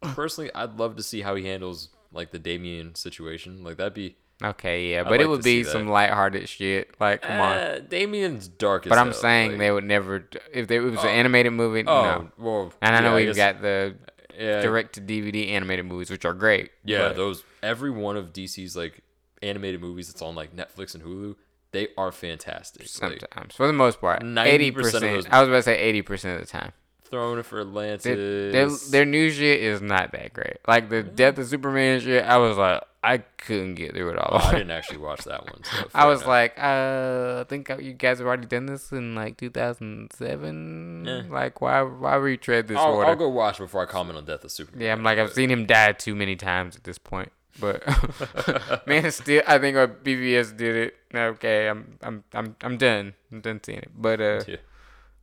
Personally, 0.00 0.50
I'd 0.54 0.78
love 0.78 0.96
to 0.96 1.02
see 1.02 1.20
how 1.20 1.34
he 1.36 1.46
handles 1.46 1.90
like 2.12 2.30
the 2.32 2.38
Damian 2.38 2.94
situation. 2.94 3.62
Like 3.62 3.76
that'd 3.76 3.94
be. 3.94 4.16
Okay, 4.42 4.90
yeah, 4.90 5.02
I'd 5.02 5.08
but 5.08 5.20
it 5.20 5.28
would 5.28 5.44
be 5.44 5.62
that. 5.62 5.70
some 5.70 5.86
lighthearted 5.86 6.48
shit. 6.48 6.98
Like, 6.98 7.22
come 7.22 7.40
on. 7.40 7.56
Uh, 7.56 7.80
Damian's 7.88 8.48
dark 8.48 8.86
as 8.86 8.90
But 8.90 8.98
I'm 8.98 9.08
hell, 9.08 9.14
saying 9.14 9.50
like- 9.52 9.58
they 9.60 9.70
would 9.70 9.84
never 9.84 10.26
if 10.52 10.66
there, 10.66 10.84
it 10.84 10.90
was 10.90 11.00
an 11.04 11.10
animated 11.10 11.52
movie. 11.52 11.84
Oh 11.86 12.02
no, 12.02 12.30
well, 12.38 12.72
and 12.82 12.96
I 12.96 13.00
know 13.00 13.10
yeah, 13.10 13.26
we've 13.26 13.34
guess- 13.36 13.52
got 13.54 13.62
the 13.62 13.94
yeah, 14.36 14.60
direct 14.62 14.94
to 14.94 15.00
DVD 15.00 15.50
animated 15.50 15.86
movies, 15.86 16.10
which 16.10 16.24
are 16.24 16.34
great. 16.34 16.70
Yeah, 16.84 17.10
those 17.10 17.44
every 17.62 17.90
one 17.90 18.16
of 18.16 18.32
DC's 18.32 18.74
like 18.74 19.02
animated 19.42 19.80
movies 19.80 20.08
that's 20.08 20.22
on 20.22 20.34
like 20.34 20.54
Netflix 20.54 20.94
and 20.94 21.02
Hulu, 21.04 21.36
they 21.72 21.88
are 21.96 22.12
fantastic. 22.12 22.82
Like, 22.82 22.88
sometimes 23.20 23.54
for 23.54 23.66
the 23.66 23.72
most 23.72 24.00
part, 24.00 24.22
90% 24.22 24.46
eighty 24.46 24.68
of 24.68 24.74
percent. 24.74 25.04
I 25.30 25.40
was 25.40 25.48
about 25.48 25.56
to 25.58 25.62
say 25.62 25.78
eighty 25.78 26.02
percent 26.02 26.40
of 26.40 26.46
the 26.46 26.50
time. 26.50 26.72
throwing 27.04 27.38
it 27.38 27.46
for 27.46 27.60
Atlantis. 27.60 28.04
Their, 28.04 28.52
their 28.52 28.68
their 28.90 29.04
new 29.04 29.30
shit 29.30 29.60
is 29.60 29.80
not 29.80 30.12
that 30.12 30.32
great. 30.32 30.58
Like 30.66 30.88
the 30.88 31.02
Death 31.02 31.38
of 31.38 31.46
Superman 31.46 32.00
shit, 32.00 32.24
I 32.24 32.36
was 32.38 32.56
like, 32.56 32.82
I 33.04 33.18
couldn't 33.18 33.74
get 33.74 33.94
through 33.94 34.10
it 34.10 34.18
all. 34.18 34.30
Oh, 34.34 34.48
I 34.48 34.52
didn't 34.58 34.70
actually 34.70 34.98
watch 34.98 35.24
that 35.24 35.44
one. 35.44 35.64
So 35.64 35.88
I 35.92 36.06
was 36.06 36.20
enough. 36.20 36.28
like, 36.28 36.54
uh, 36.58 37.40
I 37.40 37.44
think 37.48 37.68
you 37.80 37.94
guys 37.94 38.18
have 38.18 38.26
already 38.26 38.46
done 38.46 38.66
this 38.66 38.92
in 38.92 39.14
like 39.14 39.38
2007. 39.38 41.04
Yeah. 41.06 41.22
Like, 41.28 41.60
why 41.60 41.82
why 41.82 42.14
retread 42.16 42.68
this 42.68 42.76
I'll, 42.78 42.94
water? 42.96 43.08
I'll 43.10 43.16
go 43.16 43.28
watch 43.28 43.58
before 43.58 43.82
I 43.82 43.86
comment 43.86 44.18
on 44.18 44.24
Death 44.24 44.44
of 44.44 44.52
Superman. 44.52 44.82
Yeah, 44.82 44.92
I'm 44.92 45.02
like 45.02 45.18
I've 45.18 45.32
seen 45.32 45.50
him 45.50 45.66
die 45.66 45.92
too 45.92 46.14
many 46.14 46.36
times 46.36 46.76
at 46.76 46.84
this 46.84 46.98
point. 46.98 47.32
But 47.60 47.82
Man 48.86 49.04
of 49.04 49.14
Steel, 49.14 49.42
I 49.46 49.58
think 49.58 49.76
BVS 49.76 50.56
did 50.56 50.76
it. 50.76 50.94
Okay, 51.14 51.68
I'm 51.68 51.98
I'm 52.02 52.24
I'm 52.32 52.56
I'm 52.62 52.76
done. 52.78 53.14
I'm 53.30 53.40
done 53.40 53.60
seeing 53.62 53.78
it. 53.78 53.90
But 53.96 54.20
uh, 54.20 54.42
Yeah. 54.46 54.56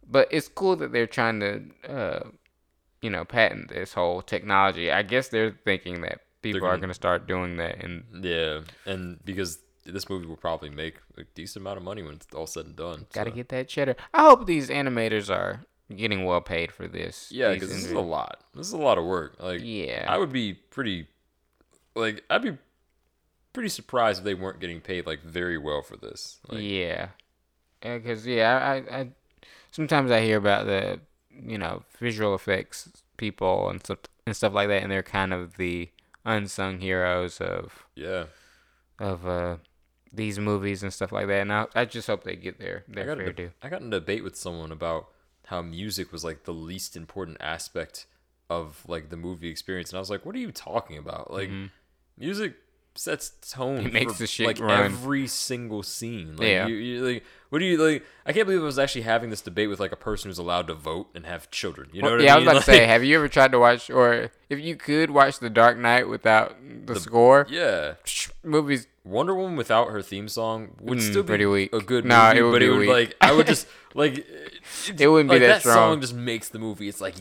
but 0.08 0.28
it's 0.32 0.48
cool 0.48 0.76
that 0.78 0.92
they're 0.92 1.08
trying 1.08 1.40
to 1.40 1.64
uh, 1.92 2.30
you 3.02 3.10
know, 3.10 3.26
patent 3.26 3.70
this 3.70 3.94
whole 3.94 4.22
technology. 4.22 4.92
I 4.92 5.02
guess 5.04 5.30
they're 5.30 5.58
thinking 5.66 6.02
that 6.02 6.20
people 6.42 6.60
are 6.66 6.70
gonna- 6.72 6.82
gonna 6.82 6.94
start 6.94 7.28
doing 7.28 7.58
that, 7.58 7.84
and 7.84 8.04
Yeah, 8.24 8.62
and 8.86 9.20
because 9.26 9.60
this 9.86 10.08
movie 10.10 10.28
will 10.28 10.38
probably 10.38 10.70
make 10.70 10.96
a 11.18 11.24
decent 11.34 11.64
amount 11.64 11.78
of 11.78 11.84
money 11.84 12.04
when 12.04 12.14
it's 12.16 12.28
all 12.36 12.46
said 12.46 12.66
and 12.68 12.76
done. 12.76 13.08
Gotta 13.14 13.32
so. 13.32 13.36
get 13.38 13.50
that 13.50 13.68
cheddar. 13.70 13.96
I 14.14 14.22
hope 14.22 14.46
these 14.46 14.70
animators 14.70 15.34
are 15.34 15.62
getting 15.96 16.26
well 16.26 16.42
paid 16.42 16.72
for 16.72 16.88
this. 16.88 17.32
Yeah, 17.32 17.54
because 17.54 17.70
this 17.70 17.86
is 17.86 17.92
a 17.92 18.00
lot. 18.00 18.44
This 18.54 18.68
is 18.68 18.74
a 18.74 18.78
lot 18.78 19.00
of 19.00 19.06
work. 19.06 19.38
Like, 19.40 19.62
Yeah. 19.64 20.06
I 20.08 20.18
would 20.20 20.32
be 20.32 20.54
pretty, 20.54 21.08
like, 22.00 22.24
I'd 22.30 22.42
be 22.42 22.58
pretty 23.54 23.70
surprised 23.70 24.20
if 24.20 24.26
they 24.26 24.34
weren't 24.34 24.60
getting 24.60 24.82
paid 24.82 25.06
like 25.06 25.22
very 25.22 25.58
well 25.58 25.82
for 25.82 25.98
this. 25.98 26.40
Like, 26.48 26.62
yeah, 26.62 27.10
because 27.82 28.26
yeah, 28.26 28.58
I, 28.58 29.00
I 29.00 29.08
sometimes 29.72 30.12
I 30.12 30.22
hear 30.22 30.38
about 30.38 30.66
the 30.66 31.00
you 31.32 31.58
know 31.58 31.84
visual 32.00 32.36
effects 32.36 32.90
people 33.18 33.70
and 33.70 33.80
stuff 33.80 34.00
and 34.26 34.36
stuff 34.36 34.54
like 34.54 34.68
that, 34.68 34.84
and 34.84 34.92
they're 34.92 35.04
kind 35.04 35.34
of 35.34 35.58
the 35.58 35.90
unsung 36.26 36.80
heroes 36.80 37.40
of 37.40 37.86
yeah. 37.96 38.26
of 39.00 39.28
uh 39.28 39.58
these 40.12 40.40
movies 40.40 40.84
and 40.84 40.94
stuff 40.94 41.12
like 41.12 41.28
that. 41.28 41.42
And 41.42 41.54
I, 41.54 41.66
I 41.76 41.86
just 41.86 42.08
hope 42.08 42.24
they 42.24 42.36
get 42.36 42.60
their 42.60 42.84
I 42.90 42.96
their 42.96 43.06
got, 43.06 43.18
fair 43.18 43.28
a, 43.28 43.34
due. 43.34 43.52
I 43.62 43.70
got 43.70 43.82
in 43.82 43.88
a 43.88 44.00
debate 44.00 44.24
with 44.24 44.36
someone 44.36 44.72
about 44.72 45.10
how 45.48 45.62
music 45.62 46.12
was 46.12 46.24
like 46.24 46.44
the 46.44 46.54
least 46.54 46.96
important 46.96 47.38
aspect 47.40 48.06
of 48.50 48.84
like 48.88 49.10
the 49.10 49.18
movie 49.18 49.50
experience, 49.50 49.92
and 49.92 49.98
I 49.98 50.00
was 50.00 50.10
like, 50.10 50.26
"What 50.26 50.36
are 50.36 50.40
you 50.40 50.52
talking 50.52 50.98
about? 50.98 51.32
Like, 51.32 51.50
music 52.20 52.54
sets 52.96 53.32
tone. 53.50 53.86
It 53.86 53.94
makes 53.94 54.14
for, 54.14 54.20
the 54.20 54.28
shit 54.28 54.46
like 54.46 54.60
run. 54.60 54.86
every 54.86 55.26
single 55.28 55.84
scene. 55.84 56.36
Like, 56.36 56.48
Yeah. 56.48 56.68
You, 56.68 56.76
you, 56.76 57.06
like, 57.06 57.24
what 57.50 57.60
do 57.60 57.66
you 57.66 57.78
like? 57.84 58.04
I 58.26 58.34
can't 58.34 58.46
believe 58.46 58.62
I 58.62 58.66
was 58.66 58.78
actually 58.78 59.04
having 59.04 59.30
this 59.30 59.42
debate 59.42 59.70
with 59.70 59.80
like 59.80 59.92
a 59.94 59.96
person 59.96 60.30
who's 60.30 60.38
allowed 60.38 60.68
to 60.68 60.74
vote 60.74 61.10
and 61.16 61.26
have 61.26 61.50
children. 61.50 61.90
You 61.94 62.02
know 62.02 62.12
Well, 62.18 62.22
yeah, 62.22 62.34
I 62.34 62.36
I 62.36 62.40
was 62.40 62.48
about 62.48 62.54
to 62.60 62.62
say, 62.64 62.86
have 62.86 63.04
you 63.04 63.16
ever 63.18 63.28
tried 63.30 63.52
to 63.54 63.60
watch, 63.60 63.90
or 63.90 64.32
if 64.50 64.60
you 64.60 64.76
could 64.76 65.12
watch 65.12 65.40
The 65.40 65.50
Dark 65.50 65.78
Knight 65.78 66.10
without 66.10 66.58
the, 66.86 67.00
score? 67.00 67.48
yeah. 67.50 67.94
Movies 68.44 68.88
Wonder 69.06 69.34
Woman 69.34 69.56
without 69.56 69.90
her 69.90 70.02
theme 70.02 70.28
song 70.28 70.76
would 70.82 71.00
Mm, 71.00 71.10
still 71.10 71.24
be 71.24 71.28
pretty 71.28 71.46
weak. 71.46 71.74
a 71.74 71.80
good 71.80 72.06
Nah, 72.06 72.28
movie, 72.30 72.40
it 72.40 72.44
would 72.44 72.52
but 72.52 72.60
be 72.60 72.66
it 72.66 72.70
would 72.70 72.80
weak. 72.80 72.90
like 72.90 73.16
I 73.22 73.32
would 73.34 73.48
just 73.48 73.66
like 73.96 74.18
It 75.00 75.08
wouldn't 75.08 75.32
be 75.32 75.40
that 75.40 75.48
that 75.48 75.60
strong. 75.62 75.76
song 75.94 76.02
just 76.02 76.14
makes 76.14 76.50
the 76.50 76.60
movie. 76.60 76.88
It's 76.90 77.02
like 77.02 77.16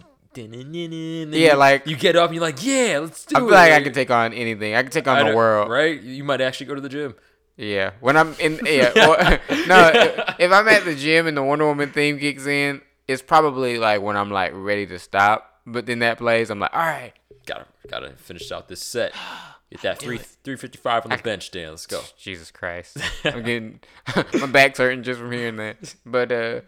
yeah, 0.47 1.49
Yeah, 1.51 1.55
like- 1.55 1.87
you 1.87 1.97
get 1.97 2.17
up 2.17 2.27
and 2.31 2.35
you're 2.37 2.43
like 2.45 2.63
yeah, 2.65 2.99
let's 3.01 3.25
do 3.25 3.37
I 3.37 3.39
it. 3.39 3.43
feel 3.43 3.51
like 3.51 3.73
I 3.73 3.83
can 3.83 3.93
take 3.93 4.11
on 4.11 4.33
anything. 4.33 4.75
I 4.75 4.83
can 4.83 4.91
take 4.93 5.07
I 5.09 5.21
on 5.21 5.27
the 5.29 5.35
world. 5.37 5.71
right? 5.71 6.01
You 6.01 6.25
might 6.25 6.41
actually 6.41 6.67
go 6.67 6.75
to 6.75 6.81
the 6.81 6.89
gym. 6.89 7.15
Yeah, 7.57 7.91
when 8.01 8.17
I'm 8.17 8.35
in, 8.39 8.61
yeah, 8.65 8.91
or, 8.95 9.41
no, 9.67 9.91
if 10.39 10.53
I'm 10.53 10.69
at 10.69 10.85
the 10.85 10.95
gym 10.95 11.27
and 11.27 11.37
the 11.37 11.43
Wonder 11.43 11.67
Woman 11.67 11.91
theme 11.91 12.19
kicks 12.21 12.47
in, 12.47 12.83
it's 13.09 13.21
probably 13.21 13.79
like 13.79 14.01
when 14.01 14.17
I'm 14.17 14.31
like 14.31 14.53
ready 14.55 14.87
to 14.87 14.99
stop. 15.01 15.61
But 15.67 15.85
then 15.87 15.99
that 15.99 16.19
plays, 16.19 16.51
I'm 16.51 16.61
like, 16.61 16.73
all 16.73 16.79
right, 16.87 17.13
Gotta 17.47 17.67
gotta 17.89 18.11
finish 18.13 18.53
out 18.53 18.69
this 18.69 18.83
set. 18.83 19.13
Get 19.71 19.83
that 19.83 19.99
three 19.99 20.19
three 20.45 20.57
fifty 20.57 20.79
five 20.79 21.05
on 21.05 21.11
the 21.11 21.19
bench, 21.19 21.51
Dan. 21.51 21.71
Let's 21.71 21.87
go. 21.87 22.01
Jesus 22.17 22.51
Christ, 22.51 22.97
I'm 23.25 23.43
getting 23.43 23.81
my 24.35 24.47
back's 24.47 24.79
hurting 24.79 25.03
just 25.03 25.19
from 25.19 25.33
hearing 25.33 25.57
that. 25.57 25.95
But 26.07 26.31
uh, 26.31 26.61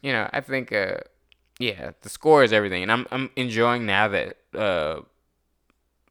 you 0.00 0.12
know, 0.12 0.28
I 0.32 0.40
think 0.40 0.72
uh, 0.72 0.98
yeah, 1.58 1.92
the 2.02 2.08
score 2.08 2.44
is 2.44 2.52
everything, 2.52 2.82
and 2.82 2.92
I'm 2.92 3.06
I'm 3.10 3.30
enjoying 3.36 3.86
now 3.86 4.08
that 4.08 4.36
uh, 4.54 5.00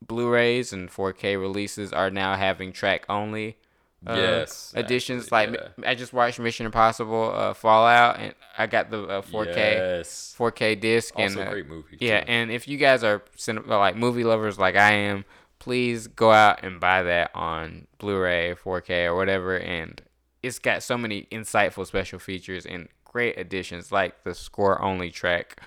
Blu-rays 0.06 0.74
and 0.74 0.90
4K 0.90 1.40
releases 1.40 1.92
are 1.92 2.10
now 2.10 2.36
having 2.36 2.72
track 2.72 3.06
only. 3.10 3.58
Uh, 4.06 4.14
Yes, 4.16 4.74
editions 4.78 5.32
actually, 5.34 5.58
like 5.58 5.88
I 5.88 5.96
just 5.96 6.14
watched 6.14 6.40
Mission 6.40 6.68
Impossible 6.68 7.32
uh, 7.34 7.54
Fallout 7.56 8.20
and 8.20 8.36
I 8.56 8.68
got 8.68 8.92
the 8.92 9.04
uh, 9.04 9.22
4K 9.24 9.56
Yes. 9.56 10.36
4K 10.38 10.80
disc 10.80 11.16
Also 11.18 11.40
and 11.40 11.48
a 11.48 11.50
uh, 11.50 11.52
great 11.52 11.68
movie. 11.68 11.98
yeah, 12.00 12.22
too. 12.22 12.26
and 12.28 12.52
if 12.52 12.68
you 12.68 12.78
guys 12.78 13.04
are 13.04 13.24
like 13.66 13.96
movie 13.96 14.24
lovers 14.24 14.60
like 14.60 14.76
I 14.76 14.92
am, 14.92 15.26
please 15.58 16.06
go 16.08 16.32
out 16.32 16.64
and 16.64 16.80
buy 16.80 17.02
that 17.04 17.32
on 17.34 17.88
Blu-ray, 17.98 18.54
4K, 18.64 19.06
or 19.06 19.16
whatever. 19.16 19.58
And 19.58 20.00
it's 20.44 20.60
got 20.60 20.84
so 20.84 20.96
many 20.98 21.28
insightful 21.32 21.86
special 21.88 22.20
features 22.20 22.68
and 22.68 22.90
great 23.18 23.36
additions, 23.40 23.92
like 23.92 24.24
the 24.24 24.36
score-only 24.36 25.10
track 25.10 25.60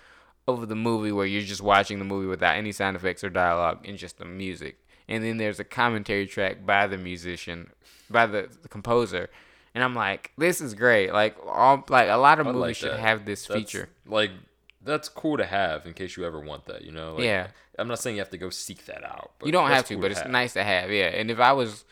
of 0.46 0.68
the 0.68 0.76
movie, 0.76 1.10
where 1.10 1.26
you're 1.26 1.42
just 1.42 1.60
watching 1.62 1.98
the 1.98 2.04
movie 2.04 2.28
without 2.28 2.54
any 2.54 2.70
sound 2.70 2.94
effects 2.96 3.24
or 3.24 3.28
dialogue 3.28 3.78
and 3.88 3.98
just 3.98 4.18
the 4.18 4.24
music. 4.24 4.76
And 5.08 5.24
then 5.24 5.38
there's 5.38 5.58
a 5.58 5.64
commentary 5.64 6.26
track 6.28 6.64
by 6.64 6.86
the 6.86 6.96
musician, 6.96 7.70
by 8.08 8.26
the, 8.26 8.48
the 8.62 8.68
composer. 8.68 9.28
And 9.74 9.82
I'm 9.82 9.96
like, 9.96 10.30
this 10.38 10.60
is 10.60 10.74
great. 10.74 11.12
Like 11.12 11.34
all, 11.44 11.84
like 11.88 12.08
a 12.08 12.16
lot 12.16 12.38
of 12.38 12.46
I 12.46 12.52
movies 12.52 12.62
like 12.62 12.76
should 12.76 13.00
have 13.00 13.24
this 13.24 13.46
That's- 13.46 13.64
feature. 13.64 13.88
Like 14.06 14.30
that's 14.80 15.08
cool 15.08 15.36
to 15.36 15.44
have 15.44 15.86
in 15.86 15.92
case 15.94 16.16
you 16.16 16.24
ever 16.24 16.38
want 16.38 16.66
that. 16.66 16.82
You 16.82 16.92
know. 16.92 17.14
Like, 17.16 17.24
Yeah. 17.24 17.48
I'm 17.78 17.88
not 17.88 17.98
saying 17.98 18.14
you 18.16 18.22
have 18.22 18.30
to 18.30 18.38
go 18.38 18.50
seek 18.50 18.86
that 18.86 19.02
out. 19.02 19.32
But 19.40 19.46
you 19.46 19.52
don't 19.52 19.70
have 19.70 19.86
to, 19.86 19.94
cool 19.94 20.02
but 20.02 20.10
it's 20.12 20.20
have. 20.20 20.30
nice 20.30 20.52
to 20.52 20.62
have. 20.62 20.90
Yeah, 20.92 21.06
and 21.06 21.30
if 21.30 21.40
I 21.40 21.52
was, 21.52 21.84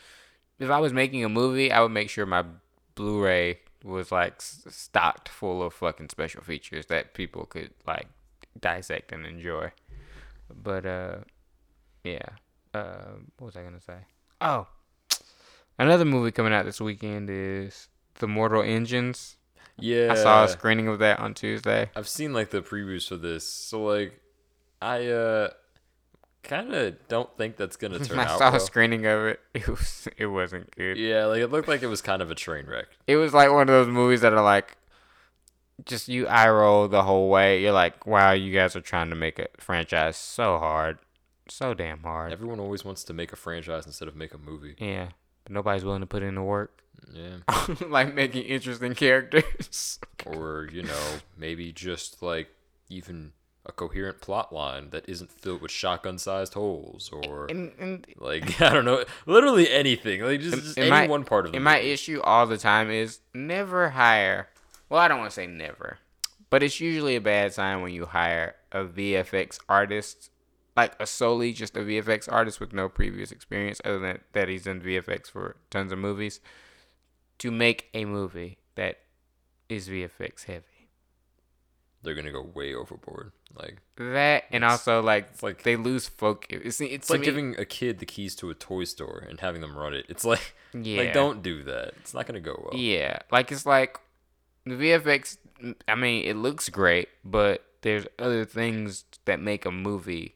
if 0.59 0.69
I 0.69 0.79
was 0.79 0.93
making 0.93 1.25
a 1.25 1.29
movie, 1.29 1.69
I 1.71 1.81
would 1.81 1.91
make 1.91 2.09
sure 2.09 2.25
my 2.25 2.45
Blu-ray 2.95 3.59
was 3.83 4.11
like 4.11 4.41
stocked 4.41 5.29
full 5.29 5.63
of 5.63 5.73
fucking 5.73 6.09
special 6.09 6.43
features 6.43 6.87
that 6.87 7.13
people 7.13 7.45
could 7.45 7.71
like 7.87 8.07
dissect 8.59 9.11
and 9.11 9.25
enjoy. 9.25 9.71
But 10.49 10.85
uh, 10.85 11.17
yeah. 12.03 12.29
Uh, 12.73 13.15
what 13.37 13.47
was 13.47 13.55
I 13.55 13.63
gonna 13.63 13.81
say? 13.81 13.97
Oh, 14.41 14.67
another 15.77 16.05
movie 16.05 16.31
coming 16.31 16.53
out 16.53 16.65
this 16.65 16.79
weekend 16.79 17.29
is 17.29 17.87
The 18.15 18.27
Mortal 18.27 18.61
Engines. 18.61 19.37
Yeah. 19.77 20.09
I 20.11 20.15
saw 20.15 20.43
a 20.43 20.47
screening 20.49 20.87
of 20.87 20.99
that 20.99 21.19
on 21.19 21.33
Tuesday. 21.33 21.89
I've 21.95 22.07
seen 22.07 22.33
like 22.33 22.49
the 22.49 22.61
previews 22.61 23.07
for 23.07 23.17
this, 23.17 23.47
so 23.47 23.83
like 23.83 24.19
I 24.81 25.07
uh 25.07 25.49
kind 26.43 26.73
of 26.73 27.07
don't 27.07 27.35
think 27.37 27.57
that's 27.57 27.75
gonna 27.77 27.99
turn 28.05 28.19
I 28.19 28.23
out. 28.25 28.39
saw 28.39 28.51
well. 28.51 28.55
a 28.55 28.59
screening 28.59 29.05
of 29.05 29.25
it. 29.25 29.39
It 29.53 29.67
was 29.67 30.07
it 30.17 30.27
wasn't 30.27 30.71
good. 30.75 30.97
Yeah, 30.97 31.25
like 31.25 31.41
it 31.41 31.47
looked 31.47 31.67
like 31.67 31.83
it 31.83 31.87
was 31.87 32.01
kind 32.01 32.21
of 32.21 32.31
a 32.31 32.35
train 32.35 32.65
wreck. 32.67 32.87
it 33.07 33.17
was 33.17 33.33
like 33.33 33.51
one 33.51 33.61
of 33.63 33.67
those 33.67 33.87
movies 33.87 34.21
that 34.21 34.33
are 34.33 34.41
like 34.43 34.77
just 35.85 36.07
you 36.09 36.27
eye 36.27 36.49
roll 36.49 36.87
the 36.87 37.03
whole 37.03 37.29
way. 37.29 37.61
You're 37.61 37.71
like, 37.71 38.05
wow, 38.05 38.31
you 38.31 38.53
guys 38.53 38.75
are 38.75 38.81
trying 38.81 39.09
to 39.09 39.15
make 39.15 39.39
a 39.39 39.47
franchise 39.57 40.17
so 40.17 40.57
hard. 40.57 40.99
So 41.47 41.73
damn 41.73 42.03
hard. 42.03 42.31
Everyone 42.31 42.59
always 42.59 42.83
wants 42.85 43.03
to 43.05 43.13
make 43.13 43.31
a 43.33 43.35
franchise 43.35 43.85
instead 43.85 44.07
of 44.07 44.15
make 44.15 44.33
a 44.33 44.37
movie. 44.37 44.75
Yeah. 44.77 45.09
But 45.45 45.53
nobody's 45.53 45.83
willing 45.85 46.01
to 46.01 46.05
put 46.07 46.21
in 46.21 46.35
the 46.35 46.43
work. 46.43 46.83
Yeah. 47.13 47.37
like 47.87 48.13
making 48.13 48.43
interesting 48.43 48.93
characters. 48.93 49.99
or, 50.25 50.67
you 50.71 50.83
know, 50.83 51.01
maybe 51.37 51.71
just 51.71 52.21
like 52.21 52.49
even 52.89 53.31
a 53.69 53.71
coherent 53.71 54.19
plot 54.19 54.51
line 54.51 54.89
that 54.89 55.07
isn't 55.07 55.31
filled 55.31 55.61
with 55.61 55.71
shotgun 55.71 56.17
sized 56.17 56.53
holes 56.53 57.09
or 57.13 57.47
and 57.47 57.71
and 57.79 58.05
like 58.17 58.59
I 58.61 58.73
don't 58.73 58.85
know, 58.85 59.05
literally 59.25 59.69
anything. 59.71 60.21
Like 60.21 60.41
just, 60.41 60.57
just 60.57 60.77
any 60.77 60.89
my- 60.89 61.07
one 61.07 61.23
part 61.23 61.45
of 61.45 61.51
the 61.53 61.57
and 61.57 61.63
my 61.63 61.79
issue 61.79 62.19
all 62.23 62.45
the 62.45 62.57
time 62.57 62.91
is 62.91 63.19
never 63.33 63.89
hire 63.91 64.49
well, 64.89 64.99
I 64.99 65.07
don't 65.07 65.19
want 65.19 65.29
to 65.29 65.35
say 65.35 65.47
never. 65.47 65.99
But 66.49 66.63
it's 66.63 66.79
usually 66.79 67.15
a 67.15 67.21
bad 67.21 67.53
sign 67.53 67.83
when 67.83 67.93
you 67.93 68.07
hire 68.07 68.55
a 68.71 68.83
VFX 68.83 69.59
artist 69.69 70.31
like 70.75 70.95
a 70.99 71.05
solely 71.05 71.51
just 71.51 71.75
a 71.75 71.81
VFX 71.81 72.31
artist 72.31 72.59
with 72.59 72.71
no 72.73 72.87
previous 72.87 73.31
experience 73.31 73.81
other 73.83 73.99
than 73.99 74.19
that 74.31 74.47
he's 74.47 74.65
in 74.65 74.81
VFX 74.81 75.29
for 75.29 75.57
tons 75.69 75.91
of 75.91 75.99
movies 75.99 76.39
to 77.39 77.51
make 77.51 77.89
a 77.93 78.05
movie 78.05 78.59
that 78.75 78.99
is 79.67 79.89
VFX 79.89 80.45
heavy. 80.45 80.89
They're 82.01 82.15
gonna 82.15 82.31
go 82.31 82.41
way 82.41 82.73
overboard. 82.73 83.33
Like 83.55 83.77
That 83.97 84.45
and 84.51 84.63
also 84.63 85.01
like 85.01 85.41
like 85.41 85.63
they 85.63 85.75
lose 85.75 86.07
focus. 86.07 86.61
It's, 86.63 86.81
it's, 86.81 86.93
it's 86.93 87.09
like 87.09 87.21
me- 87.21 87.25
giving 87.25 87.59
a 87.59 87.65
kid 87.65 87.99
the 87.99 88.05
keys 88.05 88.35
to 88.37 88.49
a 88.49 88.53
toy 88.55 88.83
store 88.85 89.25
and 89.27 89.39
having 89.39 89.61
them 89.61 89.77
run 89.77 89.93
it. 89.93 90.05
It's 90.07 90.23
like 90.23 90.55
yeah, 90.73 91.01
like 91.01 91.13
don't 91.13 91.41
do 91.43 91.63
that. 91.63 91.93
It's 91.99 92.13
not 92.13 92.25
gonna 92.25 92.39
go 92.39 92.69
well. 92.71 92.79
yeah, 92.79 93.19
like 93.31 93.51
it's 93.51 93.65
like 93.65 93.99
the 94.65 94.75
VFX. 94.75 95.37
I 95.87 95.95
mean, 95.95 96.25
it 96.25 96.35
looks 96.35 96.69
great, 96.69 97.09
but 97.25 97.65
there's 97.81 98.05
other 98.17 98.45
things 98.45 99.03
that 99.25 99.39
make 99.41 99.65
a 99.65 99.71
movie 99.71 100.35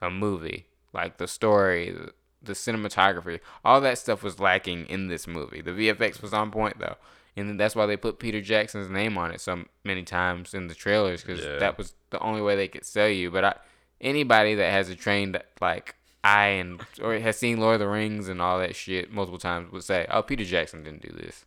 a 0.00 0.10
movie, 0.10 0.66
like 0.92 1.18
the 1.18 1.26
story, 1.26 1.90
the, 1.90 2.12
the 2.42 2.52
cinematography, 2.52 3.40
all 3.64 3.80
that 3.80 3.98
stuff 3.98 4.22
was 4.22 4.38
lacking 4.38 4.86
in 4.86 5.08
this 5.08 5.26
movie. 5.26 5.60
The 5.60 5.72
VFX 5.72 6.22
was 6.22 6.32
on 6.32 6.50
point 6.50 6.78
though, 6.78 6.96
and 7.38 7.58
that's 7.60 7.74
why 7.76 7.86
they 7.86 7.96
put 7.96 8.18
Peter 8.18 8.40
Jackson's 8.40 8.88
name 8.90 9.16
on 9.16 9.30
it 9.30 9.40
so 9.40 9.64
many 9.84 10.02
times 10.02 10.54
in 10.54 10.66
the 10.68 10.74
trailers 10.74 11.22
because 11.22 11.44
Yeah. 11.44 11.58
that 11.58 11.78
was 11.78 11.94
the 12.10 12.18
only 12.20 12.40
way 12.42 12.56
they 12.56 12.68
could 12.68 12.84
sell 12.84 13.08
you. 13.08 13.30
But 13.30 13.44
I, 13.44 13.54
anybody 14.00 14.54
that 14.56 14.70
has 14.72 14.88
a 14.88 14.94
trained 14.94 15.40
like 15.60 15.94
eye 16.24 16.48
and 16.48 16.80
or 17.02 17.18
has 17.18 17.36
seen 17.38 17.58
Lord 17.60 17.74
of 17.74 17.80
the 17.80 17.88
Rings 17.88 18.28
and 18.28 18.42
all 18.42 18.58
that 18.58 18.74
shit 18.76 19.12
multiple 19.12 19.38
times 19.38 19.70
would 19.72 19.84
say, 19.84 20.06
"Oh, 20.10 20.22
Peter 20.22 20.44
Jackson 20.44 20.82
didn't 20.82 21.02
do 21.02 21.12
this." 21.16 21.44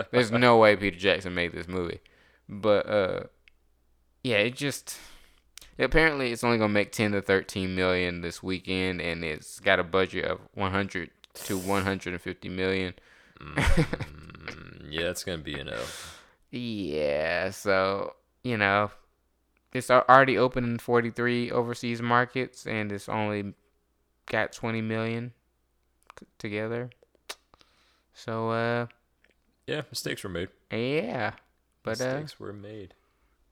There's 0.12 0.30
no 0.30 0.56
way 0.58 0.76
Peter 0.76 0.96
Jackson 0.98 1.34
made 1.34 1.52
this 1.52 1.66
movie. 1.68 2.00
But 2.48 2.88
uh 2.88 3.20
yeah, 4.22 4.36
it 4.38 4.54
just 4.56 4.98
apparently 5.78 6.32
it's 6.32 6.44
only 6.44 6.58
gonna 6.58 6.72
make 6.72 6.92
ten 6.92 7.12
to 7.12 7.20
thirteen 7.22 7.74
million 7.74 8.20
this 8.20 8.42
weekend 8.42 9.00
and 9.00 9.24
it's 9.24 9.60
got 9.60 9.78
a 9.78 9.84
budget 9.84 10.24
of 10.26 10.40
one 10.54 10.72
hundred 10.72 11.10
to 11.44 11.58
one 11.58 11.84
hundred 11.84 12.12
and 12.14 12.22
fifty 12.22 12.48
million. 12.48 12.94
Mm, 13.40 13.96
yeah, 14.90 15.10
it's 15.10 15.24
gonna 15.24 15.38
be 15.38 15.58
an 15.58 15.68
L. 15.68 15.84
Yeah, 16.50 17.50
so 17.50 18.14
you 18.42 18.56
know, 18.56 18.90
it's 19.72 19.90
already 19.90 20.38
open 20.38 20.64
in 20.64 20.78
forty 20.78 21.10
three 21.10 21.50
overseas 21.50 22.00
markets 22.02 22.66
and 22.66 22.92
it's 22.92 23.08
only 23.08 23.54
got 24.26 24.52
twenty 24.52 24.80
million 24.82 25.32
together. 26.38 26.90
So 28.14 28.50
uh, 28.50 28.86
Yeah, 29.66 29.82
mistakes 29.90 30.22
were 30.24 30.30
made. 30.30 30.48
yeah, 30.72 31.32
but 31.82 32.00
uh, 32.00 32.04
mistakes 32.14 32.40
were 32.40 32.52
made. 32.52 32.94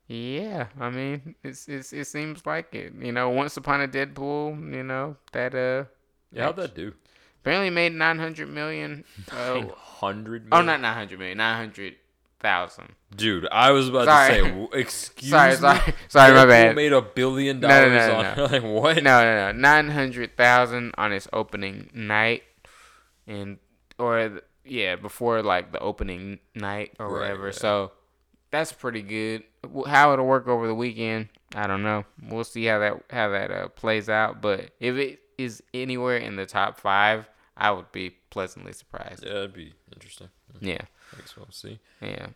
yeah. 0.08 0.68
I 0.80 0.90
mean, 0.90 1.34
it's 1.42 1.68
it's 1.68 1.92
it 1.92 2.06
seems 2.06 2.46
like 2.46 2.74
it. 2.74 2.94
You 2.98 3.12
know, 3.12 3.28
once 3.30 3.56
upon 3.56 3.80
a 3.80 3.88
Deadpool, 3.88 4.74
you 4.74 4.82
know 4.82 5.16
that 5.32 5.54
uh, 5.54 5.84
Yeah, 6.32 6.44
how'd 6.44 6.56
that 6.56 6.74
do? 6.74 6.94
Apparently 7.46 7.70
made 7.70 7.92
nine 7.94 8.18
hundred 8.18 8.48
million. 8.48 9.04
Nine 9.32 9.70
Uh, 9.70 9.74
hundred. 9.76 10.48
oh, 10.50 10.62
not 10.62 10.80
900 10.80 11.18
million. 11.18 11.38
900 11.38 11.94
thousand. 12.40 12.92
Dude, 13.16 13.46
I 13.50 13.70
was 13.70 13.88
about 13.88 14.04
Sorry. 14.06 14.42
to 14.42 14.44
say, 14.44 14.68
excuse 14.80 15.30
Sorry, 15.30 15.50
me. 15.52 15.56
sorry, 15.56 15.94
sorry, 16.08 16.34
my 16.34 16.44
bad. 16.44 16.76
Made 16.76 16.92
a 16.92 17.00
billion 17.00 17.60
dollars 17.60 17.92
No, 17.92 17.98
no, 17.98 18.22
no, 18.22 18.28
on 18.28 18.36
no. 18.36 18.44
like 18.52 18.62
what? 18.62 18.96
No, 19.02 19.20
no, 19.22 19.52
no. 19.52 19.58
Nine 19.58 19.88
hundred 19.90 20.36
thousand 20.36 20.92
on 20.98 21.12
its 21.12 21.28
opening 21.32 21.88
night, 21.94 22.42
and 23.28 23.58
or 23.98 24.40
yeah, 24.64 24.96
before 24.96 25.42
like 25.42 25.70
the 25.72 25.78
opening 25.78 26.40
night 26.54 26.94
or 26.98 27.06
Right, 27.06 27.20
whatever. 27.20 27.46
yeah. 27.46 27.52
So 27.52 27.92
that's 28.50 28.72
pretty 28.72 29.02
good. 29.02 29.44
How 29.86 30.12
it'll 30.12 30.26
work 30.26 30.46
over 30.48 30.66
the 30.66 30.74
weekend, 30.74 31.28
I 31.54 31.66
don't 31.66 31.82
know. 31.82 32.04
We'll 32.28 32.44
see 32.44 32.64
how 32.66 32.80
that 32.80 33.02
how 33.10 33.28
that 33.30 33.50
uh, 33.50 33.68
plays 33.68 34.08
out. 34.08 34.42
But 34.42 34.70
if 34.80 34.96
it 34.96 35.20
is 35.38 35.62
anywhere 35.72 36.16
in 36.18 36.36
the 36.36 36.46
top 36.46 36.78
five, 36.78 37.28
I 37.56 37.70
would 37.70 37.90
be 37.92 38.10
pleasantly 38.30 38.72
surprised. 38.72 39.24
Yeah, 39.24 39.32
that'd 39.34 39.52
be 39.54 39.72
interesting. 39.94 40.28
Yeah, 40.60 40.82
I 41.14 41.20
guess 41.20 41.36
we'll 41.36 41.48
see. 41.50 41.78
yeah. 42.00 42.28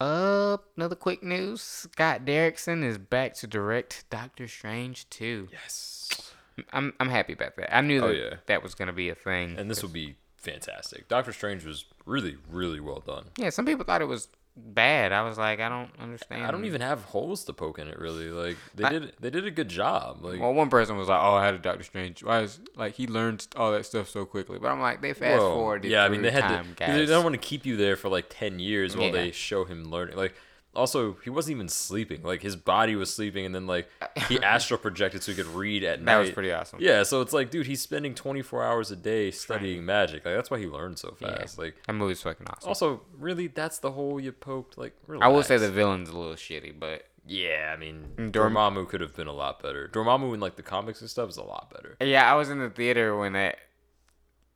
Uh, 0.00 0.56
another 0.76 0.96
quick 0.96 1.22
news: 1.22 1.60
Scott 1.62 2.24
Derrickson 2.24 2.82
is 2.82 2.98
back 2.98 3.34
to 3.34 3.46
direct 3.46 4.04
Doctor 4.10 4.48
Strange 4.48 5.08
2. 5.10 5.48
Yes. 5.52 6.32
I'm 6.72 6.92
I'm 7.00 7.08
happy 7.08 7.32
about 7.34 7.56
that. 7.56 7.74
I 7.74 7.80
knew 7.82 8.02
Oh, 8.02 8.08
that 8.08 8.16
yeah. 8.16 8.34
that 8.46 8.62
was 8.62 8.74
gonna 8.74 8.92
be 8.92 9.08
a 9.08 9.14
thing. 9.14 9.56
And 9.58 9.70
this 9.70 9.82
will 9.82 9.90
be 9.90 10.16
fantastic. 10.36 11.08
Doctor 11.08 11.32
Strange 11.32 11.64
was 11.64 11.84
really, 12.04 12.36
really 12.50 12.80
well 12.80 13.00
done. 13.00 13.26
yeah, 13.38 13.50
some 13.50 13.64
people 13.64 13.84
thought 13.84 14.02
it 14.02 14.08
was 14.08 14.28
bad. 14.56 15.12
I 15.12 15.22
was 15.22 15.38
like, 15.38 15.60
I 15.60 15.68
don't 15.68 15.90
understand. 15.98 16.44
I 16.44 16.50
don't 16.50 16.64
even 16.64 16.80
have 16.80 17.04
holes 17.04 17.44
to 17.44 17.52
poke 17.52 17.78
in 17.78 17.88
it 17.88 17.98
really. 17.98 18.30
Like 18.30 18.56
they 18.74 18.84
I- 18.84 18.90
did 18.90 19.12
they 19.20 19.30
did 19.30 19.46
a 19.46 19.50
good 19.50 19.68
job. 19.68 20.18
Like 20.22 20.40
Well, 20.40 20.52
one 20.54 20.68
person 20.70 20.96
was 20.96 21.08
like, 21.08 21.20
"Oh, 21.20 21.34
I 21.34 21.44
had 21.44 21.54
a 21.54 21.58
Doctor 21.58 21.82
Strange. 21.84 22.22
I 22.24 22.40
was 22.42 22.60
like 22.76 22.94
he 22.94 23.06
learned 23.06 23.46
all 23.56 23.72
that 23.72 23.86
stuff 23.86 24.08
so 24.08 24.24
quickly?" 24.24 24.58
But 24.58 24.68
I'm 24.70 24.80
like, 24.80 25.00
they 25.02 25.12
fast 25.14 25.40
forwarded. 25.40 25.90
Yeah, 25.90 26.04
I 26.04 26.08
mean 26.08 26.22
they 26.22 26.30
had 26.30 26.42
time, 26.42 26.74
to 26.76 26.86
they 26.92 27.06
don't 27.06 27.24
want 27.24 27.34
to 27.34 27.40
keep 27.40 27.64
you 27.66 27.76
there 27.76 27.96
for 27.96 28.08
like 28.08 28.26
10 28.28 28.58
years 28.58 28.96
while 28.96 29.06
Yeah. 29.06 29.12
they 29.12 29.30
show 29.30 29.64
him 29.64 29.90
learning. 29.90 30.16
Like 30.16 30.34
also, 30.74 31.16
he 31.24 31.30
wasn't 31.30 31.56
even 31.56 31.68
sleeping. 31.68 32.22
Like 32.22 32.40
his 32.42 32.56
body 32.56 32.96
was 32.96 33.12
sleeping 33.12 33.44
and 33.44 33.54
then 33.54 33.66
like 33.66 33.88
he 34.28 34.38
astral 34.42 34.78
projected 34.78 35.22
so 35.22 35.32
he 35.32 35.36
could 35.36 35.46
read 35.48 35.84
at 35.84 36.00
night. 36.00 36.12
that 36.14 36.18
was 36.20 36.30
pretty 36.30 36.52
awesome. 36.52 36.78
Yeah, 36.80 37.02
so 37.02 37.20
it's 37.20 37.32
like, 37.32 37.50
dude, 37.50 37.66
he's 37.66 37.80
spending 37.82 38.14
24 38.14 38.62
hours 38.64 38.90
a 38.90 38.96
day 38.96 39.30
studying 39.30 39.84
magic. 39.84 40.24
Like 40.24 40.34
that's 40.34 40.50
why 40.50 40.58
he 40.58 40.66
learned 40.66 40.98
so 40.98 41.14
Yeah. 41.20 41.36
fast. 41.38 41.58
Like 41.58 41.76
that 41.86 41.92
movie's 41.92 42.22
fucking 42.22 42.46
awesome. 42.48 42.68
also, 42.68 43.02
really, 43.18 43.48
that's 43.48 43.78
the 43.78 43.92
hole 43.92 44.18
you 44.20 44.32
poked. 44.32 44.78
Like, 44.78 44.94
I 45.20 45.28
will 45.28 45.42
say 45.42 45.58
the 45.58 45.70
villain's 45.70 46.08
a 46.08 46.16
little 46.16 46.34
shitty, 46.34 46.78
but 46.80 47.04
Yeah, 47.26 47.72
I 47.74 47.78
mean, 47.78 48.30
Dorm- 48.30 48.54
Dormammu 48.54 48.88
could 48.88 49.00
have 49.02 49.14
been 49.14 49.26
a 49.28 49.32
lot 49.32 49.62
better. 49.62 49.88
Dormammu 49.92 50.32
in 50.34 50.40
like 50.40 50.56
the 50.56 50.62
comics 50.62 51.00
and 51.00 51.10
stuff 51.10 51.28
is 51.28 51.36
a 51.36 51.42
lot 51.44 51.70
better. 51.72 51.96
yeah, 52.00 52.32
I 52.32 52.34
was 52.34 52.48
in 52.50 52.58
the 52.58 52.70
theater 52.70 53.16
when 53.16 53.34
that 53.34 53.58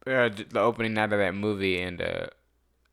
uh, 0.07 0.29
the 0.51 0.61
opening 0.61 0.95
night 0.95 1.13
of 1.13 1.19
that 1.19 1.35
movie, 1.35 1.81
and 1.83 2.01
uh, 2.01 2.27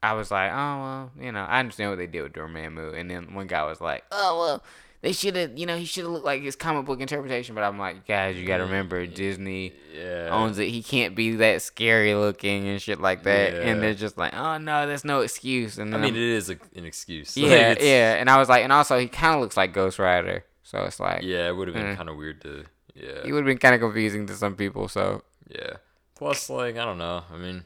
I 0.03 0.13
was 0.13 0.29
like, 0.29 0.51
oh 0.51 0.55
well, 0.81 1.11
you 1.19 1.31
know, 1.31 1.41
I 1.43 1.59
understand 1.59 1.89
what 1.89 1.97
they 1.97 2.07
did 2.07 2.21
with 2.23 2.33
Dormammu, 2.33 2.93
and 2.99 3.09
then 3.09 3.33
one 3.33 3.47
guy 3.47 3.63
was 3.65 3.81
like, 3.81 4.03
oh 4.11 4.39
well. 4.39 4.63
They 5.01 5.11
should 5.11 5.35
have, 5.35 5.57
you 5.57 5.65
know, 5.65 5.75
he 5.75 5.83
should 5.83 6.05
have 6.05 6.13
looked 6.13 6.23
like 6.25 6.43
his 6.43 6.55
comic 6.55 6.85
book 6.85 7.01
interpretation. 7.01 7.55
But 7.55 7.65
I'm 7.65 7.77
like, 7.77 8.07
guys, 8.07 8.37
you 8.37 8.45
gotta 8.47 8.63
remember, 8.63 9.05
Disney 9.05 9.73
Yeah. 9.93 10.29
owns 10.31 10.57
it. 10.59 10.69
He 10.69 10.81
can't 10.81 11.13
be 11.13 11.35
that 11.35 11.61
scary 11.61 12.15
looking 12.15 12.69
and 12.69 12.81
shit 12.81 13.01
like 13.01 13.23
that. 13.23 13.51
Yeah. 13.51 13.59
And 13.63 13.83
they're 13.83 13.95
just 13.95 14.17
like, 14.17 14.33
oh 14.33 14.57
no, 14.59 14.87
there's 14.87 15.03
no 15.03 15.19
excuse. 15.19 15.77
And 15.77 15.93
I 15.93 15.97
mean, 15.97 16.13
I'm- 16.13 16.15
it 16.15 16.21
is 16.21 16.49
a, 16.49 16.57
an 16.77 16.85
excuse. 16.85 17.35
Yeah, 17.35 17.71
it's- 17.71 17.85
yeah. 17.85 18.13
And 18.13 18.29
I 18.29 18.37
was 18.37 18.47
like, 18.47 18.63
and 18.63 18.71
also 18.71 18.97
he 18.97 19.09
kind 19.09 19.35
of 19.35 19.41
looks 19.41 19.57
like 19.57 19.73
Ghost 19.73 19.99
Rider, 19.99 20.45
so 20.63 20.81
it's 20.85 21.01
like, 21.01 21.21
Yeah, 21.23 21.49
it 21.49 21.51
would 21.57 21.67
have 21.67 21.75
been 21.75 21.85
Eh. 21.87 21.95
kind 21.97 22.07
of 22.07 22.15
weird 22.15 22.39
to. 22.43 22.63
Yeah. 22.95 23.23
it 23.25 23.33
would 23.33 23.39
have 23.39 23.45
been 23.45 23.57
kind 23.57 23.75
of 23.75 23.81
confusing 23.81 24.25
to 24.27 24.33
some 24.35 24.55
people. 24.55 24.87
So 24.87 25.23
Yeah. 25.49 25.73
Plus, 26.15 26.49
like, 26.49 26.77
I 26.77 26.85
don't 26.85 26.97
know. 26.97 27.23
I 27.29 27.35
mean, 27.35 27.65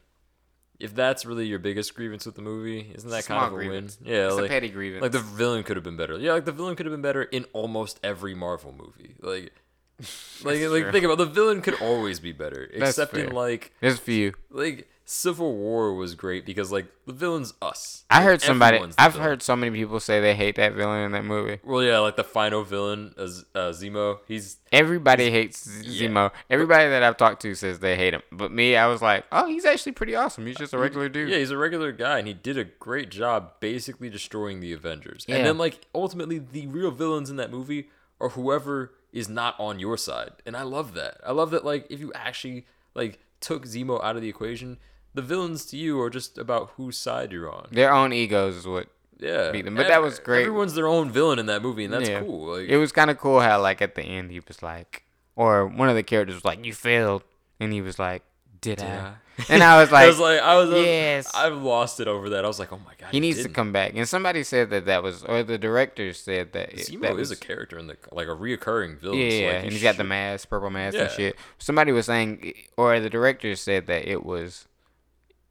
if 0.80 0.94
that's 0.96 1.26
really 1.26 1.48
your 1.48 1.60
biggest 1.60 1.96
grievance 1.96 2.26
with 2.26 2.36
the 2.36 2.42
movie, 2.42 2.92
isn't 2.96 3.10
that 3.10 3.24
Small 3.24 3.40
kind 3.40 3.48
of 3.48 3.54
a 3.54 3.56
grievance. 3.56 3.98
win? 4.02 4.14
Yeah, 4.14 4.28
it's 4.28 4.38
a 4.38 4.48
petty 4.48 4.70
grievance. 4.70 5.02
like 5.02 5.12
the 5.12 5.20
villain 5.20 5.64
could 5.64 5.76
have 5.78 5.84
been 5.84 5.98
better. 5.98 6.18
Yeah, 6.18 6.34
like 6.34 6.46
the 6.46 6.52
villain 6.52 6.76
could 6.76 6.86
have 6.86 6.94
been 6.94 7.02
better 7.02 7.24
in 7.24 7.46
almost 7.54 8.00
every 8.04 8.36
Marvel 8.36 8.74
movie. 8.78 9.16
Like, 9.22 9.54
like, 10.44 10.60
like 10.62 10.84
true. 10.84 10.92
think 10.92 11.06
about 11.06 11.14
it, 11.14 11.18
the 11.18 11.26
villain 11.26 11.62
could 11.62 11.82
always 11.82 12.20
be 12.20 12.32
better, 12.32 12.70
That's 12.78 12.92
except 12.92 13.16
in 13.18 13.32
like, 13.32 13.74
There's 13.82 13.96
a 13.96 14.02
few. 14.02 14.34
like 14.52 14.88
Civil 15.10 15.56
War 15.56 15.94
was 15.94 16.16
great 16.16 16.46
because 16.46 16.70
like 16.70 16.86
the 17.06 17.14
villain's 17.14 17.54
us. 17.62 18.04
I 18.10 18.18
Like, 18.18 18.24
heard 18.26 18.42
somebody. 18.42 18.78
I've 18.98 19.14
villain. 19.14 19.26
heard 19.30 19.42
so 19.42 19.56
many 19.56 19.76
people 19.76 20.02
say 20.02 20.20
they 20.20 20.36
hate 20.36 20.58
that 20.58 20.74
villain 20.74 21.06
in 21.06 21.12
that 21.14 21.24
movie. 21.24 21.60
Well, 21.64 21.82
yeah, 21.82 22.00
like 22.00 22.18
the 22.18 22.26
final 22.26 22.64
villain, 22.64 23.14
Z- 23.26 23.44
uh, 23.56 23.70
Zemo. 23.70 24.20
He's 24.28 24.58
Everybody 24.74 25.32
hates 25.32 25.64
Z- 25.68 25.86
Yeah. 25.88 26.10
Zemo. 26.10 26.32
Everybody 26.50 26.90
that 26.90 27.04
I've 27.04 27.16
talked 27.16 27.42
to 27.44 27.56
says 27.56 27.80
they 27.80 27.96
hate 27.96 28.14
him. 28.14 28.22
But 28.34 28.52
me, 28.52 28.76
I 28.76 28.88
was 28.88 29.02
like, 29.02 29.24
oh, 29.32 29.48
he's 29.48 29.64
actually 29.64 29.94
pretty 29.94 30.14
awesome. 30.14 30.46
He's 30.46 30.58
just 30.58 30.74
a 30.74 30.78
regular 30.78 31.08
dude. 31.08 31.30
Yeah, 31.30 31.38
he's 31.38 31.52
a 31.52 31.58
regular 31.58 31.94
guy, 31.94 32.20
and 32.20 32.28
he 32.28 32.34
did 32.34 32.58
a 32.58 32.66
great 32.66 33.10
job 33.10 33.54
basically 33.62 34.10
destroying 34.10 34.60
the 34.60 34.74
Avengers. 34.74 35.24
Yeah. 35.26 35.38
And 35.38 35.46
then, 35.46 35.58
like, 35.58 35.86
ultimately, 35.96 36.38
the 36.40 36.68
real 36.68 36.92
villains 36.92 37.30
in 37.30 37.38
that 37.38 37.50
movie 37.50 37.88
are 38.20 38.30
whoever 38.30 38.92
is 39.12 39.30
not 39.30 39.56
on 39.60 39.80
your 39.80 39.98
side. 39.98 40.32
And 40.46 40.56
I 40.56 40.64
love 40.64 40.94
that. 40.94 41.18
I 41.26 41.32
love 41.32 41.52
that, 41.52 41.64
like, 41.66 41.88
if 41.90 42.00
you 42.00 42.12
actually, 42.14 42.66
like, 42.94 43.20
took 43.40 43.66
Zemo 43.66 44.04
out 44.04 44.16
of 44.16 44.22
the 44.22 44.30
equation, 44.30 44.78
the 45.14 45.22
villains 45.22 45.66
to 45.68 45.78
you 45.78 46.00
are 46.02 46.10
just 46.10 46.38
about 46.38 46.72
whose 46.78 46.98
side 46.98 47.32
you're 47.32 47.52
on. 47.52 47.68
Their 47.72 47.92
own 47.94 48.14
egos 48.14 48.56
is 48.56 48.68
what. 48.68 48.88
Yeah. 49.20 49.52
Beat 49.52 49.66
them. 49.66 49.76
But 49.76 49.88
that 49.88 50.02
was 50.02 50.20
great. 50.20 50.42
Everyone's 50.42 50.76
their 50.76 50.88
own 50.88 51.10
villain 51.10 51.40
in 51.40 51.48
that 51.48 51.62
movie, 51.64 51.86
and 51.86 51.94
that's 51.94 52.08
Yeah. 52.10 52.20
cool. 52.22 52.54
Like, 52.58 52.70
It 52.70 52.78
was 52.78 52.92
kind 52.92 53.10
of 53.10 53.18
cool 53.18 53.40
how, 53.40 53.60
like, 53.62 53.82
at 53.82 53.96
the 53.96 54.04
end, 54.04 54.32
he 54.32 54.40
was 54.48 54.62
like, 54.62 55.04
or 55.36 55.66
one 55.66 55.90
of 55.90 55.96
the 55.96 56.04
characters 56.04 56.36
was 56.36 56.46
like, 56.46 56.64
you 56.64 56.74
failed. 56.74 57.24
And 57.60 57.74
he 57.74 57.82
was 57.82 57.98
like, 57.98 58.22
did, 58.62 58.78
Did 58.78 58.88
I? 58.88 59.14
And 59.50 59.62
I 59.64 59.80
was 59.82 59.92
like, 59.92 60.04
I 60.06 60.08
was 60.08 60.20
uh, 60.20 60.24
like, 60.24 60.42
I 60.42 60.56
was, 60.56 60.70
yes. 60.72 61.32
I've 61.36 61.62
lost 61.62 62.00
it 62.00 62.08
over 62.08 62.30
that. 62.32 62.44
I 62.44 62.48
was 62.48 62.60
like, 62.60 62.72
oh 62.74 62.80
my 62.86 62.94
god, 62.98 63.10
he 63.12 63.20
needs 63.20 63.38
to 63.38 63.44
didn't. 63.44 63.56
come 63.56 63.72
back. 63.72 63.94
And 63.96 64.08
somebody 64.08 64.44
said 64.44 64.70
that 64.72 64.86
that 64.86 65.04
was, 65.04 65.24
or 65.24 65.44
the 65.44 65.58
director 65.58 66.12
said 66.14 66.54
that. 66.54 66.74
it- 66.74 66.88
Zemo 66.88 67.02
that 67.02 67.12
is 67.14 67.18
was, 67.30 67.32
a 67.32 67.36
character 67.38 67.78
in 67.78 67.88
the 67.88 67.98
like 68.12 68.28
a 68.28 68.32
reoccurring 68.32 69.00
villain. 69.00 69.20
Yeah, 69.20 69.30
so, 69.30 69.36
yeah, 69.36 69.46
like, 69.48 69.56
and 69.56 69.66
he 69.66 69.72
he's 69.72 69.84
got 69.84 69.98
the 69.98 70.04
mask, 70.04 70.50
purple 70.50 70.70
mask 70.70 70.98
and 70.98 71.12
shit. 71.12 71.36
Somebody 71.60 71.92
was 71.92 72.06
saying, 72.08 72.54
or 72.78 73.00
the 73.00 73.10
director 73.10 73.56
said 73.56 73.88
that 73.88 74.10
it 74.10 74.26
was, 74.26 74.68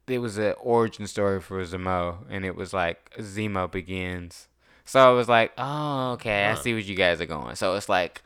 it 0.07 0.19
was 0.19 0.37
an 0.37 0.53
origin 0.59 1.07
story 1.07 1.39
for 1.41 1.63
Zemo, 1.65 2.17
and 2.29 2.45
it 2.45 2.55
was 2.55 2.73
like 2.73 3.13
Zemo 3.19 3.69
begins. 3.71 4.47
So 4.85 4.99
I 5.05 5.11
was 5.13 5.27
like, 5.27 5.51
oh, 5.57 6.11
okay, 6.13 6.45
I 6.45 6.55
see 6.55 6.73
what 6.73 6.85
you 6.85 6.95
guys 6.95 7.19
are 7.19 7.25
going. 7.25 7.55
So 7.55 7.75
it's 7.75 7.89
like, 7.89 8.21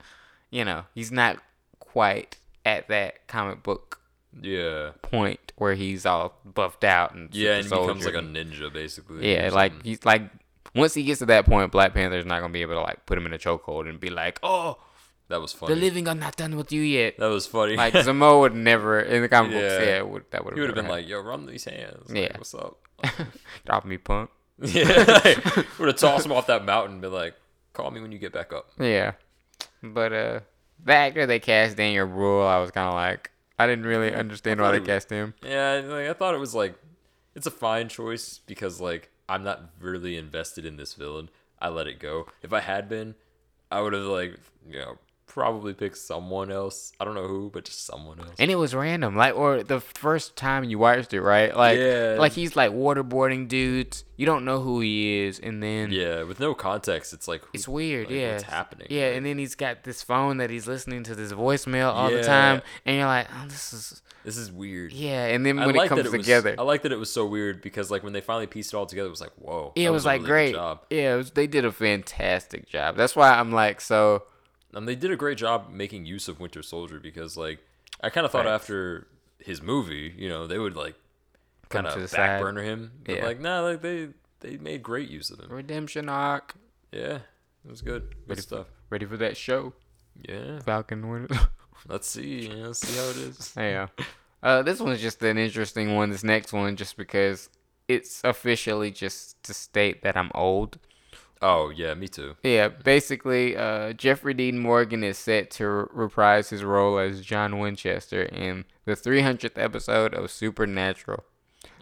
you 0.52 0.64
know, 0.64 0.86
he's 0.94 1.12
not 1.12 1.38
quite 1.80 2.38
at 2.66 2.88
that 2.90 3.28
comic 3.28 3.64
book 3.64 4.00
Yeah. 4.40 4.92
point 5.02 5.40
where 5.62 5.76
he's 5.76 6.06
all 6.08 6.34
buffed 6.44 6.84
out 6.84 7.14
and 7.14 7.34
Yeah, 7.34 7.58
and 7.58 7.66
super 7.66 7.82
becomes 7.82 8.06
like 8.06 8.16
a 8.16 8.20
ninja 8.20 8.74
basically. 8.74 9.32
yeah, 9.34 9.50
like 9.54 9.72
something. 9.72 9.90
he's 9.90 10.04
like 10.04 10.24
once 10.74 10.94
he 10.96 11.04
gets 11.04 11.20
to 11.20 11.26
that 11.28 11.46
point, 11.46 11.72
Black 11.72 11.94
Panther's 11.94 12.26
not 12.26 12.40
gonna 12.42 12.52
be 12.52 12.62
able 12.64 12.74
to 12.76 12.82
like 12.82 13.06
put 13.06 13.18
him 13.18 13.26
in 13.28 13.34
a 13.34 13.38
chokehold 13.38 13.88
and 13.88 14.00
be 14.00 14.10
like, 14.10 14.40
oh, 14.42 14.78
that 15.28 15.40
was 15.40 15.54
funny. 15.54 15.76
the 15.76 15.80
living 15.80 16.08
are 16.08 16.16
not 16.16 16.36
done 16.36 16.56
with 16.58 16.72
you 16.72 16.82
yet. 16.82 17.18
that 17.20 17.28
was 17.28 17.46
funny. 17.46 17.76
Like 17.76 17.94
Zemo 17.94 18.40
would 18.42 18.56
never 18.56 19.00
in 19.00 19.22
the 19.22 19.30
comic 19.30 19.52
books. 19.52 19.64
Yeah. 19.64 19.84
Yeah, 19.86 20.02
would, 20.02 20.24
that 20.32 20.44
would 20.44 20.56
he 20.56 20.60
would 20.62 20.70
have 20.70 20.76
been 20.76 20.88
like, 20.88 21.08
"Yo, 21.08 21.22
run 21.22 21.46
these 21.46 21.66
hands." 21.66 22.10
Like, 22.10 22.18
Yeah. 22.18 22.38
what's 22.38 22.54
up? 22.56 22.78
"Drop 23.66 23.86
me, 23.86 23.98
punk." 23.98 24.30
yeah, 24.62 24.86
would 25.80 25.88
have 25.88 25.98
tossed 25.98 26.26
him 26.26 26.32
off 26.32 26.48
that 26.48 26.66
mountain 26.66 26.94
and 26.94 27.02
been 27.02 27.14
like, 27.14 27.36
"Call 27.74 27.92
me 27.92 28.02
when 28.02 28.12
you 28.12 28.18
get 28.20 28.34
back 28.34 28.52
up." 28.54 28.70
Yeah, 28.80 29.14
but 29.84 30.12
uh, 30.14 30.40
the 30.84 30.94
actor 30.94 31.26
they 31.26 31.40
cast 31.40 31.78
Daniel 31.78 32.08
Bruhl, 32.08 32.46
I 32.48 32.58
was 32.60 32.72
kind 32.72 32.88
of 32.88 32.94
like, 32.94 33.32
I 33.62 33.68
didn't 33.68 33.86
really 33.86 34.14
understand 34.14 34.60
why 34.60 34.72
they 34.72 34.80
he- 34.80 34.86
cast 34.86 35.10
him. 35.10 35.34
Yeah, 35.44 35.82
like, 35.86 36.10
I 36.10 36.14
thought 36.14 36.34
it 36.34 36.40
was 36.40 36.56
like, 36.56 36.76
it's 37.36 37.46
a 37.48 37.52
fine 37.52 37.90
choice 37.90 38.40
because 38.40 38.82
like 38.82 39.10
I'm 39.30 39.44
not 39.44 39.72
really 39.80 40.18
invested 40.18 40.66
in 40.66 40.78
this 40.78 40.94
villain. 40.96 41.30
I 41.60 41.70
let 41.70 41.88
it 41.88 42.00
go. 42.00 42.26
If 42.42 42.54
I 42.54 42.60
had 42.60 42.90
been, 42.90 43.16
I 43.70 43.82
would 43.82 43.94
have 43.94 44.04
like, 44.04 44.38
you 44.68 44.80
know, 44.80 44.98
probably 45.34 45.74
picked 45.74 45.98
someone 45.98 46.52
else. 46.52 46.92
I 47.00 47.06
don't 47.06 47.16
know 47.16 47.28
who, 47.28 47.50
but 47.54 47.64
just 47.66 47.86
someone 47.86 48.20
else. 48.20 48.36
And 48.38 48.52
it 48.52 48.56
was 48.56 48.76
random, 48.76 49.16
like, 49.16 49.36
or 49.36 49.64
the 49.64 49.80
first 49.80 50.36
time 50.36 50.64
you 50.66 50.78
watched 50.78 51.14
it, 51.14 51.22
right? 51.22 51.56
Like, 51.56 51.78
Yeah. 51.80 52.16
like 52.20 52.34
he's 52.34 52.56
like 52.56 52.72
waterboarding 52.72 53.48
dudes. 53.48 54.04
You 54.18 54.26
don't 54.26 54.46
know 54.46 54.60
who 54.62 54.82
he 54.82 55.20
is, 55.22 55.40
and 55.40 55.64
then 55.64 55.92
yeah, 55.92 56.24
with 56.24 56.40
no 56.40 56.54
context, 56.54 57.12
it's 57.14 57.28
like 57.28 57.42
who- 57.42 57.50
It's 57.54 57.68
weird, 57.68 58.08
like, 58.08 58.16
yeah. 58.16 58.32
What's 58.34 58.44
happening? 58.44 58.88
Yeah, 58.90 59.08
and 59.14 59.26
then 59.26 59.38
he's 59.40 59.56
got 59.56 59.84
this 59.84 60.04
phone 60.04 60.38
that 60.38 60.50
he's 60.52 60.68
listening 60.68 61.04
to 61.04 61.16
this 61.16 61.32
voicemail 61.32 61.92
all 61.92 62.12
the 62.12 62.22
time, 62.24 62.62
and 62.86 62.98
you're 62.98 63.08
like, 63.08 63.28
oh, 63.34 63.46
this 63.48 63.74
is 63.74 64.02
this 64.24 64.38
is 64.38 64.52
weird. 64.52 64.92
yeah. 64.94 65.26
And 65.28 65.44
then 65.44 65.58
I 65.58 65.66
when 65.66 65.76
like 65.76 65.86
it 65.88 65.90
comes 65.90 66.04
that 66.04 66.14
it 66.14 66.18
was, 66.18 66.26
together, 66.28 66.56
I 66.60 66.62
like 66.62 66.84
that 66.84 66.92
it 66.92 67.00
was 67.00 67.12
so 67.12 67.26
weird 67.26 67.60
because 67.62 67.90
like 67.90 68.04
when 68.04 68.14
they 68.14 68.22
finally 68.22 68.46
pieced 68.46 68.74
it 68.74 68.78
all 68.78 68.86
together, 68.86 69.08
it 69.08 69.10
was 69.12 69.22
like, 69.22 69.32
whoa. 69.38 69.72
yeah, 69.76 69.88
it 69.88 69.92
was, 69.92 70.04
a 70.04 70.08
like 70.10 70.20
really 70.22 70.30
great. 70.30 70.54
job. 70.54 70.82
Yeah, 70.92 71.16
it 71.16 71.18
was, 71.18 71.32
they 71.32 71.48
did 71.48 71.66
a 71.66 71.72
fantastic 71.72 72.68
job. 72.68 72.98
That's 72.98 73.16
why 73.16 73.32
I'm 73.32 73.52
like 73.52 73.82
so. 73.82 74.24
And 74.74 74.88
they 74.88 74.96
did 74.96 75.12
a 75.12 75.16
great 75.16 75.38
job 75.38 75.70
making 75.72 76.06
use 76.06 76.28
of 76.28 76.40
Winter 76.40 76.62
Soldier 76.64 77.00
because 77.00 77.36
like 77.38 77.60
I 78.02 78.10
kind 78.10 78.26
of 78.26 78.32
thought 78.32 78.46
Right. 78.46 78.54
after 78.54 79.08
his 79.40 79.62
movie, 79.62 80.14
you 80.18 80.30
know, 80.30 80.48
they 80.48 80.58
would 80.60 80.76
like 80.76 80.96
kind 81.70 81.88
of 81.88 82.10
side. 82.10 82.18
back 82.18 82.42
burner 82.42 82.64
him. 82.64 82.92
But 83.04 83.16
Yeah. 83.18 83.26
like 83.26 83.40
nah, 83.40 83.62
like 83.62 83.82
they 83.82 84.10
they 84.40 84.58
made 84.58 84.82
great 84.84 85.10
use 85.10 85.30
of 85.30 85.40
him. 85.40 85.50
Redemption 85.50 86.10
arc. 86.10 86.56
Yeah, 86.92 87.20
it 87.66 87.70
was 87.70 87.82
good. 87.82 88.10
Good 88.10 88.30
Ready 88.30 88.42
stuff. 88.42 88.68
Ready 88.90 89.06
for 89.06 89.18
that 89.18 89.38
show? 89.38 89.74
Yeah, 90.28 90.60
Falcon 90.60 91.10
Winter. 91.10 91.36
let's 91.88 92.08
see. 92.08 92.48
Yeah, 92.48 92.68
let's 92.68 92.80
see 92.80 92.98
how 92.98 93.10
it 93.10 93.18
is. 93.18 93.54
yeah. 93.58 93.88
Uh, 94.44 94.62
this 94.64 94.80
one's 94.80 95.00
just 95.02 95.22
an 95.24 95.38
interesting 95.38 95.96
one. 95.96 96.10
This 96.10 96.24
next 96.24 96.52
one, 96.52 96.76
just 96.76 96.98
because 96.98 97.50
it's 97.88 98.22
officially 98.24 98.90
just 98.92 99.42
to 99.44 99.54
state 99.54 100.02
that 100.02 100.18
I'm 100.18 100.32
old. 100.34 100.80
Oh 101.42 101.70
yeah, 101.70 101.94
me 101.96 102.08
too. 102.08 102.36
Yeah, 102.44 102.68
basically, 102.68 103.58
uh, 103.58 103.94
Jeffrey 103.94 104.34
Dean 104.34 104.60
Morgan 104.60 105.04
is 105.04 105.18
set 105.18 105.50
to 105.52 105.66
r- 105.66 105.90
reprise 105.92 106.50
his 106.52 106.64
role 106.64 107.00
as 107.00 107.22
John 107.22 107.58
Winchester 107.58 108.22
in 108.24 108.66
the 108.86 108.96
300th 108.96 109.58
episode 109.58 110.14
of 110.14 110.30
Supernatural. 110.30 111.24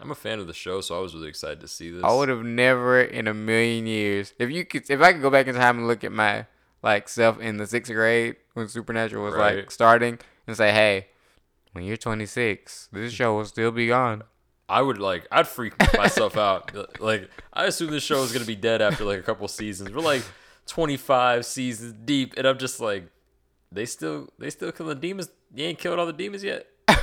I'm 0.00 0.10
a 0.10 0.14
fan 0.14 0.38
of 0.38 0.46
the 0.46 0.54
show, 0.54 0.80
so 0.80 0.96
I 0.96 1.00
was 1.00 1.14
really 1.14 1.28
excited 1.28 1.60
to 1.60 1.68
see 1.68 1.90
this. 1.90 2.02
I 2.04 2.14
would 2.14 2.30
have 2.30 2.42
never 2.42 3.00
in 3.02 3.28
a 3.28 3.34
million 3.34 3.86
years, 3.86 4.32
if 4.38 4.50
you 4.50 4.64
could, 4.64 4.88
if 4.88 5.00
I 5.02 5.12
could 5.12 5.20
go 5.22 5.30
back 5.30 5.46
in 5.46 5.54
time 5.54 5.78
and 5.78 5.86
look 5.86 6.04
at 6.04 6.12
my 6.12 6.46
like 6.82 7.08
self 7.10 7.38
in 7.38 7.58
the 7.58 7.66
sixth 7.66 7.92
grade 7.92 8.36
when 8.54 8.66
Supernatural 8.68 9.24
was 9.24 9.34
like 9.34 9.70
starting 9.70 10.18
and 10.46 10.56
say, 10.56 10.72
hey, 10.72 11.08
when 11.72 11.84
you're 11.84 11.98
26, 11.98 12.88
this 12.92 13.12
show 13.12 13.36
will 13.36 13.44
still 13.44 13.70
be 13.72 13.92
on. 13.92 14.22
I 14.70 14.80
would 14.80 14.98
like 14.98 15.26
I'd 15.32 15.48
freak 15.48 15.74
myself 15.96 16.36
out. 16.36 17.00
Like 17.00 17.28
I 17.52 17.66
assume 17.66 17.90
this 17.90 18.04
show 18.04 18.22
is 18.22 18.32
gonna 18.32 18.44
be 18.44 18.56
dead 18.56 18.80
after 18.80 19.04
like 19.04 19.18
a 19.18 19.22
couple 19.22 19.46
seasons. 19.48 19.90
We're 19.90 20.00
like 20.00 20.22
25 20.66 21.44
seasons 21.44 21.92
deep, 22.04 22.34
and 22.36 22.46
I'm 22.46 22.56
just 22.58 22.80
like, 22.80 23.08
they 23.72 23.84
still 23.84 24.28
they 24.38 24.48
still 24.48 24.70
killing 24.70 25.00
demons. 25.00 25.28
You 25.52 25.64
ain't 25.64 25.78
killed 25.78 25.98
all 25.98 26.06
the 26.06 26.12
demons 26.12 26.44
yet. 26.44 26.66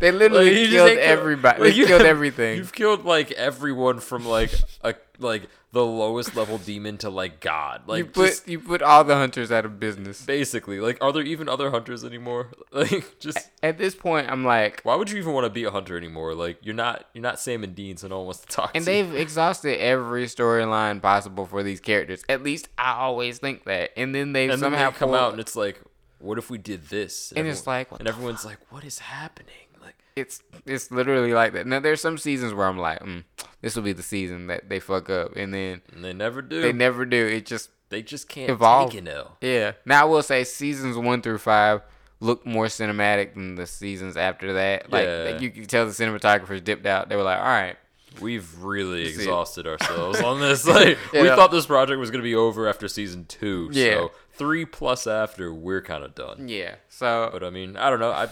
They 0.00 0.10
literally 0.10 0.50
Like, 0.50 0.56
you 0.62 0.68
killed 0.68 0.98
everybody. 0.98 1.60
like, 1.62 1.72
they 1.72 1.78
you- 1.78 1.86
killed 1.86 2.02
everything. 2.16 2.56
You've 2.58 2.72
killed 2.72 3.04
like 3.04 3.30
everyone 3.32 4.00
from 4.00 4.26
like 4.26 4.52
a 4.82 4.94
like 5.18 5.48
the 5.70 5.84
lowest 5.84 6.34
level 6.36 6.58
demon 6.58 6.98
to 6.98 7.08
like 7.08 7.40
God. 7.40 7.82
Like 7.86 7.98
you 7.98 8.04
put 8.06 8.26
just 8.28 8.48
you 8.48 8.58
put 8.58 8.82
all 8.82 9.04
the 9.04 9.14
hunters 9.14 9.52
out 9.52 9.64
of 9.64 9.78
business. 9.78 10.24
basically 10.24 10.80
like 10.80 10.98
are 11.00 11.12
there 11.12 11.22
even 11.22 11.48
other 11.48 11.70
hunters 11.70 12.04
anymore? 12.04 12.50
Like 12.72 13.18
just 13.20 13.38
At 13.62 13.78
this 13.78 13.94
point, 13.94 14.28
I'm 14.30 14.44
like, 14.44 14.80
why 14.82 14.96
would 14.96 15.10
you 15.10 15.18
even 15.18 15.32
want 15.34 15.44
to 15.44 15.50
be 15.50 15.64
a 15.64 15.70
hunter 15.70 15.96
anymore? 15.96 16.34
Like 16.34 16.58
you're 16.62 16.74
not 16.74 17.06
you're 17.14 17.22
not 17.22 17.38
Sam 17.38 17.62
and 17.62 17.74
Dean, 17.76 17.96
so 17.96 18.08
no 18.08 18.16
one 18.18 18.26
wants 18.26 18.40
to 18.40 18.46
talk 18.48 18.72
and 18.74 18.84
to 18.84 18.90
you. 18.92 19.04
they've 19.04 19.14
exhausted 19.14 19.78
every 19.78 20.24
storyline 20.26 21.00
possible 21.00 21.46
for 21.46 21.62
these 21.62 21.80
characters. 21.80 22.24
At 22.28 22.42
least 22.42 22.68
I 22.78 22.92
always 22.94 23.38
think 23.38 23.64
that. 23.64 23.90
And 23.96 24.14
then 24.14 24.32
they 24.32 24.44
and 24.44 24.52
then 24.52 24.58
somehow 24.58 24.90
they 24.90 24.96
come 24.96 25.10
pull- 25.10 25.18
out 25.18 25.32
and 25.32 25.40
it's 25.40 25.54
like, 25.54 25.80
what 26.22 26.38
if 26.38 26.50
we 26.50 26.58
did 26.58 26.88
this? 26.88 27.32
And 27.36 27.46
it's 27.46 27.60
everyone- 27.60 27.78
like, 27.78 27.90
what 27.92 28.00
and 28.00 28.08
everyone's 28.08 28.44
like, 28.44 28.58
what 28.70 28.84
is 28.84 28.98
happening? 29.00 29.54
Like, 29.80 29.96
it's 30.16 30.42
it's 30.66 30.90
literally 30.90 31.32
like 31.32 31.52
that. 31.54 31.66
Now 31.66 31.80
there's 31.80 32.00
some 32.00 32.18
seasons 32.18 32.54
where 32.54 32.66
I'm 32.66 32.78
like, 32.78 33.00
mm, 33.00 33.24
this 33.60 33.74
will 33.76 33.82
be 33.82 33.92
the 33.92 34.02
season 34.02 34.46
that 34.46 34.68
they 34.68 34.78
fuck 34.80 35.10
up, 35.10 35.36
and 35.36 35.52
then 35.52 35.82
and 35.92 36.04
they 36.04 36.12
never 36.12 36.42
do. 36.42 36.62
they 36.62 36.72
never 36.72 37.04
do. 37.04 37.26
It 37.26 37.46
just 37.46 37.70
They 37.88 38.02
just 38.02 38.28
can't 38.28 38.50
evolve. 38.50 38.92
take 38.92 39.06
L. 39.08 39.36
yeah. 39.40 39.72
Now 39.84 40.02
I 40.02 40.04
will 40.04 40.22
say 40.22 40.44
seasons 40.44 40.96
one 40.96 41.20
through 41.22 41.38
five 41.38 41.82
look 42.20 42.46
more 42.46 42.66
cinematic 42.66 43.34
than 43.34 43.56
the 43.56 43.66
seasons 43.66 44.16
after 44.16 44.52
that. 44.52 44.90
Like, 44.92 45.06
Yeah. 45.06 45.28
like 45.32 45.40
you 45.40 45.50
can 45.50 45.64
tell 45.66 45.84
the 45.86 45.90
cinematographers 45.92 46.62
dipped 46.62 46.86
out. 46.86 47.08
They 47.08 47.16
were 47.16 47.24
like, 47.24 47.38
all 47.40 47.44
right, 47.44 47.76
We've 48.20 48.62
really 48.62 49.06
See. 49.06 49.20
exhausted 49.20 49.66
ourselves 49.68 50.20
on 50.20 50.40
this. 50.40 50.66
Like, 50.66 50.98
we 51.12 51.26
thought 51.28 51.50
this 51.50 51.66
project 51.66 51.98
was 51.98 52.10
gonna 52.10 52.22
be 52.22 52.34
over 52.34 52.68
after 52.68 52.88
season 52.88 53.24
two. 53.26 53.68
Yeah. 53.72 53.90
So 53.92 54.12
three 54.32 54.64
plus 54.64 55.06
after, 55.06 55.52
we're 55.52 55.82
kind 55.82 56.04
of 56.04 56.14
done. 56.14 56.48
yeah. 56.48 56.76
So 56.88 57.30
But 57.32 57.42
I 57.44 57.50
mean, 57.50 57.76
I 57.76 57.90
don't 57.90 58.00
know. 58.00 58.10
I 58.12 58.28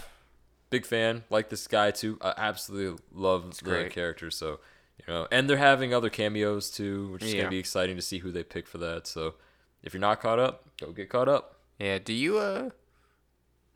big 0.69 0.85
fan. 0.85 1.23
Like 1.29 1.49
this 1.49 1.67
guy 1.67 1.91
too. 1.91 2.17
I 2.21 2.33
absolutely 2.37 3.01
love 3.13 3.57
the 3.57 3.63
great. 3.65 3.91
character. 3.91 4.31
So 4.31 4.59
you 4.99 5.13
know, 5.13 5.27
and 5.31 5.49
they're 5.49 5.57
having 5.57 5.93
other 5.93 6.09
cameos 6.09 6.69
too, 6.69 7.09
which 7.13 7.23
is 7.23 7.33
Yeah. 7.33 7.41
gonna 7.41 7.49
be 7.51 7.59
exciting 7.59 7.95
to 7.95 8.01
see 8.01 8.19
who 8.19 8.31
they 8.31 8.43
pick 8.43 8.67
for 8.67 8.77
that. 8.77 9.07
So 9.07 9.35
if 9.83 9.93
you're 9.93 10.01
not 10.01 10.21
caught 10.21 10.39
up, 10.39 10.65
go 10.79 10.91
get 10.91 11.09
caught 11.09 11.27
up. 11.27 11.59
yeah. 11.79 11.97
Do 11.99 12.13
you 12.13 12.37
uh, 12.37 12.69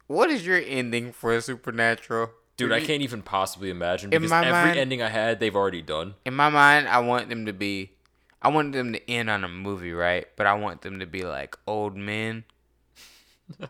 what 0.07 0.29
is 0.29 0.45
your 0.45 0.61
ending 0.63 1.11
for 1.11 1.39
Supernatural? 1.41 2.29
Dude, 2.57 2.71
I 2.71 2.79
can't 2.79 3.01
even 3.01 3.21
possibly 3.21 3.69
imagine 3.69 4.09
because 4.09 4.31
every 4.31 4.51
mind- 4.51 4.77
ending 4.79 5.01
I 5.01 5.09
had, 5.09 5.39
they've 5.39 5.55
already 5.55 5.81
done. 5.81 6.15
in 6.25 6.33
my 6.33 6.49
mind, 6.49 6.87
I 6.87 6.99
want 6.99 7.27
them 7.29 7.45
to 7.47 7.53
be, 7.53 7.91
I 8.41 8.47
want 8.49 8.71
them 8.71 8.93
to 8.93 9.11
end 9.11 9.29
on 9.29 9.43
a 9.43 9.49
movie, 9.49 9.91
right? 9.91 10.25
But 10.37 10.47
I 10.47 10.53
want 10.53 10.81
them 10.81 10.99
to 10.99 11.05
be 11.05 11.23
like 11.23 11.57
old 11.67 11.95
men. 11.97 12.45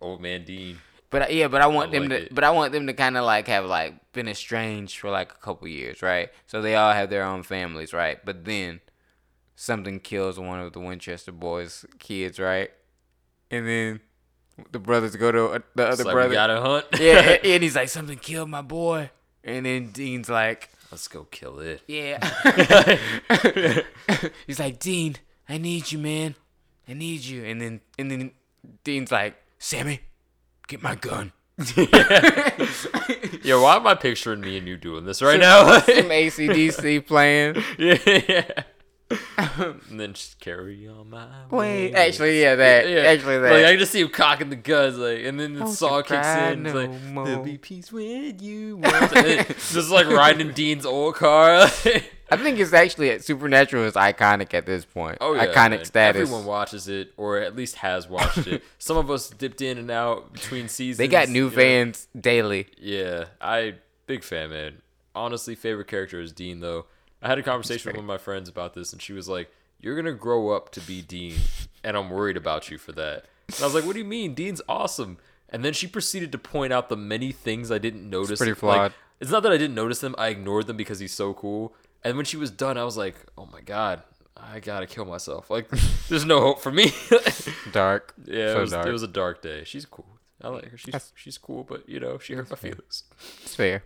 Old 0.00 0.20
man 0.20 0.44
Dean. 0.44 0.78
But 1.10 1.32
yeah, 1.34 1.48
but 1.48 1.60
I 1.60 1.66
want 1.66 1.90
I 1.90 1.98
them 1.98 2.02
like 2.08 2.10
to, 2.18 2.26
it. 2.26 2.34
but 2.34 2.44
I 2.44 2.50
want 2.50 2.72
them 2.72 2.86
to 2.86 2.94
kind 2.94 3.16
of 3.16 3.24
like 3.24 3.48
have 3.48 3.64
like 3.66 4.12
been 4.12 4.28
estranged 4.28 4.98
for 4.98 5.10
like 5.10 5.32
a 5.32 5.36
couple 5.36 5.66
years, 5.68 6.02
right? 6.02 6.30
So 6.46 6.62
they 6.62 6.76
all 6.76 6.92
have 6.92 7.10
their 7.10 7.24
own 7.24 7.42
families, 7.42 7.92
right? 7.92 8.24
But 8.24 8.44
then 8.44 8.80
something 9.56 9.98
kills 10.00 10.38
one 10.38 10.60
of 10.60 10.72
the 10.72 10.80
Winchester 10.80 11.32
boys' 11.32 11.84
kids, 11.98 12.38
right? 12.38 12.70
And 13.50 13.66
then 13.66 14.00
the 14.72 14.78
brothers 14.78 15.16
go 15.16 15.32
to 15.32 15.46
uh, 15.46 15.58
the 15.74 15.88
other 15.88 16.04
like, 16.04 16.12
brother. 16.12 16.28
we 16.28 16.34
gotta 16.34 16.60
hunt. 16.60 16.86
yeah, 17.00 17.36
and 17.44 17.62
he's 17.62 17.76
like, 17.76 17.88
something 17.88 18.18
killed 18.18 18.48
my 18.50 18.62
boy. 18.62 19.10
And 19.42 19.64
then 19.64 19.90
Dean's 19.90 20.28
like, 20.28 20.70
Let's 20.90 21.06
go 21.06 21.24
kill 21.30 21.60
it. 21.60 21.82
Yeah. 21.86 22.18
He's 24.46 24.58
like, 24.58 24.80
Dean, 24.80 25.16
I 25.48 25.56
need 25.56 25.92
you, 25.92 25.98
man. 25.98 26.34
I 26.88 26.94
need 26.94 27.20
you. 27.20 27.44
And 27.44 27.60
then 27.60 27.80
and 27.96 28.10
then 28.10 28.32
Dean's 28.82 29.12
like, 29.12 29.36
Sammy, 29.60 30.00
get 30.66 30.82
my 30.82 30.96
gun. 30.96 31.32
Yeah, 33.42 33.60
why 33.60 33.76
am 33.76 33.86
I 33.86 33.94
picturing 33.94 34.40
me 34.40 34.58
and 34.58 34.66
you 34.66 34.76
doing 34.76 35.04
this 35.04 35.22
right 35.22 35.38
now? 35.38 35.78
Some 35.80 36.06
ACDC 36.06 37.06
playing. 37.06 37.62
yeah, 37.78 38.22
yeah. 38.28 38.62
And 39.38 40.00
then 40.00 40.12
just 40.12 40.38
carry 40.38 40.86
on 40.86 41.10
my 41.10 41.26
way. 41.50 41.90
Wait, 41.90 41.94
actually, 41.94 42.40
yeah, 42.40 42.54
that. 42.54 42.86
Actually, 42.86 43.38
that. 43.38 43.52
Like 43.52 43.64
I 43.64 43.76
just 43.76 43.92
see 43.92 44.00
him 44.00 44.08
cocking 44.08 44.50
the 44.50 44.56
guns, 44.56 44.98
like, 44.98 45.24
and 45.24 45.38
then 45.38 45.54
the 45.54 45.66
you 45.66 45.72
song 45.72 46.02
kicks 46.02 46.26
in. 46.26 46.66
It's 46.66 46.74
no 46.74 46.80
like, 46.80 47.02
there'll 47.02 47.36
more." 47.36 47.44
be 47.44 47.58
peace 47.58 47.90
when 47.90 48.38
you 48.38 48.80
just 48.82 49.90
like 49.90 50.06
riding 50.06 50.52
Dean's 50.52 50.86
old 50.86 51.16
car. 51.16 51.68
I 52.32 52.36
think 52.36 52.60
it's 52.60 52.72
actually 52.72 53.18
Supernatural 53.18 53.84
is 53.84 53.94
iconic 53.94 54.54
at 54.54 54.64
this 54.64 54.84
point. 54.84 55.18
Oh 55.20 55.34
yeah, 55.34 55.46
iconic 55.46 55.70
man. 55.70 55.84
status. 55.84 56.22
Everyone 56.22 56.44
watches 56.44 56.86
it, 56.86 57.12
or 57.16 57.38
at 57.38 57.56
least 57.56 57.76
has 57.76 58.08
watched 58.08 58.46
it. 58.46 58.62
Some 58.78 58.96
of 58.96 59.10
us 59.10 59.30
dipped 59.30 59.60
in 59.60 59.78
and 59.78 59.90
out 59.90 60.32
between 60.32 60.68
seasons. 60.68 60.98
they 60.98 61.08
got 61.08 61.28
new 61.28 61.44
you 61.46 61.50
know? 61.50 61.56
fans 61.56 62.06
daily. 62.18 62.68
Yeah, 62.78 63.24
I 63.40 63.74
big 64.06 64.22
fan, 64.22 64.50
man. 64.50 64.82
Honestly, 65.14 65.56
favorite 65.56 65.88
character 65.88 66.20
is 66.20 66.32
Dean 66.32 66.60
though. 66.60 66.86
I 67.22 67.28
had 67.28 67.38
a 67.38 67.42
conversation 67.42 67.90
with 67.90 67.96
one 67.96 68.04
of 68.04 68.08
my 68.08 68.18
friends 68.18 68.48
about 68.48 68.74
this, 68.74 68.92
and 68.92 69.00
she 69.02 69.12
was 69.12 69.28
like, 69.28 69.50
"You're 69.80 69.96
gonna 69.96 70.12
grow 70.14 70.50
up 70.50 70.70
to 70.72 70.80
be 70.80 71.02
Dean, 71.02 71.34
and 71.84 71.96
I'm 71.96 72.10
worried 72.10 72.36
about 72.36 72.70
you 72.70 72.78
for 72.78 72.92
that." 72.92 73.26
And 73.48 73.60
I 73.60 73.64
was 73.64 73.74
like, 73.74 73.84
"What 73.84 73.92
do 73.92 73.98
you 73.98 74.04
mean? 74.04 74.34
Dean's 74.34 74.62
awesome." 74.68 75.18
And 75.48 75.64
then 75.64 75.72
she 75.72 75.86
proceeded 75.86 76.30
to 76.32 76.38
point 76.38 76.72
out 76.72 76.88
the 76.88 76.96
many 76.96 77.32
things 77.32 77.70
I 77.72 77.78
didn't 77.78 78.08
notice. 78.08 78.38
pretty 78.38 78.54
Like, 78.64 78.92
it's 79.18 79.30
not 79.30 79.42
that 79.42 79.52
I 79.52 79.56
didn't 79.58 79.74
notice 79.74 79.98
them; 80.00 80.14
I 80.16 80.28
ignored 80.28 80.66
them 80.66 80.76
because 80.76 80.98
he's 81.00 81.12
so 81.12 81.34
cool. 81.34 81.74
And 82.02 82.16
when 82.16 82.24
she 82.24 82.36
was 82.36 82.50
done, 82.50 82.78
I 82.78 82.84
was 82.84 82.96
like, 82.96 83.16
"Oh 83.36 83.46
my 83.46 83.60
god." 83.60 84.02
I 84.42 84.58
gotta 84.60 84.86
kill 84.86 85.04
myself. 85.04 85.50
Like, 85.50 85.68
there's 86.08 86.24
no 86.24 86.40
hope 86.40 86.60
for 86.60 86.72
me. 86.72 86.92
Dark. 87.72 88.14
yeah, 88.24 88.52
So 88.52 88.58
it, 88.58 88.60
was, 88.60 88.70
dark. 88.70 88.86
it 88.86 88.92
was 88.92 89.02
a 89.02 89.08
dark 89.08 89.42
day. 89.42 89.64
She's 89.64 89.84
cool. 89.84 90.06
I 90.40 90.48
like 90.48 90.70
her. 90.70 90.78
She's 90.78 90.92
That's- 90.92 91.12
she's 91.14 91.36
cool, 91.36 91.62
but 91.64 91.86
you 91.86 92.00
know, 92.00 92.18
she 92.18 92.32
hurt 92.34 92.48
my 92.48 92.56
feelings. 92.56 93.04
It's 93.42 93.54
fair. 93.54 93.82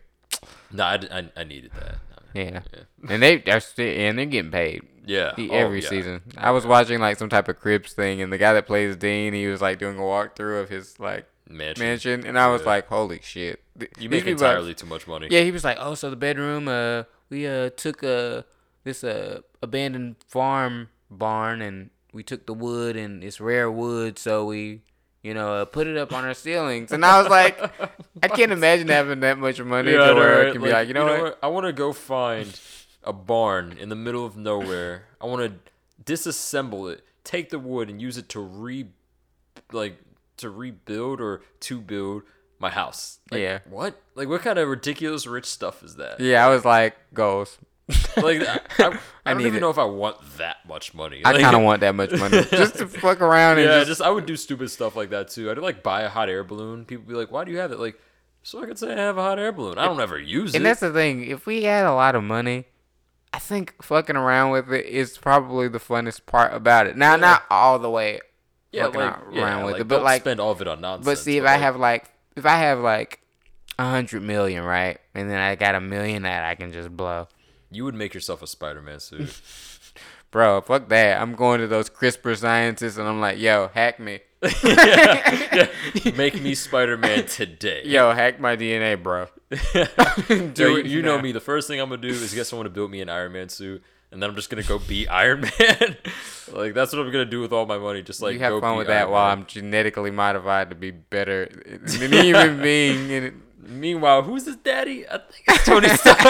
No, 0.70 0.84
I, 0.84 1.00
I, 1.10 1.30
I 1.36 1.44
needed 1.44 1.72
that. 1.72 1.96
Yeah. 2.34 2.60
Yeah. 2.72 2.80
And 3.10 3.22
they 3.22 3.38
they're 3.38 3.60
still, 3.60 3.86
and 3.86 4.18
they're 4.18 4.26
getting 4.26 4.50
paid. 4.50 4.82
Yeah. 5.06 5.32
Oh, 5.38 5.48
every 5.50 5.82
yeah. 5.82 5.88
season. 5.88 6.22
I 6.36 6.50
was 6.50 6.66
watching 6.66 6.98
like 7.00 7.18
some 7.18 7.28
type 7.28 7.48
of 7.48 7.58
Cribs 7.60 7.92
thing, 7.92 8.20
and 8.22 8.32
the 8.32 8.38
guy 8.38 8.52
that 8.54 8.66
plays 8.66 8.96
Dean, 8.96 9.32
he 9.34 9.46
was 9.46 9.60
like 9.60 9.78
doing 9.78 9.98
a 9.98 10.02
walkthrough 10.02 10.62
of 10.62 10.68
his 10.70 10.98
like 10.98 11.26
Mansion. 11.48 11.84
mansion, 11.84 12.26
and 12.26 12.38
I 12.38 12.48
was 12.48 12.62
Yeah. 12.62 12.68
like, 12.68 12.88
"Holy 12.88 13.20
shit!" 13.22 13.60
Th- 13.78 13.90
You 13.98 14.08
make 14.08 14.26
are- 14.26 14.30
entirely 14.30 14.72
too 14.74 14.86
much 14.86 15.06
money. 15.06 15.28
Yeah, 15.30 15.42
he 15.42 15.50
was 15.50 15.62
like, 15.64 15.76
"Oh, 15.78 15.94
so 15.94 16.08
the 16.08 16.16
bedroom, 16.16 16.66
uh, 16.68 17.02
we 17.28 17.46
uh 17.46 17.68
took 17.76 18.02
uh 18.02 18.42
this 18.84 19.04
uh 19.04 19.40
abandoned 19.62 20.16
farm 20.26 20.88
barn, 21.10 21.60
and 21.60 21.90
we 22.14 22.22
took 22.22 22.46
the 22.46 22.54
wood, 22.54 22.96
and 22.96 23.22
it's 23.22 23.40
rare 23.40 23.70
wood, 23.70 24.18
so 24.18 24.46
we." 24.46 24.80
You 25.24 25.32
know, 25.34 25.54
uh, 25.54 25.64
put 25.64 25.86
it 25.86 25.96
up 25.96 26.12
on 26.12 26.24
our 26.24 26.34
ceilings, 26.34 26.92
and 26.92 27.02
I 27.04 27.18
was 27.20 27.30
like, 27.30 27.58
I 28.22 28.28
can't 28.28 28.52
imagine 28.60 28.88
having 28.88 29.20
that 29.20 29.38
much 29.38 29.58
money 29.60 29.90
Yeah, 29.92 30.02
I 30.02 30.06
to 30.08 30.14
know, 30.14 30.20
where 30.20 30.38
right? 30.38 30.46
it 30.48 30.52
can 30.52 30.62
be 30.62 30.70
like, 30.70 30.86
you 30.86 30.92
know, 30.94 31.22
what? 31.22 31.38
I 31.42 31.46
want 31.48 31.64
to 31.64 31.72
go 31.72 31.92
find 31.94 32.60
a 33.02 33.12
barn 33.14 33.76
in 33.80 33.88
the 33.88 33.96
middle 33.96 34.26
of 34.26 34.36
nowhere. 34.36 35.04
I 35.22 35.24
want 35.26 35.42
to 35.50 35.72
disassemble 36.12 36.92
it, 36.92 37.02
take 37.24 37.48
the 37.48 37.58
wood, 37.58 37.88
and 37.88 38.02
use 38.02 38.18
it 38.18 38.28
to 38.30 38.40
re, 38.40 38.86
like, 39.72 39.98
to 40.36 40.50
rebuild 40.50 41.22
or 41.22 41.40
to 41.60 41.80
build 41.80 42.24
my 42.58 42.68
house. 42.68 43.18
Like, 43.30 43.40
Yeah. 43.40 43.58
What? 43.68 43.98
Like, 44.14 44.28
what 44.28 44.42
kind 44.42 44.58
of 44.58 44.68
ridiculous 44.68 45.26
rich 45.26 45.46
stuff 45.46 45.82
is 45.82 45.96
that? 45.96 46.20
Yeah, 46.20 46.46
I 46.46 46.50
was 46.50 46.66
like, 46.66 46.96
goals. 47.14 47.56
Like, 48.16 48.40
I, 48.42 48.60
I, 48.78 48.84
I 48.88 48.98
I 49.26 49.32
don't 49.32 49.40
even 49.42 49.56
it. 49.56 49.60
know 49.60 49.70
if 49.70 49.78
I 49.78 49.84
want 49.84 50.16
that 50.38 50.58
much 50.66 50.94
money. 50.94 51.22
I 51.24 51.32
Like- 51.32 51.42
kind 51.42 51.56
of 51.56 51.62
want 51.62 51.80
that 51.80 51.94
much 51.94 52.12
money 52.12 52.42
just 52.50 52.76
to 52.78 52.86
fuck 52.86 53.20
around 53.20 53.58
and 53.58 53.66
yeah, 53.66 53.78
just, 53.78 53.88
just, 53.88 54.02
I 54.02 54.10
would 54.10 54.26
do 54.26 54.36
stupid 54.36 54.70
stuff 54.70 54.96
like 54.96 55.10
that 55.10 55.28
too. 55.28 55.50
I'd 55.50 55.58
like 55.58 55.82
buy 55.82 56.02
a 56.02 56.08
hot 56.08 56.28
air 56.28 56.44
balloon. 56.44 56.84
People 56.84 57.04
be 57.06 57.14
like, 57.14 57.30
"Why 57.30 57.44
do 57.44 57.52
you 57.52 57.58
have 57.58 57.72
it?" 57.72 57.78
Like, 57.78 57.98
so 58.42 58.62
I 58.62 58.66
could 58.66 58.78
say 58.78 58.92
I 58.92 58.96
have 58.96 59.18
a 59.18 59.22
hot 59.22 59.38
air 59.38 59.52
balloon. 59.52 59.78
I 59.78 59.84
don't 59.86 60.00
ever 60.00 60.18
use 60.18 60.50
And 60.50 60.54
it. 60.54 60.56
And 60.58 60.66
that's 60.66 60.80
the 60.80 60.92
thing. 60.92 61.26
If 61.26 61.46
we 61.46 61.64
had 61.64 61.84
a 61.86 61.92
lot 61.94 62.14
of 62.14 62.22
money, 62.24 62.66
I 63.32 63.38
think 63.38 63.74
fucking 63.82 64.16
around 64.16 64.50
with 64.52 64.72
it 64.72 64.86
is 64.86 65.18
probably 65.18 65.68
the 65.68 65.80
funnest 65.80 66.24
part 66.26 66.54
about 66.54 66.86
it. 66.86 66.96
Now, 66.96 67.16
not 67.16 67.42
all 67.50 67.78
the 67.78 67.90
way 67.90 68.20
yeah, 68.72 68.84
fucking 68.84 69.00
like, 69.00 69.18
around 69.28 69.34
yeah, 69.34 69.64
with 69.64 69.72
like, 69.72 69.80
it, 69.82 69.88
but 69.88 70.02
like, 70.02 70.22
spend 70.22 70.40
all 70.40 70.50
of 70.52 70.60
it 70.60 70.68
on 70.68 70.80
nonsense. 70.80 71.04
but 71.04 71.18
see, 71.18 71.36
if 71.38 71.44
but, 71.44 71.48
I 71.50 71.52
like, 71.54 71.60
have 71.62 71.76
like, 71.76 72.10
if 72.36 72.46
I 72.46 72.56
have 72.58 72.78
like 72.80 73.20
a 73.78 73.90
hundred 73.90 74.22
million, 74.22 74.62
right, 74.64 74.98
and 75.14 75.28
then 75.30 75.38
I 75.40 75.54
got 75.54 75.74
a 75.74 75.80
million 75.80 76.22
that 76.22 76.44
I 76.44 76.54
can 76.54 76.72
just 76.72 76.94
blow, 76.96 77.26
you 77.74 77.84
would 77.84 77.94
make 77.94 78.14
yourself 78.14 78.42
a 78.42 78.46
Spider-Man 78.46 79.00
suit. 79.00 79.40
bro. 80.30 80.60
Fuck 80.60 80.88
that. 80.88 81.20
I'm 81.22 81.34
going 81.34 81.60
to 81.60 81.66
those 81.68 81.88
CRISPR 81.88 82.36
scientists, 82.36 82.96
and 82.98 83.06
I'm 83.06 83.20
like, 83.20 83.38
yo, 83.38 83.70
hack 83.72 84.00
me, 84.00 84.20
Yeah. 84.64 85.68
Make 86.16 86.40
me 86.42 86.54
Spider-Man 86.54 87.26
today. 87.26 87.82
yo, 87.84 88.10
hack 88.12 88.40
my 88.40 88.56
DNA, 88.56 89.00
bro. 89.02 89.28
Yo, 89.72 89.84
Do 90.48 90.70
you, 90.72 90.76
it 90.78 90.86
you 90.86 91.02
know 91.02 91.20
me. 91.20 91.32
The 91.32 91.40
first 91.40 91.68
thing 91.68 91.80
I'm 91.80 91.88
gonna 91.88 92.02
do 92.02 92.08
is 92.08 92.34
get 92.34 92.46
someone 92.46 92.64
to 92.64 92.70
build 92.70 92.90
me 92.90 93.00
an 93.00 93.08
Iron 93.08 93.32
Man 93.32 93.48
suit, 93.48 93.82
and 94.10 94.22
then 94.22 94.28
I'm 94.28 94.36
just 94.36 94.50
gonna 94.50 94.64
go 94.64 94.78
be 94.78 95.06
Iron 95.08 95.42
Man. 95.42 95.96
like 96.52 96.74
that's 96.74 96.92
what 96.92 97.00
I'm 97.06 97.12
gonna 97.12 97.24
do 97.24 97.40
with 97.40 97.52
all 97.52 97.64
my 97.64 97.78
money. 97.78 98.02
Just 98.02 98.20
like 98.20 98.34
you 98.34 98.40
have 98.40 98.50
go 98.54 98.60
fun 98.60 98.74
be 98.74 98.78
with 98.78 98.86
that 98.88 99.02
Iron 99.02 99.10
while 99.12 99.30
I'm 99.32 99.46
genetically 99.46 100.10
modified 100.10 100.70
to 100.70 100.76
be 100.76 100.90
better 100.90 101.46
than 101.46 102.12
an 102.12 102.24
human 102.24 102.60
being. 102.60 103.12
And 103.12 103.42
Meanwhile, 103.68 104.22
who's 104.22 104.46
his 104.46 104.56
daddy? 104.56 105.06
I 105.08 105.18
think 105.18 105.44
it's 105.48 105.64
Tony 105.66 105.88
Stark. 105.88 106.18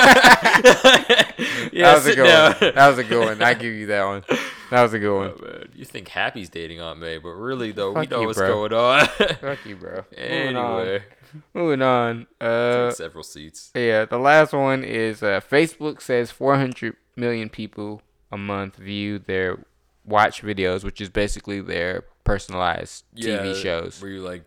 yeah, 1.73 1.85
that 1.85 1.95
was 1.95 2.07
a 2.07 2.15
good 2.15 2.27
down. 2.27 2.53
one. 2.53 2.75
That 2.75 2.89
was 2.89 2.99
a 2.99 3.05
good 3.05 3.25
one. 3.25 3.43
I 3.43 3.55
give 3.55 3.73
you 3.75 3.87
that 3.87 4.05
one. 4.05 4.25
That 4.71 4.83
was 4.83 4.93
a 4.95 4.99
good 4.99 5.17
one. 5.17 5.33
Oh. 5.43 5.63
You 5.75 5.85
think 5.85 6.09
Happy's 6.09 6.49
dating 6.49 6.81
Aunt 6.81 6.99
May, 6.99 7.19
but 7.19 7.31
really 7.31 7.73
though, 7.73 7.93
we 7.93 8.07
know 8.07 8.23
you, 8.23 8.27
what's 8.27 8.39
bro. 8.39 8.69
going 8.69 8.73
on. 8.73 9.07
Fuck 9.37 9.67
you, 9.67 9.77
bro. 9.77 10.05
Moving 10.17 10.57
on. 10.57 10.81
anyway, 10.81 11.05
Moving 11.53 11.83
on. 11.83 12.27
Uh, 12.41 12.91
several 12.91 13.25
seats. 13.25 13.71
yeah, 13.75 14.05
the 14.05 14.19
last 14.19 14.53
one 14.53 14.85
is 14.85 15.23
uh, 15.23 15.41
Facebook 15.41 16.01
says 16.01 16.31
400 16.31 16.97
million 17.17 17.49
people 17.49 18.03
a 18.33 18.39
month 18.39 18.77
view 18.77 19.19
their 19.19 19.65
watch 20.05 20.43
videos, 20.43 20.85
which 20.85 21.01
is 21.01 21.09
basically 21.09 21.61
their 21.61 22.05
personalized 22.25 23.05
TV 23.17 23.55
shows. 23.55 24.01
Where 24.01 24.11
you 24.11 24.21
like, 24.23 24.45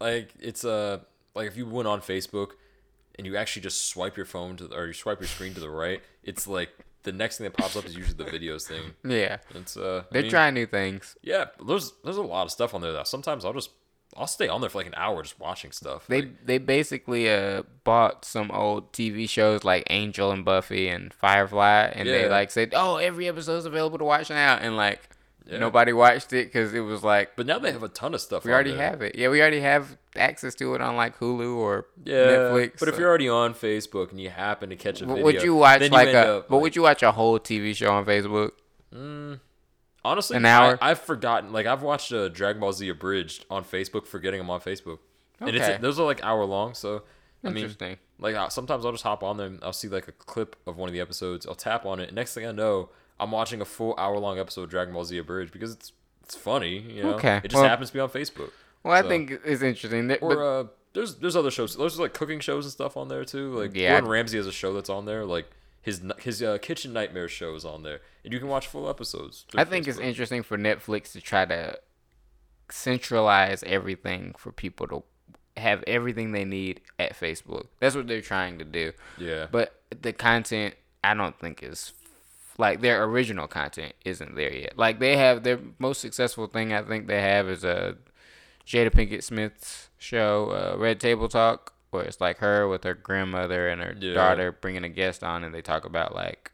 like 0.00 0.30
it's 0.40 0.64
uh, 0.64 1.00
like 1.36 1.46
if 1.46 1.56
you 1.56 1.66
went 1.66 1.86
on 1.86 2.00
Facebook 2.00 2.52
and 3.16 3.26
you 3.26 3.36
actually 3.36 3.62
just 3.62 3.86
swipe 3.86 4.16
your 4.16 4.26
phone 4.26 4.56
to 4.56 4.74
or 4.74 4.86
you 4.86 4.92
swipe 4.92 5.20
your 5.20 5.28
screen 5.28 5.54
to 5.54 5.60
the 5.60 5.70
right, 5.70 6.00
it's 6.24 6.46
like 6.46 6.70
the 7.02 7.12
next 7.12 7.38
thing 7.38 7.44
that 7.44 7.56
pops 7.56 7.76
up 7.76 7.84
is 7.84 7.94
usually 7.94 8.16
the 8.16 8.24
videos 8.30 8.64
thing. 8.64 8.94
Yeah, 9.08 9.38
It's 9.54 9.76
uh, 9.76 10.04
they're 10.10 10.22
mean, 10.22 10.30
trying 10.30 10.54
new 10.54 10.66
things. 10.66 11.16
Yeah, 11.22 11.46
there's 11.64 11.92
there's 12.02 12.16
a 12.16 12.22
lot 12.22 12.42
of 12.44 12.50
stuff 12.50 12.74
on 12.74 12.80
there 12.80 12.92
though. 12.92 13.04
sometimes 13.04 13.44
I'll 13.44 13.52
just 13.52 13.70
I'll 14.16 14.26
stay 14.26 14.48
on 14.48 14.60
there 14.60 14.70
for 14.70 14.78
like 14.78 14.86
an 14.86 14.94
hour 14.96 15.22
just 15.22 15.38
watching 15.38 15.72
stuff. 15.72 16.06
They 16.06 16.22
Like, 16.22 16.46
they 16.46 16.58
basically 16.58 17.30
uh 17.30 17.62
bought 17.84 18.24
some 18.24 18.50
old 18.50 18.92
TV 18.92 19.28
shows 19.28 19.62
like 19.62 19.84
Angel 19.90 20.30
and 20.32 20.44
Buffy 20.44 20.88
and 20.88 21.12
Firefly, 21.12 21.92
and 21.94 22.08
they 22.08 22.28
like 22.28 22.50
said, 22.50 22.72
"Oh, 22.74 22.96
every 22.96 23.28
episode's 23.28 23.66
available 23.66 23.98
to 23.98 24.04
watch 24.04 24.30
now," 24.30 24.56
and 24.56 24.76
like 24.76 25.08
Yeah. 25.48 25.58
nobody 25.58 25.92
watched 25.92 26.32
it 26.32 26.46
because 26.46 26.74
it 26.74 26.80
was 26.80 27.04
like 27.04 27.36
but 27.36 27.46
now 27.46 27.58
they 27.60 27.70
have 27.70 27.82
a 27.84 27.88
ton 27.88 28.14
of 28.14 28.20
stuff. 28.20 28.44
we 28.44 28.52
already 28.52 28.72
there. 28.72 28.90
have 28.90 29.00
it. 29.02 29.14
Yeah, 29.16 29.28
we 29.28 29.40
already 29.40 29.60
have 29.60 29.96
access 30.16 30.54
to 30.56 30.74
it 30.74 30.80
on 30.80 30.96
like 30.96 31.18
Hulu 31.20 31.56
or 31.56 31.86
Yeah, 32.04 32.14
Netflix. 32.16 32.80
But 32.80 32.88
if 32.88 32.98
you're 32.98 33.08
already 33.08 33.28
on 33.28 33.54
Facebook 33.54 34.10
and 34.10 34.20
you 34.20 34.30
happen 34.30 34.70
to 34.70 34.76
catch 34.76 35.00
a 35.02 35.06
video, 35.06 35.22
would 35.24 35.42
you 35.42 35.54
watch 35.54 35.80
then 35.80 35.90
like 35.92 36.08
a? 36.08 36.38
up, 36.38 36.48
but 36.48 36.56
like- 36.56 36.62
would 36.62 36.76
you 36.76 36.82
watch 36.82 37.02
a 37.02 37.12
whole 37.12 37.38
TV 37.38 37.74
show 37.76 37.90
on 37.92 38.04
Facebook? 38.04 38.52
honestly 40.04 40.36
an 40.36 40.46
hour? 40.46 40.78
I, 40.80 40.90
I've 40.90 41.00
forgotten. 41.00 41.52
Like 41.52 41.66
I've 41.66 41.82
watched 41.82 42.12
a 42.12 42.28
Dragon 42.28 42.60
Ball 42.60 42.72
Z 42.72 42.88
abridged 42.88 43.44
on 43.50 43.64
Facebook, 43.64 44.06
forgetting 44.06 44.40
I'm 44.40 44.50
on 44.50 44.60
Facebook, 44.60 44.98
Okay. 45.40 45.48
and 45.50 45.56
it's 45.56 45.80
those 45.80 45.98
are 46.00 46.06
like 46.06 46.22
hour 46.24 46.44
long. 46.44 46.74
So 46.74 47.02
I 47.44 47.48
mean, 47.48 47.58
Interesting. 47.58 47.98
like 48.18 48.34
uh, 48.34 48.48
sometimes 48.48 48.84
I'll 48.84 48.92
just 48.92 49.04
hop 49.04 49.22
on 49.22 49.36
there 49.36 49.52
I'll 49.62 49.72
see 49.72 49.88
like 49.88 50.08
a 50.08 50.12
clip 50.12 50.56
of 50.66 50.76
one 50.76 50.88
of 50.88 50.92
the 50.92 51.00
episodes. 51.00 51.46
I'll 51.46 51.54
tap 51.54 51.84
on 51.86 52.00
it. 52.00 52.08
And 52.08 52.16
next 52.16 52.34
thing 52.34 52.46
I 52.46 52.52
know, 52.52 52.90
I'm 53.18 53.30
watching 53.30 53.60
a 53.60 53.64
full 53.64 53.94
hour 53.98 54.18
long 54.18 54.38
episode 54.38 54.62
of 54.64 54.70
Dragon 54.70 54.94
Ball 54.94 55.04
Z 55.04 55.16
abridged 55.18 55.52
because 55.52 55.72
it's 55.72 55.92
it's 56.22 56.34
funny. 56.34 56.78
You 56.78 57.02
know, 57.04 57.14
Okay, 57.14 57.36
it 57.38 57.44
just 57.48 57.54
well- 57.54 57.64
happens 57.68 57.88
to 57.90 57.94
be 57.94 58.00
on 58.00 58.08
Facebook. 58.10 58.50
Well, 58.82 58.92
I 58.94 59.02
think 59.02 59.32
it's 59.44 59.62
interesting. 59.62 60.06
That, 60.08 60.22
Or 60.22 60.44
uh, 60.44 60.64
there's 60.92 61.16
there's 61.16 61.34
other 61.36 61.50
shows. 61.50 61.76
There's 61.76 61.98
like 61.98 62.14
cooking 62.14 62.38
shows 62.40 62.64
and 62.66 62.72
stuff 62.72 62.96
on 62.96 63.08
there 63.08 63.24
too. 63.24 63.52
Like 63.52 63.74
Yeah. 63.74 63.90
Gordon 63.92 64.10
Ramsay 64.10 64.36
has 64.36 64.46
a 64.46 64.52
show 64.52 64.72
that's 64.74 64.88
on 64.90 65.06
there. 65.06 65.24
Like 65.24 65.50
his 65.82 66.02
his 66.18 66.42
uh, 66.42 66.58
kitchen 66.58 66.92
nightmare 66.92 67.28
show 67.28 67.54
is 67.54 67.64
on 67.64 67.82
there, 67.82 68.00
and 68.24 68.32
you 68.32 68.38
can 68.38 68.48
watch 68.48 68.66
full 68.68 68.88
episodes. 68.88 69.44
I 69.56 69.64
think 69.64 69.88
it's 69.88 69.98
interesting 69.98 70.42
for 70.44 70.56
Netflix 70.58 71.12
to 71.12 71.20
try 71.20 71.44
to 71.46 71.78
centralize 72.70 73.62
everything 73.64 74.34
for 74.38 74.52
people 74.52 74.86
to 74.88 75.02
have 75.56 75.82
everything 75.86 76.32
they 76.32 76.44
need 76.44 76.80
at 76.98 77.18
Facebook. 77.18 77.66
That's 77.80 77.94
what 77.94 78.06
they're 78.06 78.20
trying 78.20 78.58
to 78.58 78.64
do. 78.64 78.92
Yeah, 79.18 79.46
But 79.50 79.80
the 80.02 80.12
content, 80.12 80.74
I 81.02 81.14
don't 81.14 81.38
think 81.38 81.62
is 81.62 81.92
like 82.58 82.80
their 82.80 83.04
original 83.04 83.46
content 83.46 83.92
isn't 84.04 84.34
there 84.34 84.52
yet. 84.52 84.78
Like 84.78 84.98
they 84.98 85.16
have 85.16 85.42
their 85.42 85.58
most 85.78 86.00
successful 86.00 86.46
thing 86.46 86.72
I 86.72 86.82
think 86.82 87.06
they 87.06 87.20
have 87.20 87.48
is 87.48 87.64
a 87.64 87.96
Jada 88.66 88.90
Pinkett 88.90 89.22
Smith's 89.22 89.90
show, 89.98 90.50
uh, 90.74 90.78
Red 90.78 90.98
Table 91.00 91.28
Talk, 91.28 91.74
where 91.90 92.04
it's 92.04 92.20
like 92.20 92.38
her 92.38 92.66
with 92.68 92.84
her 92.84 92.94
grandmother 92.94 93.68
and 93.68 93.80
her 93.80 93.94
Yeah. 93.98 94.14
daughter 94.14 94.52
bringing 94.52 94.84
a 94.84 94.88
guest 94.88 95.22
on, 95.22 95.44
and 95.44 95.54
they 95.54 95.62
talk 95.62 95.84
about 95.84 96.14
like 96.14 96.52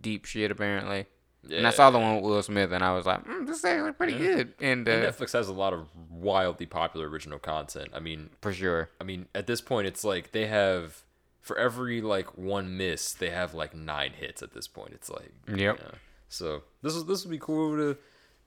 deep 0.00 0.24
shit 0.24 0.50
apparently. 0.50 1.06
yeah. 1.46 1.58
And 1.58 1.66
I 1.66 1.70
saw 1.70 1.90
the 1.90 1.98
one 1.98 2.16
with 2.16 2.24
Will 2.24 2.42
Smith, 2.42 2.70
and 2.72 2.84
I 2.84 2.94
was 2.94 3.04
like, 3.04 3.24
mm, 3.26 3.46
this 3.46 3.58
is 3.58 3.64
actually 3.64 3.92
pretty 3.92 4.16
good. 4.16 4.54
And 4.60 4.88
uh, 4.88 4.92
And 4.92 5.04
Netflix 5.06 5.32
has 5.32 5.48
a 5.48 5.52
lot 5.52 5.72
of 5.72 5.88
wildly 6.08 6.66
popular 6.66 7.08
original 7.08 7.38
content. 7.40 7.90
I 7.92 7.98
mean, 7.98 8.30
for 8.40 8.52
sure, 8.52 8.90
I 9.00 9.04
mean, 9.04 9.26
at 9.34 9.46
this 9.48 9.60
point, 9.60 9.88
it's 9.88 10.04
like 10.04 10.30
they 10.32 10.46
have 10.46 11.02
for 11.42 11.58
every 11.58 12.00
like 12.00 12.38
one 12.38 12.76
miss, 12.78 13.12
they 13.12 13.30
have 13.30 13.52
like 13.52 13.74
nine 13.74 14.12
hits. 14.12 14.42
At 14.42 14.54
this 14.54 14.66
point, 14.66 14.92
it's 14.94 15.10
like 15.10 15.32
Yep. 15.54 15.78
yeah. 15.80 15.98
So 16.28 16.62
this 16.80 16.94
is 16.94 17.04
this 17.04 17.24
would 17.24 17.30
be 17.30 17.38
cool 17.38 17.76
to 17.76 17.98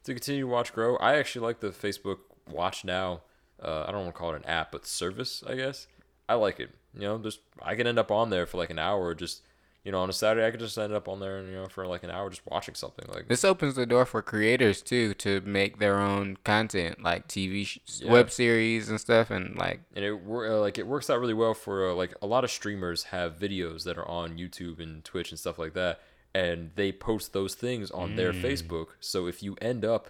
to 0.05 0.13
continue 0.13 0.41
to 0.41 0.47
watch 0.47 0.73
grow. 0.73 0.95
I 0.97 1.17
actually 1.17 1.45
like 1.45 1.59
the 1.59 1.69
Facebook 1.69 2.17
Watch 2.49 2.83
Now. 2.83 3.21
Uh, 3.61 3.85
I 3.87 3.91
don't 3.91 4.03
want 4.03 4.15
to 4.15 4.19
call 4.19 4.33
it 4.33 4.37
an 4.37 4.45
app, 4.45 4.71
but 4.71 4.85
service, 4.85 5.43
I 5.47 5.55
guess. 5.55 5.87
I 6.27 6.33
like 6.35 6.59
it. 6.59 6.71
You 6.93 7.01
know, 7.01 7.17
just 7.19 7.39
I 7.61 7.75
can 7.75 7.87
end 7.87 7.99
up 7.99 8.11
on 8.11 8.29
there 8.29 8.45
for 8.45 8.57
like 8.57 8.69
an 8.69 8.79
hour, 8.79 9.13
just 9.13 9.41
you 9.85 9.91
know, 9.91 9.99
on 10.01 10.09
a 10.09 10.13
Saturday, 10.13 10.45
I 10.45 10.51
could 10.51 10.59
just 10.59 10.77
end 10.77 10.91
up 10.93 11.07
on 11.07 11.19
there, 11.21 11.41
you 11.43 11.51
know, 11.53 11.67
for 11.67 11.85
like 11.87 12.03
an 12.03 12.09
hour 12.09 12.29
just 12.29 12.41
watching 12.45 12.73
something. 12.75 13.05
Like 13.07 13.27
this 13.29 13.45
opens 13.45 13.75
the 13.75 13.85
door 13.85 14.05
for 14.05 14.21
creators 14.21 14.81
too 14.81 15.13
to 15.13 15.39
make 15.41 15.77
their 15.79 15.99
own 15.99 16.37
content, 16.43 17.01
like 17.03 17.27
TV, 17.27 17.65
sh- 17.65 17.77
Yeah. 18.01 18.11
web 18.11 18.31
series, 18.31 18.89
and 18.89 18.99
stuff. 18.99 19.29
And 19.31 19.55
like, 19.55 19.79
and 19.95 20.03
it 20.03 20.11
uh, 20.27 20.59
like 20.59 20.77
it 20.79 20.87
works 20.87 21.09
out 21.09 21.19
really 21.19 21.33
well 21.35 21.53
for 21.53 21.91
uh, 21.91 21.93
like 21.93 22.13
a 22.21 22.25
lot 22.25 22.43
of 22.43 22.49
streamers 22.51 23.03
have 23.03 23.37
videos 23.39 23.83
that 23.83 23.97
are 23.97 24.07
on 24.07 24.37
YouTube 24.37 24.79
and 24.81 25.03
Twitch 25.05 25.29
and 25.31 25.39
stuff 25.39 25.57
like 25.59 25.73
that, 25.75 26.01
and 26.33 26.71
they 26.75 26.91
post 26.91 27.31
those 27.33 27.53
things 27.55 27.91
on 27.91 28.15
their 28.15 28.33
Facebook. 28.33 28.87
So 28.99 29.27
if 29.27 29.41
you 29.43 29.55
end 29.61 29.85
up 29.85 30.09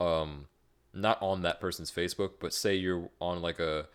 um 0.00 0.46
not 0.94 1.20
on 1.20 1.42
that 1.42 1.60
person's 1.60 1.90
Facebook, 1.90 2.34
but 2.40 2.54
say 2.54 2.74
you're 2.76 3.10
on 3.20 3.42
like 3.42 3.58
a 3.58 3.86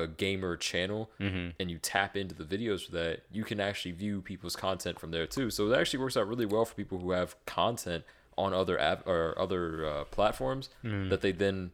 a 0.00 0.06
gamer 0.06 0.56
channel 0.56 1.10
and 1.18 1.70
you 1.70 1.78
tap 1.78 2.16
into 2.16 2.34
the 2.34 2.44
videos 2.44 2.86
for 2.86 2.92
that, 2.92 3.22
you 3.30 3.44
can 3.44 3.60
actually 3.60 3.92
view 3.92 4.20
people's 4.22 4.56
content 4.56 4.98
from 5.00 5.10
there 5.10 5.26
too. 5.26 5.50
So 5.50 5.70
it 5.70 5.78
actually 5.78 6.00
works 6.00 6.16
out 6.16 6.26
really 6.28 6.46
well 6.46 6.64
for 6.64 6.74
people 6.74 6.98
who 6.98 7.10
have 7.12 7.36
content 7.46 8.04
on 8.38 8.54
other 8.54 8.78
app 8.78 9.06
or 9.06 9.34
other 9.38 9.84
uh, 9.86 10.04
platforms 10.04 10.68
that 10.82 11.20
they 11.20 11.32
then 11.32 11.72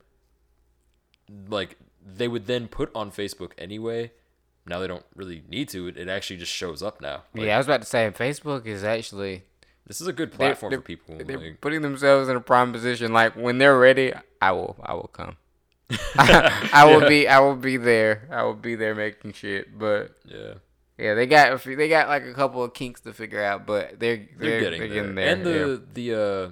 like 1.48 1.76
they 2.04 2.28
would 2.28 2.46
then 2.46 2.68
put 2.68 2.90
on 2.94 3.10
Facebook 3.10 3.52
anyway. 3.58 4.10
Now 4.66 4.80
they 4.80 4.86
don't 4.86 5.04
really 5.14 5.42
need 5.48 5.68
to. 5.70 5.88
It, 5.88 5.96
it 5.96 6.08
actually 6.08 6.36
just 6.36 6.52
shows 6.52 6.82
up 6.82 7.00
now. 7.00 7.22
Like, 7.34 7.46
yeah, 7.46 7.54
I 7.54 7.58
was 7.58 7.66
about 7.66 7.80
to 7.82 7.86
say, 7.86 8.10
Facebook 8.10 8.66
is 8.66 8.84
actually 8.84 9.44
this 9.86 10.00
is 10.00 10.06
a 10.06 10.12
good 10.12 10.30
they're- 10.32 10.36
platform 10.36 10.70
they're- 10.70 10.80
for 10.80 10.84
people. 10.86 11.16
They're 11.24 11.38
like- 11.38 11.60
putting 11.60 11.82
themselves 11.82 12.28
in 12.28 12.36
a 12.36 12.40
prime 12.40 12.72
position. 12.72 13.12
Like 13.12 13.34
when 13.36 13.58
they're 13.58 13.78
ready, 13.78 14.12
I 14.42 14.52
will, 14.52 14.76
I 14.82 14.94
will 14.94 15.10
come. 15.12 15.36
I 16.16 16.84
will 16.86 17.02
Yeah. 17.02 17.08
be, 17.08 17.28
I 17.28 17.38
will 17.40 17.56
be 17.56 17.76
there. 17.76 18.28
I 18.30 18.42
will 18.42 18.54
be 18.54 18.74
there 18.74 18.94
making 18.94 19.32
shit. 19.32 19.76
But 19.78 20.12
yeah, 20.24 20.54
yeah, 20.98 21.14
they 21.14 21.26
got, 21.26 21.52
a 21.52 21.58
few- 21.58 21.76
they 21.76 21.88
got 21.88 22.08
like 22.08 22.24
a 22.24 22.34
couple 22.34 22.62
of 22.62 22.74
kinks 22.74 23.00
to 23.02 23.12
figure 23.12 23.42
out. 23.42 23.66
But 23.66 23.98
they're, 23.98 24.16
they're, 24.16 24.26
they're, 24.38 24.60
getting, 24.60 24.78
they're 24.80 24.88
there. 24.88 24.94
getting 25.02 25.14
there. 25.14 25.28
And 25.34 25.44
the 25.44 25.82
the 25.94 26.14
uh. 26.14 26.50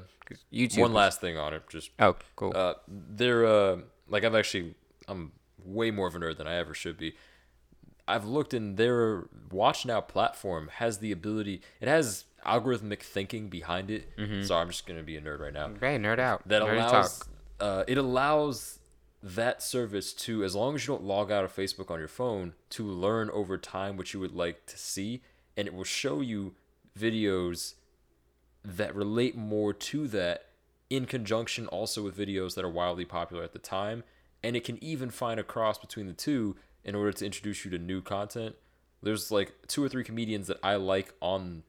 YouTube. 0.53 0.81
one 0.81 0.93
last 0.93 1.21
thing 1.21 1.37
on 1.39 1.55
it, 1.55 1.63
just 1.69 1.91
Oh, 2.01 2.17
cool. 2.35 2.53
uh, 2.53 2.75
they're 2.89 3.47
uh, 3.47 3.77
like 4.09 4.25
I've 4.25 4.35
actually 4.35 4.75
I'm 5.07 5.31
way 5.65 5.93
more 5.93 6.09
of 6.09 6.17
a 6.17 6.19
nerd 6.19 6.37
than 6.39 6.49
I 6.49 6.57
ever 6.57 6.75
should 6.75 6.99
be. 6.99 7.15
I've 8.09 8.25
looked 8.25 8.53
in 8.53 8.75
their 8.75 9.25
Watch 9.53 9.87
Now 9.87 10.01
platform 10.01 10.69
has 10.79 10.99
the 10.99 11.13
ability. 11.13 11.61
It 11.81 11.87
has 11.87 12.25
algorithmic 12.45 13.03
thinking 13.03 13.49
behind 13.49 13.89
it. 13.89 14.09
Sorry, 14.45 14.63
I'm 14.63 14.69
just 14.69 14.85
gonna 14.85 15.05
be 15.05 15.17
a 15.17 15.21
nerd 15.21 15.39
right 15.39 15.53
now. 15.53 15.67
okay, 15.77 15.97
nerd 15.97 16.19
out. 16.19 16.43
that 16.49 16.61
Nerdy 16.63 16.75
allows 16.75 17.19
talk. 17.21 17.29
uh, 17.61 17.85
it 17.87 17.97
allows 17.99 18.76
that 19.35 19.63
service 19.63 20.13
to 20.13 20.45
as 20.45 20.55
long 20.55 20.75
as 20.75 20.87
you 20.87 20.95
don't 20.95 21.03
log 21.03 21.33
out 21.33 21.45
of 21.45 21.55
Facebook 21.55 21.91
on 21.91 21.99
your 21.99 22.09
phone 22.09 22.55
to 22.71 22.85
learn 22.85 23.29
over 23.31 23.59
time 23.59 23.97
what 23.97 24.15
you 24.15 24.21
would 24.21 24.35
like 24.35 24.67
to 24.67 24.79
see 24.79 25.23
and 25.57 25.67
it 25.67 25.75
will 25.75 25.85
show 25.85 26.21
you 26.21 26.55
videos 26.99 27.75
that 28.65 28.95
relate 28.95 29.37
more 29.37 29.73
to 29.73 30.07
that 30.07 30.47
in 30.91 31.07
conjunction 31.07 31.67
also 31.69 32.05
with 32.05 32.17
videos 32.17 32.55
that 32.55 32.65
are 32.65 32.71
wildly 32.71 33.05
popular 33.05 33.43
at 33.43 33.53
the 33.53 33.59
time 33.59 34.05
and 34.45 34.55
it 34.55 34.63
can 34.63 34.83
even 34.83 35.11
find 35.11 35.41
a 35.41 35.43
cross 35.43 35.77
between 35.77 36.07
the 36.07 36.13
two 36.13 36.55
in 36.85 36.95
order 36.95 37.11
to 37.11 37.27
introduce 37.27 37.65
you 37.65 37.71
to 37.73 37.79
new 37.79 38.01
content. 38.01 38.55
There's 39.03 39.33
like 39.33 39.53
two 39.67 39.83
or 39.83 39.89
three 39.89 40.05
comedians 40.05 40.47
that 40.47 40.59
I 40.63 40.77
like 40.77 41.13
on 41.21 41.65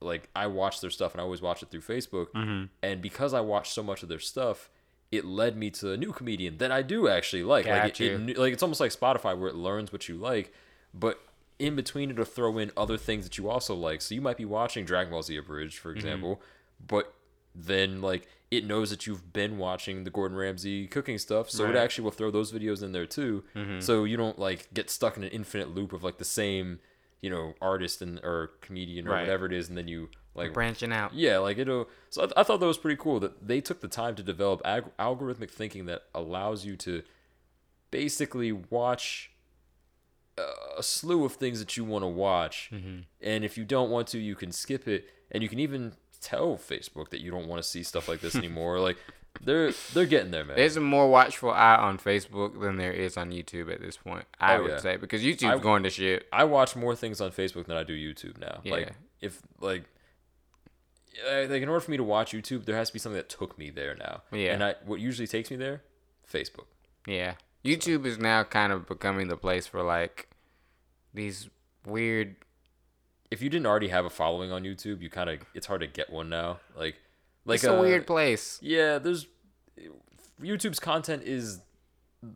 like 0.00 0.30
I 0.34 0.46
watch 0.46 0.80
their 0.80 0.90
stuff 0.90 1.12
and 1.12 1.20
I 1.20 1.24
always 1.24 1.42
watch 1.42 1.62
it 1.62 1.70
through 1.70 1.82
Facebook. 1.82 2.28
Mm-hmm. 2.34 2.66
And 2.82 3.02
because 3.02 3.34
I 3.34 3.40
watch 3.40 3.70
so 3.70 3.82
much 3.82 4.02
of 4.02 4.08
their 4.08 4.20
stuff, 4.20 4.70
it 5.12 5.24
led 5.24 5.56
me 5.56 5.70
to 5.70 5.92
a 5.92 5.96
new 5.96 6.12
comedian 6.12 6.58
that 6.58 6.70
I 6.70 6.82
do 6.82 7.08
actually 7.08 7.42
like. 7.42 7.66
like 7.66 7.74
Got 7.82 7.88
it, 7.88 8.00
you. 8.00 8.06
it 8.14 8.24
kn- 8.26 8.36
like 8.38 8.52
it's 8.52 8.62
almost 8.62 8.80
like 8.80 8.92
Spotify 8.92 9.36
where 9.38 9.48
it 9.48 9.56
learns 9.56 9.92
what 9.92 10.08
you 10.08 10.16
like, 10.16 10.52
but 10.94 11.20
in 11.58 11.76
between 11.76 12.10
it'll 12.10 12.24
throw 12.24 12.56
in 12.58 12.70
other 12.76 12.96
things 12.96 13.24
that 13.24 13.36
you 13.36 13.48
also 13.50 13.74
like. 13.74 14.00
So 14.02 14.14
you 14.14 14.20
might 14.20 14.36
be 14.36 14.44
watching 14.44 14.84
Dragon 14.84 15.10
Ball 15.10 15.22
Z 15.22 15.36
Abridged, 15.36 15.74
Mm-hmm. 15.76 15.82
for 15.82 15.92
example, 15.92 16.42
but 16.86 17.12
then 17.54 18.00
like 18.00 18.26
it 18.50 18.64
knows 18.64 18.90
that 18.90 19.06
you've 19.06 19.32
been 19.32 19.58
watching 19.58 20.04
the 20.04 20.10
Gordon 20.10 20.36
Ramsay 20.36 20.86
cooking 20.88 21.18
stuff, 21.18 21.50
so 21.50 21.64
Right. 21.64 21.68
Mm-hmm. 21.70 21.76
it 21.76 21.80
actually 21.80 22.04
will 22.04 22.10
throw 22.12 22.30
those 22.30 22.52
videos 22.52 22.82
in 22.82 22.92
there 22.92 23.06
too. 23.06 23.44
So 23.80 24.04
you 24.04 24.16
don't 24.16 24.38
like 24.38 24.68
get 24.74 24.90
stuck 24.90 25.16
in 25.16 25.22
an 25.24 25.30
infinite 25.30 25.74
loop 25.74 25.92
of 25.92 26.02
like 26.02 26.18
the 26.18 26.24
same, 26.24 26.78
you 27.20 27.30
know, 27.30 27.54
artist 27.60 28.00
and 28.02 28.18
or 28.20 28.52
comedian 28.60 29.06
or 29.06 29.12
Right. 29.12 29.20
whatever 29.22 29.46
it 29.46 29.52
is, 29.52 29.68
and 29.68 29.76
then 29.76 29.86
you 29.88 30.08
like 30.34 30.52
Branching 30.52 30.92
out. 30.92 31.12
yeah, 31.14 31.38
like 31.38 31.58
it'll. 31.58 31.88
So 32.10 32.22
I, 32.22 32.24
th- 32.26 32.34
I 32.36 32.42
thought 32.44 32.60
that 32.60 32.66
was 32.66 32.78
pretty 32.78 33.00
cool 33.00 33.18
that 33.20 33.46
they 33.46 33.60
took 33.60 33.80
the 33.80 33.88
time 33.88 34.14
to 34.16 34.22
develop 34.22 34.62
ag- 34.64 34.96
algorithmic 34.98 35.50
thinking 35.50 35.86
that 35.86 36.02
allows 36.14 36.64
you 36.64 36.76
to 36.76 37.02
basically 37.90 38.52
watch 38.52 39.30
uh, 40.38 40.42
a 40.78 40.82
slew 40.82 41.24
of 41.24 41.32
things 41.34 41.58
that 41.58 41.76
you 41.76 41.84
want 41.84 42.02
to 42.04 42.08
watch, 42.08 42.70
and 43.20 43.44
if 43.44 43.58
you 43.58 43.64
don't 43.64 43.90
want 43.90 44.06
to, 44.08 44.18
you 44.18 44.34
can 44.34 44.52
skip 44.52 44.86
it, 44.88 45.08
and 45.30 45.42
you 45.42 45.48
can 45.48 45.58
even 45.58 45.92
tell 46.20 46.56
Facebook 46.56 47.10
that 47.10 47.20
you 47.20 47.30
don't 47.30 47.48
want 47.48 47.62
to 47.62 47.68
see 47.68 47.82
stuff 47.82 48.08
like 48.08 48.20
this 48.20 48.34
anymore. 48.42 48.78
like 48.78 48.98
they're 49.42 49.72
they're 49.94 50.06
getting 50.06 50.30
there, 50.30 50.44
man. 50.44 50.56
There's 50.56 50.76
a 50.76 50.80
more 50.80 51.08
watchful 51.08 51.50
eye 51.50 51.76
on 51.76 51.98
Facebook 51.98 52.60
than 52.60 52.76
there 52.76 52.92
is 52.92 53.16
on 53.16 53.30
YouTube 53.30 53.72
at 53.72 53.80
this 53.80 53.96
point. 53.96 54.24
I 54.40 54.56
Oh, 54.56 54.62
would 54.62 54.70
yeah. 54.72 54.78
say 54.78 54.96
because 54.96 55.22
YouTube's 55.22 55.44
I- 55.44 55.58
going 55.58 55.82
to 55.84 55.90
shit. 55.90 56.26
I 56.32 56.44
watch 56.44 56.74
more 56.76 56.94
things 56.96 57.20
on 57.20 57.30
Facebook 57.30 57.66
than 57.66 57.76
I 57.76 57.82
do 57.84 57.94
YouTube 57.94 58.38
now. 58.38 58.60
Like 58.64 58.86
Yeah. 58.86 58.92
if 59.20 59.40
like. 59.60 59.84
Uh, 61.28 61.46
Like 61.48 61.62
in 61.62 61.68
order 61.68 61.80
for 61.80 61.90
me 61.90 61.96
to 61.96 62.04
watch 62.04 62.32
YouTube, 62.32 62.64
there 62.64 62.76
has 62.76 62.88
to 62.88 62.92
be 62.92 62.98
something 62.98 63.16
that 63.16 63.28
took 63.28 63.58
me 63.58 63.70
there 63.70 63.94
now. 63.94 64.22
Yeah. 64.32 64.54
And 64.54 64.64
I, 64.64 64.74
what 64.84 65.00
usually 65.00 65.26
takes 65.26 65.50
me 65.50 65.56
there, 65.56 65.82
Facebook. 66.30 66.66
Yeah, 67.06 67.34
YouTube 67.64 68.06
is 68.06 68.18
now 68.18 68.44
kind 68.44 68.72
of 68.72 68.86
becoming 68.86 69.28
the 69.28 69.36
place 69.36 69.66
for 69.66 69.82
like 69.82 70.28
these 71.14 71.48
weird. 71.86 72.36
if 73.30 73.42
you 73.42 73.48
didn't 73.50 73.66
already 73.66 73.88
have 73.88 74.04
a 74.04 74.10
following 74.10 74.52
on 74.52 74.64
YouTube, 74.64 75.00
you 75.00 75.10
kind 75.10 75.30
of 75.30 75.40
it's 75.54 75.66
hard 75.66 75.80
to 75.80 75.86
get 75.86 76.10
one 76.10 76.28
now. 76.28 76.60
Like, 76.76 76.96
like 77.44 77.56
it's 77.56 77.64
a 77.64 77.76
uh, 77.76 77.80
weird 77.80 78.06
place. 78.06 78.58
Yeah, 78.62 78.98
there's 78.98 79.26
YouTube's 80.40 80.80
content 80.80 81.22
is 81.24 81.60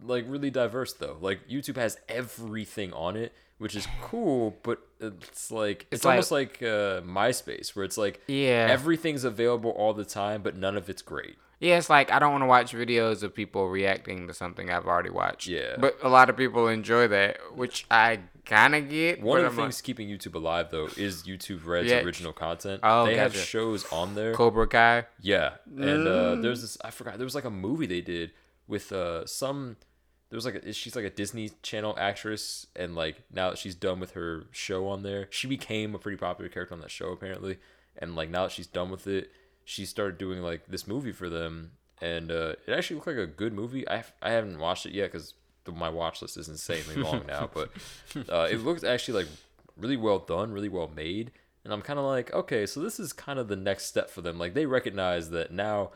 like 0.03 0.25
really 0.29 0.51
diverse 0.51 0.93
though. 0.93 1.17
Like 1.21 1.49
YouTube 1.49 1.77
has 1.77 1.99
everything 2.09 2.93
on 2.93 3.17
it, 3.17 3.33
which 3.59 3.75
is 3.77 3.87
cool, 4.03 4.57
but 4.63 4.81
it's 5.01 5.51
like 5.51 5.83
it's, 5.91 6.01
It's 6.01 6.07
almost 6.07 6.31
like 6.31 6.63
uh, 6.63 7.01
MySpace 7.03 7.75
where 7.77 7.85
it's 7.85 7.97
like 7.99 8.21
Yeah. 8.27 8.67
everything's 8.71 9.25
available 9.25 9.71
all 9.71 9.95
the 9.95 10.05
time, 10.05 10.43
but 10.43 10.57
none 10.57 10.77
of 10.77 10.89
it's 10.91 11.03
great. 11.03 11.37
Yeah, 11.61 11.79
it's 11.79 11.89
like 11.89 12.11
I 12.11 12.19
don't 12.19 12.33
want 12.33 12.43
to 12.43 12.47
watch 12.49 12.73
videos 12.73 13.23
of 13.23 13.35
people 13.35 13.69
reacting 13.69 14.27
to 14.27 14.35
something 14.35 14.71
I've 14.71 14.87
already 14.87 15.11
watched. 15.11 15.47
Yeah. 15.47 15.77
But 15.79 15.97
a 16.03 16.09
lot 16.09 16.29
of 16.29 16.37
people 16.37 16.69
enjoy 16.69 17.09
that, 17.09 17.39
which 17.55 17.87
I 17.91 18.21
kind 18.45 18.75
of 18.75 18.91
get. 18.91 19.23
One 19.23 19.39
of 19.39 19.45
the 19.45 19.63
I'm 19.63 19.69
things 19.69 19.81
keeping 19.81 20.09
YouTube 20.09 20.35
alive 20.35 20.69
though 20.71 20.89
is 20.97 21.23
YouTube 21.23 21.65
Red's 21.65 21.89
Yeah. 21.89 22.03
original 22.03 22.33
content. 22.35 22.81
Oh, 22.83 23.07
they 23.07 23.17
have 23.17 23.35
shows 23.35 23.91
on 23.93 24.15
there. 24.15 24.35
Cobra 24.35 24.67
Kai. 24.67 25.07
Yeah, 25.21 25.55
and 25.67 26.07
uh, 26.09 26.35
Mm. 26.35 26.43
there's 26.43 26.61
this 26.61 26.77
I 26.85 26.91
forgot 26.91 27.17
there 27.19 27.25
was 27.25 27.37
like 27.37 27.45
a 27.45 27.51
movie 27.51 27.87
they 27.87 28.01
did 28.03 28.33
with 28.67 28.93
uh 28.93 29.25
some 29.25 29.77
there 30.35 30.39
was 30.39 30.47
like 30.47 30.57
a, 30.57 30.73
she's 30.73 30.97
like 30.97 31.05
a 31.05 31.11
Disney 31.11 31.53
Channel 31.63 31.95
actress 31.97 32.67
and 32.75 32.97
like 32.97 33.23
now 33.33 33.51
that 33.51 33.57
she's 33.57 33.77
done 33.77 34.01
with 34.01 34.15
her 34.15 34.47
show 34.51 34.89
on 34.89 35.05
there 35.05 35.29
she 35.31 35.47
became 35.47 35.95
a 35.95 35.99
pretty 36.01 36.17
popular 36.17 36.49
character 36.49 36.75
on 36.75 36.81
that 36.81 36.91
show 36.91 37.13
apparently. 37.13 37.59
And 37.97 38.17
like 38.17 38.31
now 38.31 38.43
that 38.43 38.51
she's 38.51 38.67
done 38.67 38.91
with 38.91 39.07
it 39.07 39.31
she 39.65 39.87
started 39.87 40.19
doing 40.19 40.43
like 40.43 40.67
this 40.67 40.89
movie 40.89 41.13
for 41.13 41.29
them. 41.29 41.71
And 42.03 42.33
uh, 42.33 42.55
it 42.67 42.73
actually 42.73 42.97
looked 42.97 43.07
like 43.07 43.17
a 43.17 43.29
good 43.29 43.53
movie. 43.53 43.89
I 43.89 44.03
I 44.21 44.33
haven't 44.33 44.59
watched 44.59 44.87
it 44.87 44.93
yet 44.93 45.13
because 45.13 45.35
my 45.73 45.89
watch 45.89 46.21
list 46.21 46.37
is 46.37 46.49
insanely 46.49 46.97
long 46.97 47.25
now 47.29 47.49
but 47.55 47.71
uh, 48.29 48.49
it 48.51 48.57
looked 48.57 48.83
actually 48.83 49.23
like 49.23 49.29
really 49.77 49.97
well 49.97 50.19
done 50.19 50.51
really 50.51 50.69
well 50.69 50.91
made. 50.97 51.31
And 51.63 51.73
I'm 51.73 51.81
kind 51.81 52.01
of 52.01 52.07
like, 52.07 52.35
okay, 52.35 52.67
so 52.67 52.81
this 52.81 52.99
is 52.99 53.13
kind 53.13 53.39
of 53.39 53.47
the 53.47 53.55
next 53.55 53.85
step 53.85 54.11
for 54.11 54.21
them. 54.21 54.37
Like 54.37 54.55
they 54.55 54.67
recognize 54.67 55.31
that 55.31 55.53
now 55.53 55.93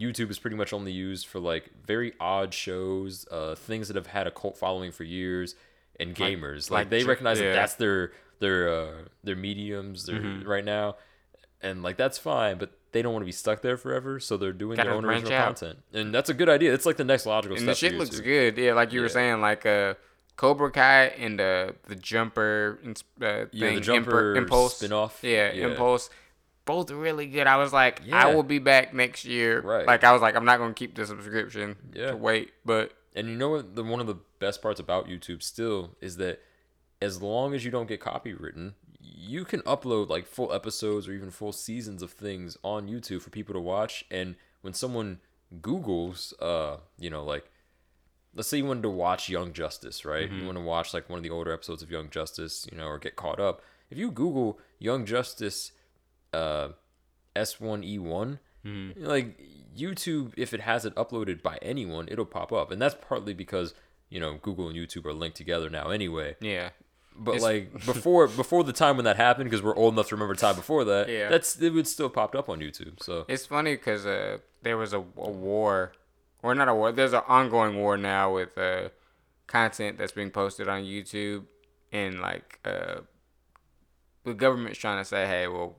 YouTube 0.00 0.30
is 0.30 0.38
pretty 0.38 0.56
much 0.56 0.72
only 0.72 0.92
used 0.92 1.26
for 1.26 1.38
like 1.40 1.70
very 1.86 2.12
odd 2.18 2.54
shows, 2.54 3.26
uh, 3.30 3.54
things 3.54 3.88
that 3.88 3.96
have 3.96 4.06
had 4.08 4.26
a 4.26 4.30
cult 4.30 4.56
following 4.56 4.92
for 4.92 5.04
years, 5.04 5.54
and 5.98 6.14
gamers. 6.14 6.70
Like, 6.70 6.80
like 6.86 6.90
they 6.90 7.04
recognize 7.04 7.38
yeah. 7.40 7.48
that 7.50 7.54
that's 7.56 7.74
their 7.74 8.12
their 8.38 8.68
uh, 8.68 8.92
their 9.22 9.36
mediums 9.36 10.06
their, 10.06 10.20
Mm-hmm. 10.20 10.48
right 10.48 10.64
now, 10.64 10.96
and 11.60 11.82
like 11.82 11.96
that's 11.96 12.16
fine. 12.18 12.56
But 12.58 12.72
they 12.92 13.02
don't 13.02 13.12
want 13.12 13.22
to 13.22 13.26
be 13.26 13.32
stuck 13.32 13.60
there 13.62 13.76
forever, 13.76 14.18
so 14.18 14.36
they're 14.36 14.52
doing 14.52 14.76
Gotta 14.76 14.88
their 14.88 14.96
own 14.96 15.04
original 15.04 15.32
out. 15.34 15.44
content, 15.56 15.78
and 15.92 16.12
that's 16.14 16.30
a 16.30 16.34
good 16.34 16.48
idea. 16.48 16.72
It's 16.74 16.86
like 16.86 16.96
the 16.96 17.04
next 17.04 17.26
logical 17.26 17.56
And 17.56 17.62
step. 17.64 17.74
the 17.74 17.78
shit 17.78 17.94
looks 17.98 18.18
good. 18.20 18.56
Yeah, 18.58 18.72
like 18.72 18.92
you 18.92 19.00
were 19.02 19.08
saying, 19.08 19.40
like 19.42 19.64
uh, 19.66 19.94
Cobra 20.36 20.70
Kai 20.72 21.04
and 21.18 21.40
uh, 21.40 21.72
the 21.86 21.94
Jumper 21.96 22.78
uh, 22.82 22.92
thing, 23.20 23.48
Yeah, 23.52 23.74
the 23.74 23.80
Jumper 23.80 24.34
Impulse 24.36 24.78
spin-off. 24.78 25.20
Yeah, 25.22 25.52
Yeah. 25.52 25.66
Impulse. 25.68 26.08
Both 26.64 26.90
really 26.90 27.26
good. 27.26 27.46
I 27.46 27.56
was 27.56 27.72
like, 27.72 28.02
Yeah. 28.04 28.16
I 28.26 28.34
will 28.34 28.42
be 28.42 28.58
back 28.58 28.94
next 28.94 29.24
year. 29.24 29.60
Right. 29.60 29.86
Like 29.86 30.04
I 30.04 30.12
was 30.12 30.22
like, 30.22 30.36
I'm 30.36 30.44
not 30.44 30.58
gonna 30.58 30.74
keep 30.74 30.94
the 30.94 31.06
subscription 31.06 31.76
Yeah. 31.92 32.10
to 32.12 32.16
wait, 32.16 32.52
but 32.64 32.92
And 33.16 33.28
you 33.28 33.36
know 33.36 33.50
what? 33.50 33.74
The 33.74 33.82
one 33.82 34.00
of 34.00 34.06
the 34.06 34.18
best 34.38 34.62
parts 34.62 34.78
about 34.78 35.08
YouTube 35.08 35.42
still 35.42 35.96
is 36.00 36.16
that 36.18 36.40
as 37.02 37.20
long 37.20 37.54
as 37.54 37.64
you 37.64 37.70
don't 37.70 37.88
get 37.88 38.00
copywritten, 38.00 38.74
you 39.00 39.44
can 39.44 39.60
upload 39.62 40.08
like 40.08 40.26
full 40.26 40.52
episodes 40.52 41.08
or 41.08 41.12
even 41.12 41.30
full 41.30 41.52
seasons 41.52 42.02
of 42.02 42.12
things 42.12 42.56
on 42.62 42.88
YouTube 42.88 43.22
for 43.22 43.30
people 43.30 43.54
to 43.54 43.60
watch. 43.60 44.04
And 44.10 44.36
when 44.60 44.74
someone 44.74 45.18
Google's, 45.60 46.32
uh, 46.40 46.76
you 46.98 47.10
know, 47.10 47.24
like 47.24 47.50
let's 48.34 48.48
say 48.48 48.58
you 48.58 48.64
wanted 48.64 48.82
to 48.82 48.90
watch 48.90 49.28
Young 49.28 49.52
Justice, 49.52 50.04
right? 50.04 50.30
You 50.30 50.46
want 50.46 50.56
to 50.56 50.62
watch 50.62 50.94
like 50.94 51.10
one 51.10 51.16
of 51.18 51.22
the 51.24 51.30
older 51.30 51.52
episodes 51.52 51.82
of 51.82 51.90
Young 51.90 52.10
Justice, 52.10 52.66
you 52.70 52.78
know, 52.78 52.86
or 52.86 52.98
get 52.98 53.16
caught 53.16 53.40
up. 53.40 53.60
If 53.90 53.98
you 53.98 54.12
Google 54.12 54.60
Young 54.78 55.04
Justice, 55.04 55.72
uh, 56.32 56.68
S1E1, 57.36 58.38
like 58.96 59.38
YouTube, 59.76 60.32
if 60.36 60.52
it 60.52 60.60
has 60.60 60.84
it 60.84 60.94
uploaded 60.94 61.42
by 61.42 61.58
anyone, 61.62 62.08
it'll 62.10 62.24
pop 62.26 62.52
up, 62.52 62.70
and 62.70 62.80
that's 62.80 62.94
partly 63.08 63.34
because 63.34 63.74
you 64.08 64.20
know 64.20 64.38
Google 64.42 64.68
and 64.68 64.76
YouTube 64.76 65.06
are 65.06 65.12
linked 65.12 65.36
together 65.36 65.70
now 65.70 65.90
anyway. 65.90 66.36
yeah. 66.40 66.70
But 67.16 67.32
It's- 67.36 67.42
like 67.42 67.72
before, 67.86 68.28
before 68.28 68.64
the 68.64 68.72
time 68.72 68.96
when 68.96 69.04
that 69.04 69.16
happened, 69.16 69.50
because 69.50 69.62
we're 69.62 69.76
old 69.76 69.92
enough 69.94 70.08
to 70.08 70.14
remember 70.14 70.34
time 70.34 70.54
before 70.56 70.84
that, 70.84 71.08
Yeah. 71.08 71.28
that's 71.28 71.60
it 71.60 71.70
would 71.70 71.86
still 71.86 72.08
popped 72.08 72.34
up 72.34 72.48
on 72.48 72.60
YouTube. 72.60 73.02
So 73.02 73.24
It's 73.28 73.44
funny 73.46 73.74
because 73.74 74.06
uh, 74.06 74.38
there 74.62 74.78
was 74.78 74.92
a, 74.94 74.98
a 74.98 75.30
war, 75.30 75.92
or 76.42 76.54
not 76.54 76.68
a 76.68 76.74
war. 76.74 76.92
There's 76.92 77.12
an 77.12 77.22
ongoing 77.28 77.76
war 77.76 77.96
now 77.98 78.32
with 78.34 78.56
uh, 78.56 78.88
content 79.48 79.98
that's 79.98 80.12
being 80.12 80.30
posted 80.30 80.66
on 80.68 80.82
YouTube, 80.84 81.44
and 81.92 82.20
like 82.20 82.58
uh, 82.64 83.00
the 84.24 84.32
government's 84.32 84.78
trying 84.78 84.98
to 84.98 85.04
say, 85.04 85.26
hey, 85.26 85.46
well, 85.48 85.76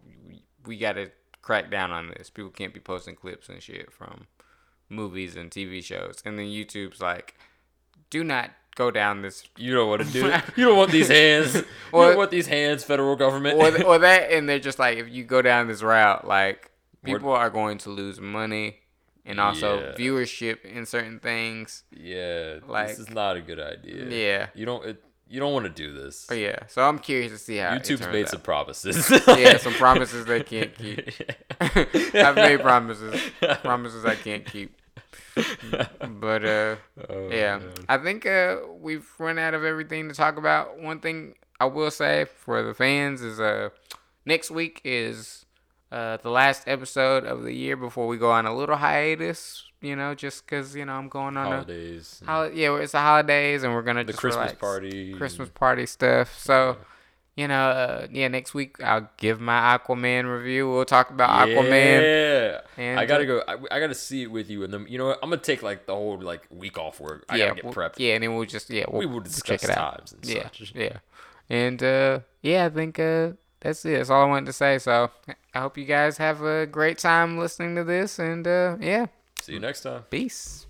we, 0.66 0.78
got 0.78 0.94
to 0.94 1.12
crack 1.42 1.72
down 1.72 1.92
on 1.92 2.10
this. 2.10 2.30
People 2.30 2.52
can't 2.52 2.74
be 2.74 2.80
posting 2.80 3.16
clips 3.16 3.50
and 3.50 3.62
shit 3.62 3.92
from 3.92 4.28
movies 4.90 5.36
and 5.36 5.50
TV 5.50 5.84
shows, 5.84 6.22
and 6.26 6.38
then 6.38 6.46
YouTube's 6.48 7.02
like, 7.02 7.36
do 8.10 8.24
not 8.24 8.52
go 8.76 8.90
down 8.90 9.22
this 9.22 9.44
you 9.58 9.74
don't 9.74 9.90
want 9.90 10.02
to 10.02 10.12
do 10.12 10.28
it. 10.28 10.42
You 10.56 10.66
don't 10.66 10.78
want 10.78 10.92
these 10.92 11.08
hands. 11.10 11.56
You 11.56 11.64
don't 11.94 12.18
want 12.18 12.32
these 12.32 12.48
hands, 12.48 12.84
federal 12.84 13.16
government. 13.16 13.58
or, 13.58 13.84
or 13.84 13.98
that, 14.00 14.32
and 14.32 14.48
they're 14.48 14.60
just 14.60 14.80
like, 14.80 14.98
if 14.98 15.10
you 15.10 15.24
go 15.24 15.42
down 15.42 15.68
this 15.68 15.82
route, 15.82 16.26
like 16.28 16.72
people 17.04 17.32
are 17.32 17.50
going 17.50 17.78
to 17.80 17.90
lose 17.90 18.20
money 18.22 18.78
and 19.26 19.40
also 19.40 19.80
Yeah. 19.80 19.92
viewership 19.94 20.64
in 20.66 20.86
certain 20.86 21.20
things. 21.20 21.84
yeah, 21.92 22.60
Like- 22.68 22.88
this 22.90 23.00
is 23.00 23.10
not 23.10 23.36
a 23.38 23.42
good 23.42 23.60
idea. 23.60 24.06
Yeah. 24.06 24.48
you 24.56 24.66
don't. 24.66 24.86
It, 24.86 25.04
you 25.32 25.40
don't 25.40 25.54
want 25.54 25.64
to 25.66 25.70
do 25.72 25.94
this. 25.94 26.26
But 26.28 26.40
yeah, 26.40 26.68
so 26.68 26.88
I'm 26.88 27.00
curious 27.00 27.32
to 27.32 27.38
see 27.38 27.58
how 27.58 27.74
it 27.74 27.84
YouTube's 27.84 28.06
made 28.08 28.26
out. 28.26 28.30
some 28.30 28.42
promises. 28.42 29.10
yeah, 29.28 29.58
some 29.58 29.74
promises 29.86 30.26
they 30.26 30.44
can't 30.44 30.76
keep. 30.78 31.10
I've 31.62 32.36
made 32.36 32.60
promises, 32.60 33.20
promises 33.64 34.04
I 34.06 34.16
can't 34.16 34.46
keep. 34.46 34.76
But 35.36 36.44
uh, 36.46 36.76
Oh, 37.10 37.30
yeah, 37.32 37.60
man. 37.60 37.72
I 37.88 37.98
think 37.98 38.26
uh, 38.26 38.58
we've 38.80 39.08
run 39.18 39.40
out 39.40 39.54
of 39.54 39.64
everything 39.64 40.10
to 40.10 40.14
talk 40.16 40.38
about. 40.38 40.78
One 40.80 41.00
thing 41.00 41.36
I 41.60 41.66
will 41.66 41.92
say 41.92 42.26
for 42.26 42.62
the 42.62 42.74
fans 42.74 43.22
is 43.22 43.40
uh, 43.40 43.70
next 44.26 44.52
week 44.52 44.82
is 44.84 45.46
uh, 45.92 46.18
the 46.18 46.30
last 46.30 46.68
episode 46.68 47.24
of 47.24 47.44
the 47.44 47.54
year 47.54 47.78
before 47.78 48.08
we 48.08 48.18
go 48.18 48.32
on 48.32 48.46
a 48.46 48.54
little 48.56 48.76
hiatus. 48.76 49.64
You 49.82 49.96
know, 49.96 50.14
just 50.14 50.46
because 50.46 50.76
you 50.76 50.86
know 50.86 50.94
I'm 50.94 51.10
going 51.10 51.36
on 51.38 51.48
a 51.48 51.50
holidays. 51.50 52.18
and 52.22 52.30
hol- 52.30 52.52
yeah, 52.52 52.76
it's 52.78 52.92
the 52.92 53.00
holidays 53.00 53.64
and 53.64 53.74
we're 53.74 53.82
gonna 53.82 54.04
the 54.04 54.12
just 54.14 54.20
Christmas 54.20 54.42
relax. 54.52 54.60
party. 54.60 55.14
Christmas 55.14 55.50
party 55.50 55.86
stuff. 55.88 56.38
So 56.40 56.78
you 57.36 57.48
know, 57.48 57.70
uh, 57.70 58.08
yeah, 58.12 58.28
next 58.28 58.54
week 58.54 58.76
I'll 58.84 59.10
give 59.18 59.40
my 59.42 59.76
Aquaman 59.78 60.32
review. 60.32 60.70
We'll 60.70 60.86
talk 60.86 61.10
about 61.10 61.48
Aquaman. 61.48 62.62
Yeah. 62.78 63.00
I 63.00 63.06
gotta 63.08 63.24
uh, 63.24 63.26
go. 63.26 63.44
I, 63.72 63.76
I 63.78 63.80
gotta 63.80 63.96
see 63.96 64.24
it 64.24 64.28
with 64.32 64.50
you, 64.52 64.64
and 64.64 64.72
then 64.72 64.86
you 64.88 64.98
know 65.00 65.08
what? 65.08 65.20
I'm 65.24 65.30
gonna 65.32 65.42
take 65.42 65.64
like 65.64 65.88
the 65.88 65.96
whole 65.96 66.20
like 66.22 66.46
week 66.52 66.78
off 66.78 67.00
work. 67.00 67.26
I 67.28 67.38
yeah, 67.38 67.46
gotta 67.48 67.56
get 67.56 67.64
we'll- 67.66 67.74
prepped. 67.74 67.96
Yeah, 67.98 68.14
and 68.16 68.24
then 68.24 68.36
we'll 68.36 68.46
just 68.46 68.70
yeah 68.70 68.86
we'll, 68.88 69.00
we 69.00 69.06
will 69.08 69.22
discuss 69.22 69.62
check 69.62 69.64
it 69.72 69.76
out. 69.76 69.98
times 69.98 70.14
and 70.14 70.26
Yeah, 70.26 70.44
such. 70.44 70.74
yeah, 70.76 70.98
and 71.50 71.82
uh, 71.82 72.20
yeah, 72.44 72.66
I 72.66 72.70
think 72.70 73.00
uh, 73.00 73.32
that's 73.62 73.84
it. 73.86 73.98
That's 73.98 74.10
all 74.12 74.24
I 74.24 74.26
wanted 74.28 74.46
to 74.48 74.54
say. 74.54 74.78
So 74.78 75.10
I 75.56 75.60
hope 75.62 75.76
you 75.78 75.86
guys 75.86 76.18
have 76.18 76.44
a 76.44 76.68
great 76.68 77.00
time 77.00 77.40
listening 77.40 77.76
to 77.78 77.84
this, 77.84 78.20
and 78.20 78.46
uh, 78.46 78.76
yeah, 78.80 79.08
See 79.42 79.54
you 79.54 79.60
mm. 79.60 79.64
next 79.64 79.82
time. 79.82 80.04
peace. 80.10 80.68